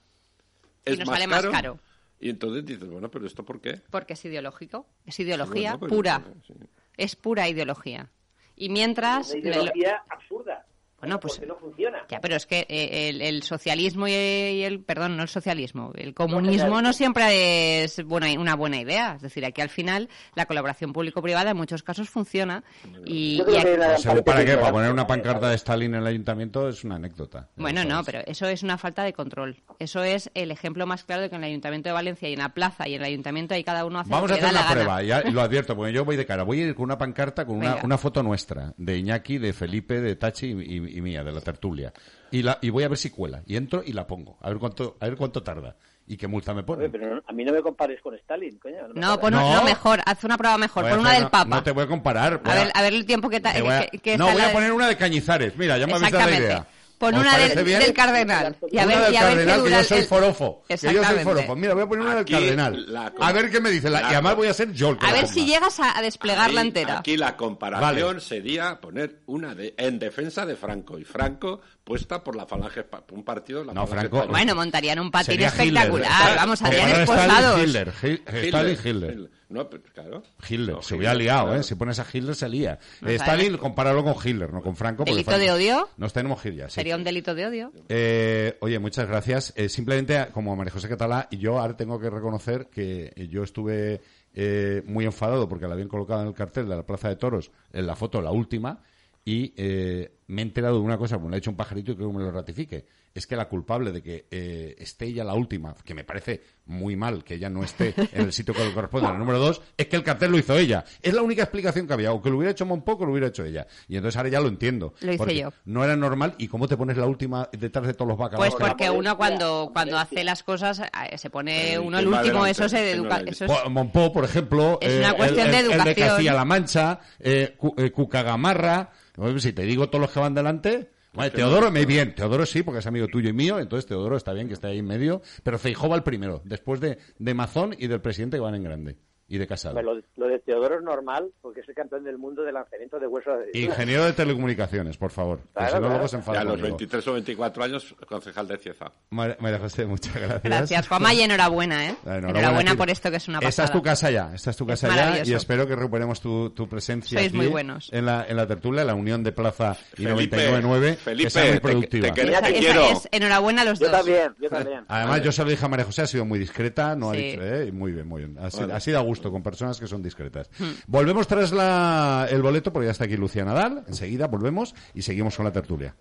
Y 0.84 0.92
Es 0.92 0.98
nos 0.98 1.08
más 1.08 1.16
sale 1.16 1.26
más 1.28 1.40
caro, 1.40 1.52
caro. 1.52 1.78
Y 2.20 2.30
entonces 2.30 2.64
dices, 2.66 2.88
bueno, 2.90 3.08
pero 3.10 3.26
¿esto 3.26 3.44
por 3.44 3.60
qué? 3.60 3.80
Porque 3.90 4.14
es 4.14 4.24
ideológico. 4.24 4.86
Es 5.06 5.20
ideología 5.20 5.76
Bueno, 5.76 5.78
pues, 5.80 5.92
pura. 5.92 6.24
sí. 6.46 6.54
Es 6.96 7.14
pura 7.14 7.48
ideología. 7.48 8.10
Y 8.56 8.70
mientras. 8.70 9.30
Una 9.30 9.38
ideología 9.38 10.02
absurda. 10.10 10.66
Bueno, 11.00 11.20
pues- 11.20 11.34
Porque 11.34 11.46
no 11.46 11.56
funciona. 11.56 11.98
Ya, 12.08 12.20
pero 12.20 12.34
es 12.36 12.46
que 12.46 12.66
eh, 12.68 13.08
el, 13.10 13.22
el 13.22 13.42
socialismo 13.42 14.08
y 14.08 14.12
el, 14.12 14.80
perdón, 14.80 15.16
no 15.16 15.22
el 15.22 15.28
socialismo, 15.28 15.92
el 15.94 16.12
comunismo 16.14 16.82
no 16.82 16.92
siempre 16.92 17.84
es 17.84 18.02
buena, 18.04 18.28
una 18.40 18.56
buena 18.56 18.80
idea. 18.80 19.14
Es 19.16 19.22
decir, 19.22 19.44
aquí 19.44 19.60
al 19.60 19.68
final 19.68 20.08
la 20.34 20.46
colaboración 20.46 20.92
público-privada 20.92 21.50
en 21.52 21.56
muchos 21.56 21.82
casos 21.82 22.08
funciona 22.10 22.64
y, 23.06 23.36
y 23.36 23.40
aquí- 23.40 23.52
que 23.62 23.76
la- 23.76 23.86
Pues, 23.90 24.02
¿según 24.02 24.22
¿Para 24.24 24.44
qué? 24.44 24.56
Para 24.56 24.72
poner 24.72 24.90
una 24.90 25.06
pancarta 25.06 25.48
de 25.50 25.54
Stalin 25.54 25.94
en 25.94 26.00
el 26.00 26.06
ayuntamiento 26.06 26.68
es 26.68 26.82
una 26.84 26.96
anécdota. 26.96 27.48
Bueno, 27.56 27.84
no, 27.84 28.02
pero 28.04 28.20
eso 28.26 28.46
es 28.48 28.62
una 28.62 28.76
falta 28.78 29.04
de 29.04 29.12
control. 29.12 29.62
Eso 29.78 30.02
es 30.02 30.30
el 30.34 30.50
ejemplo 30.50 30.86
más 30.86 31.04
claro 31.04 31.22
de 31.22 31.30
que 31.30 31.36
en 31.36 31.44
el 31.44 31.50
Ayuntamiento 31.50 31.88
de 31.88 31.92
Valencia 31.92 32.28
y 32.28 32.32
en 32.32 32.40
la 32.40 32.48
plaza 32.54 32.88
y 32.88 32.94
en 32.94 33.02
el 33.02 33.06
Ayuntamiento 33.06 33.54
ahí 33.54 33.62
cada 33.62 33.84
uno 33.84 34.00
hace 34.00 34.10
Vamos 34.10 34.30
lo 34.30 34.36
a 34.36 34.38
que 34.38 34.44
hacer 34.44 34.54
da 34.54 34.60
una 34.60 34.68
la 34.68 34.74
gana. 34.74 34.98
prueba, 34.98 35.22
ya 35.24 35.30
lo 35.30 35.40
advierto, 35.40 35.76
porque 35.76 35.92
yo 35.92 36.04
voy 36.04 36.16
de 36.16 36.26
cara. 36.26 36.42
Voy 36.42 36.60
a 36.60 36.66
ir 36.66 36.74
con 36.74 36.84
una 36.84 36.98
pancarta 36.98 37.44
con 37.46 37.58
una 37.84 37.98
foto 37.98 38.22
nuestra, 38.22 38.74
de 38.76 38.98
Iñaki, 38.98 39.38
de 39.38 39.52
Felipe, 39.52 40.00
de 40.00 40.16
Tachi 40.16 40.46
y, 40.48 40.87
y- 40.88 40.98
y 40.98 41.00
mía, 41.00 41.22
de 41.24 41.32
la 41.32 41.40
tertulia. 41.40 41.92
Y, 42.30 42.42
la, 42.42 42.58
y 42.60 42.70
voy 42.70 42.84
a 42.84 42.88
ver 42.88 42.98
si 42.98 43.10
cuela. 43.10 43.42
Y 43.46 43.56
entro 43.56 43.82
y 43.84 43.92
la 43.92 44.06
pongo. 44.06 44.38
A 44.40 44.48
ver 44.48 44.58
cuánto, 44.58 44.96
a 45.00 45.06
ver 45.06 45.16
cuánto 45.16 45.42
tarda. 45.42 45.76
Y 46.10 46.16
qué 46.16 46.26
multa 46.26 46.52
me 46.54 46.60
Oye, 46.60 46.66
pone. 46.66 46.88
pero 46.88 47.16
no- 47.16 47.22
a 47.26 47.32
mí 47.32 47.44
no 47.44 47.52
me 47.52 47.60
compares 47.60 48.00
con 48.00 48.14
Stalin, 48.14 48.58
coño. 48.58 48.76
me 48.94 49.00
No, 49.00 49.06
jodas. 49.08 49.18
pon 49.18 49.32
No. 49.34 49.54
no, 49.56 49.64
mejor, 49.64 50.00
haz 50.06 50.24
una 50.24 50.38
prueba 50.38 50.56
mejor, 50.56 50.88
pon 50.88 51.00
una 51.00 51.12
del 51.12 51.24
Papa. 51.28 51.44
No 51.56 51.62
te 51.62 51.70
voy 51.70 51.84
a 51.84 51.86
comparar. 51.86 52.42
voy 52.42 52.52
a, 52.52 52.54
ver, 52.64 52.72
a 52.74 52.82
ver 52.82 52.94
el 52.94 53.04
tiempo 53.04 53.28
que, 53.28 53.40
ta- 53.40 53.52
te 53.52 53.60
voy 53.62 53.72
a- 53.74 53.86
que- 53.86 53.98
que 53.98 54.16
no, 54.16 54.24
está 54.24 54.32
voy 54.32 54.38
la 54.40 54.44
a 54.44 54.48
de- 54.48 54.54
poner 54.54 54.72
una 54.72 54.88
de 54.88 54.96
Cañizares. 54.96 55.56
Mira, 55.56 55.76
ya 55.76 55.86
me 55.86 55.92
habéis 55.94 56.10
dado 56.12 56.24
la 56.30 56.36
Exactamente. 56.36 56.46
idea. 56.46 56.77
Pon 56.98 57.14
¿Os 57.14 57.20
una 57.20 57.38
del, 57.38 57.64
bien? 57.64 57.78
del 57.80 57.92
cardenal. 57.92 58.56
Y 58.72 58.78
a 58.78 58.84
una 58.84 58.94
ver, 58.96 59.04
del 59.04 59.12
y 59.14 59.16
a 59.16 59.20
ver 59.24 59.30
qué 59.30 59.44
cardenal, 59.46 59.62
que 59.64 59.70
yo 59.70 59.84
soy 59.84 59.98
el- 59.98 60.04
forofo. 60.06 60.62
Que 60.68 60.76
yo 60.76 61.04
soy 61.04 61.18
forofo. 61.24 61.54
Mira, 61.56 61.74
voy 61.74 61.82
a 61.84 61.86
poner 61.86 62.02
una 62.04 62.14
del 62.16 62.22
Aquí 62.22 62.32
cardenal. 62.32 62.92
la- 62.92 63.12
a 63.20 63.32
ver 63.32 63.50
qué 63.50 63.60
me 63.60 63.70
dice. 63.70 63.88
la- 63.88 64.00
la- 64.00 64.10
y 64.10 64.12
además 64.14 64.34
voy 64.36 64.48
a 64.48 64.54
ser 64.54 64.72
yo 64.72 64.90
el 64.90 64.98
que 64.98 65.06
A 65.06 65.12
ver 65.12 65.28
si 65.28 65.46
llegas 65.46 65.78
a, 65.78 65.96
a 65.96 66.02
desplegarla 66.02 66.60
entera. 66.60 66.98
Aquí 66.98 67.16
la 67.16 67.36
comparación 67.36 68.06
Vale. 68.08 68.20
sería 68.20 68.80
poner 68.80 69.20
una 69.26 69.54
de 69.54 69.74
en 69.78 69.98
defensa 69.98 70.44
de 70.44 70.56
Franco 70.56 70.98
y 70.98 71.04
Franco 71.04 71.60
puesta 71.84 72.22
por 72.24 72.34
la 72.36 72.46
falange 72.46 72.84
un 73.12 73.24
partido 73.24 73.60
de 73.60 73.66
la 73.66 73.74
No, 73.74 73.86
Franco- 73.86 74.16
española. 74.16 74.30
Bueno, 74.30 74.54
montarían 74.56 74.98
un 74.98 75.10
patín 75.10 75.26
Sería 75.26 75.48
Hitler. 75.48 75.66
espectacular. 75.68 76.36
Vamos, 76.36 76.60
esposados. 76.60 77.60
Stalin, 77.60 77.68
Hitler. 77.68 77.92
Hi- 78.02 78.22
Stalin, 78.48 78.78
Hitler. 78.84 79.30
No, 79.50 79.68
pero 79.70 79.82
claro. 79.94 80.22
Hitler, 80.46 80.74
No, 80.76 80.82
se 80.82 80.94
hubiera 80.94 81.14
liado, 81.14 81.46
claro. 81.46 81.60
¿eh? 81.60 81.62
Si 81.62 81.74
pones 81.74 81.98
a 81.98 82.06
Hitler 82.12 82.34
se 82.34 82.48
lía. 82.50 82.78
No 83.00 83.08
Eh. 83.08 83.14
Stalin, 83.14 83.56
compáralo 83.56 84.04
con 84.04 84.14
Hitler, 84.22 84.52
no 84.52 84.60
con 84.60 84.76
Franco. 84.76 85.04
¿Delito 85.04 85.30
Franco- 85.30 85.42
de 85.44 85.50
odio? 85.52 85.88
Nos 85.96 86.12
tenemos 86.12 86.40
que 86.42 86.48
ir 86.50 86.54
ya, 86.56 86.68
sí. 86.68 86.74
Sería 86.74 86.96
un 86.96 87.04
delito 87.04 87.34
de 87.34 87.46
odio. 87.46 87.72
Eh, 87.88 88.58
oye, 88.60 88.78
muchas 88.78 89.08
gracias. 89.08 89.54
Eh, 89.56 89.68
simplemente, 89.70 90.26
como 90.32 90.54
María 90.54 90.72
José 90.72 90.88
Catalá, 90.88 91.28
y 91.30 91.38
yo 91.38 91.58
ahora 91.58 91.76
tengo 91.76 91.98
que 91.98 92.10
reconocer 92.10 92.66
que 92.66 93.12
eh, 93.16 93.28
yo 93.28 93.42
estuve 93.42 94.02
eh, 94.34 94.82
muy 94.86 95.06
enfadado 95.06 95.48
porque 95.48 95.66
la 95.66 95.72
habían 95.72 95.88
colocado 95.88 96.20
en 96.22 96.28
el 96.28 96.34
cartel 96.34 96.68
de 96.68 96.76
la 96.76 96.82
Plaza 96.84 97.08
de 97.08 97.16
Toros, 97.16 97.50
en 97.72 97.86
la 97.86 97.96
foto, 97.96 98.20
la 98.20 98.30
última, 98.30 98.82
y 99.28 99.52
eh, 99.58 100.10
me 100.28 100.40
he 100.40 100.44
enterado 100.44 100.76
de 100.76 100.80
una 100.80 100.96
cosa, 100.96 101.16
como 101.16 101.28
le 101.28 101.36
ha 101.36 101.40
dicho 101.40 101.50
un 101.50 101.56
pajarito 101.56 101.92
y 101.92 101.96
creo 101.96 102.10
que 102.10 102.16
me 102.18 102.24
lo 102.24 102.30
ratifique. 102.30 102.86
Es 103.14 103.26
que 103.26 103.34
la 103.36 103.48
culpable 103.48 103.90
de 103.90 104.00
que 104.02 104.26
eh, 104.30 104.76
esté 104.78 105.06
ella 105.06 105.24
la 105.24 105.34
última, 105.34 105.74
que 105.84 105.92
me 105.94 106.04
parece 106.04 106.40
muy 106.66 106.94
mal 106.94 107.24
que 107.24 107.34
ella 107.34 107.48
no 107.50 107.64
esté 107.64 107.92
en 108.12 108.26
el 108.26 108.32
sitio 108.32 108.54
que 108.54 108.64
le 108.64 108.72
corresponde, 108.72 109.08
en 109.08 109.14
el 109.14 109.18
número 109.18 109.38
dos, 109.40 109.60
es 109.76 109.86
que 109.88 109.96
el 109.96 110.04
cartel 110.04 110.30
lo 110.30 110.38
hizo 110.38 110.56
ella. 110.56 110.84
Es 111.02 111.14
la 111.14 111.22
única 111.22 111.42
explicación 111.42 111.86
que 111.86 111.94
había. 111.94 112.12
O 112.12 112.22
que 112.22 112.30
lo 112.30 112.36
hubiera 112.36 112.52
hecho 112.52 112.64
Monpoco, 112.66 113.04
lo 113.06 113.12
hubiera 113.12 113.28
hecho 113.28 113.44
ella. 113.44 113.66
Y 113.88 113.96
entonces 113.96 114.16
ahora 114.18 114.28
ya 114.28 114.40
lo 114.40 114.48
entiendo. 114.48 114.94
Lo 115.00 115.08
hice 115.10 115.18
Porque 115.18 115.36
yo. 115.36 115.52
No 115.64 115.82
era 115.84 115.96
normal. 115.96 116.34
¿Y 116.38 116.46
cómo 116.48 116.68
te 116.68 116.76
pones 116.76 116.96
la 116.96 117.06
última 117.06 117.48
detrás 117.50 117.86
de 117.86 117.94
todos 117.94 118.08
los 118.10 118.18
bacalaos? 118.18 118.54
Pues 118.54 118.62
que- 118.62 118.68
porque 118.68 118.90
uno 118.90 119.16
cuando, 119.16 119.70
cuando 119.72 119.98
hace 119.98 120.22
las 120.22 120.42
cosas 120.44 120.78
eh, 120.80 121.18
se 121.18 121.28
pone 121.30 121.72
Eh, 121.72 121.78
uno 121.78 121.98
el 121.98 122.04
¿quién 122.04 122.14
va 122.14 122.18
último, 122.20 122.38
adelante? 122.44 122.50
eso 122.64 122.68
se 122.68 122.90
educa. 122.92 123.18
la 123.20 123.24
he 123.26 123.30
Eso 123.30 123.44
es, 123.46 123.50
Po- 123.50 123.70
Monpó, 123.70 124.12
por 124.12 124.24
ejemplo, 124.24 124.78
Es 124.80 124.92
eh, 124.92 124.98
una 125.00 125.08
el- 125.10 125.16
cuestión 125.16 125.46
el, 125.46 125.52
de 125.52 125.58
el 125.58 125.66
de 125.66 125.72
educación. 125.74 126.08
Castilla-La 126.08 126.44
Mancha, 126.44 127.00
eh, 127.18 127.56
eh, 127.78 127.90
Cucagamarra, 127.90 128.74
Bueno, 128.76 128.90
si 129.38 129.52
te 129.52 129.62
digo 129.62 129.88
todos 129.88 130.02
los 130.02 130.10
que 130.10 130.20
van 130.20 130.34
delante, 130.34 130.90
vale, 131.12 131.30
Teodoro 131.30 131.70
me 131.70 131.86
bien, 131.86 132.14
Teodoro 132.14 132.46
sí, 132.46 132.62
porque 132.62 132.80
es 132.80 132.86
amigo 132.86 133.08
tuyo 133.08 133.28
y 133.30 133.32
mío, 133.32 133.58
entonces 133.58 133.86
Teodoro 133.86 134.16
está 134.16 134.32
bien 134.32 134.48
que 134.48 134.54
esté 134.54 134.68
ahí 134.68 134.78
en 134.78 134.86
medio, 134.86 135.22
pero 135.42 135.58
Feijóo 135.58 135.90
va 135.90 135.96
el 135.96 136.02
primero, 136.02 136.42
después 136.44 136.80
de, 136.80 136.98
de 137.18 137.34
Mazón 137.34 137.74
y 137.78 137.86
del 137.86 138.00
presidente 138.00 138.36
que 138.36 138.42
van 138.42 138.54
en 138.54 138.64
grande, 138.64 138.96
y 139.28 139.38
de 139.38 139.46
Casado. 139.46 139.76
Hombre, 139.78 140.02
Lo, 140.16 140.24
lo 140.26 140.32
de 140.32 140.38
Teodoro 140.38 140.76
es 140.78 140.82
normal 140.82 141.30
porque 141.42 141.60
es 141.60 141.68
el 141.68 141.74
campeón 141.74 142.02
del 142.04 142.16
mundo 142.18 142.42
de 142.42 142.52
lanzamiento 142.52 142.98
de 142.98 143.06
huesos. 143.06 143.34
de- 143.52 143.58
Ingeniero 143.60 144.04
de 144.04 144.12
telecomunicaciones, 144.14 144.96
por 144.96 145.10
favor, 145.10 145.40
Claro, 145.52 145.76
si 145.76 145.82
no 145.82 145.88
luego 145.88 146.08
se 146.08 146.12
Ya 146.12 146.18
enfada 146.18 146.40
a 146.40 146.44
los 146.44 146.52
conmigo. 146.54 146.68
23 146.76 147.08
o 147.08 147.12
24 147.12 147.64
años, 147.64 147.94
concejal 148.08 148.48
de 148.48 148.56
Cieza. 148.58 148.90
María 149.10 149.36
María 149.40 149.58
José, 149.58 149.84
muchas 149.86 150.14
gracias. 150.14 150.42
Gracias, 150.42 150.88
Juanma, 150.88 151.12
y 151.14 151.20
enhorabuena, 151.20 151.88
¿eh? 151.90 151.94
Enhorabuena, 152.06 152.70
a 152.70 152.74
ti. 152.74 152.78
por 152.78 152.90
esto 152.90 153.10
que 153.10 153.16
es 153.18 153.28
una 153.28 153.38
Esta 153.38 153.46
pasada. 153.48 153.66
es 153.66 153.72
tu 153.72 153.82
casa 153.82 154.10
ya, 154.10 154.34
esta 154.34 154.50
es 154.50 154.56
tu 154.56 154.64
Es 154.64 154.80
casa 154.80 154.88
ya 154.96 155.24
y 155.24 155.34
espero 155.34 155.66
que 155.66 155.76
recuperemos 155.76 156.20
tu, 156.20 156.50
tu 156.50 156.68
presencia 156.68 157.18
Sois 157.18 157.28
aquí 157.28 157.36
muy 157.36 157.46
buenos. 157.48 157.90
en 157.92 158.06
la, 158.06 158.24
en 158.26 158.36
la 158.36 158.46
tertulia, 158.46 158.84
la 158.84 158.94
unión 158.94 159.22
de 159.22 159.32
Plaza 159.32 159.76
y 159.96 160.04
Felipe, 160.04 160.36
99.9, 160.36 160.96
Felipe, 160.96 161.24
que 161.24 161.30
sea 161.30 161.42
muy 161.44 161.52
te- 161.52 161.60
productiva. 161.60 162.14
te. 162.14 162.22
Esa- 162.22 162.40
Te 162.40 162.48
esa 162.50 162.58
quiero. 162.58 162.84
es 162.92 163.08
enhorabuena 163.12 163.62
a 163.62 163.64
los 163.66 163.78
Yo 163.78 163.86
dos. 163.88 163.96
también, 163.96 164.34
yo 164.40 164.48
también. 164.48 164.84
Además, 164.88 165.22
yo 165.22 165.32
se 165.32 165.44
lo 165.44 165.50
dije 165.50 165.64
a 165.64 165.68
María 165.68 165.84
José, 165.84 166.02
ha 166.02 166.06
sido 166.06 166.24
muy 166.24 166.38
discreta, 166.38 166.96
no 166.96 167.10
ha 167.10 167.14
Sí. 167.14 167.22
dicho, 167.22 167.42
¿eh? 167.44 167.72
Muy 167.72 167.92
bien, 167.92 168.06
muy 168.08 168.24
bien. 168.24 168.38
Ha 168.38 168.50
sido, 168.50 168.74
ha 168.74 168.80
sido 168.80 168.98
a 168.98 169.02
gusto 169.02 169.17
con 169.20 169.42
personas 169.42 169.78
que 169.78 169.86
son 169.86 170.02
discretas. 170.02 170.50
Hmm. 170.58 170.70
Volvemos 170.86 171.26
tras 171.26 171.52
la, 171.52 172.26
el 172.30 172.42
boleto, 172.42 172.72
porque 172.72 172.86
ya 172.86 172.92
está 172.92 173.04
aquí 173.04 173.16
Lucía 173.16 173.44
Nadal. 173.44 173.84
Enseguida 173.86 174.26
volvemos 174.26 174.74
y 174.94 175.02
seguimos 175.02 175.36
con 175.36 175.44
la 175.44 175.52
tertulia. 175.52 175.94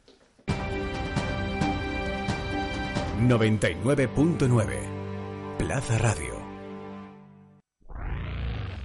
99.9 3.20 5.58
Plaza 5.58 5.98
Radio. 5.98 6.37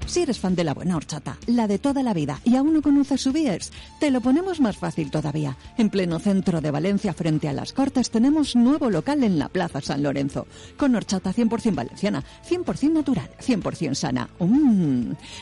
Si 0.06 0.20
eres 0.20 0.40
fan 0.40 0.54
de 0.54 0.64
la 0.64 0.74
buena 0.74 0.96
horchata, 0.96 1.38
la 1.46 1.66
de 1.66 1.78
toda 1.78 2.02
la 2.02 2.12
vida, 2.12 2.38
y 2.44 2.56
aún 2.56 2.74
no 2.74 2.82
conoces 2.82 3.22
Subiers, 3.22 3.72
te 3.98 4.10
lo 4.10 4.20
ponemos 4.20 4.60
más 4.60 4.76
fácil 4.76 5.10
todavía. 5.10 5.56
En 5.78 5.88
pleno 5.88 6.18
centro 6.18 6.60
de 6.60 6.70
Valencia, 6.70 7.14
frente 7.14 7.48
a 7.48 7.54
las 7.54 7.72
Cortes, 7.72 8.10
tenemos 8.10 8.54
nuevo 8.54 8.90
local 8.90 9.24
en 9.24 9.38
la 9.38 9.48
Plaza 9.48 9.80
San 9.80 10.02
Lorenzo, 10.02 10.46
con 10.76 10.94
horchata 10.94 11.32
100% 11.32 11.74
valenciana, 11.74 12.22
100% 12.46 12.92
natural, 12.92 13.30
100% 13.40 13.94
sana. 13.94 14.28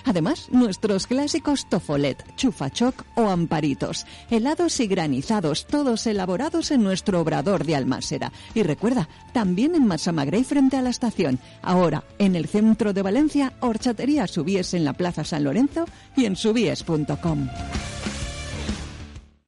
Además, 0.04 0.48
nuestros 0.52 1.08
clásicos 1.08 1.68
tofolet, 1.68 2.22
chufachoc 2.36 3.04
o 3.16 3.28
amparitos, 3.28 4.06
helados 4.30 4.78
y 4.78 4.86
granizados, 4.86 5.66
todos 5.66 6.06
elaborados 6.06 6.70
en 6.70 6.84
nuestro 6.84 7.20
obrador 7.20 7.64
de 7.64 7.74
Almásera. 7.74 8.30
Y 8.54 8.62
recuerda, 8.62 9.08
también 9.32 9.74
en 9.74 9.86
Massamagrey 9.86 10.44
frente 10.44 10.76
a 10.76 10.82
la 10.82 10.90
estación. 10.90 11.40
Ahora, 11.62 12.04
en 12.18 12.36
el 12.36 12.46
centro 12.46 12.92
de 12.92 13.02
Valencia, 13.02 13.52
horchatería 13.60 14.28
En 14.58 14.84
la 14.84 14.92
Plaza 14.92 15.24
San 15.24 15.44
Lorenzo 15.44 15.84
y 16.16 16.24
en. 16.24 16.34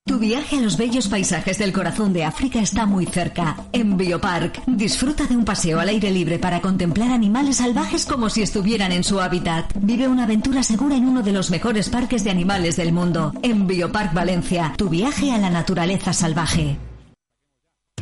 Tu 0.05 0.19
viaje 0.19 0.59
a 0.59 0.61
los 0.61 0.77
bellos 0.77 1.09
paisajes 1.09 1.59
del 1.59 1.73
corazón 1.73 2.13
de 2.13 2.25
África 2.25 2.61
está 2.61 2.87
muy 2.87 3.07
cerca. 3.07 3.57
En 3.73 3.97
Biopark, 3.97 4.63
disfruta 4.67 5.27
de 5.27 5.37
un 5.37 5.45
paseo 5.45 5.81
al 5.81 5.89
aire 5.89 6.11
libre 6.11 6.39
para 6.39 6.61
contemplar 6.61 7.11
animales 7.11 7.57
salvajes 7.57 8.07
como 8.07 8.31
si 8.31 8.43
estuvieran 8.43 8.93
en 8.93 9.05
su 9.05 9.21
hábitat. 9.21 9.73
Vive 9.81 10.09
una 10.09 10.25
aventura 10.25 10.63
segura 10.63 10.97
en 10.97 11.07
uno 11.09 11.23
de 11.23 11.33
los 11.33 11.51
mejores 11.51 11.89
parques 11.89 12.25
de 12.25 12.31
animales 12.31 12.77
del 12.77 12.93
mundo. 12.93 13.33
En 13.43 13.67
Biopark 13.67 14.13
Valencia, 14.15 14.75
tu 14.77 14.89
viaje 14.89 15.33
a 15.33 15.39
la 15.39 15.51
naturaleza 15.51 16.13
salvaje. 16.13 16.79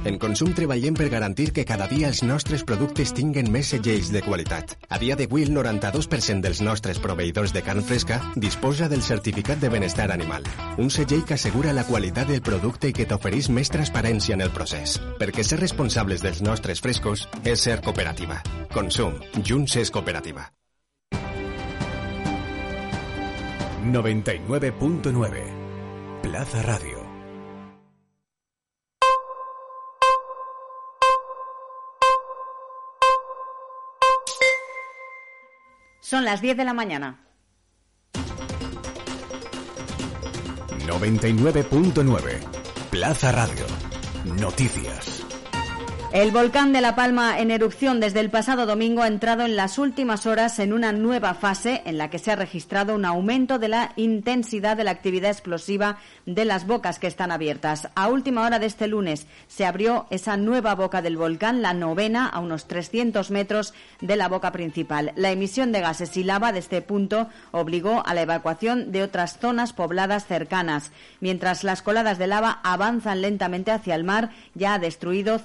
En 0.05 0.17
Consum 0.17 0.55
treballem 0.57 0.95
per 0.97 1.11
garantir 1.13 1.51
que 1.53 1.67
cada 1.69 1.87
dia 1.91 2.09
els 2.09 2.23
nostres 2.25 2.63
productes 2.65 3.13
tinguen 3.17 3.51
més 3.53 3.73
segells 3.75 4.09
de 4.15 4.23
qualitat. 4.25 4.77
A 4.89 4.99
dia 5.03 5.17
d'avui, 5.17 5.45
el 5.45 5.53
92% 5.53 6.41
dels 6.41 6.63
nostres 6.65 7.01
proveïdors 7.05 7.53
de 7.53 7.63
carn 7.67 7.85
fresca 7.85 8.21
disposa 8.35 8.89
del 8.89 9.03
certificat 9.05 9.61
de 9.61 9.69
benestar 9.69 10.11
animal. 10.13 10.47
Un 10.79 10.89
segell 10.91 11.27
que 11.29 11.37
assegura 11.37 11.75
la 11.77 11.85
qualitat 11.85 12.33
del 12.33 12.41
producte 12.41 12.89
i 12.89 12.97
que 12.97 13.05
t'ofereix 13.11 13.51
més 13.53 13.69
transparència 13.69 14.39
en 14.39 14.47
el 14.47 14.55
procés. 14.57 14.97
Perquè 15.21 15.45
ser 15.45 15.61
responsables 15.61 16.25
dels 16.25 16.41
nostres 16.41 16.81
frescos 16.81 17.27
és 17.45 17.61
ser 17.61 17.81
cooperativa. 17.85 18.41
Consum. 18.73 19.21
Junts 19.45 19.77
és 19.77 19.93
cooperativa. 19.93 20.49
99.9 23.81 25.45
Plaza 26.23 26.63
Radio. 26.63 27.00
Son 36.01 36.25
las 36.25 36.41
10 36.41 36.57
de 36.57 36.65
la 36.65 36.73
mañana. 36.73 37.21
99.9 40.87 42.41
Plaza 42.91 43.33
Radio. 43.33 43.65
Noticias. 44.25 45.20
El 46.13 46.33
volcán 46.33 46.73
de 46.73 46.81
La 46.81 46.97
Palma, 46.97 47.39
en 47.39 47.53
erupción 47.53 48.01
desde 48.01 48.19
el 48.19 48.31
pasado 48.31 48.67
domingo, 48.67 49.03
ha 49.03 49.07
entrado 49.07 49.45
en 49.45 49.55
las 49.55 49.79
últimas 49.79 50.27
horas 50.27 50.59
en 50.59 50.73
una 50.73 50.91
nueva 50.91 51.35
fase 51.35 51.83
en 51.85 51.99
la 51.99 52.11
que 52.11 52.19
se 52.19 52.33
ha 52.33 52.37
registrado 52.37 52.97
un 52.97 53.05
aumento 53.05 53.61
de 53.61 53.69
la 53.69 53.93
intensidad 53.95 54.77
de 54.77 54.83
la 54.83 54.91
actividad 54.91 55.31
explosiva 55.31 55.99
de 56.27 56.45
las 56.45 56.67
bocas 56.67 56.99
que 56.99 57.07
están 57.07 57.31
abiertas. 57.31 57.91
A 57.95 58.09
última 58.09 58.43
hora 58.43 58.59
de 58.59 58.67
este 58.67 58.89
lunes 58.89 59.29
se 59.47 59.65
abrió 59.65 60.09
esa 60.11 60.37
nueva 60.37 60.75
boca 60.75 61.01
del 61.01 61.17
volcán, 61.17 61.63
la 61.63 61.75
novena, 61.75 62.27
a 62.27 62.41
unos 62.41 62.67
300 62.67 63.31
metros 63.31 63.73
de 64.01 64.17
la 64.17 64.27
boca 64.27 64.51
principal. 64.51 65.13
La 65.15 65.31
emisión 65.31 65.71
de 65.71 65.81
gases 65.81 66.17
y 66.17 66.25
lava 66.25 66.51
de 66.51 66.59
este 66.59 66.83
punto 66.83 67.29
obligó 67.53 68.03
a 68.05 68.15
la 68.15 68.23
evacuación 68.23 68.91
de 68.91 69.05
otras 69.05 69.39
zonas 69.39 69.73
pobladas 69.73 70.27
cercanas. 70.27 70.91
Mientras 71.21 71.63
las 71.63 71.83
coladas 71.83 72.19
de 72.19 72.27
lava 72.27 72.59
avanzan 72.65 73.23
lentamente 73.23 73.71
hacia 73.71 73.95
el 73.95 74.03
mar, 74.03 74.31
ya 74.57 74.75
ha 74.75 74.79
destruido 74.81 75.39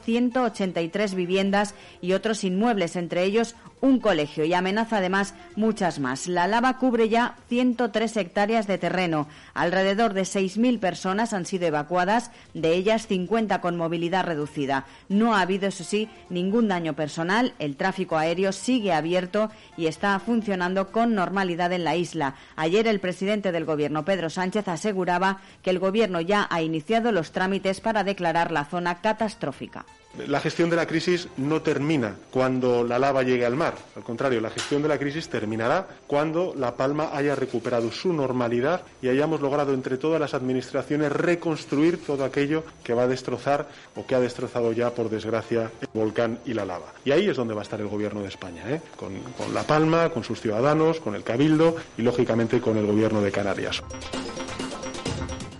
183 0.55 1.13
viviendas 1.13 1.75
y 2.01 2.13
otros 2.13 2.43
inmuebles, 2.43 2.95
entre 2.95 3.23
ellos 3.23 3.55
un 3.81 3.99
colegio 3.99 4.45
y 4.45 4.53
amenaza 4.53 4.97
además 4.97 5.35
muchas 5.55 5.99
más. 5.99 6.27
La 6.27 6.47
lava 6.47 6.77
cubre 6.77 7.09
ya 7.09 7.35
103 7.49 8.17
hectáreas 8.17 8.67
de 8.67 8.77
terreno. 8.77 9.27
Alrededor 9.53 10.13
de 10.13 10.23
6.000 10.23 10.79
personas 10.79 11.33
han 11.33 11.45
sido 11.45 11.67
evacuadas, 11.67 12.31
de 12.53 12.73
ellas 12.73 13.07
50 13.07 13.61
con 13.61 13.77
movilidad 13.77 14.25
reducida. 14.25 14.85
No 15.09 15.35
ha 15.35 15.41
habido, 15.41 15.67
eso 15.67 15.83
sí, 15.83 16.09
ningún 16.29 16.67
daño 16.67 16.93
personal. 16.93 17.53
El 17.59 17.75
tráfico 17.75 18.17
aéreo 18.17 18.51
sigue 18.51 18.93
abierto 18.93 19.51
y 19.77 19.87
está 19.87 20.17
funcionando 20.19 20.91
con 20.91 21.13
normalidad 21.13 21.71
en 21.71 21.83
la 21.83 21.95
isla. 21.95 22.35
Ayer 22.55 22.87
el 22.87 22.99
presidente 22.99 23.51
del 23.51 23.65
Gobierno, 23.65 24.05
Pedro 24.05 24.29
Sánchez, 24.29 24.67
aseguraba 24.67 25.41
que 25.61 25.69
el 25.69 25.79
Gobierno 25.79 26.21
ya 26.21 26.47
ha 26.49 26.61
iniciado 26.61 27.11
los 27.11 27.31
trámites 27.31 27.81
para 27.81 28.03
declarar 28.03 28.51
la 28.51 28.65
zona 28.65 29.01
catastrófica. 29.01 29.85
La 30.27 30.39
gestión 30.39 30.69
de 30.69 30.75
la 30.75 30.85
crisis 30.85 31.27
no 31.37 31.61
termina 31.61 32.15
cuando 32.31 32.83
la 32.83 32.97
lava 32.99 33.23
llegue 33.23 33.45
al 33.45 33.55
mar. 33.55 33.75
Al 33.95 34.03
contrario, 34.03 34.41
la 34.41 34.49
gestión 34.49 34.81
de 34.81 34.87
la 34.87 34.97
crisis 34.97 35.29
terminará 35.29 35.87
cuando 36.07 36.53
La 36.57 36.75
Palma 36.75 37.09
haya 37.13 37.35
recuperado 37.35 37.91
su 37.91 38.13
normalidad 38.13 38.81
y 39.01 39.09
hayamos 39.09 39.41
logrado 39.41 39.73
entre 39.73 39.97
todas 39.97 40.19
las 40.19 40.33
administraciones 40.33 41.11
reconstruir 41.11 42.03
todo 42.03 42.23
aquello 42.23 42.63
que 42.83 42.93
va 42.93 43.03
a 43.03 43.07
destrozar 43.07 43.67
o 43.95 44.05
que 44.05 44.15
ha 44.15 44.19
destrozado 44.19 44.71
ya, 44.71 44.91
por 44.91 45.09
desgracia, 45.09 45.71
el 45.81 45.87
volcán 45.93 46.39
y 46.45 46.53
la 46.53 46.65
lava. 46.65 46.93
Y 47.03 47.11
ahí 47.11 47.27
es 47.27 47.37
donde 47.37 47.53
va 47.53 47.61
a 47.61 47.63
estar 47.63 47.81
el 47.81 47.87
Gobierno 47.87 48.21
de 48.21 48.29
España, 48.29 48.63
¿eh? 48.67 48.81
con, 48.95 49.19
con 49.37 49.53
La 49.53 49.63
Palma, 49.63 50.09
con 50.09 50.23
sus 50.23 50.41
ciudadanos, 50.41 50.99
con 50.99 51.15
el 51.15 51.23
Cabildo 51.23 51.75
y, 51.97 52.01
lógicamente, 52.01 52.61
con 52.61 52.77
el 52.77 52.85
Gobierno 52.85 53.21
de 53.21 53.31
Canarias. 53.31 53.83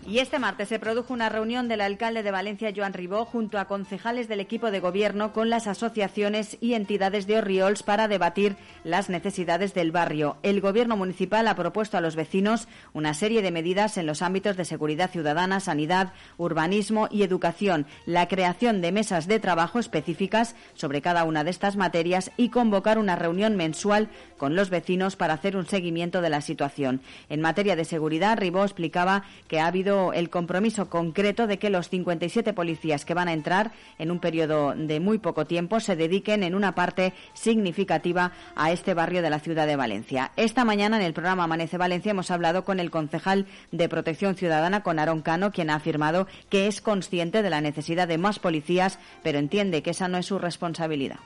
Y 0.08 0.20
este 0.20 0.38
martes 0.38 0.70
se 0.70 0.78
produjo 0.78 1.16
una 1.16 1.30
reunión 1.30 1.68
del 1.68 1.82
alcalde 1.82 2.22
de 2.22 2.30
Valencia, 2.30 2.72
Joan 2.76 2.94
Ribó, 2.94 3.26
junto 3.26 3.58
a 3.58 3.66
concejales 3.66 4.28
del 4.28 4.40
equipo 4.40 4.70
de 4.70 4.80
gobierno 4.80 5.34
con 5.34 5.50
las 5.50 5.66
asociaciones 5.66 6.60
y 6.62 6.76
entidades 6.76 7.26
de 7.26 7.40
Orriols 7.40 7.82
para 7.82 8.08
debatir 8.08 8.56
las 8.84 9.10
necesidades 9.10 9.74
del 9.74 9.92
barrio. 9.92 10.38
El 10.44 10.62
gobierno 10.62 10.96
municipal 10.96 11.48
ha 11.48 11.56
propuesto 11.56 11.98
a 11.98 12.02
los 12.02 12.16
vecinos 12.16 12.68
una 12.94 13.16
serie 13.16 13.42
de 13.42 13.50
medidas 13.50 13.98
en 13.98 14.06
los 14.06 14.22
ámbitos 14.22 14.56
de 14.58 14.66
seguridad 14.66 15.10
ciudadana, 15.10 15.60
sanidad, 15.60 16.14
urbanismo 16.38 17.08
y 17.10 17.24
educación, 17.24 17.88
la 18.06 18.28
creación 18.28 18.82
de 18.82 18.92
mesas 18.92 19.26
de 19.26 19.40
trabajo 19.40 19.80
específicas 19.80 20.56
sobre 20.76 21.02
cada 21.02 21.24
una 21.24 21.44
de 21.44 21.50
estas 21.50 21.78
materias 21.78 22.30
y 22.38 22.50
convocar 22.50 23.00
una 23.00 23.16
reunión 23.16 23.56
mensual 23.56 24.10
con 24.38 24.56
los 24.56 24.70
vecinos 24.70 25.16
para 25.16 25.34
hacer 25.34 25.58
un 25.58 25.66
seguimiento 25.66 26.22
de 26.22 26.30
la 26.30 26.42
situación. 26.42 27.02
En 27.28 27.42
materia 27.42 27.76
de 27.76 27.86
seguridad, 27.86 28.38
Ribó 28.38 28.64
explicaba 28.64 29.24
que 29.48 29.60
ha 29.60 29.66
habido 29.66 29.95
el 30.14 30.30
compromiso 30.30 30.90
concreto 30.90 31.48
de 31.48 31.60
que 31.60 31.70
los 31.70 31.90
57 31.90 32.54
policías 32.54 33.06
que 33.06 33.14
van 33.14 33.28
a 33.28 33.34
entrar 33.34 33.72
en 33.98 34.12
un 34.12 34.20
periodo 34.20 34.74
de 34.76 35.00
muy 35.00 35.18
poco 35.18 35.46
tiempo 35.46 35.80
se 35.80 35.96
dediquen 35.96 36.44
en 36.44 36.56
una 36.56 36.76
parte 36.76 37.14
significativa 37.34 38.32
a 38.56 38.72
este 38.72 38.94
barrio 38.94 39.22
de 39.22 39.30
la 39.30 39.40
ciudad 39.40 39.68
de 39.68 39.76
Valencia. 39.76 40.32
Esta 40.36 40.66
mañana 40.66 40.98
en 40.98 41.04
el 41.04 41.14
programa 41.14 41.44
Amanece 41.44 41.78
Valencia 41.78 42.12
hemos 42.12 42.32
hablado 42.32 42.64
con 42.64 42.80
el 42.80 42.92
concejal 42.92 43.46
de 43.72 43.90
Protección 43.90 44.36
Ciudadana, 44.36 44.84
con 44.84 45.00
Aaron 45.00 45.22
Cano, 45.22 45.52
quien 45.52 45.70
ha 45.70 45.76
afirmado 45.76 46.28
que 46.50 46.68
es 46.68 46.82
consciente 46.82 47.42
de 47.42 47.50
la 47.50 47.62
necesidad 47.62 48.08
de 48.08 48.18
más 48.18 48.40
policías, 48.40 49.00
pero 49.24 49.40
entiende 49.40 49.84
que 49.84 49.92
esa 49.92 50.08
no 50.08 50.18
es 50.18 50.26
su 50.26 50.40
responsabilidad. 50.40 51.20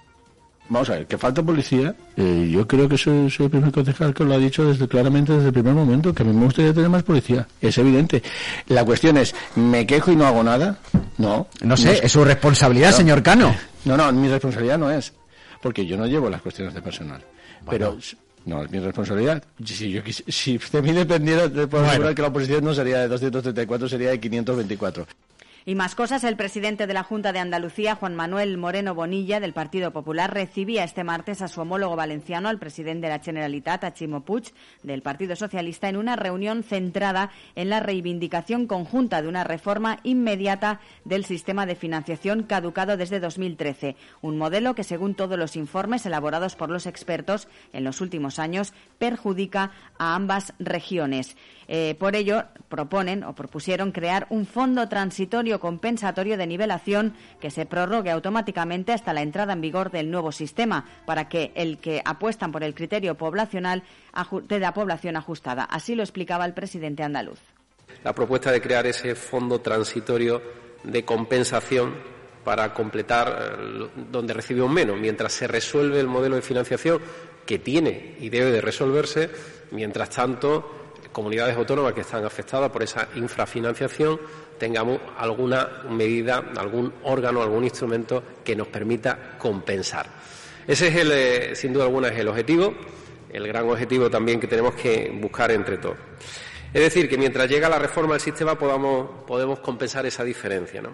Vamos 0.69 0.87
a 0.91 0.93
ver, 0.93 1.07
que 1.07 1.17
falta 1.17 1.41
policía, 1.41 1.95
eh, 2.15 2.47
yo 2.51 2.67
creo 2.67 2.87
que 2.87 2.95
soy, 2.95 3.29
soy, 3.31 3.45
el 3.45 3.49
primer 3.49 3.71
concejal 3.71 4.13
que 4.13 4.23
lo 4.23 4.35
ha 4.35 4.37
dicho 4.37 4.63
desde 4.65 4.87
claramente 4.87 5.33
desde 5.33 5.47
el 5.47 5.53
primer 5.53 5.73
momento, 5.73 6.13
que 6.13 6.21
a 6.21 6.25
mí 6.25 6.31
me 6.31 6.45
gustaría 6.45 6.71
tener 6.71 6.89
más 6.89 7.01
policía, 7.01 7.47
es 7.59 7.75
evidente. 7.79 8.21
La 8.67 8.85
cuestión 8.85 9.17
es, 9.17 9.33
¿me 9.55 9.87
quejo 9.87 10.11
y 10.11 10.15
no 10.15 10.27
hago 10.27 10.43
nada? 10.43 10.77
No. 11.17 11.47
No 11.61 11.75
sé, 11.75 11.93
es, 11.93 12.03
es, 12.03 12.11
su 12.11 12.23
responsabilidad, 12.23 12.91
no, 12.91 12.97
señor 12.97 13.23
Cano. 13.23 13.55
No, 13.83 13.97
no, 13.97 14.11
mi 14.11 14.29
responsabilidad 14.29 14.77
no 14.77 14.91
es, 14.91 15.11
porque 15.59 15.87
yo 15.87 15.97
no 15.97 16.05
llevo 16.05 16.29
las 16.29 16.41
cuestiones 16.41 16.75
de 16.75 16.83
personal. 16.83 17.23
Bueno. 17.65 17.95
Pero 17.95 17.97
no 18.45 18.63
es 18.63 18.69
mi 18.69 18.79
responsabilidad. 18.79 19.43
Si, 19.65 19.91
yo 19.91 20.03
quis, 20.03 20.23
si 20.27 20.57
de 20.57 20.81
mí 20.83 20.91
dependiera, 20.91 21.49
te 21.49 21.65
puedo 21.65 21.85
asegurar 21.85 22.13
que 22.13 22.21
la 22.21 22.27
oposición 22.27 22.63
no 22.63 22.75
sería 22.75 22.99
de 22.99 23.07
234, 23.07 23.89
sería 23.89 24.09
de 24.11 24.19
524. 24.19 25.07
Y 25.69 25.75
más 25.75 25.93
cosas, 25.93 26.23
el 26.23 26.35
presidente 26.35 26.87
de 26.87 26.95
la 26.95 27.03
Junta 27.03 27.31
de 27.31 27.37
Andalucía, 27.37 27.93
Juan 27.93 28.15
Manuel 28.15 28.57
Moreno 28.57 28.95
Bonilla, 28.95 29.39
del 29.39 29.53
Partido 29.53 29.91
Popular, 29.91 30.33
recibía 30.33 30.83
este 30.83 31.03
martes 31.03 31.43
a 31.43 31.47
su 31.47 31.61
homólogo 31.61 31.95
valenciano, 31.95 32.49
al 32.49 32.57
presidente 32.57 33.05
de 33.05 33.13
la 33.13 33.19
Generalitat, 33.19 33.83
a 33.83 33.93
del 34.81 35.01
Partido 35.03 35.35
Socialista, 35.35 35.87
en 35.87 35.97
una 35.97 36.15
reunión 36.15 36.63
centrada 36.63 37.29
en 37.53 37.69
la 37.69 37.81
reivindicación 37.81 38.65
conjunta 38.65 39.21
de 39.21 39.27
una 39.27 39.43
reforma 39.43 39.99
inmediata 40.01 40.79
del 41.05 41.23
sistema 41.23 41.67
de 41.67 41.75
financiación 41.75 42.41
caducado 42.41 42.97
desde 42.97 43.19
2013. 43.19 43.95
Un 44.21 44.39
modelo 44.39 44.73
que, 44.73 44.83
según 44.83 45.13
todos 45.13 45.37
los 45.37 45.55
informes 45.55 46.03
elaborados 46.03 46.55
por 46.55 46.71
los 46.71 46.87
expertos 46.87 47.47
en 47.73 47.83
los 47.83 48.01
últimos 48.01 48.39
años, 48.39 48.73
perjudica 48.97 49.69
a 49.99 50.15
ambas 50.15 50.51
regiones. 50.57 51.37
Eh, 51.71 51.95
por 51.99 52.15
ello, 52.15 52.45
proponen 52.67 53.23
o 53.23 53.35
propusieron 53.35 53.91
crear 53.91 54.25
un 54.31 54.47
fondo 54.47 54.89
transitorio 54.89 55.58
compensatorio 55.59 56.37
de 56.37 56.47
nivelación 56.47 57.13
que 57.39 57.51
se 57.51 57.65
prorrogue 57.65 58.11
automáticamente 58.11 58.93
hasta 58.93 59.13
la 59.13 59.21
entrada 59.21 59.53
en 59.53 59.61
vigor 59.61 59.91
del 59.91 60.11
nuevo 60.11 60.31
sistema, 60.31 60.85
para 61.05 61.29
que 61.29 61.51
el 61.55 61.77
que 61.77 62.01
apuestan 62.03 62.51
por 62.51 62.63
el 62.63 62.73
criterio 62.73 63.15
poblacional 63.15 63.83
de 64.47 64.59
la 64.59 64.73
población 64.73 65.15
ajustada. 65.15 65.63
Así 65.63 65.95
lo 65.95 66.03
explicaba 66.03 66.45
el 66.45 66.53
presidente 66.53 67.03
andaluz. 67.03 67.39
La 68.03 68.13
propuesta 68.13 68.51
de 68.51 68.61
crear 68.61 68.85
ese 68.87 69.15
fondo 69.15 69.61
transitorio 69.61 70.41
de 70.83 71.03
compensación 71.03 71.95
para 72.43 72.73
completar 72.73 73.27
eh, 73.27 73.89
donde 74.11 74.33
recibimos 74.33 74.71
menos, 74.71 74.97
mientras 74.97 75.33
se 75.33 75.47
resuelve 75.47 75.99
el 75.99 76.07
modelo 76.07 76.35
de 76.35 76.41
financiación 76.41 77.01
que 77.45 77.59
tiene 77.59 78.15
y 78.19 78.29
debe 78.29 78.51
de 78.51 78.61
resolverse, 78.61 79.29
mientras 79.71 80.09
tanto 80.09 80.93
comunidades 81.11 81.57
autónomas 81.57 81.93
que 81.93 82.01
están 82.01 82.23
afectadas 82.23 82.69
por 82.71 82.83
esa 82.83 83.07
infrafinanciación 83.15 84.19
tengamos 84.59 84.99
alguna 85.17 85.67
medida, 85.89 86.43
algún 86.57 86.93
órgano, 87.03 87.41
algún 87.41 87.63
instrumento 87.63 88.21
que 88.43 88.55
nos 88.55 88.67
permita 88.67 89.37
compensar. 89.39 90.05
Ese 90.67 90.89
es 90.89 90.95
el, 90.97 91.11
eh, 91.11 91.55
sin 91.55 91.73
duda 91.73 91.85
alguna, 91.85 92.09
es 92.09 92.19
el 92.19 92.27
objetivo, 92.27 92.75
el 93.31 93.47
gran 93.47 93.67
objetivo 93.67 94.09
también 94.09 94.39
que 94.39 94.47
tenemos 94.47 94.75
que 94.75 95.09
buscar 95.19 95.51
entre 95.51 95.77
todos. 95.77 95.97
Es 96.71 96.81
decir, 96.81 97.09
que 97.09 97.17
mientras 97.17 97.49
llega 97.49 97.67
la 97.67 97.79
reforma 97.79 98.13
del 98.13 98.21
sistema 98.21 98.55
podamos, 98.55 99.23
podemos 99.25 99.59
compensar 99.59 100.05
esa 100.05 100.23
diferencia, 100.23 100.81
¿no? 100.81 100.93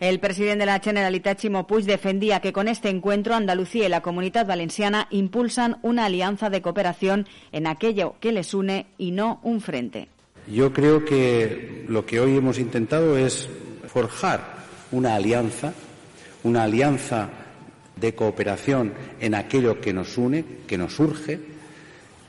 El 0.00 0.18
presidente 0.18 0.58
de 0.58 0.66
la 0.66 0.80
Generalitat, 0.80 1.38
Chimo 1.38 1.68
Puig, 1.68 1.84
defendía 1.84 2.40
que 2.40 2.52
con 2.52 2.66
este 2.66 2.88
encuentro 2.88 3.36
Andalucía 3.36 3.86
y 3.86 3.88
la 3.88 4.00
Comunidad 4.00 4.44
Valenciana 4.44 5.06
impulsan 5.10 5.78
una 5.82 6.06
alianza 6.06 6.50
de 6.50 6.60
cooperación 6.60 7.28
en 7.52 7.68
aquello 7.68 8.16
que 8.18 8.32
les 8.32 8.52
une 8.52 8.86
y 8.98 9.12
no 9.12 9.38
un 9.44 9.60
frente. 9.60 10.08
Yo 10.46 10.72
creo 10.72 11.04
que 11.04 11.84
lo 11.88 12.04
que 12.04 12.20
hoy 12.20 12.36
hemos 12.36 12.58
intentado 12.58 13.16
es 13.16 13.48
forjar 13.86 14.64
una 14.90 15.14
alianza, 15.14 15.72
una 16.42 16.64
alianza 16.64 17.30
de 17.96 18.14
cooperación 18.14 18.92
en 19.20 19.34
aquello 19.34 19.80
que 19.80 19.92
nos 19.92 20.18
une, 20.18 20.44
que 20.66 20.78
nos 20.78 20.98
urge 20.98 21.38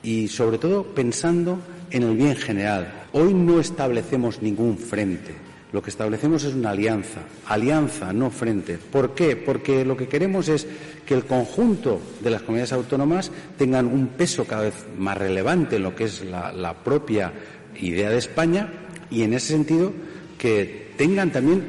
y 0.04 0.28
sobre 0.28 0.58
todo 0.58 0.84
pensando 0.84 1.60
en 1.90 2.04
el 2.04 2.16
bien 2.16 2.36
general. 2.36 3.06
Hoy 3.14 3.34
no 3.34 3.60
establecemos 3.60 4.42
ningún 4.42 4.78
frente 4.78 5.34
lo 5.74 5.82
que 5.82 5.90
establecemos 5.90 6.44
es 6.44 6.54
una 6.54 6.70
alianza, 6.70 7.22
alianza, 7.48 8.14
no 8.14 8.30
frente. 8.30 8.78
¿Por 8.78 9.16
qué? 9.16 9.36
Porque 9.36 9.84
lo 9.84 9.98
que 9.98 10.08
queremos 10.08 10.48
es 10.48 10.68
que 11.04 11.16
el 11.16 11.26
conjunto 11.26 12.00
de 12.22 12.30
las 12.30 12.44
comunidades 12.44 12.74
autónomas 12.74 13.32
tengan 13.58 13.88
un 13.88 14.10
peso 14.10 14.46
cada 14.46 14.62
vez 14.62 14.76
más 15.00 15.18
relevante 15.18 15.78
en 15.78 15.84
lo 15.84 15.96
que 15.96 16.04
es 16.04 16.24
la, 16.24 16.76
propia 16.84 17.34
idea 17.80 18.10
de 18.10 18.18
España 18.18 18.70
y 19.10 19.24
en 19.24 19.34
ese 19.34 19.48
sentido 19.48 19.92
que 20.38 20.92
tengan 20.98 21.32
también 21.32 21.64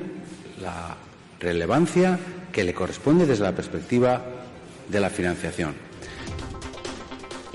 la 0.61 0.97
relevancia 1.41 2.19
que 2.53 2.65
le 2.65 2.75
corresponde 2.75 3.27
desde 3.27 3.45
la 3.45 3.55
perspectiva 3.55 4.25
de 4.89 5.01
la 5.01 5.11
financiación. 5.11 5.75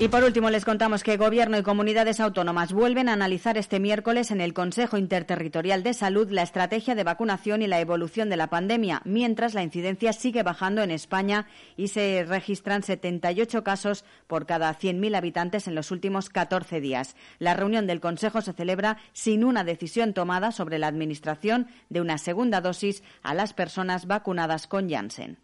Y 0.00 0.08
por 0.08 0.24
último, 0.24 0.48
les 0.48 0.64
contamos 0.64 1.02
que 1.02 1.18
Gobierno 1.18 1.58
y 1.58 1.62
comunidades 1.62 2.20
autónomas 2.20 2.72
vuelven 2.72 3.10
a 3.10 3.12
analizar 3.12 3.58
este 3.58 3.80
miércoles 3.80 4.30
en 4.30 4.40
el 4.40 4.54
Consejo 4.54 4.96
Interterritorial 4.96 5.82
de 5.82 5.92
Salud 5.92 6.30
la 6.30 6.40
estrategia 6.40 6.94
de 6.94 7.04
vacunación 7.04 7.60
y 7.60 7.66
la 7.66 7.80
evolución 7.80 8.30
de 8.30 8.38
la 8.38 8.46
pandemia, 8.46 9.02
mientras 9.04 9.52
la 9.52 9.62
incidencia 9.62 10.14
sigue 10.14 10.42
bajando 10.42 10.80
en 10.80 10.90
España 10.90 11.48
y 11.76 11.88
se 11.88 12.24
registran 12.26 12.82
78 12.82 13.62
casos 13.62 14.06
por 14.26 14.46
cada 14.46 14.74
100.000 14.74 15.14
habitantes 15.14 15.68
en 15.68 15.74
los 15.74 15.90
últimos 15.90 16.30
14 16.30 16.80
días. 16.80 17.14
La 17.38 17.52
reunión 17.52 17.86
del 17.86 18.00
Consejo 18.00 18.40
se 18.40 18.54
celebra 18.54 18.96
sin 19.12 19.44
una 19.44 19.64
decisión 19.64 20.14
tomada 20.14 20.50
sobre 20.50 20.78
la 20.78 20.86
administración 20.86 21.68
de 21.90 22.00
una 22.00 22.16
segunda 22.16 22.62
dosis 22.62 23.02
a 23.22 23.34
las 23.34 23.52
personas 23.52 24.06
vacunadas 24.06 24.66
con 24.66 24.88
Janssen. 24.88 25.36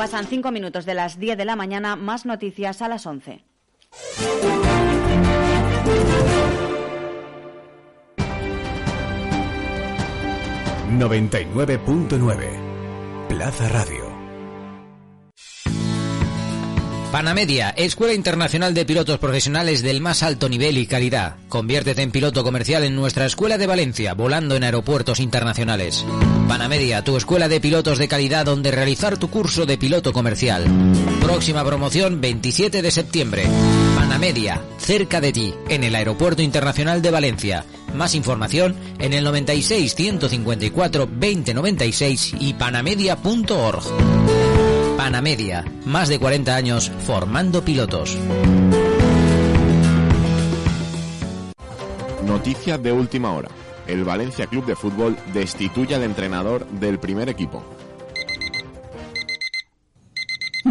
Pasan 0.00 0.26
cinco 0.26 0.50
minutos 0.50 0.86
de 0.86 0.94
las 0.94 1.18
10 1.18 1.36
de 1.36 1.44
la 1.44 1.56
mañana, 1.56 1.94
más 1.94 2.24
noticias 2.24 2.80
a 2.80 2.88
las 2.88 3.04
11. 3.04 3.44
...99.9... 10.98 13.28
Plaza 13.28 13.68
Radio. 13.68 14.09
Panamedia, 17.12 17.70
Escuela 17.70 18.14
Internacional 18.14 18.72
de 18.72 18.84
Pilotos 18.84 19.18
Profesionales 19.18 19.82
del 19.82 20.00
más 20.00 20.22
alto 20.22 20.48
nivel 20.48 20.78
y 20.78 20.86
calidad. 20.86 21.34
Conviértete 21.48 22.02
en 22.02 22.12
piloto 22.12 22.44
comercial 22.44 22.84
en 22.84 22.94
nuestra 22.94 23.26
Escuela 23.26 23.58
de 23.58 23.66
Valencia, 23.66 24.14
volando 24.14 24.54
en 24.54 24.62
aeropuertos 24.62 25.18
internacionales. 25.18 26.04
Panamedia, 26.46 27.02
tu 27.02 27.16
escuela 27.16 27.48
de 27.48 27.60
pilotos 27.60 27.98
de 27.98 28.06
calidad 28.06 28.46
donde 28.46 28.70
realizar 28.70 29.18
tu 29.18 29.28
curso 29.28 29.66
de 29.66 29.76
piloto 29.76 30.12
comercial. 30.12 30.64
Próxima 31.20 31.64
promoción 31.64 32.20
27 32.20 32.80
de 32.80 32.90
septiembre. 32.92 33.42
Panamedia, 33.96 34.60
cerca 34.78 35.20
de 35.20 35.32
ti, 35.32 35.52
en 35.68 35.82
el 35.82 35.96
Aeropuerto 35.96 36.42
Internacional 36.42 37.02
de 37.02 37.10
Valencia. 37.10 37.64
Más 37.92 38.14
información 38.14 38.76
en 39.00 39.14
el 39.14 39.24
96 39.24 39.96
154 39.96 41.06
2096 41.06 42.34
y 42.38 42.54
panamedia.org. 42.54 44.49
Panamedia, 45.00 45.64
más 45.86 46.10
de 46.10 46.18
40 46.18 46.54
años 46.54 46.92
formando 47.06 47.64
pilotos. 47.64 48.18
Noticia 52.26 52.76
de 52.76 52.92
última 52.92 53.32
hora. 53.32 53.48
El 53.86 54.04
Valencia 54.04 54.46
Club 54.46 54.66
de 54.66 54.76
Fútbol 54.76 55.16
destituye 55.32 55.94
al 55.94 56.02
entrenador 56.02 56.66
del 56.66 56.98
primer 56.98 57.30
equipo. 57.30 57.64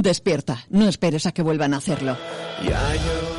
Despierta, 0.01 0.65
no 0.69 0.87
esperes 0.87 1.25
a 1.25 1.33
que 1.33 1.41
vuelvan 1.41 1.73
a 1.73 1.77
hacerlo. 1.77 2.15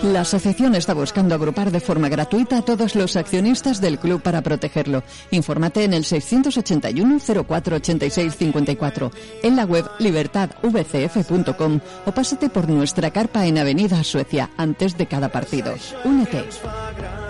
La 0.03 0.21
asociación 0.21 0.75
está 0.75 0.93
buscando 0.93 1.35
agrupar 1.35 1.71
de 1.71 1.81
forma 1.81 2.11
gratuita 2.11 2.59
a 2.59 2.63
todos 2.63 2.95
los 2.95 3.17
accionistas 3.17 3.81
del 3.81 3.99
club 3.99 4.21
para 4.21 4.43
protegerlo. 4.43 5.03
Infórmate 5.31 5.85
en 5.85 5.95
el 5.95 6.05
681 6.05 7.19
0486 7.49 8.37
54, 8.37 9.11
en 9.43 9.57
la 9.57 9.65
web 9.65 9.91
libertadvcf.com 9.99 11.81
o 12.05 12.13
pásate 12.13 12.51
por 12.51 12.69
nuestra 12.69 13.11
carpa 13.11 13.47
en 13.47 13.57
Avenida 13.57 14.05
Suecia 14.05 14.51
antes 14.59 14.99
de 14.99 15.07
cada 15.07 15.31
partido. 15.31 15.75
Únete. 16.05 16.45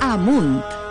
Amunt. 0.01 0.90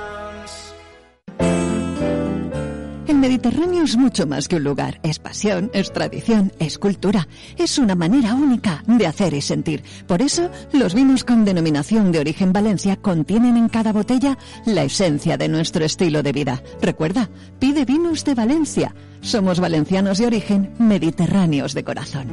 El 3.10 3.18
Mediterráneo 3.18 3.86
es 3.86 3.98
mucho 3.98 4.28
más 4.28 4.48
que 4.48 4.58
un 4.58 4.64
lugar, 4.64 5.00
es 5.02 5.18
pasión, 5.18 5.72
es 5.74 5.92
tradición, 5.92 6.54
es 6.60 6.78
cultura, 6.78 7.28
es 7.58 7.80
una 7.80 7.96
manera 7.96 8.36
única 8.36 8.84
de 8.86 9.08
hacer 9.08 9.34
y 9.34 9.42
sentir. 9.42 9.84
Por 10.06 10.22
eso, 10.22 10.52
los 10.74 10.94
vinos 10.94 11.24
con 11.24 11.44
denominación 11.44 12.12
de 12.12 12.20
origen 12.20 12.54
Valencia 12.54 12.98
contienen 12.98 13.58
en 13.58 13.68
cada 13.68 13.94
botella 13.94 14.38
la 14.68 14.84
esencia 14.84 15.38
de 15.38 15.48
nuestro 15.48 15.84
estilo 15.84 16.22
de 16.22 16.34
vida. 16.34 16.62
Recuerda, 16.84 17.32
pide 17.58 17.84
vinos 17.84 18.24
de 18.26 18.36
Valencia. 18.36 18.94
Somos 19.22 19.60
valencianos 19.60 20.20
de 20.20 20.28
origen, 20.28 20.72
mediterráneos 20.78 21.74
de 21.74 21.84
corazón. 21.84 22.28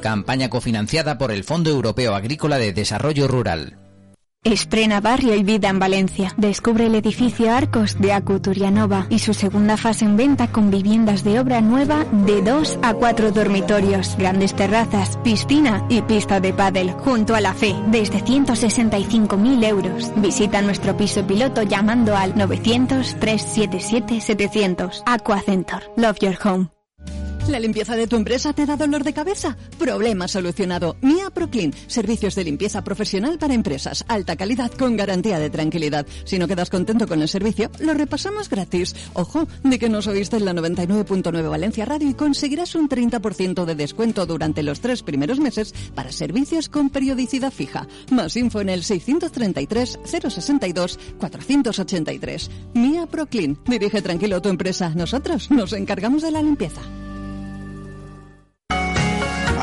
Campaña 0.00 0.48
cofinanciada 0.48 1.18
por 1.18 1.32
el 1.32 1.42
Fondo 1.42 1.70
Europeo 1.70 2.14
Agrícola 2.14 2.58
de 2.58 2.72
Desarrollo 2.72 3.26
Rural. 3.26 3.81
Esprena 4.44 5.00
Barrio 5.00 5.36
y 5.36 5.44
Vida 5.44 5.68
en 5.68 5.78
Valencia. 5.78 6.34
Descubre 6.36 6.86
el 6.86 6.96
edificio 6.96 7.52
Arcos 7.52 8.00
de 8.00 8.12
Acuturianova 8.12 9.06
y 9.08 9.20
su 9.20 9.34
segunda 9.34 9.76
fase 9.76 10.04
en 10.04 10.16
venta 10.16 10.48
con 10.48 10.68
viviendas 10.68 11.22
de 11.22 11.38
obra 11.38 11.60
nueva 11.60 12.04
de 12.10 12.42
2 12.42 12.80
a 12.82 12.94
4 12.94 13.30
dormitorios, 13.30 14.16
grandes 14.18 14.52
terrazas, 14.54 15.16
piscina 15.18 15.86
y 15.88 16.02
pista 16.02 16.40
de 16.40 16.52
pádel 16.52 16.90
junto 16.90 17.36
a 17.36 17.40
la 17.40 17.54
fe 17.54 17.76
desde 17.86 18.18
165.000 18.18 19.64
euros. 19.64 20.10
Visita 20.16 20.60
nuestro 20.60 20.96
piso 20.96 21.24
piloto 21.24 21.62
llamando 21.62 22.16
al 22.16 22.36
900 22.36 23.20
377 23.20 24.20
700. 24.20 25.04
Aquacentor. 25.06 25.84
Love 25.96 26.18
your 26.20 26.36
home. 26.44 26.68
¿La 27.48 27.58
limpieza 27.58 27.96
de 27.96 28.06
tu 28.06 28.14
empresa 28.14 28.52
te 28.52 28.66
da 28.66 28.76
dolor 28.76 29.02
de 29.02 29.12
cabeza? 29.12 29.56
Problema 29.76 30.28
solucionado. 30.28 30.96
Mia 31.02 31.28
Proclean. 31.28 31.74
Servicios 31.88 32.36
de 32.36 32.44
limpieza 32.44 32.84
profesional 32.84 33.36
para 33.36 33.52
empresas. 33.52 34.04
Alta 34.06 34.36
calidad 34.36 34.70
con 34.70 34.96
garantía 34.96 35.40
de 35.40 35.50
tranquilidad. 35.50 36.06
Si 36.24 36.38
no 36.38 36.46
quedas 36.46 36.70
contento 36.70 37.08
con 37.08 37.20
el 37.20 37.28
servicio, 37.28 37.68
lo 37.80 37.94
repasamos 37.94 38.48
gratis. 38.48 38.94
Ojo, 39.14 39.48
de 39.64 39.78
que 39.80 39.88
nos 39.88 40.06
oíste 40.06 40.36
en 40.36 40.44
la 40.44 40.52
99.9 40.54 41.50
Valencia 41.50 41.84
Radio 41.84 42.08
y 42.08 42.14
conseguirás 42.14 42.76
un 42.76 42.88
30% 42.88 43.64
de 43.64 43.74
descuento 43.74 44.24
durante 44.24 44.62
los 44.62 44.80
tres 44.80 45.02
primeros 45.02 45.40
meses 45.40 45.74
para 45.96 46.12
servicios 46.12 46.68
con 46.68 46.90
periodicidad 46.90 47.52
fija. 47.52 47.88
Más 48.12 48.36
info 48.36 48.60
en 48.60 48.68
el 48.68 48.84
633 48.84 49.98
062 50.04 50.98
483. 51.18 52.50
Mia 52.74 53.06
Proclean. 53.06 53.58
Dirige 53.66 54.00
tranquilo 54.00 54.40
tu 54.40 54.48
empresa. 54.48 54.92
Nosotros 54.94 55.50
nos 55.50 55.72
encargamos 55.72 56.22
de 56.22 56.30
la 56.30 56.40
limpieza. 56.40 56.82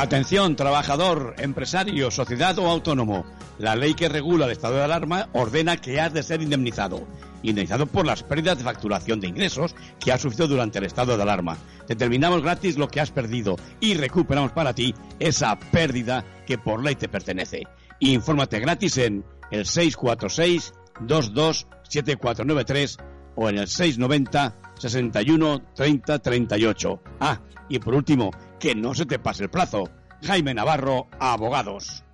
Atención, 0.00 0.56
trabajador, 0.56 1.34
empresario, 1.36 2.10
sociedad 2.10 2.58
o 2.58 2.70
autónomo. 2.70 3.26
La 3.58 3.76
ley 3.76 3.92
que 3.92 4.08
regula 4.08 4.46
el 4.46 4.52
estado 4.52 4.76
de 4.76 4.84
alarma 4.84 5.28
ordena 5.34 5.76
que 5.76 6.00
has 6.00 6.14
de 6.14 6.22
ser 6.22 6.40
indemnizado. 6.40 7.06
indemnizado 7.42 7.84
por 7.84 8.06
las 8.06 8.22
pérdidas 8.22 8.56
de 8.56 8.64
facturación 8.64 9.20
de 9.20 9.28
ingresos 9.28 9.74
que 9.98 10.10
has 10.10 10.22
sufrido 10.22 10.48
durante 10.48 10.78
el 10.78 10.86
estado 10.86 11.18
de 11.18 11.22
alarma. 11.22 11.58
Determinamos 11.86 12.40
gratis 12.40 12.78
lo 12.78 12.88
que 12.88 12.98
has 12.98 13.10
perdido 13.10 13.56
y 13.78 13.92
recuperamos 13.92 14.52
para 14.52 14.72
ti 14.72 14.94
esa 15.18 15.58
pérdida 15.58 16.24
que 16.46 16.56
por 16.56 16.82
ley 16.82 16.94
te 16.94 17.10
pertenece. 17.10 17.64
Infórmate 17.98 18.58
gratis 18.58 18.96
en 18.96 19.22
el 19.50 19.66
646 19.66 20.72
227493 21.00 22.96
o 23.36 23.50
en 23.50 23.58
el 23.58 23.68
690 23.68 24.54
61 24.80 25.62
30 25.74 26.18
38. 26.18 27.02
Ah, 27.20 27.40
y 27.68 27.78
por 27.78 27.94
último, 27.94 28.30
que 28.58 28.74
no 28.74 28.94
se 28.94 29.06
te 29.06 29.18
pase 29.18 29.44
el 29.44 29.50
plazo. 29.50 29.84
Jaime 30.22 30.54
Navarro, 30.54 31.08
abogados. 31.18 32.04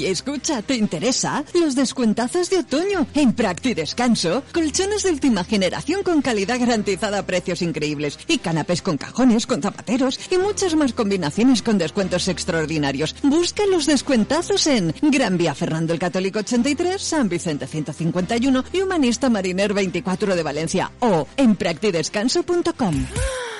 ¡Ey, 0.00 0.06
escucha! 0.06 0.62
¿Te 0.62 0.76
interesa? 0.76 1.44
Los 1.52 1.74
descuentazos 1.74 2.48
de 2.48 2.60
otoño. 2.60 3.06
En 3.14 3.34
Practi 3.34 3.74
Descanso, 3.74 4.42
colchones 4.52 5.02
de 5.02 5.10
última 5.10 5.44
generación 5.44 6.02
con 6.02 6.22
calidad 6.22 6.58
garantizada 6.58 7.18
a 7.18 7.26
precios 7.26 7.60
increíbles. 7.60 8.18
Y 8.26 8.38
canapés 8.38 8.80
con 8.80 8.96
cajones, 8.96 9.46
con 9.46 9.60
zapateros 9.60 10.18
y 10.30 10.38
muchas 10.38 10.74
más 10.74 10.94
combinaciones 10.94 11.60
con 11.60 11.76
descuentos 11.76 12.28
extraordinarios. 12.28 13.14
Busca 13.22 13.66
los 13.66 13.84
descuentazos 13.84 14.66
en 14.68 14.94
Gran 15.02 15.36
Vía 15.36 15.54
Fernando 15.54 15.92
el 15.92 15.98
Católico 15.98 16.38
83, 16.38 17.00
San 17.00 17.28
Vicente 17.28 17.66
151 17.66 18.64
y 18.72 18.80
Humanista 18.80 19.28
Mariner 19.28 19.74
24 19.74 20.34
de 20.34 20.42
Valencia. 20.42 20.92
O 21.00 21.26
en 21.36 21.56
practidescanso.com. 21.56 23.06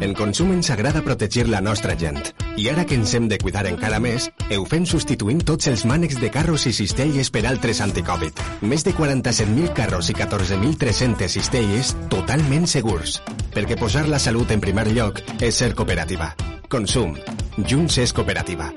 En 0.00 0.14
Consum 0.16 0.54
ens 0.54 0.70
agrada 0.72 1.02
protegir 1.04 1.46
la 1.52 1.60
nostra 1.60 1.92
gent. 1.92 2.22
I 2.56 2.70
ara 2.72 2.86
que 2.88 2.96
ens 2.96 3.12
hem 3.14 3.28
de 3.28 3.36
cuidar 3.38 3.66
encara 3.68 4.00
més, 4.00 4.30
ho 4.56 4.64
fem 4.68 4.86
substituint 4.88 5.44
tots 5.44 5.68
els 5.68 5.84
mànecs 5.84 6.16
de 6.22 6.32
carros 6.32 6.64
i 6.70 6.72
cistelles 6.72 7.28
per 7.30 7.44
altres 7.50 7.82
anticovid. 7.84 8.40
Més 8.64 8.84
de 8.86 8.96
47.000 8.96 9.74
carros 9.76 10.08
i 10.08 10.16
14.300 10.16 11.28
cistelles 11.36 11.94
totalment 12.08 12.64
segurs. 12.66 13.20
Perquè 13.52 13.76
posar 13.76 14.08
la 14.08 14.18
salut 14.18 14.56
en 14.56 14.64
primer 14.64 14.88
lloc 14.94 15.20
és 15.38 15.60
ser 15.60 15.74
cooperativa. 15.76 16.32
Consum. 16.72 17.18
Junts 17.60 18.00
és 18.00 18.16
cooperativa. 18.16 18.72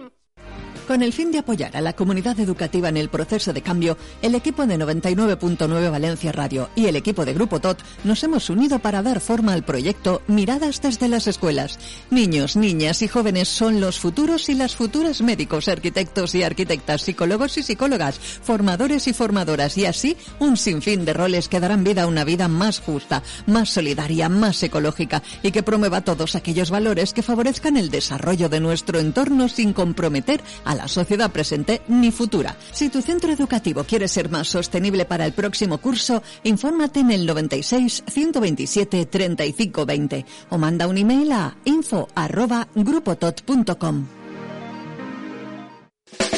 Con 0.88 1.02
el 1.02 1.14
fin 1.14 1.32
de 1.32 1.40
apoyar 1.40 1.78
a 1.78 1.82
la 1.82 1.94
comunidad 1.94 2.38
educativa 2.42 2.90
en 2.90 2.98
el 2.98 3.08
proceso 3.08 3.54
de 3.54 3.62
cambio, 3.62 3.98
el 4.22 4.36
equipo 4.36 4.66
de 4.66 4.78
99.9 4.78 5.90
Valencia 5.90 6.34
Radio 6.34 6.70
y 6.76 6.88
el 6.88 6.98
equipo 6.98 7.24
de 7.24 7.34
Grupo 7.34 7.62
TOT 7.62 7.82
nos 8.04 8.22
hemos 8.24 8.50
unido 8.50 8.80
para 8.80 9.02
dar 9.02 9.22
forma 9.22 9.54
al 9.54 9.64
proyecto 9.64 10.22
Miradas 10.28 10.82
desde 10.82 11.08
las 11.08 11.28
escuelas. 11.28 11.80
Niños, 12.10 12.58
niñas 12.58 13.02
y 13.02 13.08
jóvenes 13.08 13.48
son 13.48 13.80
los 13.80 13.98
futuros 13.98 14.50
y 14.50 14.56
las 14.56 14.76
futuras 14.76 15.22
médicos, 15.22 15.70
arquitectos 15.70 16.36
y 16.36 16.44
arquitectas, 16.44 17.04
psicólogos 17.04 17.58
y 17.58 17.64
psicólogas, 17.64 18.20
formadores 18.20 19.08
y 19.08 19.14
formadoras 19.14 19.78
y 19.78 19.86
así 19.86 20.18
un 20.40 20.58
sinfín 20.58 21.06
de 21.06 21.14
roles 21.14 21.48
que 21.48 21.62
darán 21.62 21.86
vida 21.86 22.04
a 22.04 22.08
una 22.08 22.26
vida 22.26 22.50
más 22.50 22.82
justa, 22.82 23.24
más 23.48 23.70
solidaria, 23.70 24.28
más 24.28 24.62
ecológica 24.62 25.24
y 25.44 25.52
que 25.52 25.64
promueva 25.64 26.02
todos 26.02 26.36
aquellos 26.36 26.72
valores 26.72 27.14
que 27.14 27.24
favorezcan 27.24 27.78
el 27.78 27.90
desarrollo 27.90 28.50
de 28.50 28.60
nuestro 28.60 29.00
entorno 29.00 29.48
sin 29.48 29.72
comprometer 29.72 30.42
a 30.74 30.76
la 30.76 30.88
sociedad 30.88 31.32
presente 31.32 31.82
ni 31.88 32.12
futura. 32.12 32.58
Si 32.72 32.90
tu 32.90 33.02
centro 33.02 33.32
educativo 33.32 33.84
quiere 33.84 34.08
ser 34.08 34.30
más 34.30 34.48
sostenible 34.48 35.06
para 35.06 35.26
el 35.26 35.34
próximo 35.34 35.78
curso, 35.78 36.22
infórmate 36.44 37.00
en 37.00 37.12
el 37.12 37.26
96 37.26 38.04
127 38.08 39.06
35 39.06 39.86
20 39.86 40.26
o 40.50 40.58
manda 40.58 40.88
un 40.88 40.98
email 40.98 41.32
a 41.32 41.56
info 41.66 42.08
arroba 42.16 42.68
grupotot.com. 42.76 44.23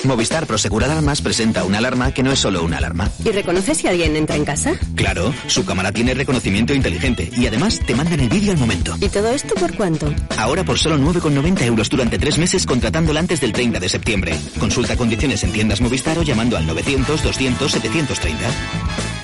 Movistar 0.05 0.45
Prosegur 0.45 0.83
Alarmas 0.83 1.21
presenta 1.21 1.63
una 1.63 1.79
alarma 1.79 2.11
que 2.11 2.21
no 2.21 2.31
es 2.31 2.39
solo 2.39 2.63
una 2.63 2.77
alarma. 2.77 3.09
¿Y 3.23 3.31
reconoce 3.31 3.73
si 3.73 3.87
alguien 3.87 4.15
entra 4.15 4.35
en 4.35 4.45
casa? 4.45 4.73
Claro, 4.95 5.33
su 5.47 5.65
cámara 5.65 5.91
tiene 5.91 6.13
reconocimiento 6.13 6.73
inteligente 6.73 7.31
y 7.35 7.47
además 7.47 7.79
te 7.79 7.95
mandan 7.95 8.19
el 8.19 8.29
vídeo 8.29 8.51
al 8.51 8.57
momento. 8.57 8.95
¿Y 9.01 9.09
todo 9.09 9.31
esto 9.31 9.55
por 9.55 9.75
cuánto? 9.75 10.13
Ahora 10.37 10.63
por 10.63 10.77
solo 10.77 10.97
9,90 10.97 11.63
euros 11.63 11.89
durante 11.89 12.19
tres 12.19 12.37
meses 12.37 12.65
contratándola 12.65 13.19
antes 13.19 13.41
del 13.41 13.51
30 13.53 13.79
de 13.79 13.89
septiembre. 13.89 14.39
Consulta 14.59 14.95
condiciones 14.95 15.43
en 15.43 15.51
tiendas 15.51 15.81
Movistar 15.81 16.19
o 16.19 16.23
llamando 16.23 16.55
al 16.57 16.67
900 16.67 17.23
200 17.23 17.71
730. 17.71 19.14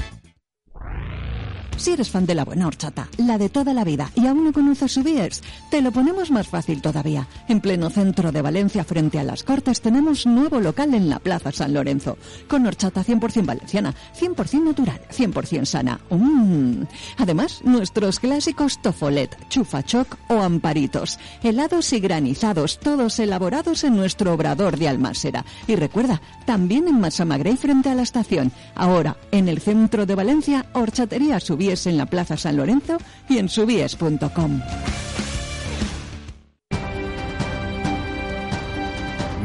Si 1.82 1.90
eres 1.90 2.12
fan 2.12 2.28
de 2.28 2.36
la 2.36 2.45
buena 2.45 2.68
horchata, 2.68 3.10
la 3.18 3.40
de 3.40 3.49
toda 3.49 3.74
la 3.74 3.84
vida, 3.84 4.12
y 4.14 4.28
aún 4.28 4.44
no 4.44 4.53
conoces 4.53 4.91
su 4.91 5.02
Biers, 5.02 5.41
te 5.72 5.82
lo 5.82 5.91
ponemos 5.91 6.30
más 6.30 6.48
fácil 6.48 6.80
todavía. 6.80 7.28
En 7.48 7.60
pleno 7.60 7.90
centro 7.90 8.32
de 8.32 8.44
Valencia, 8.44 8.84
frente 8.84 9.18
a 9.18 9.24
las 9.24 9.41
Cortes, 9.41 9.82
tenemos 9.82 10.28
nuevo 10.28 10.60
local 10.60 10.94
en 10.94 11.10
la 11.10 11.18
Plaza 11.18 11.52
San 11.52 11.74
Lorenzo, 11.74 12.20
con 12.48 12.68
horchata 12.68 13.03
100% 13.03 13.48
valenciana, 13.48 13.95
100% 14.16 14.64
natural, 14.64 15.02
100% 15.12 15.66
sana. 15.66 15.99
Mm. 16.12 16.84
Además, 17.18 17.62
nuestros 17.64 18.20
clásicos 18.20 18.80
tofolet, 18.84 19.36
chufachoc 19.49 20.20
o 20.30 20.40
amparitos, 20.40 21.18
helados 21.41 21.94
y 21.94 21.99
granizados, 21.99 22.78
todos 22.78 23.18
elaborados 23.18 23.84
en 23.84 23.95
nuestro 23.95 24.36
obrador 24.36 24.78
de 24.78 24.88
Almásera. 24.88 25.45
Y 25.66 25.76
recuerda, 25.78 26.22
también 26.45 26.88
en 26.88 26.99
Masamagrey 26.99 27.58
frente 27.58 27.90
a 27.90 27.95
la 27.95 28.03
estación. 28.03 28.52
Ahora, 28.76 29.18
en 29.32 29.49
el 29.49 29.62
centro 29.62 30.06
de 30.06 30.14
Valencia, 30.14 30.68
horchatería 30.74 31.40
Subíes 31.72 31.88
en 31.88 31.98
la 31.98 32.06
Plaza 32.06 32.35
San 32.35 32.57
Lorenzo 32.57 32.98
y 33.30 33.38
en 33.38 33.48
subies.com. 33.48 34.60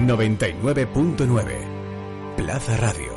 99.9 0.07 2.37
Plaza 2.37 2.77
Radio. 2.79 3.13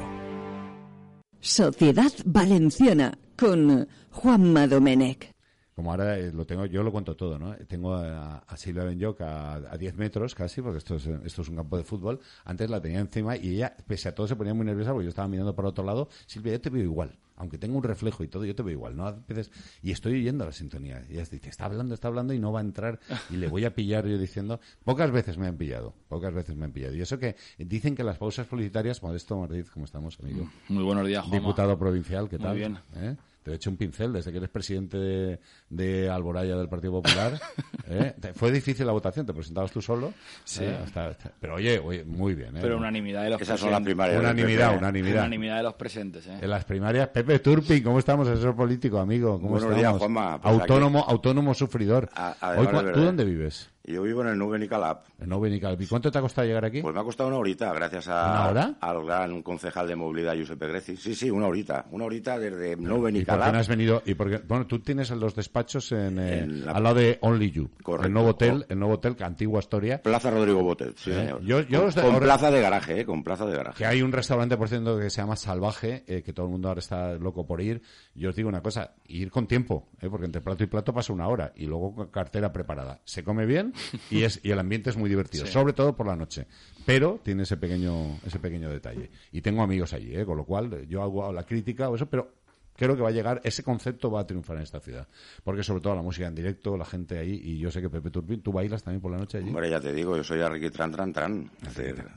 Sociedad 1.40 2.11
Valenciana 2.26 3.18
con 3.38 3.88
Juanma 4.11 4.68
Domenech. 4.68 5.31
Como 5.73 5.91
ahora 5.91 6.19
eh, 6.19 6.31
lo 6.34 6.45
tengo, 6.45 6.65
yo 6.65 6.84
lo 6.84 6.91
cuento 6.91 7.15
todo, 7.15 7.40
¿no? 7.40 7.56
Tengo 7.68 7.95
a, 7.95 8.40
a 8.40 8.57
Silvia 8.57 8.84
Benyoc 8.84 9.22
a, 9.22 9.53
a 9.56 9.77
10 9.77 9.95
metros 9.95 10.36
casi, 10.36 10.61
porque 10.61 10.80
esto 10.80 10.98
es, 10.98 11.07
esto 11.07 11.41
es 11.41 11.48
un 11.48 11.56
campo 11.56 11.77
de 11.77 11.86
fútbol. 11.86 12.19
Antes 12.44 12.69
la 12.69 12.81
tenía 12.81 12.99
encima 12.99 13.38
y 13.38 13.56
ella, 13.56 13.73
pese 13.88 14.10
a 14.10 14.14
todo, 14.14 14.27
se 14.27 14.36
ponía 14.36 14.53
muy 14.53 14.65
nerviosa 14.65 14.91
porque 14.91 15.06
yo 15.06 15.10
estaba 15.10 15.30
mirando 15.30 15.56
para 15.56 15.69
otro 15.69 15.86
lado. 15.86 16.10
Silvia, 16.27 16.52
yo 16.52 16.61
te 16.61 16.69
veo 16.69 16.84
igual. 16.84 17.18
Aunque 17.40 17.57
tengo 17.57 17.78
un 17.78 17.84
reflejo 17.84 18.24
y 18.24 18.28
todo, 18.28 18.45
yo 18.45 18.53
te 18.53 18.61
veo 18.61 18.74
igual. 18.74 18.95
¿no? 18.95 19.07
A 19.07 19.14
veces- 19.28 19.49
y 19.82 19.91
estoy 19.91 20.14
oyendo 20.14 20.45
la 20.45 20.52
sintonía. 20.52 21.03
Y 21.10 21.14
ella 21.14 21.26
dice, 21.32 21.49
está 21.49 21.66
hablando, 21.66 21.95
está 21.95 22.10
hablando 22.10 22.34
y 22.34 22.40
no 22.40 22.52
va 22.52 22.60
a 22.60 22.64
entrar. 22.64 22.99
Y 23.32 23.38
le 23.38 23.48
voy 23.48 23.66
a 23.66 23.74
pillar 23.74 24.06
yo 24.06 24.18
diciendo... 24.18 24.60
Pocas 24.84 25.10
veces 25.11 25.38
me 25.38 25.48
han 25.48 25.57
pillado. 25.57 25.95
Pocas 26.07 26.34
veces 26.34 26.56
me 26.56 26.66
han 26.66 26.72
pillado. 26.72 26.94
Y 26.95 27.02
eso 27.02 27.18
que 27.18 27.36
dicen 27.57 27.95
que 27.95 28.03
las 28.03 28.18
pausas 28.18 28.45
publicitarias... 28.45 29.02
Modesto 29.02 29.38
Madrid, 29.40 29.66
¿cómo 29.74 29.86
estamos, 29.86 30.20
amigo? 30.20 30.49
Muy 30.68 30.84
buenos 30.84 31.07
días, 31.07 31.24
Juanma. 31.24 31.40
Diputado 31.40 31.80
provincial, 31.80 32.30
¿qué 32.30 32.38
Muy 32.38 32.45
tal? 32.45 32.56
bien. 32.57 32.78
¿Eh? 32.95 33.16
Te 33.41 33.52
he 33.52 33.56
hecho 33.56 33.70
un 33.70 33.78
pincel 33.78 34.11
desde 34.11 34.32
que 34.32 34.38
eres 34.38 34.49
presidente 34.49 34.98
de, 34.98 35.40
de 35.70 36.10
Alboraya 36.10 36.56
del 36.56 36.68
Partido 36.70 36.94
Popular. 36.94 37.40
¿eh? 37.88 38.14
Fue 38.36 38.52
difícil 38.52 38.86
la 38.86 38.91
votación, 38.91 39.26
te 39.26 39.34
presentabas 39.34 39.72
tú 39.72 39.82
solo. 39.82 40.14
Sí. 40.44 40.64
¿eh? 40.64 40.78
Hasta- 40.84 41.08
hasta- 41.10 41.32
pero 41.40 41.56
oye, 41.56 41.80
oye, 41.80 42.04
muy 42.06 42.34
bien. 42.36 42.58
¿eh? 42.58 42.60
Pero 42.62 42.78
unanimidad 42.78 43.24
de 43.24 43.30
los 43.32 43.41
Esas 43.41 43.60
son 43.60 43.72
las 43.72 43.82
presentes. 43.82 44.08
primarias. 44.08 44.20
Unanimidad, 44.20 44.78
unanimidad. 44.78 45.20
Unanimidad 45.20 45.58
de 45.58 45.64
los 45.64 45.74
presentes, 45.76 46.26
¿eh? 46.28 46.38
En 46.41 46.50
las 46.50 46.66
primarias, 46.66 47.08
Pepe 47.10 47.40
Turpin, 47.40 47.84
¿cómo 47.84 48.00
estamos, 48.00 48.28
asesor 48.28 48.56
político, 48.56 49.00
amigo? 49.00 49.34
¿Cómo 49.40 49.50
Buenos 49.50 49.70
estamos? 49.72 49.80
días, 49.80 49.98
Juanma. 50.00 50.41
Pues 50.41 50.54
autónomo, 50.54 51.06
autónomo 51.08 51.54
sufridor. 51.54 52.10
además 52.16 52.58
Hoy, 52.58 52.66
de 52.66 52.72
cua- 52.74 52.80
¿Tú 52.80 52.86
verdad. 52.86 53.04
dónde 53.04 53.26
vives? 53.26 53.70
Yo 53.86 54.04
vivo 54.04 54.22
en 54.22 54.28
el 54.28 54.38
Nube 54.38 54.60
Nicalap. 54.60 55.04
En 55.20 55.30
Nove 55.30 55.50
Nicalap. 55.50 55.82
¿Y 55.82 55.88
cuánto 55.88 56.12
te 56.12 56.20
ha 56.20 56.22
costado 56.22 56.46
llegar 56.48 56.64
aquí? 56.64 56.80
Pues 56.84 56.94
me 56.94 57.02
ha 57.02 57.04
costado 57.04 57.28
una 57.30 57.38
horita, 57.40 57.74
gracias 57.74 58.08
a, 58.08 58.30
¿Una 58.30 58.48
hora? 58.50 58.74
al 58.82 59.04
gran 59.04 59.41
concejal 59.41 59.88
de 59.88 59.96
movilidad, 59.96 60.36
Giuseppe 60.36 60.68
Greci. 60.68 60.96
Sí, 60.96 61.16
sí, 61.16 61.32
una 61.32 61.48
horita. 61.48 61.86
Una 61.90 62.06
horita 62.06 62.38
desde 62.38 62.76
Nube 62.76 62.86
¿Y 62.86 63.02
por 63.02 63.06
qué 63.14 63.18
Nicalap. 63.20 63.54
no 63.54 63.58
has 63.60 63.68
venido? 63.68 64.04
Y 64.06 64.14
porque, 64.14 64.38
bueno, 64.48 64.68
tú 64.68 64.78
tienes 64.80 65.10
los 65.10 65.34
despachos 65.34 65.59
en, 65.91 66.19
eh, 66.19 66.40
En 66.40 66.65
la- 66.65 66.72
al 66.73 66.84
lado 66.84 66.95
de 66.95 67.18
Only 67.22 67.52
You. 67.52 67.69
Correcto. 67.84 68.07
El 68.07 68.14
nuevo 68.14 68.30
hotel, 68.30 68.65
el 68.69 68.80
nuevo 68.80 68.95
hotel, 68.95 69.15
que 69.15 69.23
antigua 69.23 69.60
Astoria. 69.60 70.02
Plaza 70.02 70.31
Rodrigo 70.31 70.61
Botet, 70.64 70.98
sí, 70.98 71.11
Eh, 71.11 71.15
señor. 71.15 71.41
yo- 71.41 71.61
yo 71.61 71.84
con, 71.84 71.91
con 71.94 72.03
ahora- 72.06 72.19
plaza 72.26 72.52
de 72.52 72.61
garaje, 72.61 73.02
¿eh? 73.02 73.06
Con 73.06 73.23
plaza 73.23 73.45
de 73.45 73.56
garaje. 73.56 73.77
Que 73.77 73.86
hay 73.86 74.02
un 74.02 74.11
restaurante, 74.11 74.57
por 74.57 74.69
cierto, 74.69 74.98
que 74.99 75.10
se 75.10 75.22
llama 75.22 75.36
Salvaje, 75.36 76.03
eh, 76.07 76.22
que 76.23 76.34
todo 76.34 76.45
el 76.48 76.52
mundo 76.52 76.68
ahora 76.69 76.80
está 76.80 77.14
loco 77.15 77.45
por 77.45 77.61
ir. 77.61 77.81
Yo 78.15 78.30
os 78.30 78.36
digo 78.36 78.49
una 78.49 78.61
cosa, 78.61 78.94
ir 79.07 79.31
con 79.31 79.48
tiempo, 79.48 79.90
eh, 80.02 80.10
porque 80.10 80.26
entre 80.26 80.41
plato 80.41 80.64
y 80.64 80.68
plato 80.68 80.94
pasa 80.94 81.14
una 81.14 81.27
hora 81.27 81.52
y 81.56 81.65
luego 81.65 81.94
con 81.95 82.07
cartera 82.07 82.52
preparada. 82.53 83.02
Se 83.06 83.23
come 83.23 83.45
bien 83.45 83.73
y 84.10 84.23
es 84.23 84.40
y 84.44 84.52
el 84.52 84.60
ambiente 84.60 84.90
es 84.90 84.98
muy 84.98 85.10
divertido, 85.10 85.45
Sí. 85.48 85.52
sobre 85.53 85.73
todo 85.73 85.95
por 85.95 86.07
la 86.07 86.15
noche. 86.15 86.48
Pero 86.86 87.19
tiene 87.23 87.44
ese 87.44 87.57
pequeño 87.57 88.18
ese 88.26 88.40
pequeño 88.40 88.69
detalle. 88.69 89.11
Y 89.31 89.41
tengo 89.41 89.61
amigos 89.61 89.94
allí, 89.94 90.15
eh, 90.15 90.26
con 90.26 90.38
lo 90.38 90.45
cual 90.45 90.88
yo 90.88 91.03
hago 91.03 91.31
la 91.31 91.44
crítica 91.44 91.90
o 91.90 91.95
eso, 91.95 92.07
pero 92.10 92.39
creo 92.80 92.95
que 92.95 93.01
va 93.01 93.10
a 93.10 93.11
llegar, 93.11 93.41
ese 93.43 93.61
concepto 93.61 94.10
va 94.10 94.22
a 94.22 94.26
triunfar 94.26 94.56
en 94.57 94.64
esta 94.64 94.80
ciudad. 94.80 95.07
Porque 95.43 95.61
sobre 95.64 95.81
todo 95.81 95.95
la 95.95 96.01
música 96.01 96.27
en 96.27 96.34
directo, 96.35 96.77
la 96.77 96.85
gente 96.85 97.19
ahí, 97.19 97.39
y 97.43 97.60
yo 97.60 97.69
sé 97.69 97.81
que 97.81 97.89
Pepe 97.89 98.10
Turbín, 98.10 98.41
¿tú 98.41 98.51
bailas 98.53 98.81
también 98.81 99.01
por 99.01 99.11
la 99.11 99.18
noche 99.18 99.38
allí? 99.39 99.49
Hombre, 99.49 99.69
ya 99.69 99.80
te 99.81 99.91
digo, 99.93 100.15
yo 100.15 100.23
soy 100.23 100.41
Ricky 100.41 100.69
Tran 100.69 100.91
Tran 100.91 101.11
Tran. 101.14 101.51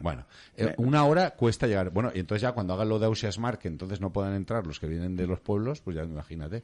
Bueno, 0.00 0.24
eh, 0.56 0.72
una 0.78 1.04
hora 1.04 1.32
cuesta 1.32 1.66
llegar. 1.66 1.90
Bueno, 1.90 2.10
y 2.14 2.20
entonces 2.20 2.42
ya 2.42 2.52
cuando 2.52 2.74
hagan 2.74 2.88
lo 2.88 2.98
de 2.98 3.06
Ausias 3.06 3.38
Mar, 3.38 3.58
que 3.58 3.68
entonces 3.68 4.00
no 4.00 4.12
puedan 4.12 4.34
entrar 4.34 4.66
los 4.66 4.78
que 4.78 4.86
vienen 4.86 5.16
de 5.16 5.26
los 5.26 5.40
pueblos, 5.40 5.80
pues 5.80 5.96
ya 5.96 6.04
imagínate. 6.04 6.62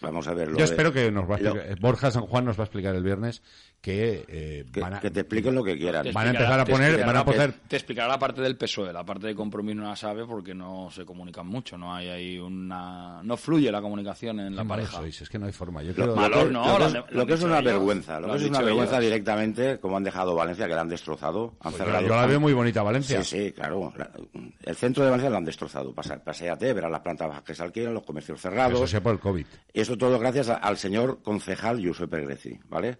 vamos 0.00 0.26
a 0.28 0.34
ver. 0.34 0.48
lo 0.48 0.54
Yo 0.54 0.58
de- 0.58 0.70
espero 0.70 0.92
que 0.92 1.10
nos 1.10 1.28
va 1.30 1.36
a 1.36 1.38
explicar, 1.38 1.70
eh, 1.72 1.76
Borja 1.80 2.10
San 2.10 2.26
Juan 2.26 2.44
nos 2.44 2.58
va 2.58 2.62
a 2.62 2.66
explicar 2.66 2.94
el 2.94 3.02
viernes 3.02 3.42
que, 3.84 4.24
eh, 4.28 4.64
que, 4.72 4.80
van 4.80 4.94
a, 4.94 5.00
que 5.00 5.10
te 5.10 5.20
expliquen 5.20 5.54
lo 5.54 5.62
que 5.62 5.76
quieran. 5.76 6.06
Van 6.14 6.28
a 6.28 6.30
empezar 6.30 6.58
a 6.58 6.64
poner- 6.64 6.92
explicará 6.94 7.06
van 7.06 7.16
a 7.16 7.18
la- 7.18 7.24
poner- 7.26 7.52
Te 7.68 7.76
explicará 7.76 8.08
la 8.08 8.18
parte 8.18 8.40
del 8.40 8.56
PSOE, 8.56 8.94
la 8.94 9.04
parte 9.04 9.26
de 9.26 9.34
compromiso 9.34 9.76
no 9.82 9.88
la 9.88 9.94
sabe 9.94 10.24
porque 10.24 10.54
no 10.54 10.88
se 10.90 11.04
comunican 11.04 11.46
mucho, 11.46 11.76
no 11.76 11.94
hay 11.94 12.08
ahí 12.08 12.38
una... 12.38 13.20
No 13.22 13.36
fluye 13.36 13.70
la 13.70 13.82
comunicación 13.82 14.40
en 14.40 14.56
la 14.56 14.64
pareja. 14.64 14.96
sois, 14.96 15.20
es 15.20 15.28
que 15.28 15.38
no 15.38 15.44
hay 15.44 15.52
forma. 15.52 15.82
Yo 15.82 15.88
Lo, 15.90 15.94
quiero- 15.94 16.14
lo 16.14 16.22
Valor, 16.22 16.46
que, 16.46 16.52
no, 16.54 16.64
lo 16.66 16.72
que 16.72 16.78
lo 16.78 16.86
es, 16.86 16.94
han- 16.94 16.94
lo 16.94 17.06
lo 17.10 17.20
han 17.20 17.26
que 17.26 17.32
es 17.34 17.38
dicho 17.40 17.46
una 17.46 17.58
ellos. 17.58 17.72
vergüenza, 17.74 18.20
lo 18.20 18.30
que 18.30 18.36
es 18.36 18.48
una 18.48 18.60
vergüenza 18.62 18.94
ellos. 18.96 19.04
directamente, 19.04 19.78
como 19.80 19.96
han 19.98 20.04
dejado 20.04 20.34
Valencia, 20.34 20.66
que 20.66 20.74
la 20.74 20.80
han 20.80 20.88
destrozado. 20.88 21.54
Han 21.60 21.72
Pues 21.72 21.76
cerrado. 21.76 22.06
yo 22.08 22.16
la 22.16 22.24
veo 22.26 22.40
muy 22.40 22.54
bonita, 22.54 22.82
Valencia. 22.82 23.22
Sí, 23.22 23.38
sí, 23.48 23.52
claro. 23.52 23.92
La- 23.98 24.10
el 24.64 24.76
centro 24.76 25.04
de 25.04 25.10
Valencia 25.10 25.28
lo 25.28 25.36
han 25.36 25.44
destrozado. 25.44 25.92
Pasa, 25.92 26.16
paséate, 26.24 26.72
verás 26.72 26.90
las 26.90 27.00
plantas 27.00 27.28
bajas 27.28 27.42
que 27.44 27.54
se 27.54 27.62
alquilan, 27.62 27.92
los 27.92 28.02
comercios 28.04 28.40
cerrados. 28.40 28.78
Eso 28.78 28.86
sea 28.86 29.02
por 29.02 29.12
el 29.12 29.20
COVID. 29.20 29.44
Y 29.74 29.80
eso 29.80 29.98
todo 29.98 30.18
gracias 30.18 30.48
a- 30.48 30.54
al 30.54 30.78
señor 30.78 31.20
concejal 31.22 31.80
Giuseppe 31.80 32.22
Greci, 32.24 32.58
¿vale? 32.70 32.96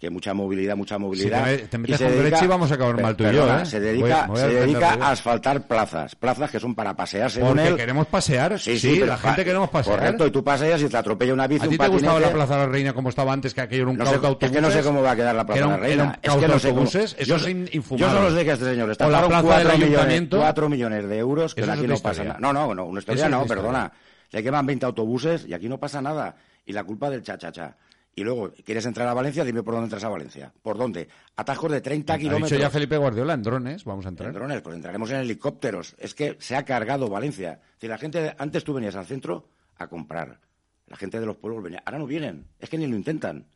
Que 0.00 0.10
mucha 0.10 0.34
movilidad, 0.34 0.74
mucha 0.76 0.98
movilidad. 0.98 1.44
Si 1.44 1.56
te 1.56 1.62
me- 1.62 1.68
te 1.68 1.78
metes 1.78 1.94
Y 1.94 1.98
se 1.98 2.04
con 2.04 2.12
dedica- 2.14 2.28
Greci 2.30 2.46
vamos 2.48 2.72
a 2.72 2.74
acabar 2.74 3.00
mal 3.00 3.14
tú 3.16 3.22
y 3.22 3.26
yo, 3.26 3.32
perdona, 3.42 3.62
¿eh? 3.62 3.66
Se 3.66 3.78
Voy 3.78 3.86
dedica, 3.88 4.22
me 4.22 4.28
voy 4.28 4.36
a 4.36 4.42
se 4.42 4.48
dedica 4.54 4.94
a 5.00 5.10
asfaltar 5.12 5.62
plazas. 5.68 6.16
Plazas 6.16 6.50
que 6.50 6.58
son 6.58 6.74
para 6.74 6.96
pasear 6.96 7.30
según 7.30 7.50
Porque 7.50 7.68
él. 7.68 7.76
queremos 7.76 8.06
pasear. 8.08 8.58
Sí, 8.58 8.80
pero 8.82 9.06
la 9.06 9.16
pa- 9.16 9.28
gente 9.28 9.44
queremos 9.44 9.70
pasear. 9.70 9.98
Correcto, 10.00 10.26
y 10.26 10.30
tú 10.32 10.42
paseas 10.42 10.82
y 10.82 10.88
te 10.88 10.96
atropella 10.96 11.32
una 11.34 11.46
bici, 11.46 11.66
¿A 11.66 11.68
ti 11.68 11.74
un 11.74 11.78
te 11.78 11.88
gustaba 11.88 12.14
patinete. 12.14 12.26
la 12.26 12.32
Plaza 12.44 12.60
de 12.60 12.66
la 12.66 12.72
Reina 12.72 12.92
como 12.94 13.08
estaba 13.10 13.32
antes, 13.32 13.54
que 13.54 13.60
aquello 13.60 13.82
era 13.82 13.90
un 13.92 13.96
No 13.98 14.04
sé- 14.06 14.10
de 14.10 14.16
autobuses? 14.26 14.50
es 14.50 14.56
que 14.56 14.60
no 14.60 14.70
sé 14.72 14.82
cómo 14.82 15.02
va 15.02 15.10
a 15.12 15.16
quedar 15.16 15.34
la 15.36 15.46
Plaza 15.46 15.60
de 15.62 15.66
la 15.68 15.76
Reina. 15.76 15.94
Era 15.94 16.04
un 16.04 16.10
Es 16.10 16.18
que 16.20 16.28
no 16.28 16.58
sé 16.58 16.68
cómo- 16.70 16.80
autobuses, 16.80 17.16
eso 17.18 17.24
yo 17.28 17.36
es 17.36 17.42
so- 17.42 17.48
in- 17.48 17.66
Yo 17.66 17.70
infumable. 17.72 18.18
solo 18.18 18.36
sé 18.36 18.44
que 18.44 18.50
este 18.52 18.64
señor 18.64 18.90
está 18.90 19.06
O 19.06 19.10
la 19.10 19.28
plaza 19.28 19.58
del 19.58 19.70
ayuntamiento. 19.70 20.38
cuatro 20.38 20.68
millones 20.68 21.08
de 21.08 21.18
euros, 21.18 21.54
que 21.54 21.62
aquí 21.62 21.86
no 21.86 21.98
pasa 21.98 22.24
nada. 22.24 22.38
No, 22.40 22.52
no, 22.52 22.74
no, 22.74 22.86
una 22.86 22.98
historia 22.98 23.28
no, 23.28 23.46
perdona. 23.46 23.92
Se 24.30 24.42
queman 24.42 24.66
20 24.66 24.84
autobuses 24.86 25.44
y 25.46 25.54
aquí 25.54 25.68
no 25.68 25.78
pasa 25.78 26.00
nada. 26.02 26.34
Y 26.66 26.72
la 26.72 26.82
culpa 26.82 27.08
del 27.10 27.22
cha-cha-cha. 27.22 27.76
Y 28.14 28.24
luego, 28.24 28.52
¿quieres 28.64 28.84
entrar 28.84 29.08
a 29.08 29.14
Valencia? 29.14 29.42
Dime 29.44 29.62
por 29.62 29.72
dónde 29.74 29.86
entras 29.86 30.04
a 30.04 30.08
Valencia. 30.10 30.52
¿Por 30.62 30.76
dónde? 30.76 31.08
Atajos 31.36 31.70
de 31.72 31.80
30 31.80 32.12
Ha 32.14 32.18
kilómetros. 32.18 32.50
dicho 32.50 32.60
ya 32.60 32.68
Felipe 32.68 32.96
Guardiola 32.98 33.32
en 33.34 33.42
drones, 33.42 33.84
vamos 33.84 34.04
a 34.04 34.10
entrar. 34.10 34.28
En 34.28 34.34
drones, 34.34 34.60
pues 34.60 34.76
entraremos 34.76 35.10
en 35.10 35.16
helicópteros. 35.16 35.94
Es 35.98 36.14
que 36.14 36.36
se 36.38 36.54
ha 36.54 36.64
cargado 36.64 37.08
Valencia. 37.08 37.60
Si 37.80 37.88
la 37.88 37.96
gente, 37.96 38.34
antes 38.38 38.64
tú 38.64 38.74
venías 38.74 38.96
al 38.96 39.06
centro 39.06 39.48
a 39.76 39.86
comprar. 39.86 40.40
La 40.88 40.96
gente 40.96 41.18
de 41.20 41.24
los 41.26 41.36
pueblos 41.36 41.62
venía. 41.62 41.82
Ahora 41.86 41.98
no 41.98 42.06
vienen. 42.06 42.46
Es 42.58 42.68
que 42.68 42.76
ni 42.76 42.86
lo 42.86 42.96
intentan. 42.96 43.46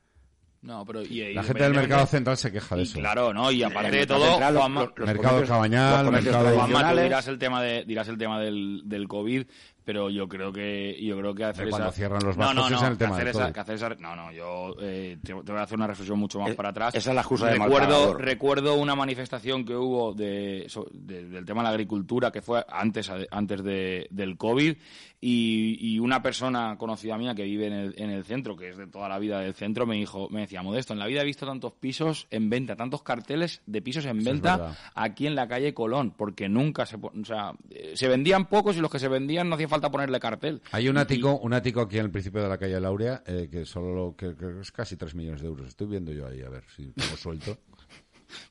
No, 0.63 0.85
pero 0.87 1.03
y- 1.03 1.21
y 1.21 1.35
La 1.35 1.43
gente 1.43 1.63
del 1.63 1.75
mercado 1.75 2.07
central 2.07 2.37
se 2.39 2.51
queja 2.51 2.75
de 2.77 2.81
Y 2.81 2.85
eso. 2.85 2.99
claro, 2.99 3.33
¿no? 3.35 3.53
Y 3.53 3.63
aparte 3.63 3.89
El 3.89 3.95
de 3.95 4.07
todo, 4.07 4.27
central, 4.27 4.55
los- 4.55 4.61
Juanma, 4.63 4.81
los- 4.85 4.93
los 4.99 5.07
Mercado 5.07 5.45
Cabañal, 5.45 6.11
mercado- 6.11 6.55
Juanma, 6.57 6.93
tú 6.93 6.99
dirás 7.03 7.29
el 7.29 7.39
tema 7.39 7.63
de 7.63 7.85
dirás 7.85 8.09
el 8.09 8.17
tema 8.19 8.41
del, 8.41 8.83
del 8.87 9.07
COVID, 9.07 9.47
pero 9.87 10.11
yo 10.11 10.29
creo 10.29 10.53
que 10.53 10.99
yo 11.01 11.17
creo 11.17 11.33
que 11.33 11.45
hacer 11.45 11.67
De 11.67 11.71
cuando 11.71 11.89
esa- 11.91 11.97
cierran 11.97 12.21
los 12.25 12.37
no, 12.37 12.53
no, 12.53 12.69
no, 12.69 12.77
es 12.77 12.83
el 12.83 12.89
que 12.91 12.97
tema 12.97 13.15
hacer 13.15 13.29
esa- 13.29 13.47
hacer 13.47 13.75
esa- 13.77 13.89
no, 14.01 14.17
no, 14.17 14.33
yo 14.33 14.75
eh, 14.81 15.17
te, 15.23 15.33
voy 15.33 15.45
a 15.57 15.63
hacer 15.63 15.79
una 15.79 15.87
reflexión 15.87 16.19
mucho 16.19 16.41
más 16.41 16.51
Eh, 16.51 16.55
para 16.55 16.71
atrás. 16.71 16.93
esa 16.97 17.11
es 17.11 17.15
la 17.15 17.21
excusa 17.21 17.47
de 17.47 17.59
mal 17.59 17.69
recuerdo 17.69 17.95
pagador. 17.95 18.21
recuerdo 18.21 18.75
una 18.75 18.97
manifestación 18.97 19.65
que 19.65 19.77
hubo 19.77 20.13
de, 20.13 20.67
de- 20.93 21.29
del 21.29 21.45
tema 21.45 21.61
de 21.61 21.65
la 21.65 21.71
agricultura 21.71 22.33
que 22.33 22.43
fue 22.43 22.65
antes 22.69 23.09
antes 23.31 23.63
de- 23.63 24.09
del 24.11 24.37
COVID 24.37 24.75
y, 25.21 25.79
y 25.81 25.99
una 25.99 26.21
persona 26.21 26.77
conocida 26.77 27.17
mía 27.17 27.35
que 27.35 27.45
vive 27.45 27.69
en 27.69 27.73
el, 27.73 27.95
en 27.97 28.11
el 28.11 28.25
centro, 28.25 28.55
que 28.57 28.69
es 28.71 28.77
de 28.77 28.87
toda 28.87 29.09
la 29.09 29.19
vida 29.19 29.41
del 29.41 29.55
centro, 29.55 29.87
me 29.87 29.95
dijo, 29.97 30.29
me 30.31 30.41
decía, 30.41 30.63
Modesto, 30.63 30.93
en 30.93 30.99
la 30.99 31.07
vida 31.07 31.23
he 31.23 31.25
visto 31.25 31.47
tantos 31.47 31.73
pisos 31.73 32.27
en 32.31 32.51
venta, 32.51 32.77
tantos 32.77 33.03
carteles 33.03 33.63
de 33.67 33.81
pisos 33.83 34.05
en 34.05 34.19
Eso 34.19 34.31
venta 34.31 34.77
aquí 34.95 35.27
en 35.27 35.35
la 35.35 35.49
calle 35.49 35.73
Colón, 35.73 36.13
porque 36.17 36.49
nunca 36.49 36.85
se, 36.87 36.97
o 36.97 37.25
sea, 37.25 37.53
eh, 37.71 37.93
se 37.95 38.09
vendían 38.09 38.47
pocos 38.47 38.77
y 38.77 38.81
los 38.81 38.91
que 38.91 38.99
se 38.99 39.09
vendían 39.09 39.49
no 39.49 39.55
hacía 39.55 39.69
falta 39.69 39.76
ponerle 39.81 40.19
cartel. 40.21 40.61
Hay 40.73 40.89
un 40.89 40.97
ático, 40.99 41.39
un 41.39 41.53
ático 41.53 41.81
aquí 41.81 41.99
en 41.99 42.07
el 42.07 42.11
principio 42.11 42.43
de 42.43 42.49
la 42.49 42.59
calle 42.59 42.79
Laurea 42.81 43.23
eh, 43.27 43.49
que 43.51 43.65
solo 43.67 43.95
lo- 43.95 44.17
que, 44.17 44.35
que 44.37 44.61
es 44.61 44.73
casi 44.73 44.97
3 44.97 45.15
millones 45.15 45.41
de 45.43 45.49
euros. 45.49 45.69
Estoy 45.69 45.87
viendo 45.87 46.13
yo 46.13 46.27
ahí, 46.27 46.43
a 46.43 46.49
ver 46.49 46.65
si 46.75 46.93
tengo 46.93 47.17
suelto. 47.17 47.57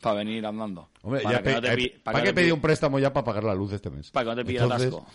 Para 0.02 0.16
venir 0.18 0.46
andando. 0.46 0.90
Hombre, 1.02 1.22
para 1.22 1.38
ya 1.38 1.44
que 1.44 1.52
no 1.54 1.62
te 1.62 1.74
eh, 1.74 1.76
pi- 1.76 1.90
¿para 2.04 2.20
que 2.20 2.24
qué 2.24 2.30
no 2.32 2.36
te 2.36 2.42
pedí 2.42 2.52
un 2.52 2.62
préstamo 2.62 2.98
ya 3.00 3.12
para 3.12 3.24
pagar 3.26 3.44
la 3.44 3.54
luz 3.56 3.74
este 3.74 3.90
mes? 3.90 4.10
Para 4.12 4.24
que 4.24 4.30
no 4.32 4.36
te 4.38 4.46
pille 4.46 4.58
el 4.60 4.64
Entonces, 4.64 4.88
atasco. 4.94 5.08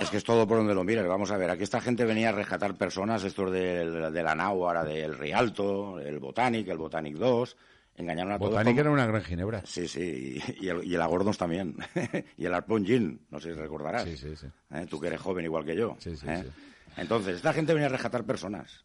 Es 0.00 0.10
que 0.10 0.16
es 0.16 0.24
todo 0.24 0.46
por 0.48 0.56
donde 0.58 0.74
lo 0.74 0.82
mires. 0.82 1.06
Vamos 1.06 1.30
a 1.30 1.36
ver, 1.36 1.50
aquí 1.50 1.62
esta 1.62 1.80
gente 1.80 2.04
venía 2.04 2.30
a 2.30 2.32
rescatar 2.32 2.74
personas, 2.76 3.22
estos 3.22 3.52
del- 3.52 4.12
de, 4.12 4.22
la 4.22 4.34
NAU, 4.34 4.64
ahora 4.66 4.82
del 4.84 5.16
Rialto, 5.16 6.00
el 6.00 6.18
Botanic, 6.18 6.66
el 6.68 6.78
Botanic 6.78 7.14
2. 7.16 7.56
Engañaron 7.96 8.32
a 8.32 8.38
todos. 8.38 8.50
Botanic 8.52 8.74
con- 8.74 8.80
era 8.80 8.90
una 8.90 9.06
gran 9.06 9.22
ginebra. 9.22 9.62
Sí, 9.66 9.86
sí, 9.86 10.40
y, 10.60 10.64
y 10.64 10.68
el, 10.68 10.84
y 10.84 10.94
el 10.94 11.36
también. 11.36 11.76
y 12.38 12.46
el 12.46 12.54
Arpón 12.54 12.84
Gin, 12.86 13.26
no 13.30 13.38
sé 13.38 13.52
si 13.52 13.60
recordarás. 13.60 14.04
Sí, 14.04 14.16
sí, 14.16 14.34
sí. 14.34 14.46
¿Eh? 14.70 14.86
Tú 14.88 14.98
que 14.98 15.08
eres 15.08 15.20
joven 15.20 15.44
igual 15.44 15.64
que 15.64 15.76
yo. 15.76 15.96
Sí, 15.98 16.16
sí, 16.16 16.26
¿eh? 16.28 16.42
sí. 16.44 16.50
Entonces, 16.96 17.36
esta 17.36 17.52
gente 17.52 17.74
venía 17.74 17.88
a 17.88 17.90
rescatar 17.92 18.24
personas. 18.24 18.84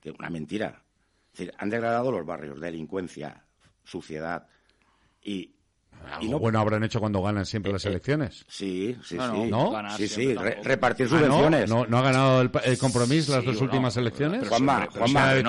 Que 0.00 0.10
una 0.12 0.30
mentira. 0.30 0.82
Es 1.32 1.38
decir, 1.40 1.54
han 1.58 1.70
degradado 1.70 2.12
los 2.12 2.24
barrios, 2.24 2.60
delincuencia, 2.60 3.44
suciedad. 3.84 4.46
Y, 5.22 5.55
y 6.20 6.28
bueno 6.32 6.60
habrán 6.60 6.82
hecho 6.84 7.00
cuando 7.00 7.20
ganan 7.22 7.44
siempre 7.44 7.72
las 7.72 7.84
eh, 7.84 7.88
elecciones. 7.88 8.44
Sí, 8.48 8.96
sí, 9.04 9.16
No, 9.16 9.32
sí. 9.34 9.50
¿No? 9.50 9.70
ganar 9.70 9.92
Sí, 9.96 10.08
sí, 10.08 10.34
re- 10.34 10.58
repartir 10.62 11.06
Ah, 11.06 11.10
¿no? 11.12 11.18
subvenciones. 11.18 11.68
¿No, 11.70 11.84
no 11.86 11.98
ha 11.98 12.02
ganado 12.02 12.40
el, 12.42 12.50
el 12.64 12.78
compromiso 12.78 13.32
las 13.32 13.40
Sí, 13.42 13.46
dos 13.46 13.60
últimas 13.60 13.96
elecciones? 13.96 14.48
Juanma, 14.48 14.86
Juanma, 14.92 15.34
las, 15.34 15.44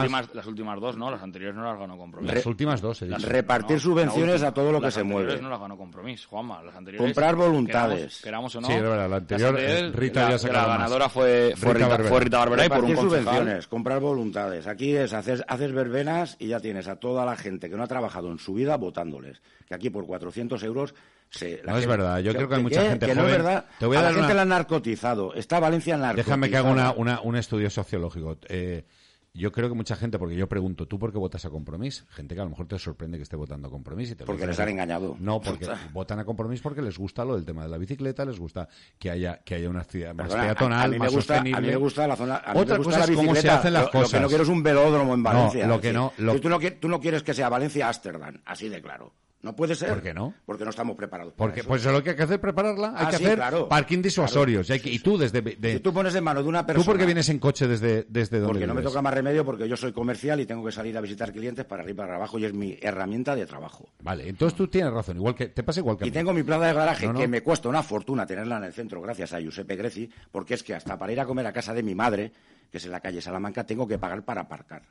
últimas, 0.00 0.34
las 0.34 0.46
últimas 0.46 0.80
dos 0.80 0.96
no, 0.96 1.10
las 1.10 1.22
anteriores 1.22 1.56
no 1.56 1.64
las 1.64 1.78
ganó 1.78 1.98
compromiso. 1.98 2.34
Las 2.34 2.46
últimas 2.46 2.80
dos, 2.80 3.02
he 3.02 3.06
dicho. 3.08 3.26
Repartir 3.26 3.76
No, 3.76 3.82
subvenciones 3.82 4.42
a 4.42 4.52
todo 4.54 4.72
lo 4.72 4.78
que 4.78 4.86
las 4.86 4.94
se 4.94 5.00
anteriores 5.00 5.28
mueve. 5.28 5.42
no 5.42 5.50
las 5.50 5.60
ganó 5.60 5.76
compromiso, 5.76 6.28
Juanma. 6.28 6.62
Las 6.62 6.74
anteriores, 6.76 7.06
Comprar 7.12 7.34
voluntades. 7.36 8.20
Queramos, 8.22 8.52
queramos 8.52 8.56
o 8.56 8.60
no. 8.60 8.66
Sí, 8.68 8.72
es 8.74 8.82
verdad, 8.82 8.96
la 8.98 9.08
las 9.08 9.18
anterior, 9.20 9.48
anteriores, 9.50 9.94
Rita 9.96 10.20
la, 10.20 10.26
había 10.26 10.38
sacado 10.38 10.60
La 10.62 10.68
más. 10.68 10.78
ganadora 10.78 11.08
fue, 11.08 11.54
fue, 11.56 11.74
Rita 11.74 11.74
Rita, 11.74 11.88
Barberá. 11.88 12.08
fue 12.08 12.20
Rita 12.20 12.38
Barberá 12.38 12.64
y 12.64 12.68
por 12.68 12.84
un 12.84 12.96
subvenciones, 12.96 13.66
comprar 13.66 14.00
voluntades. 14.00 14.66
Aquí 14.66 14.94
es, 14.96 15.12
haces, 15.12 15.42
haces 15.48 15.72
verbenas 15.72 16.36
y 16.38 16.48
ya 16.48 16.60
tienes 16.60 16.88
a 16.88 16.96
toda 16.96 17.24
la 17.26 17.36
gente 17.36 17.68
que 17.68 17.76
no 17.76 17.82
ha 17.82 17.88
trabajado 17.88 18.30
en 18.30 18.38
su 18.38 18.54
vida 18.54 18.76
votándoles. 18.76 19.40
Que 19.70 19.76
aquí 19.76 19.88
por 19.88 20.04
400 20.04 20.60
euros 20.64 20.92
se... 21.30 21.60
la 21.62 21.70
No 21.74 21.78
es 21.78 21.86
verdad, 21.86 22.18
yo 22.18 22.34
creo 22.34 22.48
que 22.48 22.56
hay 22.56 22.62
mucha 22.64 22.82
gente 22.82 23.06
que 23.06 23.14
no 23.14 23.24
es 23.28 23.30
verdad. 23.30 23.66
Te 23.78 23.86
voy 23.86 23.96
a 23.96 24.00
a, 24.00 24.02
dar 24.02 24.10
la 24.10 24.16
gente 24.18 24.26
una- 24.26 24.34
la 24.34 24.42
han 24.42 24.48
narcotizado. 24.48 25.32
Está 25.34 25.60
Valencia 25.60 25.96
narcotizada. 25.96 26.24
Déjame 26.24 26.50
que 26.50 26.56
haga 26.56 26.72
una, 26.72 26.90
una- 26.90 27.20
un 27.20 27.36
estudio 27.36 27.70
sociológico. 27.70 28.36
Eh, 28.48 28.84
yo 29.32 29.52
creo 29.52 29.68
que 29.68 29.76
mucha 29.76 29.94
gente, 29.94 30.18
porque 30.18 30.34
yo 30.34 30.48
pregunto, 30.48 30.88
¿tú 30.88 30.98
por 30.98 31.12
qué 31.12 31.18
votas 31.18 31.44
a 31.44 31.50
Compromís? 31.50 32.04
Gente 32.10 32.34
que 32.34 32.40
a 32.40 32.44
lo 32.44 32.50
mejor 32.50 32.66
te 32.66 32.80
sorprende 32.80 33.16
que 33.16 33.22
esté 33.22 33.36
votando 33.36 33.68
a 33.68 33.70
Compromís. 33.70 34.10
Y 34.10 34.14
te 34.16 34.24
lo 34.24 34.26
Porque 34.26 34.44
les 34.44 34.58
han 34.58 34.70
engañado. 34.70 35.16
No, 35.20 35.40
porque 35.40 35.68
votan 35.92 36.18
a 36.18 36.24
Compromís 36.24 36.60
porque 36.62 36.82
les 36.82 36.98
gusta 36.98 37.24
lo 37.24 37.36
del 37.36 37.44
tema 37.44 37.62
de 37.62 37.68
la 37.68 37.78
bicicleta, 37.78 38.24
les 38.24 38.40
gusta 38.40 38.66
que 38.98 39.08
haya, 39.08 39.36
que 39.44 39.54
haya 39.54 39.70
una 39.70 39.84
ciudad 39.84 40.12
más 40.16 40.26
Perdona, 40.26 40.42
a- 40.42 40.46
peatonal, 40.46 40.80
a, 40.80 40.86
mí 40.88 40.92
me 40.94 40.98
más 40.98 41.12
gusta, 41.12 41.34
sostenible. 41.34 41.58
A 41.58 41.60
mí 41.60 41.68
me 41.68 41.76
gusta 41.76 42.08
la 42.08 42.16
zona. 42.16 42.36
A 42.38 42.54
mí 42.54 42.60
Otra 42.60 42.74
me 42.74 42.78
gusta 42.78 42.90
cosa 42.98 42.98
la 42.98 43.12
es 43.12 43.16
cómo 43.16 43.34
se 43.36 43.48
hacen 43.50 43.72
las 43.72 43.82
Lo- 43.82 43.86
Lo, 43.86 43.92
cosas. 43.92 44.10
que 44.10 44.20
no 44.20 44.26
quiero 44.26 44.42
es 44.42 44.48
un 44.48 44.62
velódromo 44.64 45.14
en 45.14 45.22
No, 45.22 45.30
Valencia. 45.32 45.66
lo 45.68 45.80
que 45.80 45.92
no- 45.92 46.12
lo- 46.18 46.40
Tú, 46.40 46.48
no, 46.48 46.58
tú 46.58 46.88
no 46.88 46.98
quieres 46.98 47.22
que 47.22 47.32
sea 47.34 47.48
Valencia 47.48 47.86
Ámsterdam, 47.86 48.42
así 48.44 48.68
de 48.68 48.82
claro. 48.82 49.12
No 49.42 49.56
puede 49.56 49.74
ser. 49.74 49.88
¿Por 49.88 50.02
qué 50.02 50.12
no? 50.12 50.34
Porque 50.44 50.64
no 50.64 50.70
estamos 50.70 50.94
preparados. 50.96 51.32
para 51.32 51.46
Porque 51.46 51.60
eso. 51.60 51.68
pues 51.70 51.80
eso 51.80 51.88
es 51.90 51.96
lo 51.96 52.02
que 52.02 52.10
hay 52.10 52.16
que 52.16 52.22
hacer, 52.24 52.38
prepararla. 52.40 52.88
Hay 52.94 53.06
Ah, 53.06 53.10
que 53.10 53.16
sí, 53.16 53.24
hacer 53.24 53.36
claro. 53.38 53.68
parking 53.68 54.02
disuasorios. 54.02 54.68
y, 54.68 54.72
hay 54.74 54.80
que- 54.80 54.90
y 54.90 54.98
tú 54.98 55.16
desde... 55.16 55.40
de- 55.40 55.72
Si 55.72 55.80
tú 55.80 55.94
pones 55.94 56.14
en 56.14 56.22
mano 56.24 56.42
de 56.42 56.48
una 56.50 56.66
persona. 56.66 56.84
¿Tú 56.84 56.90
por 56.90 56.98
qué 56.98 57.06
vienes 57.06 57.26
en 57.30 57.38
coche 57.38 57.66
desde, 57.66 58.04
desde 58.08 58.38
donde 58.38 58.52
Porque 58.52 58.66
no 58.66 58.74
me 58.74 58.82
toca 58.82 59.00
más 59.00 59.14
remedio 59.14 59.42
porque 59.44 59.66
yo 59.66 59.78
soy 59.78 59.92
comercial 59.92 60.40
y 60.40 60.46
tengo 60.46 60.62
que 60.64 60.72
salir 60.72 60.94
a 60.98 61.00
visitar 61.00 61.32
clientes 61.32 61.64
para 61.64 61.82
arriba 61.82 62.04
y 62.04 62.06
para 62.06 62.16
abajo 62.16 62.38
y 62.38 62.44
es 62.44 62.52
mi 62.52 62.76
herramienta 62.82 63.34
de 63.34 63.46
trabajo. 63.46 63.88
Vale, 64.02 64.28
entonces 64.28 64.54
tú 64.56 64.68
tienes 64.68 64.92
razón. 64.92 65.16
Igual 65.16 65.34
que 65.34 65.48
te 65.48 65.62
pasa 65.62 65.80
igual 65.80 65.96
que 65.96 66.04
a 66.04 66.06
Y 66.06 66.10
mí. 66.10 66.14
tengo 66.14 66.34
mi 66.34 66.42
plaza 66.42 66.66
de 66.66 66.72
garaje 66.74 67.06
No, 67.06 67.14
no. 67.14 67.18
que 67.20 67.26
me 67.28 67.42
cuesta 67.42 67.68
una 67.70 67.82
fortuna 67.82 68.26
tenerla 68.26 68.58
en 68.58 68.64
el 68.64 68.72
centro 68.74 69.00
gracias 69.00 69.32
a 69.32 69.40
Giuseppe 69.40 69.74
Greci, 69.76 70.10
porque 70.30 70.52
es 70.52 70.62
que 70.62 70.74
hasta 70.74 70.98
para 70.98 71.12
ir 71.12 71.20
a 71.20 71.24
comer 71.24 71.46
a 71.46 71.52
casa 71.54 71.72
de 71.72 71.82
mi 71.82 71.94
madre, 71.94 72.30
que 72.70 72.76
es 72.76 72.84
en 72.84 72.92
la 72.92 73.00
calle 73.00 73.22
Salamanca, 73.22 73.64
tengo 73.64 73.88
que 73.88 73.96
pagar 73.98 74.22
para 74.22 74.42
aparcar. 74.42 74.82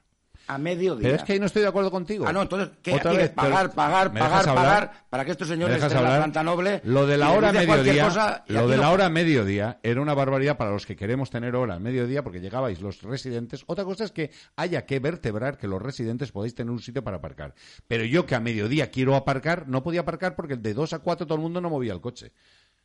A 0.52 0.58
mediodía. 0.58 1.04
Pero 1.04 1.16
es 1.16 1.24
que 1.24 1.34
ahí 1.34 1.40
no 1.40 1.46
estoy 1.46 1.62
de 1.62 1.68
acuerdo 1.68 1.92
contigo. 1.92 2.26
Ah, 2.28 2.34
no, 2.34 2.42
entonces, 2.42 2.72
¿qué 2.82 2.94
Otra 2.96 3.12
quieres? 3.12 3.28
vez, 3.28 3.36
Pagar, 3.36 3.72
pagar, 3.72 4.12
¿me 4.12 4.20
pagar, 4.20 4.46
pagar, 4.46 4.92
para 5.08 5.24
que 5.24 5.30
estos 5.32 5.48
¿Me 5.48 5.54
señores 5.54 5.82
estén 5.84 5.98
en 6.00 6.04
la 6.04 6.18
planta 6.18 6.42
noble. 6.44 6.82
Lo 6.86 7.06
de 7.06 7.18
la 7.18 7.32
hora 7.34 7.52
mediodía, 7.54 8.06
cosa 8.06 8.44
lo 8.48 8.68
de 8.68 8.76
no- 8.78 8.82
la 8.82 8.90
hora 8.90 9.10
mediodía 9.10 9.80
era 9.84 10.02
una 10.02 10.16
barbaridad 10.16 10.58
para 10.58 10.72
los 10.72 10.88
que 10.88 10.96
queremos 10.96 11.30
tener 11.30 11.56
hora 11.56 11.76
al 11.76 11.82
mediodía 11.82 12.24
porque 12.24 12.40
llegabais 12.42 12.82
los 12.82 13.04
residentes. 13.04 13.64
Otra 13.68 13.86
cosa 13.86 14.06
es 14.06 14.12
que 14.12 14.32
haya 14.56 14.88
que 14.88 15.00
vertebrar 15.00 15.60
que 15.60 15.68
los 15.68 15.80
residentes 15.82 16.32
podéis 16.32 16.56
tener 16.56 16.72
un 16.72 16.80
sitio 16.82 17.04
para 17.04 17.18
aparcar. 17.18 17.54
Pero 17.88 18.04
yo 18.06 18.26
que 18.26 18.34
a 18.34 18.40
mediodía 18.40 18.90
quiero 18.90 19.16
aparcar, 19.16 19.68
no 19.68 19.84
podía 19.84 20.00
aparcar 20.02 20.36
porque 20.36 20.56
de 20.58 20.74
2 20.74 20.94
a 20.94 21.00
4 21.00 21.28
todo 21.28 21.36
el 21.36 21.42
mundo 21.44 21.62
no 21.62 21.70
movía 21.70 21.94
el 21.94 22.02
coche. 22.02 22.32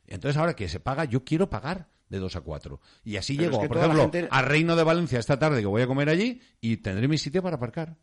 Entonces, 0.06 0.36
ahora 0.36 0.55
que 0.55 0.68
se 0.68 0.81
paga, 0.81 1.05
yo 1.05 1.24
quiero 1.24 1.48
pagar 1.48 1.89
de 2.09 2.18
2 2.18 2.36
a 2.36 2.40
4. 2.40 2.81
Y 3.05 3.16
así 3.16 3.36
Pero 3.36 3.51
llego, 3.51 3.68
por 3.68 3.76
ejemplo, 3.78 4.02
gente... 4.02 4.28
a 4.31 4.43
Reino 4.43 4.76
de 4.76 4.85
Valencia 4.85 5.18
esta 5.18 5.39
tarde 5.39 5.60
que 5.60 5.66
voy 5.66 5.82
a 5.82 5.86
comer 5.86 6.09
allí 6.09 6.40
y 6.60 6.78
tendré 6.78 7.09
mi 7.09 7.18
sitio 7.18 7.43
para 7.43 7.56
aparcar. 7.56 7.97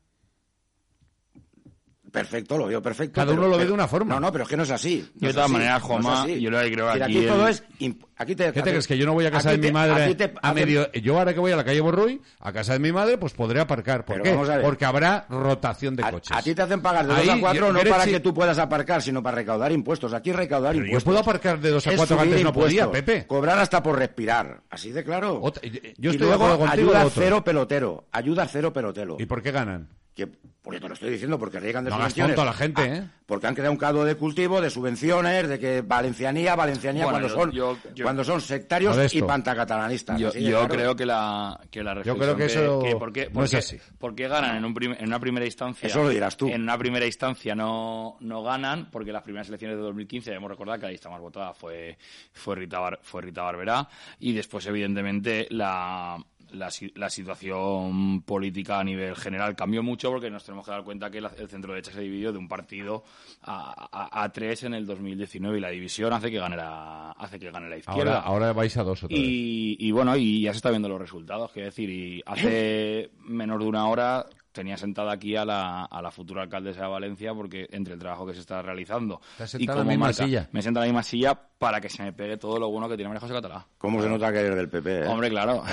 Perfecto, 2.11 2.57
lo 2.57 2.67
veo 2.67 2.81
perfecto. 2.81 3.15
Cada 3.15 3.31
uno 3.31 3.47
lo 3.47 3.57
ve 3.57 3.65
de 3.65 3.71
una 3.71 3.87
forma. 3.87 4.15
No, 4.15 4.19
no, 4.19 4.31
pero 4.31 4.43
es 4.43 4.49
que 4.49 4.57
no 4.57 4.63
es 4.63 4.71
así. 4.71 5.09
De 5.15 5.33
todas 5.33 5.49
maneras, 5.49 5.81
Juan, 5.81 6.01
no 6.01 6.27
yo 6.27 6.51
lo 6.51 6.59
que 6.59 6.71
creo 6.71 6.89
aquí. 6.89 7.01
aquí 7.03 7.25
todo 7.25 7.47
es 7.47 7.63
imp 7.79 8.03
Aquí 8.21 8.35
te, 8.35 8.45
¿Qué 8.45 8.51
te 8.53 8.59
aquí, 8.59 8.69
crees? 8.69 8.87
Que 8.87 8.99
yo 8.99 9.07
no 9.07 9.13
voy 9.13 9.25
a 9.25 9.31
casa 9.31 9.49
de 9.49 9.57
mi 9.57 9.71
madre 9.71 10.13
te, 10.13 10.31
a 10.43 10.53
medio... 10.53 10.91
Yo 10.91 11.17
ahora 11.17 11.33
que 11.33 11.39
voy 11.39 11.51
a 11.51 11.55
la 11.55 11.63
calle 11.63 11.81
Borruy, 11.81 12.21
a 12.39 12.53
casa 12.53 12.73
de 12.73 12.79
mi 12.79 12.91
madre, 12.91 13.17
pues 13.17 13.33
podré 13.33 13.59
aparcar. 13.59 14.05
¿Por 14.05 14.21
qué? 14.21 14.37
Porque 14.61 14.85
habrá 14.85 15.25
rotación 15.27 15.95
de 15.95 16.05
a, 16.05 16.11
coches. 16.11 16.37
A 16.37 16.43
ti 16.43 16.53
te 16.53 16.61
hacen 16.61 16.83
pagar 16.83 17.07
de 17.07 17.15
2 17.15 17.29
a 17.29 17.39
4 17.39 17.73
no 17.73 17.79
para 17.79 18.03
si... 18.03 18.11
que 18.11 18.19
tú 18.19 18.31
puedas 18.31 18.59
aparcar, 18.59 19.01
sino 19.01 19.23
para 19.23 19.37
recaudar 19.37 19.71
impuestos. 19.71 20.13
Aquí 20.13 20.31
recaudar 20.31 20.73
Pero 20.73 20.85
impuestos. 20.85 21.03
Yo 21.03 21.05
puedo 21.05 21.19
aparcar 21.19 21.59
de 21.59 21.71
2 21.71 21.87
a 21.87 21.95
4 21.95 22.19
antes 22.19 22.43
no 22.43 22.53
podía, 22.53 22.91
Pepe. 22.91 23.25
Cobrar 23.25 23.57
hasta 23.57 23.81
por 23.81 23.97
respirar. 23.97 24.61
Así 24.69 24.91
de 24.91 25.03
claro. 25.03 25.39
Otra, 25.41 25.63
yo 25.97 26.11
estoy 26.11 26.27
y 26.27 26.29
luego, 26.29 26.51
de 26.51 26.57
contigo, 26.59 26.91
ayuda 26.91 27.09
cero 27.11 27.43
pelotero. 27.43 28.05
Ayuda 28.11 28.47
cero 28.47 28.71
pelotero. 28.71 29.17
¿Y 29.19 29.25
por 29.25 29.41
qué 29.41 29.51
ganan? 29.51 29.89
que 30.13 30.27
pues 30.27 30.75
yo 30.75 30.81
te 30.81 30.87
lo 30.89 30.93
estoy 30.93 31.09
diciendo 31.09 31.39
porque 31.39 31.59
riegan 31.59 31.83
de 31.83 31.89
no 31.89 31.97
subvenciones. 31.97 32.35
Tonto 32.35 32.41
a 32.41 32.51
la 32.51 32.57
gente, 32.57 32.81
ah, 32.81 32.95
¿eh? 32.95 33.03
Porque 33.25 33.47
han 33.47 33.55
creado 33.55 33.71
un 33.71 33.77
caldo 33.77 34.05
de 34.05 34.15
cultivo, 34.15 34.61
de 34.61 34.69
subvenciones, 34.69 35.47
de 35.47 35.57
que 35.57 35.81
valencianía, 35.81 36.55
valencianía 36.55 37.05
bueno, 37.05 37.19
cuando 37.19 37.27
yo, 37.29 37.41
son 37.41 37.51
yo, 37.51 37.77
yo 37.95 38.10
cuando 38.11 38.25
son 38.25 38.41
sectarios 38.41 39.13
y 39.13 39.21
pantacatalanistas. 39.21 40.19
Yo, 40.19 40.33
yo 40.33 40.67
creo 40.67 40.95
que 40.95 41.05
la, 41.05 41.57
que 41.71 41.81
la 41.81 42.03
yo 42.03 42.17
creo 42.17 42.35
que 42.35 42.45
eso 42.45 42.81
que 42.81 42.95
por 42.97 43.13
qué, 43.13 43.29
no 43.31 43.45
es 43.45 43.53
así. 43.53 43.77
¿por 43.97 44.13
qué 44.13 44.27
ganan 44.27 44.57
en, 44.57 44.65
un 44.65 44.73
prim, 44.73 44.93
en 44.99 45.07
una 45.07 45.19
primera 45.19 45.45
instancia? 45.45 45.87
Eso 45.87 46.03
lo 46.03 46.09
dirás 46.09 46.35
tú. 46.35 46.49
En 46.49 46.61
una 46.63 46.77
primera 46.77 47.05
instancia 47.05 47.55
no, 47.55 48.17
no 48.19 48.43
ganan, 48.43 48.89
porque 48.91 49.13
las 49.13 49.23
primeras 49.23 49.47
elecciones 49.47 49.77
de 49.77 49.83
2015 49.83 50.29
debemos 50.29 50.51
recordar 50.51 50.77
que 50.77 50.87
la 50.87 50.91
lista 50.91 51.09
más 51.09 51.21
votada 51.21 51.53
fue, 51.53 51.97
fue, 52.33 52.57
Rita, 52.57 52.79
Bar, 52.79 52.99
fue 53.01 53.21
Rita 53.21 53.43
Barberá 53.43 53.87
y 54.19 54.33
después, 54.33 54.65
evidentemente, 54.65 55.47
la, 55.51 56.17
la, 56.53 56.69
la, 56.95 57.09
situación 57.09 58.21
política 58.23 58.79
a 58.79 58.83
nivel 58.83 59.15
general 59.15 59.55
cambió 59.55 59.83
mucho 59.83 60.09
porque 60.09 60.29
nos 60.29 60.43
tenemos 60.43 60.65
que 60.65 60.71
dar 60.71 60.83
cuenta 60.83 61.09
que 61.09 61.21
la, 61.21 61.31
el 61.37 61.47
centro 61.49 61.73
derecha 61.73 61.91
se 61.91 62.01
dividió 62.01 62.31
de 62.31 62.37
un 62.37 62.47
partido 62.47 63.03
a, 63.43 64.23
a, 64.23 64.31
tres 64.31 64.63
en 64.63 64.73
el 64.73 64.85
2019 64.85 65.57
y 65.57 65.61
la 65.61 65.69
división 65.69 66.13
hace 66.13 66.31
que 66.31 66.39
gane 66.39 66.57
la, 66.57 67.11
hace 67.11 67.39
que 67.39 67.51
gane 67.51 67.69
la 67.69 67.77
izquierda. 67.77 68.19
Ahora, 68.19 68.19
ahora 68.19 68.53
vais 68.53 68.75
a 68.77 68.83
dos 68.83 69.03
otra 69.03 69.15
y, 69.17 69.77
y 69.79 69.91
bueno, 69.91 70.15
y 70.15 70.41
ya 70.41 70.51
se 70.51 70.57
está 70.57 70.69
viendo 70.69 70.89
los 70.89 70.99
resultados, 70.99 71.51
que 71.51 71.63
decir, 71.63 71.89
y 71.89 72.21
hace 72.25 73.11
menos 73.25 73.59
de 73.59 73.65
una 73.65 73.87
hora 73.87 74.25
tenía 74.51 74.77
sentada 74.77 75.11
aquí 75.13 75.35
a 75.35 75.45
la, 75.45 75.85
a 75.85 76.01
la 76.01 76.11
futura 76.11 76.43
alcaldesa 76.43 76.81
de 76.81 76.87
Valencia 76.87 77.33
porque 77.33 77.67
entre 77.71 77.93
el 77.93 77.99
trabajo 77.99 78.25
que 78.25 78.33
se 78.33 78.41
está 78.41 78.61
realizando 78.61 79.21
y 79.57 79.65
como 79.65 79.83
la 79.83 79.97
marca, 79.97 80.25
silla. 80.25 80.49
me 80.51 80.61
sienta 80.61 80.79
en 80.79 80.81
la 80.81 80.87
misma 80.87 81.03
silla 81.03 81.39
para 81.57 81.79
que 81.79 81.89
se 81.89 82.03
me 82.03 82.11
pegue 82.11 82.37
todo 82.37 82.59
lo 82.59 82.69
bueno 82.69 82.89
que 82.89 82.95
tiene 82.95 83.09
María 83.09 83.21
José 83.21 83.33
Catalá. 83.33 83.65
¿Cómo 83.77 84.01
se 84.01 84.09
nota 84.09 84.31
que 84.31 84.39
eres 84.39 84.55
del 84.55 84.69
PP? 84.69 85.03
Eh? 85.03 85.07
Hombre, 85.07 85.29
claro. 85.29 85.63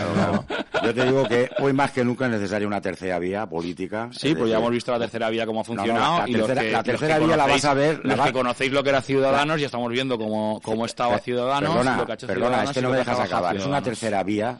Yo 0.84 0.94
te 0.94 1.04
digo 1.04 1.26
que 1.26 1.50
hoy 1.58 1.72
más 1.72 1.92
que 1.92 2.04
nunca 2.04 2.26
es 2.26 2.32
necesaria 2.32 2.68
una 2.68 2.80
tercera 2.80 3.18
vía 3.18 3.48
política. 3.48 4.10
Sí, 4.12 4.34
pues 4.34 4.50
ya 4.50 4.58
hemos 4.58 4.70
visto 4.70 4.92
la 4.92 4.98
tercera 4.98 5.30
vía 5.30 5.46
cómo 5.46 5.60
ha 5.60 5.64
funcionado. 5.64 6.26
La, 6.26 6.82
tercera, 6.82 7.18
vía 7.18 7.36
la 7.36 7.46
vas 7.46 7.64
a 7.64 7.74
ver. 7.74 8.04
La 8.04 8.24
que 8.24 8.32
conocéis 8.32 8.70
lo 8.70 8.82
que 8.82 8.90
era 8.90 9.00
Ciudadanos 9.00 9.60
y 9.60 9.64
estamos 9.64 9.90
viendo 9.90 10.18
cómo, 10.18 10.60
cómo 10.62 10.84
estaba 10.84 11.18
Ciudadanos. 11.18 11.74
Perdona, 11.74 12.06
perdona 12.06 12.64
es 12.64 12.70
que 12.70 12.82
no 12.82 12.90
me 12.90 12.98
dejas 12.98 13.20
acabar. 13.20 13.56
Es 13.56 13.64
una 13.64 13.82
tercera 13.82 14.22
vía, 14.22 14.58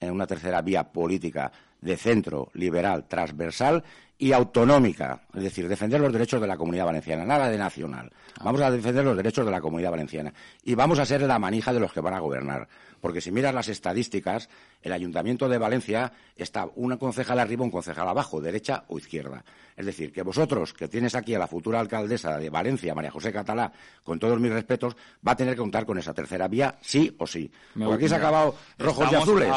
eh, 0.00 0.10
una 0.10 0.26
tercera 0.26 0.62
vía 0.62 0.84
política 0.84 1.50
de 1.82 1.96
centro, 1.96 2.50
liberal, 2.54 3.06
transversal 3.06 3.84
y 4.16 4.32
autonómica, 4.32 5.22
es 5.34 5.42
decir, 5.42 5.68
defender 5.68 6.00
los 6.00 6.12
derechos 6.12 6.40
de 6.40 6.46
la 6.46 6.56
comunidad 6.56 6.86
valenciana, 6.86 7.24
nada 7.24 7.48
de 7.48 7.58
nacional. 7.58 8.10
Vamos 8.42 8.60
a 8.60 8.70
defender 8.70 9.04
los 9.04 9.16
derechos 9.16 9.44
de 9.44 9.50
la 9.50 9.60
comunidad 9.60 9.90
valenciana 9.90 10.32
y 10.62 10.76
vamos 10.76 11.00
a 11.00 11.04
ser 11.04 11.22
la 11.22 11.40
manija 11.40 11.72
de 11.72 11.80
los 11.80 11.92
que 11.92 12.00
van 12.00 12.14
a 12.14 12.20
gobernar. 12.20 12.68
Porque 13.02 13.20
si 13.20 13.32
miras 13.32 13.52
las 13.52 13.68
estadísticas, 13.68 14.48
el 14.80 14.92
Ayuntamiento 14.92 15.48
de 15.48 15.58
Valencia 15.58 16.12
está 16.36 16.68
una 16.76 16.98
concejal 16.98 17.40
arriba, 17.40 17.64
un 17.64 17.70
concejal 17.72 18.08
abajo, 18.08 18.40
derecha 18.40 18.84
o 18.86 18.96
izquierda. 18.96 19.44
Es 19.76 19.86
decir, 19.86 20.12
que 20.12 20.22
vosotros, 20.22 20.72
que 20.72 20.86
tienes 20.86 21.16
aquí 21.16 21.34
a 21.34 21.38
la 21.40 21.48
futura 21.48 21.80
alcaldesa 21.80 22.38
de 22.38 22.48
Valencia, 22.48 22.94
María 22.94 23.10
José 23.10 23.32
Catalá, 23.32 23.72
con 24.04 24.20
todos 24.20 24.38
mis 24.38 24.52
respetos, 24.52 24.94
va 25.26 25.32
a 25.32 25.36
tener 25.36 25.54
que 25.54 25.60
contar 25.60 25.84
con 25.84 25.98
esa 25.98 26.14
tercera 26.14 26.46
vía, 26.46 26.78
sí 26.80 27.12
o 27.18 27.26
sí. 27.26 27.50
Porque 27.76 27.94
aquí 27.94 28.08
se 28.08 28.14
ha 28.14 28.18
acabado 28.18 28.54
rojos 28.78 29.10
y 29.10 29.14
azules. 29.16 29.48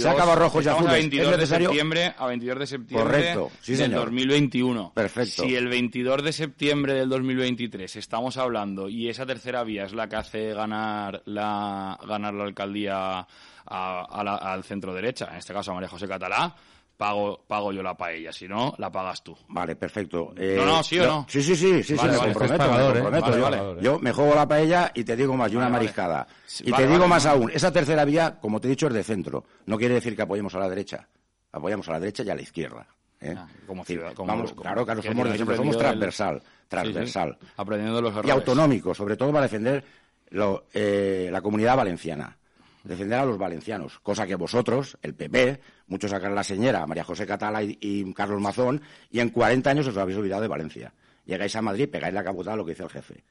Se 0.00 0.08
ha 0.08 0.12
acabado 0.12 0.38
rojos 0.38 0.64
y 0.64 0.68
azules. 0.68 0.90
A 0.90 0.92
22 0.92 1.26
¿Es 1.26 1.36
necesario? 1.36 1.68
de 1.68 1.74
septiembre, 1.74 2.14
a 2.16 2.26
22 2.26 2.58
de 2.58 2.66
septiembre 2.66 3.04
Correcto, 3.04 3.50
sí, 3.60 3.72
del 3.72 3.80
señor. 3.86 4.04
2021. 4.06 4.92
Perfecto. 4.94 5.42
Si 5.42 5.54
el 5.54 5.68
22 5.68 6.22
de 6.24 6.32
septiembre 6.32 6.94
del 6.94 7.10
2023 7.10 7.96
estamos 7.96 8.38
hablando 8.38 8.88
y 8.88 9.10
esa 9.10 9.26
tercera 9.26 9.62
vía 9.62 9.84
es 9.84 9.92
la 9.92 10.08
que 10.08 10.16
hace 10.16 10.54
ganar 10.54 11.22
la, 11.26 11.98
ganar 12.06 12.32
la 12.32 12.44
alcaldía 12.44 12.93
a, 12.94 13.26
a, 13.66 14.24
la, 14.24 14.36
al 14.36 14.64
centro 14.64 14.94
derecha, 14.94 15.28
en 15.30 15.36
este 15.36 15.52
caso 15.52 15.70
a 15.70 15.74
María 15.74 15.88
José 15.88 16.06
Catalá, 16.06 16.54
pago, 16.96 17.44
pago 17.46 17.72
yo 17.72 17.82
la 17.82 17.96
paella, 17.96 18.32
si 18.32 18.46
no, 18.46 18.74
la 18.78 18.90
pagas 18.90 19.22
tú. 19.22 19.36
Vale, 19.48 19.76
perfecto. 19.76 20.32
Eh, 20.36 20.54
no, 20.56 20.66
no, 20.66 20.82
sí 20.82 20.98
o 20.98 21.06
no. 21.06 21.26
Sí, 21.28 21.42
sí, 21.42 21.56
sí, 21.56 21.82
sí, 21.82 21.82
sí 21.82 21.94
vale, 21.94 22.12
me 22.12 22.18
comprometo, 22.18 22.58
pagador, 22.58 22.96
¿eh? 22.96 23.40
vale, 23.40 23.82
yo, 23.82 23.98
me 23.98 24.12
juego 24.12 24.34
la 24.34 24.46
paella 24.46 24.92
y 24.94 25.04
te 25.04 25.16
digo 25.16 25.36
más, 25.36 25.52
y 25.52 25.56
una 25.56 25.68
mariscada. 25.68 26.26
y 26.60 26.72
te 26.72 26.86
digo 26.86 27.06
más 27.06 27.26
aún, 27.26 27.50
esa 27.52 27.72
tercera 27.72 28.04
vía, 28.04 28.38
como 28.40 28.60
te 28.60 28.68
he 28.68 28.70
dicho, 28.70 28.86
es 28.88 28.94
de 28.94 29.04
centro. 29.04 29.44
No 29.66 29.78
quiere 29.78 29.94
decir 29.94 30.14
que 30.14 30.22
apoyemos 30.22 30.54
a 30.54 30.58
la 30.58 30.68
derecha. 30.68 31.06
Apoyamos 31.52 31.88
a 31.88 31.92
la 31.92 32.00
derecha 32.00 32.22
y 32.24 32.30
a 32.30 32.34
la 32.34 32.42
izquierda. 32.42 32.86
¿eh? 33.20 33.34
Ah, 33.36 33.46
como 33.66 33.84
ciudad, 33.84 34.12
como, 34.12 34.28
vamos, 34.28 34.50
como, 34.50 34.62
claro, 34.62 34.84
claro, 34.84 35.02
somos, 35.02 35.56
somos 35.56 35.78
transversal, 35.78 36.42
transversal. 36.68 37.38
Aprendiendo 37.56 38.02
los 38.02 38.12
errores. 38.12 38.28
Y 38.28 38.32
autonómico, 38.32 38.94
sobre 38.94 39.16
todo 39.16 39.30
para 39.30 39.42
defender 39.42 39.84
lo, 40.30 40.64
eh, 40.74 41.28
la 41.30 41.40
comunidad 41.40 41.76
valenciana 41.76 42.36
defender 42.84 43.18
a 43.18 43.24
los 43.24 43.38
valencianos, 43.38 43.98
cosa 44.00 44.26
que 44.26 44.36
vosotros, 44.36 44.98
el 45.02 45.14
PP, 45.14 45.60
muchos 45.88 46.10
sacan 46.10 46.34
la 46.34 46.44
señora, 46.44 46.86
María 46.86 47.02
José 47.02 47.26
Catala 47.26 47.62
y, 47.62 48.12
Carlos 48.14 48.40
Mazón, 48.40 48.82
y 49.10 49.20
en 49.20 49.30
40 49.30 49.70
años 49.70 49.88
os 49.88 49.96
habéis 49.96 50.18
olvidado 50.18 50.42
de 50.42 50.48
Valencia. 50.48 50.92
Llegáis 51.24 51.56
a 51.56 51.62
Madrid, 51.62 51.88
pegáis 51.88 52.12
la 52.12 52.22
caputada 52.22 52.56
lo 52.56 52.64
que 52.64 52.72
dice 52.72 52.84
el 52.84 52.90
jefe 52.90 53.24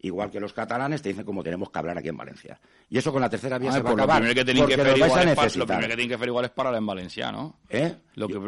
igual 0.00 0.30
que 0.30 0.40
los 0.40 0.52
catalanes, 0.52 1.02
te 1.02 1.08
dicen 1.08 1.24
cómo 1.24 1.42
tenemos 1.42 1.70
que 1.70 1.78
hablar 1.78 1.98
aquí 1.98 2.08
en 2.08 2.16
Valencia. 2.16 2.60
Y 2.90 2.98
eso 2.98 3.12
con 3.12 3.20
la 3.20 3.28
tercera 3.28 3.58
vía 3.58 3.72
se 3.72 3.82
va 3.82 3.90
a 3.90 3.92
acabar. 3.92 4.22
Lo 4.22 4.28
primero 4.28 4.34
que 4.34 4.44
tienen 4.44 4.66
que 4.66 4.74
hacer 4.74 4.96
igual, 4.96 6.28
igual 6.28 6.44
es 6.44 6.50
parar 6.50 6.74
en 6.74 6.86
Valencia, 6.86 7.32
¿no? 7.32 7.58
¿Eh? 7.68 7.94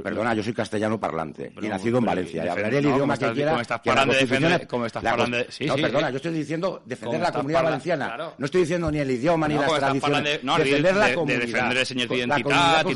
Perdona, 0.03 0.35
yo 0.35 0.43
soy 0.43 0.53
castellano 0.53 0.99
parlante 0.99 1.53
y 1.61 1.69
nacido 1.69 1.99
en 1.99 2.05
Valencia. 2.05 2.45
Y 2.45 2.49
hablaré 2.49 2.79
el 2.79 2.85
no, 2.85 2.95
idioma 2.97 3.17
que 3.17 3.33
quiera. 3.33 3.53
Como 4.67 4.87
estás 4.87 5.03
parando 5.03 5.37
perdona, 5.81 6.11
yo 6.11 6.17
estoy 6.17 6.33
diciendo 6.33 6.83
defender 6.85 7.21
la 7.21 7.33
comunidad 7.33 7.65
valenciana. 7.65 8.17
No 8.39 8.45
estoy 8.45 8.63
diciendo 8.63 8.91
ni 8.91 8.99
el 8.99 9.11
idioma 9.11 9.49
ni 9.49 9.55
las 9.55 9.73
tradiciones. 9.73 10.25
De, 10.25 10.41
no, 10.43 10.59
defender 10.59 10.97
la 10.97 11.15
comunidad. 11.15 11.41
De 11.41 11.47
defender 11.47 11.79
el 11.79 11.87
señor 11.87 12.09
de 12.09 12.17
identidad 12.17 12.87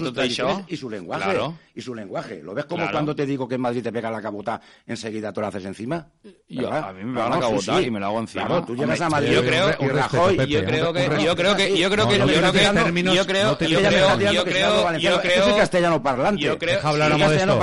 y 0.69 0.77
su 0.77 0.91
lenguaje. 0.91 1.39
Y 1.75 1.81
su 1.81 1.95
lenguaje. 1.95 2.43
¿Lo 2.43 2.55
ves 2.55 2.65
como 2.67 2.91
cuando 2.91 3.15
te 3.15 3.27
digo 3.27 3.49
que 3.49 3.57
en 3.57 3.61
Madrid 3.61 3.83
te 3.83 3.93
pega 3.93 4.11
la 4.11 4.23
cabota 4.23 4.61
enseguida 4.87 5.33
te 5.33 5.41
lo 5.41 5.47
haces 5.47 5.65
encima? 5.65 5.97
A 5.97 6.93
mí 6.93 7.05
me 7.05 7.21
va 7.21 7.29
la 7.29 7.41
cabota 7.41 7.81
y 7.81 7.91
me 7.91 8.01
la 8.01 8.07
hago 8.07 8.21
encima. 8.21 8.44
Claro, 8.47 8.65
tú 8.65 9.05
a 9.05 9.09
Madrid. 9.09 9.33
Yo 9.33 9.43
creo, 9.43 9.71
y 9.81 9.89
Rajoy, 9.89 10.37
Pepe, 10.37 10.51
yo 10.51 10.65
creo 10.65 10.93
que, 10.93 11.25
yo 11.25 11.37
creo 11.37 11.57
que, 11.57 11.79
yo 11.79 11.91
creo 11.91 12.09
que, 12.09 12.19
yo 12.19 12.27
creo 12.27 12.49
que, 12.49 13.15
yo 13.15 13.27
creo, 13.27 13.59
yo 13.59 13.87
creo, 13.87 14.19
yo 14.19 14.45
creo, 14.45 14.99
yo 14.99 15.21
creo, 15.21 15.47
es 15.49 15.55
castellano 15.55 16.03
parlante. 16.03 16.43
Yo 16.43 16.59
creo, 16.59 16.77
deja 16.77 16.89
hablar 16.89 17.13
a 17.13 17.19
Modesto. 17.19 17.59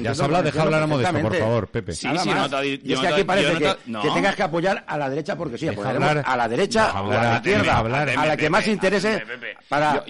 Ya 0.00 0.14
se 0.14 0.24
habla, 0.24 0.42
deja 0.42 0.62
hablar 0.62 0.82
a 0.82 0.86
Modesto, 0.86 1.20
por 1.20 1.36
favor, 1.36 1.68
Pepe. 1.68 1.92
Sí, 1.92 2.08
sí, 2.22 2.30
no 2.30 2.64
y 2.64 2.92
es 2.92 3.00
que 3.00 3.08
aquí 3.08 3.24
parece 3.24 3.58
que 3.58 4.10
tengas 4.14 4.36
que 4.36 4.42
apoyar 4.42 4.84
a 4.86 4.98
la 4.98 5.10
derecha 5.10 5.36
porque 5.36 5.58
sí, 5.58 5.68
apoyaremos 5.68 6.16
a 6.24 6.36
la 6.36 6.48
derecha 6.48 7.00
o 7.00 7.10
a 7.10 7.22
la 7.22 7.36
izquierda, 7.36 7.78
a 7.78 8.26
la 8.26 8.36
que 8.36 8.50
más 8.50 8.66
interese 8.66 9.22
para 9.68 10.04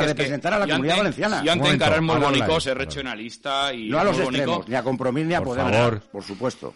representar 0.00 0.54
a 0.54 0.58
la 0.58 0.66
comunidad 0.66 0.96
valenciana. 0.98 1.42
Yo 1.44 1.52
antes 1.52 1.72
encarar 1.72 2.02
molt 2.02 2.22
bonico, 2.22 2.60
ser 2.60 2.78
regionalista 2.78 3.72
i... 3.72 3.88
No 3.88 3.98
a 3.98 4.04
los 4.04 4.18
extremos, 4.18 4.68
ni 4.68 4.74
a 4.74 4.82
Compromís 4.82 5.26
ni 5.26 5.34
a 5.34 5.42
Podemos, 5.42 6.00
por 6.10 6.22
supuesto 6.24 6.74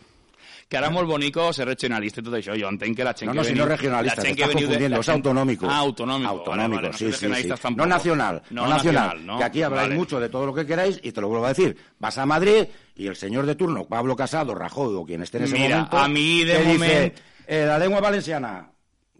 que 0.72 0.78
ara 0.80 0.88
molt 0.88 1.08
bonico 1.10 1.50
ser 1.52 1.66
regionalista 1.68 2.22
i 2.22 2.24
tot 2.24 2.38
això. 2.38 2.56
Jo 2.56 2.70
entenc 2.72 2.96
que 2.96 3.04
la 3.04 3.12
gent 3.12 3.28
no, 3.28 3.34
no, 3.36 3.42
que. 3.42 3.50
No, 3.50 3.54
si 3.54 3.60
no 3.60 3.66
regionalista, 3.68 4.24
confundiendo, 4.24 4.96
de... 4.96 5.00
és 5.02 5.08
autonómico. 5.12 5.68
Ah, 5.68 5.84
vale, 5.84 6.68
vale, 6.68 6.92
sí, 6.94 7.04
no 7.04 7.12
sí, 7.12 7.34
sí. 7.42 7.48
Tampoco. 7.48 7.76
No 7.76 7.86
nacional, 7.86 8.42
no, 8.50 8.62
no 8.62 8.68
nacional, 8.70 9.04
nacional 9.04 9.26
no, 9.26 9.38
que 9.38 9.44
aquí 9.44 9.62
habláis 9.62 9.88
vale. 9.88 9.98
mucho 9.98 10.18
de 10.18 10.30
todo 10.30 10.46
lo 10.46 10.54
que 10.54 10.64
queráis 10.64 10.98
y 11.02 11.12
te 11.12 11.20
lo 11.20 11.28
vuelvo 11.28 11.44
a 11.44 11.50
decir. 11.50 11.76
Vas 11.98 12.16
a 12.16 12.24
Madrid 12.24 12.64
y 12.96 13.06
el 13.06 13.16
señor 13.16 13.44
de 13.44 13.54
turno, 13.54 13.84
Pablo 13.84 14.16
Casado, 14.16 14.54
Rajoy 14.54 14.94
o 14.94 15.04
quien 15.04 15.22
esté 15.22 15.38
en 15.38 15.44
ese 15.44 15.58
Mira, 15.58 15.76
momento... 15.76 15.98
a 15.98 16.08
mí 16.08 16.44
de 16.44 16.58
momento... 16.58 16.84
Dice, 16.84 17.14
eh, 17.46 17.64
la 17.66 17.78
lengua 17.78 18.00
valenciana, 18.00 18.70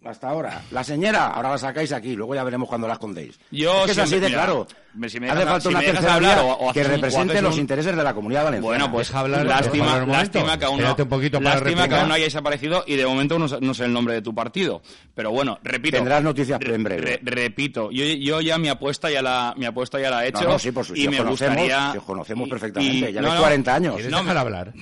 hasta 0.04 0.28
ahora. 0.30 0.62
La 0.70 0.82
señora, 0.82 1.28
ahora 1.28 1.50
la 1.50 1.58
sacáis 1.58 1.92
aquí, 1.92 2.14
luego 2.14 2.34
ya 2.34 2.44
veremos 2.44 2.68
cuando 2.68 2.86
la 2.86 2.94
escondéis. 2.94 3.38
Yo 3.50 3.80
es 3.80 3.86
que 3.86 3.92
es 3.92 3.98
así 3.98 4.18
de 4.18 4.28
mira, 4.28 4.44
claro 4.44 4.66
hace 5.04 5.20
falta 5.20 5.60
si 5.60 5.68
una 5.68 5.80
tercera 5.80 6.14
hablar, 6.14 6.38
o, 6.40 6.52
o 6.52 6.72
que 6.72 6.84
represente 6.84 7.40
los 7.42 7.58
intereses 7.58 7.96
de 7.96 8.02
la 8.02 8.14
comunidad 8.14 8.44
valenciana. 8.44 8.66
Bueno, 8.66 8.92
pues 8.92 9.14
hablar, 9.14 9.46
lástima, 9.46 10.04
lástima 10.04 10.58
que 10.58 10.64
aún 10.64 10.80
no, 10.80 10.94
un 10.94 11.44
lástima 11.44 11.88
que 11.88 11.94
aún 11.94 12.12
hayáis 12.12 12.34
aparecido 12.36 12.84
y 12.86 12.96
de 12.96 13.06
momento 13.06 13.38
no, 13.38 13.46
no, 13.60 13.74
sé 13.74 13.84
el 13.84 13.92
nombre 13.92 14.14
de 14.14 14.22
tu 14.22 14.34
partido. 14.34 14.82
Pero 15.14 15.30
bueno, 15.30 15.58
repito. 15.62 15.96
Tendrás 15.96 16.22
noticias 16.22 16.60
en 16.60 16.82
breve. 16.82 17.20
Repito, 17.22 17.90
yo, 17.90 18.04
yo, 18.04 18.40
ya 18.40 18.58
mi 18.58 18.68
apuesta 18.68 19.10
ya 19.10 19.22
la 19.22 19.54
mi 19.56 19.66
apuesta 19.66 20.00
ya 20.00 20.10
la 20.10 20.24
he 20.24 20.28
hecho 20.28 20.44
no, 20.44 20.58
sí, 20.58 20.72
por 20.72 20.84
su, 20.84 20.94
y 20.94 21.08
me 21.08 21.20
gustaría 21.22 21.92
os 21.92 22.04
conocemos 22.04 22.48
perfectamente, 22.48 23.10
y, 23.10 23.12
ya 23.12 23.20
ves 23.20 23.34
40 23.34 23.74
años. 23.74 24.04
No 24.10 24.22
me 24.22 24.32
hablar. 24.32 24.72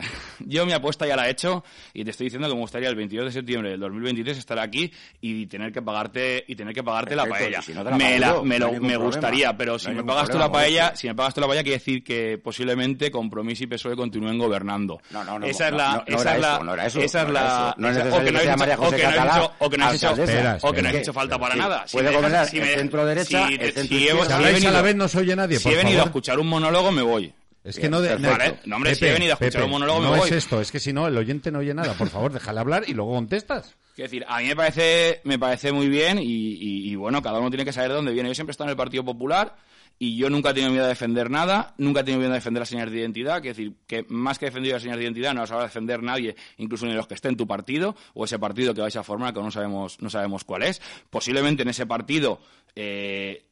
yo 0.40 0.66
mi 0.66 0.72
apuesta 0.72 1.06
ya 1.06 1.16
la 1.16 1.28
he 1.28 1.30
hecho 1.30 1.64
y 1.92 2.04
te 2.04 2.10
estoy 2.10 2.26
diciendo 2.26 2.48
que 2.48 2.54
me 2.54 2.60
gustaría 2.60 2.88
el 2.88 2.96
22 2.96 3.26
de 3.26 3.32
septiembre 3.32 3.70
del 3.70 3.80
2023 3.80 4.38
estar 4.38 4.58
aquí 4.58 4.92
y 5.20 5.46
tener 5.46 5.72
que 5.72 5.82
pagarte 5.82 6.44
y 6.46 6.56
tener 6.56 6.74
que 6.74 6.82
pagarte 6.82 7.16
la 7.16 7.26
paella. 7.26 7.60
Me, 7.96 8.18
la, 8.18 8.40
me 8.42 8.96
gustaría 8.96 9.53
ya, 9.54 9.58
pero 9.58 9.78
si 9.78 9.88
No 9.88 9.94
me 9.94 10.04
pagas 10.04 10.28
tú 10.28 10.38
la 10.38 10.50
paella, 10.50 10.94
si 10.96 11.06
me 11.06 11.14
pagas 11.14 11.34
tú 11.34 11.40
la 11.40 11.46
paella, 11.46 11.62
quiere 11.62 11.78
decir 11.78 12.02
que 12.04 12.38
posiblemente 12.42 13.10
Compromís 13.10 13.60
y 13.60 13.66
PSOE 13.66 13.96
continúen 13.96 14.36
gobernando. 14.38 15.00
No, 15.10 15.22
no, 15.24 15.38
no, 15.38 15.46
esa 15.46 15.66
es 15.66 15.72
no, 15.72 15.78
la, 15.78 15.88
no, 15.92 16.04
no 16.08 16.16
esa 16.16 16.34
es 16.34 16.40
la, 16.40 16.54
eso, 16.54 16.64
no 16.64 16.74
era 16.74 16.86
eso, 16.86 17.00
esa 17.00 17.22
es 17.22 17.28
la, 17.30 17.40
eso. 17.40 17.74
No 17.78 17.88
es 17.90 17.96
esa- 17.96 18.04
necesario 18.04 18.28
o 18.30 18.32
que 18.34 18.42
sea 18.44 18.52
has 18.52 18.58
María 18.58 18.74
hecho- 18.74 18.82
José 18.82 18.94
o 18.94 18.98
que 18.98 19.02
no 19.04 19.08
has 19.08 19.14
Catalá, 19.14 19.36
hecho- 19.44 19.52
o 19.58 19.70
que 19.70 19.76
no 19.78 19.84
has 19.86 19.94
hecho, 19.94 20.08
alcaldesa. 20.08 20.58
o 20.68 20.72
que 20.72 20.82
no 20.82 20.88
has 20.88 20.94
Es 20.94 20.96
que- 20.98 21.02
hecho 21.02 21.12
falta 21.12 21.38
para 21.38 21.54
nada. 21.54 21.84
Si 21.86 21.96
puede 21.96 22.10
me 22.10 22.16
gobernar 22.16 22.46
si 22.48 22.58
el 22.58 22.62
me- 22.66 22.74
centro-derecha, 22.74 23.46
si- 23.48 23.54
el 23.54 23.60
si 23.60 23.72
centro-izquierda. 23.72 24.22
he- 24.22 24.26
Si 24.26 24.32
a 24.32 24.38
venido- 24.52 24.72
la 24.72 24.82
vez 24.82 24.96
no 24.96 25.08
se 25.08 25.18
oye 25.18 25.36
nadie, 25.36 25.58
Si 25.58 25.68
he 25.68 25.76
venido 25.76 26.02
a 26.02 26.04
escuchar 26.04 26.38
un 26.38 26.46
monólogo, 26.48 26.90
me 26.92 27.02
voy. 27.02 27.32
Es 27.62 27.78
que 27.78 27.88
no, 27.88 28.00
de. 28.02 28.16
Vale, 28.16 28.56
no, 28.66 28.76
hombre, 28.76 28.94
si 28.94 29.06
he 29.06 29.12
venido 29.12 29.32
a 29.32 29.34
escuchar 29.34 29.64
un 29.64 29.70
monólogo, 29.70 30.00
me 30.00 30.06
no 30.10 30.16
voy. 30.16 30.28
es 30.28 30.34
esto, 30.36 30.60
es 30.60 30.70
que 30.70 30.80
si 30.80 30.92
no, 30.92 31.06
el 31.06 31.16
oyente 31.16 31.50
no 31.50 31.60
oye 31.60 31.72
nada. 31.72 31.94
Por 31.94 32.08
favor, 32.10 32.32
déjale 32.32 32.60
hablar 32.60 32.84
y 32.86 32.92
luego 32.92 33.14
contestas. 33.14 33.74
Quiero 33.94 34.10
decir, 34.10 34.24
a 34.28 34.40
mí 34.40 34.46
me 34.46 34.56
parece, 34.56 35.20
me 35.24 35.38
parece 35.38 35.70
muy 35.72 35.88
bien 35.88 36.18
y, 36.18 36.24
y- 36.24 36.90
y, 36.90 36.96
bueno, 36.96 37.22
cada 37.22 37.38
uno 37.38 37.48
tiene 37.50 37.64
que 37.64 37.72
saber 37.72 37.90
de 37.90 37.96
dónde 37.96 38.12
viene. 38.12 38.28
Yo 38.28 38.34
siempre 38.34 38.50
he 38.50 38.54
estado 38.54 38.68
en 38.68 38.72
el 38.72 38.76
Partido 38.76 39.04
Popular 39.04 39.56
y 40.00 40.16
yo 40.16 40.28
nunca 40.28 40.50
he 40.50 40.54
tenido 40.54 40.72
miedo 40.72 40.84
a 40.84 40.88
defender 40.88 41.30
nada, 41.30 41.74
nunca 41.78 42.00
he 42.00 42.02
tenido 42.04 42.18
miedo 42.18 42.32
a 42.32 42.34
defender 42.34 42.60
las 42.62 42.68
señales 42.68 42.92
de 42.92 42.98
identidad. 42.98 43.40
Quiero 43.40 43.56
decir, 43.56 43.74
que 43.86 44.04
más 44.08 44.40
que 44.40 44.46
defender 44.46 44.72
las 44.72 44.82
señales 44.82 44.98
de 44.98 45.04
identidad 45.04 45.32
no 45.34 45.42
vas 45.42 45.52
a 45.52 45.62
defender 45.62 46.02
nadie, 46.02 46.34
incluso 46.58 46.86
ni 46.86 46.92
los 46.94 47.06
que 47.06 47.14
esté 47.14 47.28
en 47.28 47.36
tu 47.36 47.46
partido 47.46 47.94
o 48.14 48.24
ese 48.24 48.38
partido 48.40 48.74
que 48.74 48.80
vais 48.80 48.96
a 48.96 49.04
formar 49.04 49.32
que 49.32 49.40
no 49.40 49.52
sabemos, 49.52 50.00
no 50.02 50.10
sabemos 50.10 50.42
cuál 50.42 50.64
es. 50.64 50.82
Posiblemente 51.10 51.62
en 51.62 51.68
ese 51.68 51.86
partido 51.86 52.40
eh, 52.74 53.44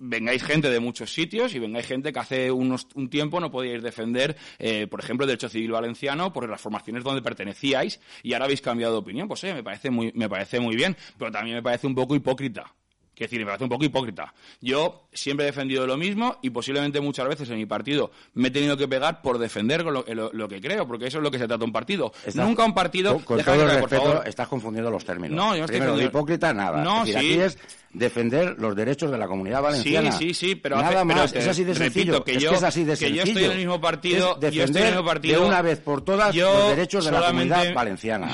vengáis 0.00 0.42
gente 0.42 0.70
de 0.70 0.80
muchos 0.80 1.12
sitios 1.12 1.54
y 1.54 1.58
vengáis 1.58 1.86
gente 1.86 2.12
que 2.12 2.18
hace 2.18 2.50
unos, 2.50 2.88
un 2.94 3.08
tiempo 3.08 3.38
no 3.38 3.50
podíais 3.50 3.82
defender, 3.82 4.36
eh, 4.58 4.86
por 4.86 5.00
ejemplo, 5.00 5.24
el 5.24 5.28
derecho 5.28 5.48
civil 5.48 5.70
valenciano 5.70 6.32
por 6.32 6.48
las 6.48 6.60
formaciones 6.60 7.04
donde 7.04 7.22
pertenecíais 7.22 8.00
y 8.22 8.32
ahora 8.32 8.46
habéis 8.46 8.62
cambiado 8.62 8.94
de 8.94 8.98
opinión. 8.98 9.28
Pues 9.28 9.44
oye, 9.44 9.54
me 9.54 9.62
parece 9.62 9.90
muy, 9.90 10.10
me 10.14 10.28
parece 10.28 10.58
muy 10.58 10.74
bien, 10.74 10.96
pero 11.18 11.30
también 11.30 11.56
me 11.56 11.62
parece 11.62 11.86
un 11.86 11.94
poco 11.94 12.16
hipócrita. 12.16 12.74
Quiero 13.20 13.28
decir, 13.32 13.40
me 13.40 13.44
parece 13.46 13.64
un 13.64 13.68
poco 13.70 13.84
hipócrita. 13.84 14.32
Yo 14.62 15.02
siempre 15.12 15.44
he 15.44 15.50
defendido 15.50 15.86
lo 15.86 15.98
mismo 15.98 16.38
y 16.40 16.48
posiblemente 16.48 17.02
muchas 17.02 17.28
veces 17.28 17.50
en 17.50 17.56
mi 17.58 17.66
partido 17.66 18.10
me 18.32 18.48
he 18.48 18.50
tenido 18.50 18.78
que 18.78 18.88
pegar 18.88 19.20
por 19.20 19.36
defender 19.36 19.84
lo, 19.84 20.02
lo- 20.08 20.30
lo 20.32 20.48
que 20.48 20.58
creo, 20.58 20.86
porque 20.86 21.08
eso 21.08 21.18
es 21.18 21.22
lo 21.24 21.30
que 21.30 21.38
se 21.38 21.46
trata 21.46 21.62
un 21.62 21.70
partido. 21.70 22.14
Estás- 22.24 22.36
Nunca 22.46 22.64
un 22.64 22.72
partido... 22.72 23.18
Con, 23.22 23.42
todo 23.44 23.54
el 23.54 23.60
por 23.78 23.90
respeto, 23.90 24.02
favor. 24.04 24.22
estás 24.26 24.48
confundiendo 24.48 24.90
los 24.90 25.04
términos. 25.04 25.36
No, 25.36 25.52
yo 25.54 25.66
no 25.66 25.72
estoy 25.72 25.98
de 25.98 26.04
hipócrita, 26.06 26.54
nada. 26.54 26.82
No, 26.82 27.00
es 27.04 27.08
decir, 27.12 27.20
sí. 27.20 27.26
aquí 27.34 27.40
es 27.42 27.58
defender 27.92 28.56
los 28.58 28.74
derechos 28.74 29.10
de 29.10 29.18
la 29.18 29.28
comunidad 29.28 29.60
valenciana. 29.60 30.12
Sí, 30.12 30.32
sí, 30.32 30.48
sí, 30.48 30.54
pero, 30.54 30.76
hace- 30.76 30.84
nada 30.94 31.04
pero 31.04 31.18
más, 31.20 31.34
es 31.34 31.46
así 31.46 31.62
de 31.64 31.74
repito 31.74 31.92
sencillo. 31.92 32.24
que 32.24 32.32
es 32.36 32.42
yo, 32.42 32.50
que 32.52 32.56
es 32.56 32.62
así 32.62 32.84
de 32.84 32.92
que 32.92 32.96
sencillo. 32.96 33.16
yo 33.24 33.28
estoy 33.28 33.44
en 33.44 33.50
el 33.50 33.58
mismo 33.58 33.80
partido, 33.82 34.38
Es 34.40 34.40
yo 34.40 34.46
estoy 34.46 34.46
en 34.46 34.62
el 34.62 34.66
defender 34.72 34.92
mismo 34.94 35.04
partido. 35.04 35.40
de 35.42 35.46
una 35.46 35.60
vez 35.60 35.78
por 35.80 36.02
todas 36.02 36.34
Yo 36.34 36.50
los 36.54 36.68
derechos 36.70 37.04
de 37.04 37.10
la 37.12 37.26
comunidad 37.26 37.74
valenciana. 37.74 38.32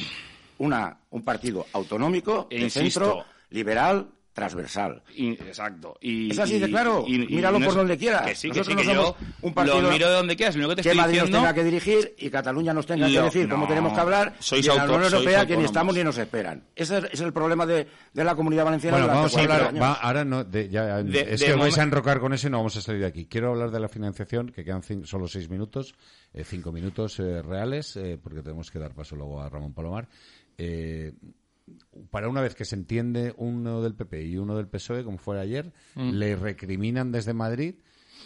Una, 0.59 0.97
un 1.11 1.23
partido 1.25 1.67
autonómico, 1.73 2.47
E 2.51 2.61
de 2.61 2.71
centro, 2.71 3.25
liberal, 3.51 4.07
transversal. 4.37 5.03
Y- 5.17 5.31
exacto. 5.33 5.97
Y, 5.99 6.31
Es 6.31 6.39
así 6.39 6.59
de 6.59 6.69
claro. 6.69 7.05
y- 7.09 7.15
y 7.15 7.37
Míralo 7.37 7.59
no 7.59 7.65
por 7.65 7.73
es- 7.73 7.79
donde 7.79 7.97
quieras. 7.97 8.27
Que 8.27 8.35
sí, 8.35 8.51
que 8.51 8.59
Nosotros 8.59 8.67
sí, 8.83 8.87
que 8.89 8.95
no 8.95 9.01
yo 9.03 9.07
somos 9.17 9.35
un 9.41 9.55
partido 9.55 9.81
lo 9.81 9.91
miro 9.91 10.09
de 10.09 10.15
donde 10.15 10.37
quieras. 10.37 10.57
Lo 10.57 10.69
que 10.69 10.77
te 10.77 10.83
que 10.83 10.89
estoy 10.91 11.01
Madrid 11.01 11.13
diciendo... 11.15 11.39
nos 11.39 11.47
tenga 11.49 11.55
que 11.55 11.65
dirigir 11.65 12.15
y 12.19 12.29
Cataluña 12.31 12.75
nos 12.75 12.85
tenga 12.87 13.07
que 13.09 13.21
decir 13.23 13.49
cómo 13.49 13.63
no. 13.63 13.69
tenemos 13.69 13.93
que 13.95 14.01
hablar 14.01 14.35
Sois 14.39 14.65
y 14.67 14.69
en 14.69 14.77
la 14.77 14.85
Unión 14.85 15.03
Europea 15.05 15.47
que 15.47 15.57
ni 15.57 15.65
estamos 15.65 15.95
ni 15.97 16.05
nos 16.05 16.19
esperan. 16.19 16.65
Ese 16.77 16.99
es, 16.99 17.05
es 17.13 17.21
el 17.23 17.33
problema 17.33 17.65
de, 17.65 17.87
de 18.13 18.25
la 18.25 18.35
comunidad 18.37 18.67
valenciana 18.67 18.99
Bueno, 18.99 19.13
vamos 19.15 19.33
a 19.33 19.35
40 19.41 19.67
hablar. 19.69 19.83
va, 19.83 19.93
ahora 19.95 20.25
no, 20.27 20.45
de- 20.45 20.69
ya, 20.69 21.03
De- 21.03 21.21
es 21.35 21.41
de 21.41 21.47
que 21.47 21.53
os 21.55 21.59
vais 21.59 21.79
a 21.79 21.83
enrocar 21.83 22.21
con 22.21 22.35
eso 22.35 22.47
y 22.47 22.51
no 22.51 22.59
vamos 22.59 22.77
a 22.77 22.83
salir 22.83 23.01
de 23.01 23.07
aquí. 23.07 23.25
Quiero 23.25 23.53
hablar 23.53 23.71
de 23.71 23.81
la 23.81 23.89
financiación, 23.89 24.51
que 24.51 24.65
quedan 24.65 24.83
solo 25.07 25.29
seis 25.29 25.49
minutos, 25.49 25.95
eh, 26.35 26.45
cinco 26.45 26.73
minutos 26.73 27.19
eh, 27.21 27.41
reales, 27.41 27.97
eh, 27.97 28.19
porque 28.23 28.43
tenemos 28.43 28.71
que 28.71 28.79
dar 28.79 28.93
paso 28.95 29.17
luego 29.17 29.41
a 29.41 29.49
Ramón 29.49 29.73
Palomar. 29.73 30.07
Eh, 30.59 31.13
para 32.11 32.29
una 32.29 32.41
vez 32.41 32.55
que 32.55 32.65
se 32.65 32.77
entiende 32.77 33.35
uno 33.37 33.83
del 33.83 33.95
PP 33.95 34.25
y 34.25 34.37
uno 34.37 34.57
del 34.57 34.69
PSOE, 34.69 35.05
como 35.05 35.19
fue 35.19 35.41
ayer, 35.41 35.73
Mm. 35.95 36.11
le 36.13 36.37
recriminan 36.37 37.11
desde 37.13 37.33
Madrid 37.35 37.77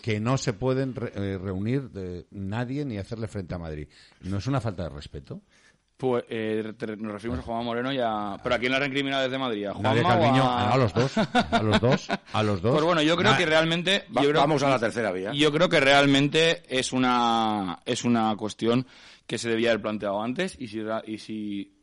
que 0.02 0.20
no 0.20 0.36
se 0.38 0.52
pueden 0.52 0.94
re- 0.94 1.12
eh, 1.14 1.38
reunir 1.38 1.90
de 1.90 2.26
nadie 2.30 2.84
ni 2.84 2.98
hacerle 2.98 3.28
frente 3.28 3.54
a 3.54 3.58
Madrid. 3.58 3.88
¿No 4.22 4.38
es 4.38 4.46
una 4.46 4.60
falta 4.60 4.84
de 4.84 4.88
respeto? 4.90 5.42
Pues 5.96 6.24
eh, 6.30 6.72
te- 6.78 6.96
nos 6.96 7.12
referimos 7.12 7.40
a 7.40 7.42
Juanma 7.42 7.62
Moreno 7.62 7.92
y 7.92 7.98
a... 8.02 8.38
¿Pero 8.42 8.54
a 8.54 8.58
quién 8.58 8.72
la 8.72 8.78
han 8.78 8.84
recriminado 8.84 9.22
desde 9.24 9.36
Madrid? 9.36 9.66
¿A 9.66 9.74
Juanma 9.74 10.00
o 10.00 10.02
Calviño, 10.02 10.42
a... 10.42 10.72
a 10.72 10.76
los 10.78 10.94
dos, 10.94 11.18
a 11.18 11.62
los 11.62 11.80
dos, 11.80 12.08
a 12.32 12.42
los 12.42 12.62
dos. 12.62 12.72
Pues 12.72 12.84
bueno, 12.84 13.02
yo 13.02 13.16
creo 13.18 13.32
Na- 13.32 13.36
que 13.36 13.44
realmente... 13.44 14.04
Va- 14.16 14.22
yo 14.22 14.30
creo- 14.30 14.40
vamos 14.40 14.62
a 14.62 14.70
la 14.70 14.78
tercera 14.78 15.12
vía. 15.12 15.32
Yo 15.34 15.52
creo 15.52 15.68
que 15.68 15.80
realmente 15.80 16.62
es 16.74 16.94
una, 16.94 17.80
es 17.84 18.04
una 18.04 18.34
cuestión 18.36 18.86
que 19.26 19.36
se 19.36 19.50
debía 19.50 19.70
haber 19.72 19.82
planteado 19.82 20.22
antes 20.22 20.56
y 20.58 20.68
si, 20.68 20.82
ra- 20.82 21.02
y 21.06 21.18
si 21.18 21.74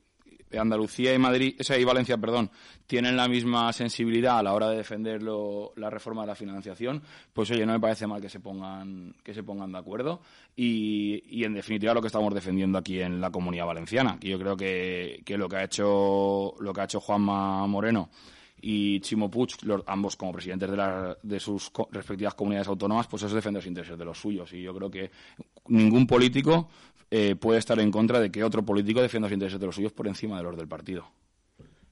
Andalucía 0.53 1.13
y 1.13 1.19
Madrid, 1.19 1.55
o 1.59 1.63
sea, 1.63 1.77
y 1.77 1.83
Valencia, 1.83 2.17
perdón, 2.17 2.49
tienen 2.85 3.17
la 3.17 3.27
misma 3.27 3.73
sensibilidad 3.73 4.39
a 4.39 4.43
la 4.43 4.53
hora 4.53 4.69
de 4.69 4.77
defender 4.77 5.21
lo- 5.23 5.73
la 5.75 5.89
reforma 5.89 6.21
de 6.21 6.27
la 6.27 6.35
financiación, 6.35 7.01
pues 7.33 7.51
oye, 7.51 7.65
no 7.65 7.73
me 7.73 7.79
parece 7.79 8.07
mal 8.07 8.21
que 8.21 8.29
se 8.29 8.39
pongan, 8.39 9.13
que 9.23 9.33
se 9.33 9.43
pongan 9.43 9.71
de 9.73 9.77
acuerdo 9.79 10.21
y, 10.55 11.23
y 11.29 11.43
en 11.43 11.53
definitiva 11.53 11.93
lo 11.93 12.01
que 12.01 12.07
estamos 12.07 12.33
defendiendo 12.33 12.77
aquí 12.77 13.01
en 13.01 13.19
la 13.19 13.29
comunidad 13.31 13.65
valenciana, 13.65 14.17
que 14.19 14.29
yo 14.29 14.39
creo 14.39 14.55
que, 14.55 15.21
que 15.25 15.37
lo 15.37 15.49
que 15.49 15.57
ha 15.57 15.63
hecho, 15.63 16.53
lo 16.59 16.73
que 16.73 16.81
ha 16.81 16.85
hecho 16.85 16.99
Juanma 17.01 17.67
Moreno 17.67 18.09
y 18.59 18.99
Chimo 19.01 19.29
Puig, 19.29 19.49
los- 19.63 19.83
ambos 19.85 20.15
como 20.15 20.31
presidentes 20.31 20.71
de, 20.71 20.77
la- 20.77 21.15
de 21.21 21.39
sus 21.39 21.71
respectivas 21.91 22.33
comunidades 22.33 22.67
autónomas, 22.67 23.05
pues 23.07 23.21
eso 23.21 23.27
es 23.27 23.35
defender 23.35 23.59
los 23.61 23.67
intereses 23.67 23.97
de 23.97 24.05
los 24.05 24.17
suyos. 24.19 24.51
Y 24.53 24.63
yo 24.63 24.73
creo 24.73 24.89
que 24.89 25.11
ningún 25.67 26.07
político 26.07 26.69
eh, 27.11 27.35
puede 27.35 27.59
estar 27.59 27.79
en 27.79 27.91
contra 27.91 28.19
de 28.19 28.31
que 28.31 28.43
otro 28.43 28.63
político 28.63 29.01
defienda 29.01 29.27
los 29.27 29.33
intereses 29.33 29.59
de 29.59 29.65
los 29.65 29.75
suyos 29.75 29.93
por 29.93 30.07
encima 30.07 30.37
de 30.37 30.43
los 30.43 30.55
del 30.57 30.67
partido. 30.67 31.05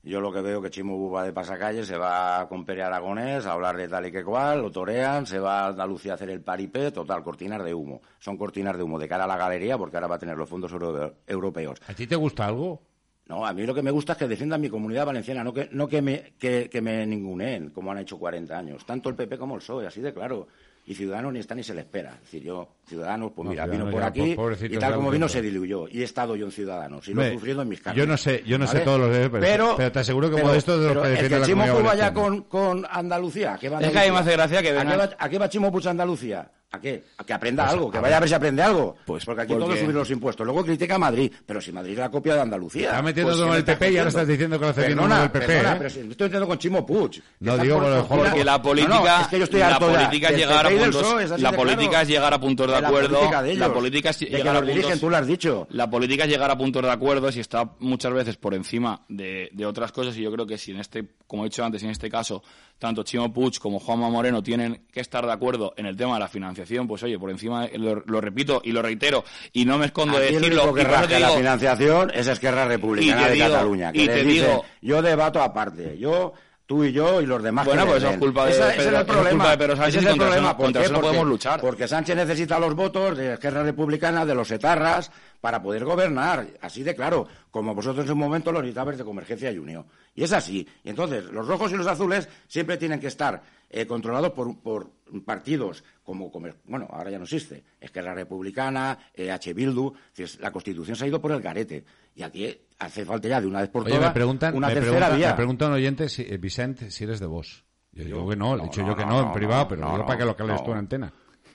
Yo 0.04 0.22
lo 0.22 0.32
que 0.32 0.42
veo 0.42 0.62
que 0.62 0.70
Chimo 0.70 1.10
va 1.10 1.24
de 1.24 1.34
pasacalle, 1.34 1.84
se 1.84 1.98
va 1.98 2.48
con 2.48 2.64
Pere 2.64 2.84
Aragonés 2.84 3.48
a 3.48 3.54
hablar 3.54 3.76
de 3.76 3.88
tal 3.88 4.06
y 4.06 4.12
que 4.12 4.24
cual, 4.24 4.62
lo 4.62 4.70
torean, 4.70 5.26
se 5.26 5.40
va 5.40 5.62
a 5.62 5.68
Andalucía 5.70 6.12
a 6.12 6.16
hacer 6.16 6.30
el 6.30 6.42
paripé, 6.42 6.92
total, 6.92 7.24
cortinas 7.24 7.64
de 7.66 7.74
humo. 7.74 8.02
Son 8.20 8.38
cortinas 8.38 8.78
de 8.78 8.84
humo 8.84 9.00
de 9.00 9.08
cara 9.08 9.24
a 9.24 9.28
la 9.28 9.36
galería 9.36 9.80
porque 9.80 9.98
ahora 9.98 10.06
va 10.08 10.16
a 10.18 10.20
tener 10.20 10.38
los 10.38 10.48
fondos 10.48 10.72
euro- 10.72 11.16
europeos. 11.26 11.80
¿A 11.88 11.94
ti 11.96 12.06
te 12.06 12.16
gusta 12.16 12.46
algo? 12.46 12.84
No, 13.26 13.44
a 13.48 13.52
mí 13.54 13.66
lo 13.66 13.74
que 13.74 13.82
me 13.82 13.90
gusta 13.90 14.12
es 14.14 14.20
que 14.20 14.28
defiendan 14.28 14.62
mi 14.62 14.70
comunidad 14.70 15.08
valenciana, 15.08 15.44
no 15.44 15.52
que, 15.52 15.70
no 15.72 15.88
que, 15.88 16.04
me, 16.04 16.34
que, 16.38 16.70
que 16.70 16.82
me 16.82 17.04
ninguneen, 17.08 17.72
como 17.72 17.92
han 17.92 17.98
hecho 17.98 18.20
40 18.20 18.56
años. 18.56 18.86
Tanto 18.86 19.10
el 19.10 19.16
PP 19.16 19.40
como 19.40 19.56
el 19.56 19.62
PSOE, 19.62 19.88
así 19.88 20.02
de 20.02 20.14
claro. 20.14 20.48
Y 20.88 20.94
Ciudadanos 20.94 21.34
ni 21.34 21.40
está 21.40 21.56
ni 21.56 21.64
se 21.64 21.74
le 21.74 21.82
espera. 21.82 22.12
Es 22.14 22.22
decir, 22.32 22.44
yo, 22.44 22.70
Ciudadanos, 22.88 23.32
pues 23.36 23.44
No, 23.46 23.50
mira, 23.52 23.64
Ciudadanos 23.64 23.88
vino 23.88 23.92
por 23.92 24.02
ya, 24.02 24.08
aquí 24.08 24.36
po- 24.36 24.42
pobrecitos 24.44 24.78
y 24.78 24.80
tal 24.80 24.94
como 24.96 25.10
vino 25.10 25.28
se 25.28 25.42
diluyó. 25.42 25.88
Y 25.90 26.02
he 26.02 26.04
estado 26.04 26.36
yo 26.36 26.46
en 26.46 26.52
Ciudadanos 26.52 27.08
y 27.08 27.14
lo 27.16 27.24
he 27.24 27.34
sufrido 27.34 27.64
en 27.64 27.70
mis 27.70 27.82
carnes. 27.82 27.98
yo 28.04 28.08
no 28.08 28.18
sé- 28.18 28.44
yo 28.46 28.60
no 28.60 28.68
sé 28.68 28.74
¿vale? 28.74 28.86
todos 28.86 29.00
los 29.00 29.12
de- 29.12 29.30
pero- 29.32 29.74
pero 29.78 29.92
te 29.92 30.00
aseguro 30.00 30.30
que 30.30 30.44
Modesto 30.44 30.76
es 30.76 30.80
de 30.82 30.86
los 30.86 30.94
pero 30.94 31.02
que 31.02 31.08
el 31.08 31.14
defiende 31.16 31.40
la 31.40 31.46
Chimo 31.48 31.84
valenciana. 31.84 32.14
con, 32.14 32.42
con 32.44 32.86
Andalucía, 32.90 33.56
¿a 33.56 33.58
qué 33.58 33.70
va 33.70 33.80
Es 33.82 33.90
que 33.92 33.98
a 34.00 34.04
mí 34.04 34.12
me 34.12 34.18
hace 34.20 34.32
gracia 34.34 34.62
que 34.62 34.70
¿A 34.78 34.86
qué 34.86 34.96
va, 34.98 35.10
a 35.18 35.30
qué 35.30 35.38
va 35.40 35.50
Chimo 35.50 35.72
Puig 35.72 35.88
a 35.88 35.92
Andalucía? 35.92 36.52
¿A 36.72 36.82
qué? 36.82 37.06
A 37.18 37.24
que 37.24 37.32
aprenda 37.32 37.64
Pues, 37.64 37.74
algo, 37.74 37.90
que 37.92 38.00
vaya 38.00 38.18
a 38.18 38.20
ver. 38.20 38.28
si 38.28 38.36
aprende 38.36 38.62
algo. 38.62 38.98
Pues 39.06 39.24
porque 39.24 39.44
aquí 39.44 39.54
porque- 39.54 39.66
todos 39.66 39.80
subir 39.80 39.96
los 39.96 40.12
impuestos. 40.12 40.46
Luego 40.46 40.66
critica 40.66 40.96
a 40.96 41.00
Madrid, 41.00 41.32
pero 41.46 41.62
si 41.62 41.72
Madrid 41.72 41.94
es 41.94 42.00
la 42.00 42.10
copia 42.10 42.36
de 42.36 42.42
Andalucía. 42.42 42.90
Está 42.90 43.02
metiendo 43.02 43.30
Pues, 43.30 43.38
todo 43.38 43.46
¿qué 43.46 43.50
con 43.52 43.58
el 43.58 43.64
PP 43.66 43.92
y 43.92 43.98
ahora 43.98 44.10
estás 44.10 44.28
diciendo 44.28 44.60
que 44.60 44.66
lo 44.66 44.72
hace 44.72 44.82
bien 44.82 44.94
Perdona, 44.98 45.14
uno 45.16 45.22
del 45.22 45.32
PP, 45.32 45.46
perdona, 45.46 45.72
¿eh? 45.72 45.76
pero 45.78 45.90
si 45.90 46.00
estoy 46.00 46.28
diciendo 46.28 46.48
con 46.48 46.58
Chimo 46.60 46.86
Puig. 46.86 47.24
No, 47.40 47.58
digo 47.58 47.78
por- 47.80 47.86
el 47.94 48.02
Jorge. 48.02 48.24
Porque 48.26 48.44
la 48.44 48.52
No, 48.52 48.58
no, 48.58 48.64
política, 48.64 49.22
es 49.22 49.28
que 49.28 49.38
yo 49.38 49.44
estoy 49.46 49.60
la 49.62 49.80
política 49.80 50.28
es 50.30 50.38
llegar 50.38 50.66
a 50.66 50.70
puntos, 50.70 50.96
PSOE, 51.04 51.24
es 51.24 51.32
así 51.32 51.42
la 51.42 51.52
política 51.54 51.90
claro. 51.90 52.02
es 52.04 52.08
llegar 52.10 52.34
a 52.34 52.40
puntos 52.42 52.68
de 52.68 52.74
De 52.76 52.82
la 52.82 52.88
acuerdo, 52.90 53.16
política 53.16 53.42
de 53.44 53.50
ellos, 53.52 53.60
la 53.68 53.74
política 53.74 54.10
es 54.10 54.20
de 54.20 54.26
que 54.26 54.32
llegar 54.38 54.56
a 54.56 54.60
los 54.60 54.68
dirigen, 54.68 54.84
puntos, 54.84 55.00
tú 55.00 55.10
lo 55.10 55.18
has 55.18 55.28
dicho. 55.28 55.68
la 55.70 55.90
política 55.90 56.24
es 56.26 56.30
llegar 56.30 56.52
a 56.52 56.58
puntos 56.58 56.82
de 56.84 56.92
acuerdo 56.92 57.32
si 57.32 57.40
está 57.40 57.70
muchas 57.80 58.12
veces 58.12 58.36
por 58.36 58.54
encima 58.54 59.02
de, 59.08 59.50
de 59.54 59.66
otras 59.66 59.94
cosas 59.94 60.18
y 60.18 60.22
yo 60.24 60.32
creo 60.34 60.46
que 60.46 60.58
si 60.58 60.72
en 60.72 60.80
este, 60.82 61.06
como 61.26 61.44
he 61.44 61.46
dicho 61.48 61.64
antes, 61.64 61.82
en 61.84 61.92
este 61.92 62.10
caso, 62.10 62.44
tanto 62.78 63.04
Chimo 63.04 63.32
Puig 63.32 63.58
como 63.60 63.80
Juanma 63.80 64.10
Moreno 64.10 64.44
tienen 64.44 64.86
que 64.92 65.00
estar 65.00 65.26
de 65.26 65.32
acuerdo 65.32 65.74
en 65.78 65.86
el 65.86 65.96
tema 65.96 66.16
de 66.16 66.20
la 66.20 66.28
financiación, 66.28 66.88
pues 66.88 67.02
oye, 67.04 67.18
por 67.18 67.30
encima, 67.32 67.68
lo, 67.76 67.96
lo 68.06 68.22
repito 68.22 68.62
y 68.64 68.72
lo 68.72 68.82
reitero 68.82 69.24
y 69.54 69.66
no 69.66 69.78
me 69.78 69.86
escondo 69.88 70.20
de 70.20 70.26
Aquí 70.26 70.36
decirlo 70.36 70.74
que 70.74 70.84
rasca 70.84 71.20
la 71.20 71.30
financiación 71.32 72.12
es 72.14 72.28
Esquerra 72.28 72.66
Republicana 72.68 73.28
de 73.28 73.34
digo- 73.34 73.48
Cataluña. 73.50 73.92
Que 73.92 74.04
y 74.04 74.08
te 74.08 74.24
dice, 74.24 74.48
digo- 74.48 74.66
yo 74.82 75.02
debato 75.02 75.42
aparte, 75.42 75.98
yo, 75.98 76.34
tú 76.66 76.84
y 76.84 76.92
yo 76.92 77.22
y 77.22 77.26
los 77.26 77.42
demás. 77.44 77.66
Bueno, 77.66 77.86
pues 77.86 77.98
eso 78.04 78.10
es 78.12 78.18
culpa 78.18 78.46
de 78.46 78.52
Esa- 78.52 78.60
Pedro- 78.68 78.72
ese 78.74 78.82
es 78.82 78.88
el 78.88 78.96
es 78.96 79.04
problema. 79.04 79.50
de 79.52 79.58
Pedro 79.58 79.76
Sánchez 79.76 79.96
Ese 79.96 80.06
es 80.08 80.14
el 80.14 80.20
problema. 80.20 80.48
no- 80.50 80.58
¿Por 80.58 80.66
contra 80.66 80.82
eso 80.84 80.94
no 80.94 81.02
podemos 81.02 81.28
luchar. 81.28 81.62
Porque 81.62 81.88
Sánchez 81.88 82.16
necesita 82.16 82.60
los 82.60 82.76
votos 82.76 83.18
de 83.18 83.34
Esquerra 83.34 83.64
Republicana, 83.64 84.26
de 84.26 84.36
los 84.36 84.50
etarras, 84.52 85.12
para 85.42 85.62
poder 85.62 85.86
gobernar. 85.86 86.48
Así 86.62 86.82
de 86.84 86.96
claro. 86.96 87.28
Como 87.52 87.74
vosotros 87.76 88.06
en 88.06 88.12
un 88.14 88.18
momento 88.20 88.52
los 88.52 88.62
necesitabais 88.64 88.98
de 88.98 89.04
Convergencia 89.06 89.52
y 89.52 89.58
Unión. 89.60 89.86
Y 90.16 90.24
es 90.24 90.34
así. 90.34 90.68
Y 90.84 90.90
entonces, 90.90 91.26
los 91.26 91.48
rojos 91.48 91.72
y 91.72 91.76
los 91.76 91.88
azules 91.88 92.28
siempre 92.48 92.78
tienen 92.78 93.00
que 93.00 93.08
estar 93.08 93.42
eh, 93.70 93.86
controlados 93.86 94.32
por, 94.32 94.58
por 94.60 94.90
partidos 95.26 95.84
como, 96.04 96.32
como- 96.32 96.48
bueno, 96.66 96.88
ahora 96.92 97.10
ya 97.12 97.18
no 97.18 97.24
existe, 97.26 97.64
Esquerra 97.82 98.14
Republicana, 98.14 98.98
H. 99.32 99.54
Bildu, 99.54 99.92
es 100.16 100.40
la 100.40 100.52
Constitución 100.52 100.96
se 100.96 101.04
ha 101.04 101.08
ido 101.08 101.20
por 101.20 101.32
el 101.32 101.42
garete. 101.42 101.84
Y 102.16 102.24
aquí 102.24 102.58
hace 102.80 103.06
falta 103.06 103.28
ya 103.28 103.42
de 103.42 103.48
una 103.48 103.62
vez 103.62 103.70
por 103.70 103.84
Oye, 103.84 103.92
todas 103.96 104.10
me 104.10 104.14
preguntan, 104.14 104.56
una 104.56 104.68
me 104.68 104.74
tercera 104.74 104.96
pregunta, 104.98 105.16
vía. 105.18 105.30
me 105.30 105.36
pregunta 105.36 105.68
un 105.68 105.74
oyente, 105.74 106.10
si, 106.10 106.22
eh, 106.24 106.38
Vicente, 106.38 106.92
si 106.92 107.04
eres 107.04 107.20
de 107.20 107.26
vos. 107.26 107.64
Yo 107.92 108.04
digo 108.04 108.28
que 108.30 108.36
no, 108.36 108.56
le 108.56 108.62
he 108.64 108.66
no, 108.66 108.70
dicho 108.72 108.82
no, 108.82 108.88
yo 108.90 108.96
que 108.96 109.06
no, 109.06 109.22
no, 109.22 109.28
en 109.28 109.34
privado, 109.34 109.68
pero 109.70 109.82
no, 109.82 109.92
digo 109.94 110.06
para 110.06 110.18
que 110.20 110.26
lo 110.26 110.36
cales 110.36 110.64
tú 110.64 110.72
en 110.72 110.78
antena. 110.78 111.14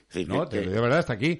Sí, 0.09 0.25
no, 0.25 0.43
que- 0.49 0.49
te 0.49 0.55
lo 0.57 0.61
digo 0.71 0.75
de 0.75 0.81
verdad, 0.81 0.99
está 0.99 1.13
aquí. 1.13 1.39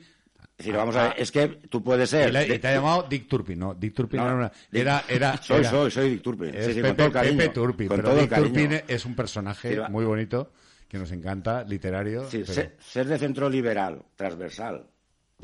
Es 0.57 0.65
decir, 0.67 0.75
vamos 0.77 0.95
a 0.95 1.03
ver, 1.05 1.13
es 1.17 1.31
que 1.31 1.47
tú 1.47 1.83
puedes 1.83 2.07
ser... 2.07 2.29
Y, 2.51 2.59
te 2.59 2.67
ha 2.67 2.75
llamado 2.75 3.07
Dick 3.09 3.27
Turpin, 3.27 3.57
¿no? 3.57 3.73
Dick 3.73 3.95
Turpin 3.95 4.19
No, 4.19 4.25
era, 4.27 4.35
una- 4.35 4.51
era, 4.71 5.03
era, 5.09 5.37
Soy, 5.41 5.61
era- 5.61 5.69
soy, 5.71 5.89
soy 5.89 6.09
Dick 6.11 6.21
Turpin. 6.21 6.53
Es 6.53 6.65
Sí, 6.67 6.73
sí, 6.73 6.81
con 6.81 6.89
Pepe, 6.91 6.95
todo 6.97 7.07
el 7.07 7.13
cariño. 7.13 7.37
Pepe 7.39 7.49
Turpin, 7.53 7.87
Con 7.87 7.97
pero 7.97 8.09
todo 8.11 8.21
Dick. 8.21 8.35
Turpin 8.35 8.81
es 8.87 9.05
un 9.05 9.15
personaje 9.15 9.73
Sí, 9.75 9.81
muy 9.89 10.05
bonito 10.05 10.51
que 10.87 10.99
nos 10.99 11.11
encanta, 11.11 11.63
literario. 11.63 12.29
Sí, 12.29 12.39
pero- 12.45 12.53
ser, 12.53 12.77
ser 12.79 13.07
de 13.07 13.17
centro 13.17 13.49
liberal, 13.49 14.03
transversal 14.15 14.85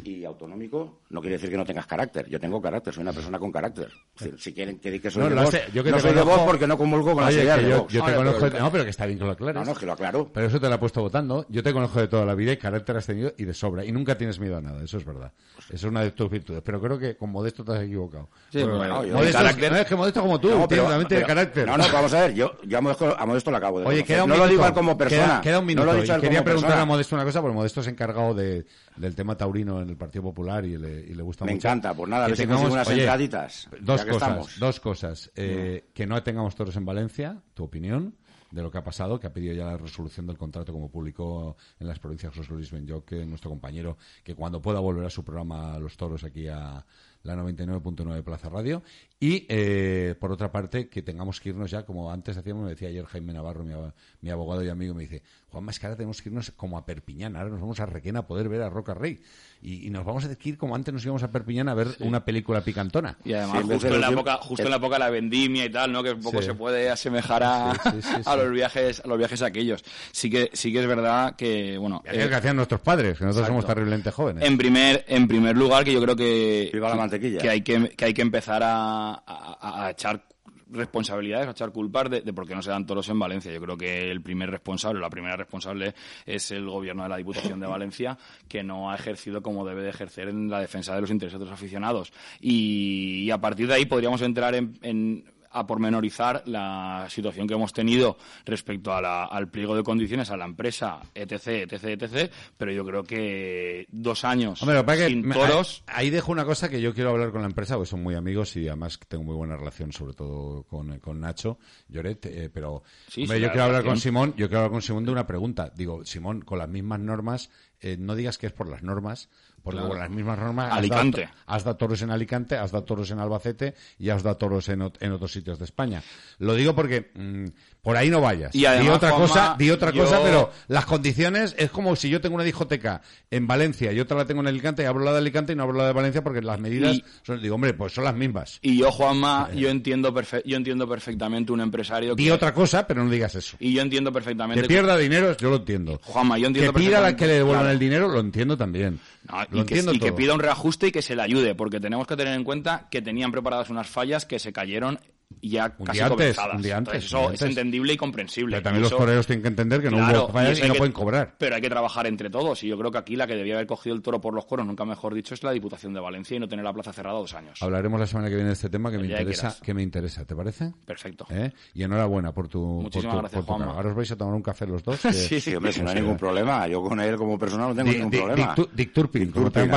y 0.03 0.23
autonómico 0.25 0.99
no 1.09 1.21
quiere 1.21 1.35
decir 1.37 1.49
que 1.49 1.57
no 1.57 1.65
tengas 1.65 1.85
carácter. 1.87 2.27
Yo 2.29 2.39
tengo 2.39 2.61
carácter, 2.61 2.93
soy 2.93 3.01
una 3.01 3.13
persona 3.13 3.39
con 3.39 3.51
carácter. 3.51 3.89
Si 4.37 4.53
quieren 4.53 4.79
que 4.79 4.91
diga 4.91 5.03
que 5.03 5.11
soy 5.11 5.23
No, 5.23 5.29
de 5.29 5.41
hace- 5.41 5.63
yo 5.73 5.83
que 5.83 5.91
no 5.91 5.99
soy 5.99 6.13
de 6.13 6.21
Vox 6.21 6.43
porque 6.43 6.67
no 6.67 6.77
comulgo 6.77 7.13
con 7.13 7.23
las 7.23 7.33
Oye, 7.33 7.43
ideas 7.43 7.57
de 7.63 7.69
yo, 7.69 7.85
te 7.87 7.99
conozco, 7.99 8.39
pero- 8.41 8.59
no, 8.59 8.71
pero 8.71 8.83
que 8.83 8.89
está 8.89 9.05
bien 9.05 9.17
que 9.19 9.25
lo 9.25 9.31
aclares. 9.31 9.55
No, 9.65 9.73
no, 9.73 9.77
que 9.79 9.85
lo 9.85 9.93
aclaro. 9.93 10.29
Pero 10.33 10.47
eso 10.47 10.59
te 10.59 10.67
lo 10.69 10.75
ha 10.75 10.79
puesto 10.79 11.01
votando. 11.01 11.45
Yo 11.49 11.63
te 11.63 11.73
conozco 11.73 11.99
de 11.99 12.07
toda 12.07 12.25
la 12.25 12.35
vida 12.35 12.51
y 12.51 12.57
carácter 12.57 12.97
has 12.97 13.05
tenido 13.05 13.33
y 13.37 13.45
de 13.45 13.53
sobra. 13.53 13.83
Y 13.85 13.91
nunca 13.91 14.17
tienes 14.17 14.39
miedo 14.39 14.57
a 14.57 14.61
nada, 14.61 14.83
eso 14.83 14.97
es 14.97 15.05
verdad. 15.05 15.31
Eso 15.67 15.75
es 15.75 15.83
una 15.83 16.01
de 16.01 16.11
tus 16.11 16.29
virtudes. 16.29 16.61
Pero 16.63 16.79
creo 16.81 16.97
que 16.99 17.15
con 17.17 17.29
Modesto 17.31 17.63
te 17.63 17.73
has 17.73 17.81
equivocado. 17.83 18.29
Sí, 18.51 18.59
Bueno, 18.59 18.77
bueno, 18.77 19.05
yo- 19.05 19.13
Modesto, 19.15 19.37
carácter- 19.39 19.71
no, 19.71 19.77
es 19.77 19.85
que 19.87 19.95
Modesto 19.95 20.21
como 20.21 20.39
tú, 20.39 20.49
No, 20.49 20.67
pero- 20.67 20.87
de 20.99 21.23
carácter. 21.25 21.65
No, 21.67 21.77
no, 21.77 21.83
vamos 21.91 22.13
a 22.13 22.21
ver, 22.21 22.33
yo, 22.33 22.51
yo 22.65 22.77
a, 22.77 22.81
Modesto, 22.81 23.15
a 23.19 23.25
Modesto 23.25 23.51
lo 23.51 23.57
acabo 23.57 23.79
de 23.79 23.85
Oye, 23.87 24.03
queda 24.03 24.23
un 24.23 24.29
No 24.29 24.35
minuto. 24.35 24.53
lo 24.55 24.63
digo 24.63 24.73
como 24.73 24.97
persona. 24.97 25.23
Queda, 25.25 25.41
queda 25.41 25.59
un 25.59 25.65
No 25.65 25.67
minuto. 25.85 26.19
quería 26.21 26.43
persona. 26.43 26.81
a 26.81 26.85
Modesto 26.85 27.15
una 27.15 27.23
cosa, 27.23 27.41
porque 27.41 27.55
Modesto 27.55 27.81
es 27.81 27.87
encargado 27.87 28.33
de, 28.33 28.65
del 28.95 29.15
tema 29.15 29.35
taurino 29.35 29.86
en 29.87 29.91
el 29.91 29.97
Partido 29.97 30.23
Popular 30.23 30.63
y 30.65 30.77
le, 30.77 30.99
y 31.01 31.13
le 31.15 31.23
gusta 31.23 31.45
Me 31.45 31.53
mucho. 31.53 31.67
encanta, 31.67 31.93
pues 31.93 32.09
nada, 32.09 32.25
a 32.25 32.27
ver 32.27 32.37
si 32.37 32.43
tengamos- 32.43 32.61
consigo 32.63 32.73
unas 32.75 32.87
oye, 32.89 32.99
entraditas, 33.01 33.69
Dos 33.81 34.01
cosas, 34.01 34.13
estamos. 34.21 34.59
dos 34.59 34.79
cosas. 34.79 35.31
Eh, 35.35 35.89
que 35.93 36.05
no 36.05 36.21
tengamos 36.23 36.55
toros 36.55 36.75
en 36.75 36.85
Valencia, 36.85 37.41
tu 37.53 37.63
opinión 37.63 38.15
de 38.51 38.61
lo 38.61 38.71
que 38.71 38.77
ha 38.77 38.83
pasado, 38.83 39.19
que 39.19 39.27
ha 39.27 39.33
pedido 39.33 39.53
ya 39.53 39.65
la 39.65 39.77
resolución 39.77 40.25
del 40.25 40.37
contrato 40.37 40.71
como 40.71 40.89
publicó 40.89 41.57
en 41.79 41.87
las 41.87 41.99
provincias 41.99 42.33
José 42.33 42.53
Luis 42.53 42.71
Benyoc, 42.71 43.11
nuestro 43.25 43.49
compañero, 43.49 43.97
que 44.23 44.35
cuando 44.35 44.61
pueda 44.61 44.79
volver 44.79 45.05
a 45.05 45.09
su 45.09 45.23
programa 45.23 45.77
Los 45.79 45.97
Toros 45.97 46.23
aquí 46.23 46.47
a 46.47 46.85
la 47.23 47.35
99.9 47.35 48.23
Plaza 48.23 48.47
Radio. 48.47 48.83
Y, 49.19 49.47
eh, 49.49 50.13
por 50.19 50.31
otra 50.31 50.51
parte, 50.51 50.89
que 50.89 51.01
tengamos 51.01 51.39
que 51.39 51.49
irnos 51.49 51.71
ya, 51.71 51.83
como 51.85 52.11
antes 52.11 52.35
decíamos, 52.35 52.63
me 52.65 52.69
decía 52.69 52.89
ayer 52.89 53.03
Jaime 53.05 53.33
Navarro, 53.33 53.63
mi, 53.63 53.73
mi 54.21 54.29
abogado 54.29 54.63
y 54.63 54.69
amigo, 54.69 54.93
me 54.93 55.01
dice, 55.03 55.23
Juan 55.49 55.63
Mascara, 55.63 55.95
tenemos 55.95 56.21
que 56.21 56.29
irnos 56.29 56.51
como 56.51 56.77
a 56.77 56.85
Perpiñán, 56.85 57.35
ahora 57.35 57.49
nos 57.49 57.59
vamos 57.59 57.79
a 57.79 57.87
Requena 57.87 58.19
a 58.19 58.27
poder 58.27 58.47
ver 58.47 58.61
a 58.61 58.69
Roca 58.69 58.93
Rey. 58.93 59.19
Y, 59.59 59.87
y 59.87 59.89
nos 59.89 60.05
vamos 60.05 60.23
a 60.23 60.27
tener 60.27 60.37
que 60.37 60.49
ir 60.49 60.57
como 60.59 60.75
antes 60.75 60.93
nos 60.93 61.03
íbamos 61.03 61.23
a 61.23 61.31
Perpiñán 61.31 61.67
a 61.67 61.73
ver 61.73 61.87
una 62.01 62.23
película 62.23 62.61
picantona. 62.61 63.17
Y 63.25 63.33
además, 63.33 63.63
justo, 63.63 63.87
en 63.87 64.01
la 64.01 64.09
época, 64.11 64.37
justo 64.37 64.63
en 64.65 64.69
la 64.69 64.77
época 64.77 64.95
de 64.97 64.99
la 64.99 65.09
vendimia 65.09 65.65
y 65.65 65.71
tal, 65.71 65.91
¿no? 65.91 66.03
Que 66.03 66.11
un 66.11 66.21
poco 66.21 66.39
Sí. 66.41 66.45
se 66.49 66.53
puede 66.53 66.87
asemejar 66.91 67.41
a, 67.43 67.73
Sí, 67.73 68.01
sí, 68.03 68.09
sí, 68.17 68.21
a 68.23 68.35
los 68.35 68.51
viajes, 68.51 68.99
a 69.03 69.07
los 69.07 69.17
viajes 69.17 69.41
aquellos. 69.41 69.83
Sí 70.11 70.29
que, 70.29 70.51
sí 70.53 70.71
que 70.71 70.81
es 70.81 70.85
verdad 70.87 71.35
que, 71.35 71.75
bueno. 71.79 72.03
Es 72.05 72.23
lo 72.23 72.29
que 72.29 72.35
hacían 72.35 72.55
nuestros 72.55 72.81
padres, 72.81 73.17
que 73.17 73.25
nosotros 73.25 73.47
Exacto. 73.47 73.61
somos 73.61 73.65
terriblemente 73.65 74.11
jóvenes. 74.11 74.43
En 74.43 74.59
primer, 74.59 75.03
en 75.07 75.27
primer 75.27 75.57
lugar, 75.57 75.83
que 75.83 75.91
yo 75.93 76.01
creo 76.03 76.15
que, 76.15 76.69
Viva 76.71 76.89
la 76.89 76.95
mantequilla. 76.95 77.39
que 77.39 77.49
hay 77.49 77.61
que, 77.61 77.89
que 77.95 78.05
hay 78.05 78.13
que 78.13 78.21
empezar 78.21 78.61
a, 78.63 79.06
a- 79.15 79.91
echar 79.91 80.23
responsabilidades, 80.69 81.47
a 81.47 81.51
echar 81.51 81.71
culpas 81.71 82.09
de, 82.09 82.21
de 82.21 82.33
por 82.33 82.45
qué 82.45 82.53
no 82.53 82.61
se 82.61 82.69
dan 82.69 82.85
toros 82.85 83.07
en 83.09 83.17
Valencia. 83.17 83.51
Yo 83.53 83.61
creo 83.61 83.77
que 83.77 84.11
el 84.11 84.21
primer 84.21 84.49
responsable, 84.49 84.99
la 84.99 85.09
primera 85.09 85.37
responsable 85.37 85.93
es 86.25 86.51
el 86.51 86.65
gobierno 86.69 87.03
de 87.03 87.09
la 87.09 87.17
Diputación 87.17 87.59
de 87.61 87.67
Valencia, 87.67 88.17
que 88.49 88.63
no 88.63 88.91
ha 88.91 88.95
ejercido 88.95 89.41
como 89.41 89.65
debe 89.65 89.83
de 89.83 89.89
ejercer 89.89 90.27
en 90.27 90.49
la 90.49 90.59
defensa 90.59 90.93
de 90.93 91.01
los 91.01 91.09
intereses 91.11 91.39
de 91.39 91.45
los 91.45 91.53
aficionados. 91.53 92.11
Y, 92.41 93.29
a 93.31 93.37
partir 93.39 93.67
de 93.67 93.75
ahí 93.75 93.85
podríamos 93.85 94.21
entrar 94.21 94.55
en- 94.55 94.77
en 94.81 95.23
a 95.51 95.65
pormenorizar 95.67 96.43
la 96.45 97.05
situación 97.09 97.47
que 97.47 97.53
hemos 97.53 97.73
tenido 97.73 98.17
respecto 98.45 98.93
a 98.93 99.01
la- 99.01 99.25
al 99.25 99.49
pliego 99.49 99.75
de 99.75 99.83
condiciones 99.83 100.29
a 100.31 100.37
la 100.37 100.45
empresa, 100.45 100.99
etc., 101.13 101.71
etc., 101.71 101.83
etc., 102.01 102.31
pero 102.57 102.71
yo 102.71 102.85
creo 102.85 103.03
que 103.03 103.85
dos 103.89 104.23
años 104.25 104.61
Hombre, 104.61 104.83
que 104.85 104.97
que 104.97 105.07
sin 105.07 105.21
me- 105.27 105.35
toros... 105.35 105.83
Ahí, 105.87 106.07
ahí 106.07 106.09
dejo 106.09 106.31
una 106.31 106.45
cosa 106.45 106.69
que 106.69 106.81
yo 106.81 106.93
quiero 106.93 107.11
hablar 107.11 107.31
con 107.31 107.41
la 107.41 107.47
empresa, 107.47 107.75
porque 107.75 107.89
son 107.89 108.03
muy 108.03 108.15
amigos 108.15 108.55
y 108.57 108.67
además 108.67 108.99
tengo 109.07 109.23
muy 109.23 109.35
buena 109.35 109.55
relación, 109.57 109.91
sobre 109.91 110.13
todo 110.13 110.63
con, 110.63 110.99
con 110.99 111.19
Nacho 111.19 111.57
Lloret. 111.89 112.25
eh, 112.25 112.49
pero 112.53 112.83
Sí, 113.09 113.21
hombre, 113.23 113.37
sí, 113.37 113.43
yo 113.43 113.49
quiero 113.51 113.63
hablar 113.65 113.83
con. 113.83 113.97
Simón. 113.97 114.33
Yo 114.37 114.47
quiero 114.47 114.59
hablar 114.59 114.71
con 114.71 114.81
Simón 114.81 115.05
de 115.05 115.11
una 115.11 115.27
pregunta. 115.27 115.71
Digo, 115.75 116.05
Simón, 116.05 116.41
con 116.41 116.57
las 116.59 116.69
mismas 116.69 116.99
normas, 116.99 117.49
eh, 117.79 117.95
no 117.99 118.15
digas 118.15 118.37
que 118.37 118.47
es 118.47 118.53
por 118.53 118.69
las 118.69 118.83
normas, 118.83 119.29
porque 119.67 119.79
Claro. 119.79 119.89
con 119.89 119.99
las 119.99 120.09
mismas 120.09 120.39
normas. 120.39 120.71
has 120.71 120.77
Alicante. 120.77 121.21
dado- 121.21 121.33
Has 121.45 121.63
dado 121.63 121.77
toros 121.77 122.01
en 122.01 122.11
Alicante, 122.11 122.55
has 122.57 122.71
dado 122.71 122.83
toros 122.85 123.11
en 123.11 123.19
Albacete 123.19 123.75
y 123.99 124.09
has 124.09 124.23
dado 124.23 124.37
toros 124.37 124.69
en, 124.69 124.81
en 124.99 125.11
otros 125.11 125.31
sitios 125.31 125.59
de 125.59 125.65
España. 125.65 126.01
Lo 126.39 126.53
digo 126.55 126.73
porque 126.73 127.11
mm, 127.13 127.45
por 127.87 127.95
ahí 127.95 128.09
no 128.09 128.19
vayas. 128.19 128.53
Y 128.53 128.65
además, 128.65 128.85
di 128.85 128.91
otra 128.97 129.09
Juanma, 129.11 129.27
cosa, 129.29 129.55
di 129.57 129.69
otra 129.71 129.91
yo- 129.93 130.03
cosa, 130.03 130.19
pero 130.21 130.51
las 130.67 130.85
condiciones 130.85 131.55
es 131.57 131.71
como 131.71 131.95
si 131.95 132.09
yo 132.09 132.19
tengo 132.19 132.35
una 132.35 132.43
discoteca 132.43 133.01
en 133.31 133.47
Valencia 133.47 133.93
y 133.93 133.99
otra 134.01 134.17
la 134.17 134.25
tengo 134.25 134.41
en 134.41 134.47
Alicante 134.47 134.83
y 134.83 134.85
hablo 134.87 135.05
la 135.05 135.13
de 135.13 135.19
Alicante 135.19 135.53
y 135.53 135.55
no 135.55 135.63
hablo 135.63 135.77
la 135.79 135.87
de 135.87 135.93
Valencia 135.93 136.21
porque 136.21 136.41
las 136.41 136.59
medidas 136.59 136.95
Y- 136.95 137.03
son, 137.23 137.41
digo, 137.41 137.55
hombre, 137.55 137.73
pues 137.75 137.93
son 137.93 138.03
las 138.03 138.13
mismas. 138.13 138.59
Y 138.61 138.77
yo, 138.79 138.91
Juanma, 138.91 139.49
yo 139.55 139.69
entiendo, 139.69 140.13
perfe- 140.13 140.43
yo 140.45 140.57
entiendo 140.57 140.85
perfectamente 140.85 141.53
un 141.53 141.61
empresario 141.61 142.13
Di 142.13 142.25
que... 142.25 142.31
otra 142.33 142.53
cosa, 142.53 142.85
pero 142.85 143.05
no 143.05 143.09
digas 143.09 143.35
eso. 143.35 143.55
Y 143.61 143.71
yo 143.71 143.81
entiendo 143.81 144.11
perfectamente... 144.11 144.63
Que 144.63 144.67
pierda 144.67 144.97
dinero, 144.97 145.37
yo 145.37 145.49
lo 145.49 145.55
entiendo. 145.55 145.97
Juanma, 146.03 146.37
yo 146.37 146.47
entiendo 146.47 146.73
Que 146.73 146.79
pida 146.79 146.99
la 146.99 147.07
perfectamente- 147.07 147.19
que 147.23 147.27
le 147.27 147.33
devuelvan 147.35 147.61
claro. 147.63 147.71
el 147.73 147.79
dinero, 147.79 148.07
lo 148.09 148.19
entiendo 148.19 148.57
también. 148.57 148.99
No, 149.31 149.37
lo 149.37 149.43
y, 149.43 149.47
que, 149.49 149.59
entiendo 149.59 149.93
y 149.93 149.99
que 149.99 150.11
pida 150.11 150.33
un 150.33 150.41
reajuste 150.41 150.87
y 150.87 150.91
que 150.91 151.01
se 151.01 151.15
le 151.15 151.21
ayude, 151.21 151.55
porque 151.55 151.79
tenemos 151.79 152.05
que 152.05 152.17
tener 152.17 152.33
en 152.33 152.43
cuenta 152.43 152.87
que 152.91 153.01
tenían 153.01 153.31
preparadas 153.31 153.69
unas 153.69 153.87
fallas 153.87 154.25
que 154.25 154.39
se 154.39 154.51
cayeron 154.51 154.99
ya 155.41 155.75
Un 155.77 155.85
casi 155.85 155.97
día 155.99 156.07
antes, 156.07 156.37
un 156.37 156.61
día 156.61 156.77
antes, 156.77 156.93
Entonces, 156.95 157.13
un 157.13 157.17
eso 157.17 157.17
día 157.19 157.25
es 157.35 157.41
antes. 157.41 157.57
entendible 157.57 157.93
y 157.93 157.97
comprensible. 157.97 158.55
Pero 158.57 158.63
también 158.63 158.79
Y 158.81 158.83
los 158.83 158.91
eso- 158.91 158.97
toreros 158.97 159.27
tienen 159.27 159.41
que 159.43 159.47
entender 159.49 159.81
que 159.81 159.91
no 159.91 159.97
Claro, 159.97 160.23
hubo 160.25 160.33
fallas 160.33 160.51
eso 160.53 160.59
y, 160.59 160.63
hay 160.63 160.67
no 160.69 160.73
que- 160.73 160.77
pueden 160.79 160.93
cobrar. 160.93 161.35
Pero 161.37 161.55
hay 161.55 161.61
que 161.61 161.69
trabajar 161.69 162.07
entre 162.07 162.29
todos. 162.29 162.63
Y 162.63 162.67
yo 162.67 162.77
creo 162.77 162.91
que 162.91 162.97
aquí 162.97 163.15
la 163.15 163.27
que 163.27 163.35
debía 163.35 163.55
haber 163.55 163.67
cogido 163.67 163.95
el 163.95 164.01
toro 164.01 164.19
por 164.21 164.33
los 164.33 164.45
cuernos, 164.45 164.67
nunca 164.67 164.85
mejor 164.85 165.13
dicho, 165.13 165.33
es 165.33 165.43
la 165.43 165.51
Diputación 165.51 165.93
de 165.93 165.99
Valencia 165.99 166.35
y 166.37 166.39
no 166.39 166.47
tener 166.47 166.63
la 166.65 166.73
plaza 166.73 166.93
cerrada 166.93 167.17
dos 167.19 167.33
años. 167.33 167.61
Hablaremos 167.61 167.99
la 167.99 168.07
semana 168.07 168.29
que 168.29 168.35
viene 168.35 168.47
de 168.47 168.53
este 168.53 168.69
tema 168.69 168.89
que 168.89 168.97
me 168.97 169.03
El 169.03 169.07
día 169.09 169.17
que 169.17 169.23
interesa, 169.23 169.41
quieras. 169.47 169.61
que 169.61 169.73
me 169.73 169.83
interesa, 169.83 170.25
¿te 170.25 170.35
parece? 170.35 170.73
Perfecto. 170.85 171.27
¿Eh? 171.29 171.51
Y 171.73 171.83
enhorabuena 171.83 172.31
por 172.33 172.47
tu, 172.47 172.59
por 172.61 172.83
Muchísimas 172.83 173.15
tu, 173.15 173.19
gracias, 173.21 173.45
por 173.45 173.57
tu. 173.57 173.63
Ahora 173.63 173.89
os 173.89 173.95
vais 173.95 174.11
a 174.11 174.15
tomar 174.15 174.33
un 174.33 174.41
café 174.41 174.65
los 174.65 174.83
dos. 174.83 174.99
que- 175.01 175.13
Sí, 175.13 175.39
sí, 175.41 175.53
hombre, 175.55 175.71
si 175.73 175.81
no 175.81 175.89
hay 175.89 175.95
ningún 175.95 176.17
problema. 176.17 176.67
Yo 176.67 176.81
con 176.81 176.99
él 176.99 177.15
como 177.17 177.37
persona 177.37 177.67
no 177.67 177.75
tengo 177.75 177.89
Di- 177.91 177.95
ningún 177.97 178.11
di- 178.11 178.17
problema. 178.17 178.55
Dick 178.55 178.55
Tu- 178.55 178.69
Dick 178.75 178.93
Turpin, 178.93 179.31
como 179.31 179.51
te 179.51 179.59
han, 179.59 179.69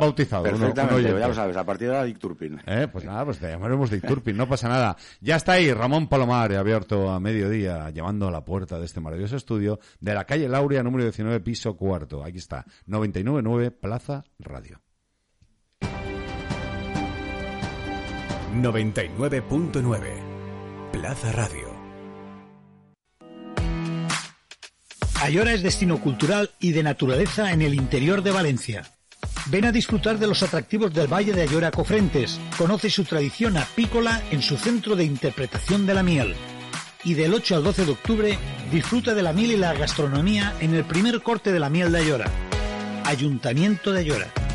bautizado. 0.00 0.42
un 0.44 0.50
Perfectamente, 0.50 1.02
ya 1.20 1.28
lo 1.28 1.34
sabes, 1.34 1.56
a 1.56 1.64
partir 1.64 1.88
de 1.88 1.94
ahora 1.94 2.06
Dick 2.06 2.18
Turpin. 2.18 2.60
Eh, 2.66 2.88
Pues 2.90 3.04
nada, 3.04 3.24
pues 3.24 3.38
te 3.38 3.48
llamaremos 3.50 3.90
Dick 3.90 4.06
Turpin, 4.06 4.36
no 4.36 4.48
pasa 4.48 4.68
nada. 4.68 4.77
Ya 5.20 5.36
está 5.36 5.52
ahí 5.52 5.72
Ramón 5.72 6.08
Palomar, 6.08 6.52
abierto 6.54 7.10
a 7.10 7.20
mediodía, 7.20 7.90
llamando 7.90 8.28
a 8.28 8.30
la 8.30 8.44
puerta 8.44 8.78
de 8.78 8.86
este 8.86 9.00
maravilloso 9.00 9.36
estudio 9.36 9.78
de 10.00 10.14
la 10.14 10.24
calle 10.24 10.48
Lauria, 10.48 10.82
número 10.82 11.04
19, 11.04 11.40
piso 11.40 11.76
cuarto. 11.76 12.24
Aquí 12.24 12.38
está, 12.38 12.64
999 12.86 13.70
Plaza 13.70 14.24
Radio. 14.38 14.80
99.9 18.54 20.92
Plaza 20.92 21.32
Radio. 21.32 21.78
Ayora 25.20 25.52
es 25.52 25.62
destino 25.62 26.00
cultural 26.00 26.50
y 26.60 26.72
de 26.72 26.82
naturaleza 26.82 27.52
en 27.52 27.62
el 27.62 27.74
interior 27.74 28.22
de 28.22 28.30
Valencia. 28.30 28.97
Ven 29.46 29.64
a 29.64 29.72
disfrutar 29.72 30.18
de 30.18 30.26
los 30.26 30.42
atractivos 30.42 30.92
del 30.92 31.12
Valle 31.12 31.32
de 31.32 31.42
Ayora 31.42 31.70
Cofrentes. 31.70 32.38
Conoce 32.56 32.90
su 32.90 33.04
tradición 33.04 33.56
apícola 33.56 34.22
en 34.30 34.42
su 34.42 34.56
centro 34.56 34.94
de 34.94 35.04
interpretación 35.04 35.86
de 35.86 35.94
la 35.94 36.02
miel. 36.02 36.34
Y 37.04 37.14
del 37.14 37.32
8 37.32 37.56
al 37.56 37.64
12 37.64 37.86
de 37.86 37.92
octubre 37.92 38.38
disfruta 38.70 39.14
de 39.14 39.22
la 39.22 39.32
miel 39.32 39.52
y 39.52 39.56
la 39.56 39.72
gastronomía 39.72 40.54
en 40.60 40.74
el 40.74 40.84
primer 40.84 41.22
corte 41.22 41.52
de 41.52 41.60
la 41.60 41.70
miel 41.70 41.92
de 41.92 42.00
Ayora. 42.00 42.30
Ayuntamiento 43.04 43.92
de 43.92 44.00
Ayora. 44.00 44.47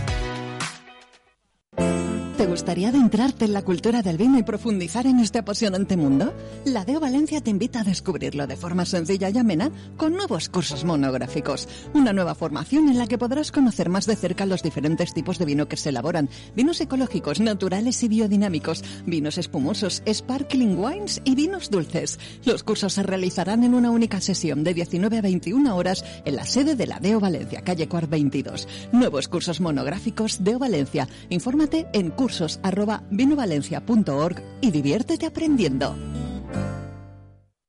¿Te 2.43 2.49
gustaría 2.49 2.89
adentrarte 2.89 3.45
en 3.45 3.53
la 3.53 3.61
cultura 3.61 4.01
del 4.01 4.17
vino 4.17 4.37
y 4.37 4.43
profundizar 4.43 5.07
en 5.07 5.21
este 5.21 5.39
apasionante 5.39 5.95
mundo? 5.95 6.33
La 6.65 6.83
Deo 6.83 6.99
Valencia 6.99 7.39
te 7.39 7.49
invita 7.49 7.79
a 7.79 7.83
descubrirlo 7.85 8.47
de 8.47 8.57
forma 8.57 8.83
sencilla 8.83 9.29
y 9.29 9.37
amena 9.37 9.71
con 9.95 10.11
nuevos 10.11 10.49
cursos 10.49 10.83
monográficos. 10.83 11.69
Una 11.93 12.11
nueva 12.11 12.35
formación 12.35 12.89
en 12.89 12.97
la 12.97 13.07
que 13.07 13.17
podrás 13.17 13.53
conocer 13.53 13.87
más 13.87 14.07
de 14.07 14.17
cerca 14.17 14.45
los 14.45 14.61
diferentes 14.61 15.13
tipos 15.13 15.39
de 15.39 15.45
vino 15.45 15.69
que 15.69 15.77
se 15.77 15.87
elaboran. 15.87 16.29
Vinos 16.53 16.81
ecológicos, 16.81 17.39
naturales 17.39 18.03
y 18.03 18.09
biodinámicos, 18.09 18.83
vinos 19.05 19.37
espumosos, 19.37 20.03
sparkling 20.05 20.77
wines 20.77 21.21
y 21.23 21.35
vinos 21.35 21.69
dulces. 21.69 22.19
Los 22.43 22.63
cursos 22.63 22.91
se 22.91 23.03
realizarán 23.03 23.63
en 23.63 23.73
una 23.73 23.89
única 23.89 24.19
sesión 24.19 24.65
de 24.65 24.73
19 24.73 25.19
a 25.19 25.21
21 25.21 25.77
horas 25.77 26.03
en 26.25 26.35
la 26.35 26.43
sede 26.43 26.75
de 26.75 26.87
la 26.87 26.99
Deo 26.99 27.21
Valencia, 27.21 27.61
calle 27.61 27.87
Cuart 27.87 28.09
22. 28.09 28.67
Nuevos 28.91 29.29
cursos 29.29 29.61
monográficos 29.61 30.43
Deo 30.43 30.59
Valencia. 30.59 31.07
Infórmate 31.29 31.87
en 31.93 32.09
cursos 32.09 32.32
arroba 32.63 33.03
vinovalencia.org 33.09 34.43
y 34.61 34.71
diviértete 34.71 35.25
aprendiendo. 35.25 35.95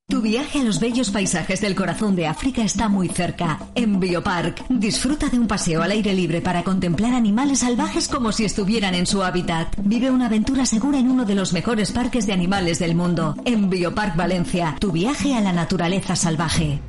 Tu 0.07 0.21
viaje 0.21 0.61
a 0.61 0.65
los 0.65 0.81
bellos 0.81 1.11
paisajes 1.11 1.63
del 1.63 1.75
corazón 1.75 2.15
de 2.15 2.27
África 2.27 2.63
está 2.63 2.89
muy 2.89 3.09
cerca. 3.09 3.59
En 3.75 3.99
Biopark, 3.99 4.65
disfruta 4.69 5.29
de 5.29 5.39
un 5.39 5.49
paseo 5.49 5.83
al 5.83 5.91
aire 5.91 6.15
libre 6.15 6.43
para 6.43 6.63
contemplar 6.63 7.15
animales 7.15 7.61
salvajes 7.61 8.07
como 8.07 8.31
si 8.31 8.45
estuvieran 8.45 8.95
en 8.95 9.07
su 9.07 9.23
hábitat. 9.23 9.75
Vive 9.83 10.11
una 10.11 10.27
aventura 10.27 10.67
segura 10.67 10.99
en 10.99 11.11
uno 11.11 11.25
de 11.25 11.35
los 11.35 11.53
mejores 11.53 11.91
parques 11.91 12.27
de 12.27 12.35
animales 12.35 12.79
del 12.79 12.95
mundo. 12.95 13.35
En 13.47 13.71
Biopark 13.71 14.15
Valencia, 14.15 14.77
tu 14.79 14.93
viaje 14.93 15.35
a 15.35 15.41
la 15.41 15.53
naturaleza 15.53 16.15
salvaje. 16.17 16.81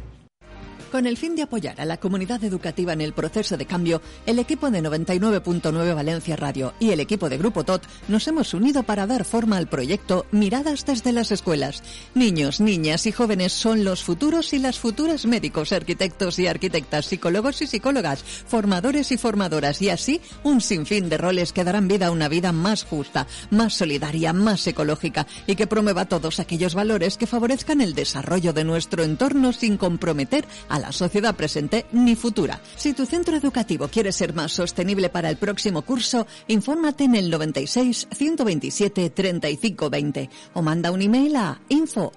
Con 0.95 1.07
el 1.07 1.17
fin 1.17 1.35
de 1.35 1.41
apoyar 1.41 1.81
a 1.81 1.84
la 1.84 1.97
comunidad 1.97 2.41
educativa 2.45 2.93
en 2.93 3.01
el 3.01 3.11
proceso 3.11 3.57
de 3.57 3.65
cambio, 3.65 4.01
el 4.26 4.39
equipo 4.39 4.72
de 4.72 4.81
99.9 4.81 5.93
Valencia 5.93 6.38
Radio 6.38 6.73
y 6.80 6.91
el 6.91 7.01
equipo 7.01 7.27
de 7.27 7.38
Grupo 7.38 7.65
TOT 7.65 7.84
nos 8.07 8.26
hemos 8.30 8.53
unido 8.53 8.84
para 8.84 9.05
dar 9.05 9.26
forma 9.26 9.57
al 9.57 9.67
proyecto 9.67 10.26
Miradas 10.31 10.85
desde 10.85 11.11
las 11.11 11.31
escuelas. 11.31 11.84
Niños, 12.13 12.61
niñas 12.61 13.07
y 13.07 13.11
jóvenes 13.11 13.51
son 13.51 13.84
los 13.84 14.03
futuros 14.03 14.53
y 14.53 14.57
las 14.59 14.80
futuras 14.80 15.26
médicos, 15.26 15.73
arquitectos 15.73 16.39
y 16.39 16.47
arquitectas, 16.47 17.07
psicólogos 17.07 17.61
y 17.61 17.67
psicólogas, 17.67 18.23
formadores 18.23 19.11
y 19.11 19.17
formadoras 19.17 19.81
y 19.81 19.89
así 19.89 20.22
un 20.43 20.61
sinfín 20.61 21.09
de 21.09 21.17
roles 21.17 21.51
que 21.51 21.65
darán 21.65 21.89
vida 21.89 22.07
a 22.07 22.11
una 22.11 22.30
vida 22.30 22.53
más 22.53 22.85
justa, 22.85 23.27
más 23.49 23.73
solidaria, 23.73 24.31
más 24.31 24.65
ecológica 24.65 25.27
y 25.45 25.57
que 25.57 25.67
promueva 25.67 26.05
todos 26.05 26.39
aquellos 26.39 26.73
valores 26.73 27.17
que 27.17 27.27
favorezcan 27.27 27.81
el 27.81 27.95
desarrollo 27.95 28.53
de 28.53 28.63
nuestro 28.63 29.03
entorno 29.03 29.51
sin 29.51 29.76
comprometer 29.76 30.47
a 30.69 30.80
la 30.80 30.85
sociedad 30.91 31.36
presente 31.36 31.86
ni 31.91 32.16
futura. 32.16 32.62
Si 32.76 32.94
tu 32.94 33.06
centro 33.06 33.36
educativo 33.36 33.88
quiere 33.88 34.12
ser 34.12 34.34
más 34.34 34.52
sostenible 34.52 35.10
para 35.10 35.30
el 35.30 35.38
próximo 35.38 35.84
curso, 35.84 36.28
infórmate 36.48 37.06
en 37.06 37.16
el 37.16 37.30
96 37.30 38.07
127 38.12 39.10
35 39.10 39.90
20 39.90 40.30
o 40.53 40.62
manda 40.62 40.91
un 40.91 41.02
email 41.02 41.36
a 41.36 41.62
info 41.70 42.12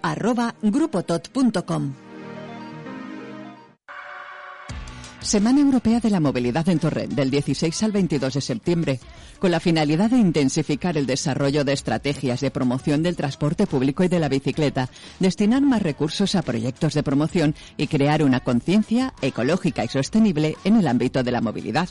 Semana 5.20 5.60
Europea 5.60 5.98
de 5.98 6.10
la 6.10 6.20
Movilidad 6.20 6.68
en 6.68 6.78
Torrent, 6.78 7.12
del 7.12 7.30
16 7.30 7.82
al 7.82 7.92
22 7.92 8.34
de 8.34 8.40
septiembre, 8.40 9.00
con 9.40 9.50
la 9.50 9.58
finalidad 9.58 10.10
de 10.10 10.16
intensificar 10.16 10.96
el 10.96 11.06
desarrollo 11.06 11.64
de 11.64 11.72
estrategias 11.72 12.40
de 12.40 12.52
promoción 12.52 13.02
del 13.02 13.16
transporte 13.16 13.66
público 13.66 14.04
y 14.04 14.08
de 14.08 14.20
la 14.20 14.28
bicicleta, 14.28 14.88
destinar 15.18 15.62
más 15.62 15.82
recursos 15.82 16.36
a 16.36 16.42
proyectos 16.42 16.94
de 16.94 17.02
promoción 17.02 17.56
y 17.76 17.88
crear 17.88 18.22
una 18.22 18.40
conciencia 18.40 19.12
ecológica 19.20 19.84
y 19.84 19.88
sostenible 19.88 20.56
en 20.64 20.76
el 20.76 20.86
ámbito 20.86 21.22
de 21.22 21.32
la 21.32 21.40
movilidad. 21.40 21.88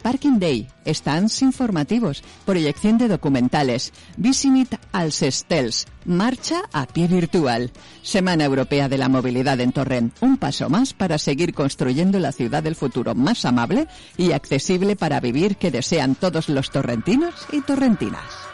Parking 0.00 0.38
Day, 0.38 0.68
stands 0.86 1.42
informativos, 1.42 2.22
proyección 2.44 2.98
de 2.98 3.08
documentales, 3.08 3.92
Visimit 4.16 4.74
als 4.92 5.22
Estels, 5.22 5.86
marcha 6.04 6.62
a 6.72 6.86
pie 6.86 7.08
virtual, 7.08 7.70
Semana 8.02 8.44
Europea 8.44 8.88
de 8.88 8.98
la 8.98 9.08
Movilidad 9.08 9.60
en 9.60 9.72
Torrent, 9.72 10.14
un 10.20 10.36
paso 10.36 10.68
más 10.68 10.94
para 10.94 11.18
seguir 11.18 11.54
construyendo 11.54 12.18
la 12.18 12.32
ciudad 12.32 12.62
del 12.62 12.76
futuro 12.76 13.14
más 13.14 13.44
amable 13.44 13.86
y 14.16 14.32
accesible 14.32 14.96
para 14.96 15.20
vivir 15.20 15.56
que 15.56 15.70
desean 15.70 16.14
todos 16.14 16.48
los 16.48 16.70
torrentinos 16.70 17.34
y 17.52 17.60
torrentinas. 17.60 18.51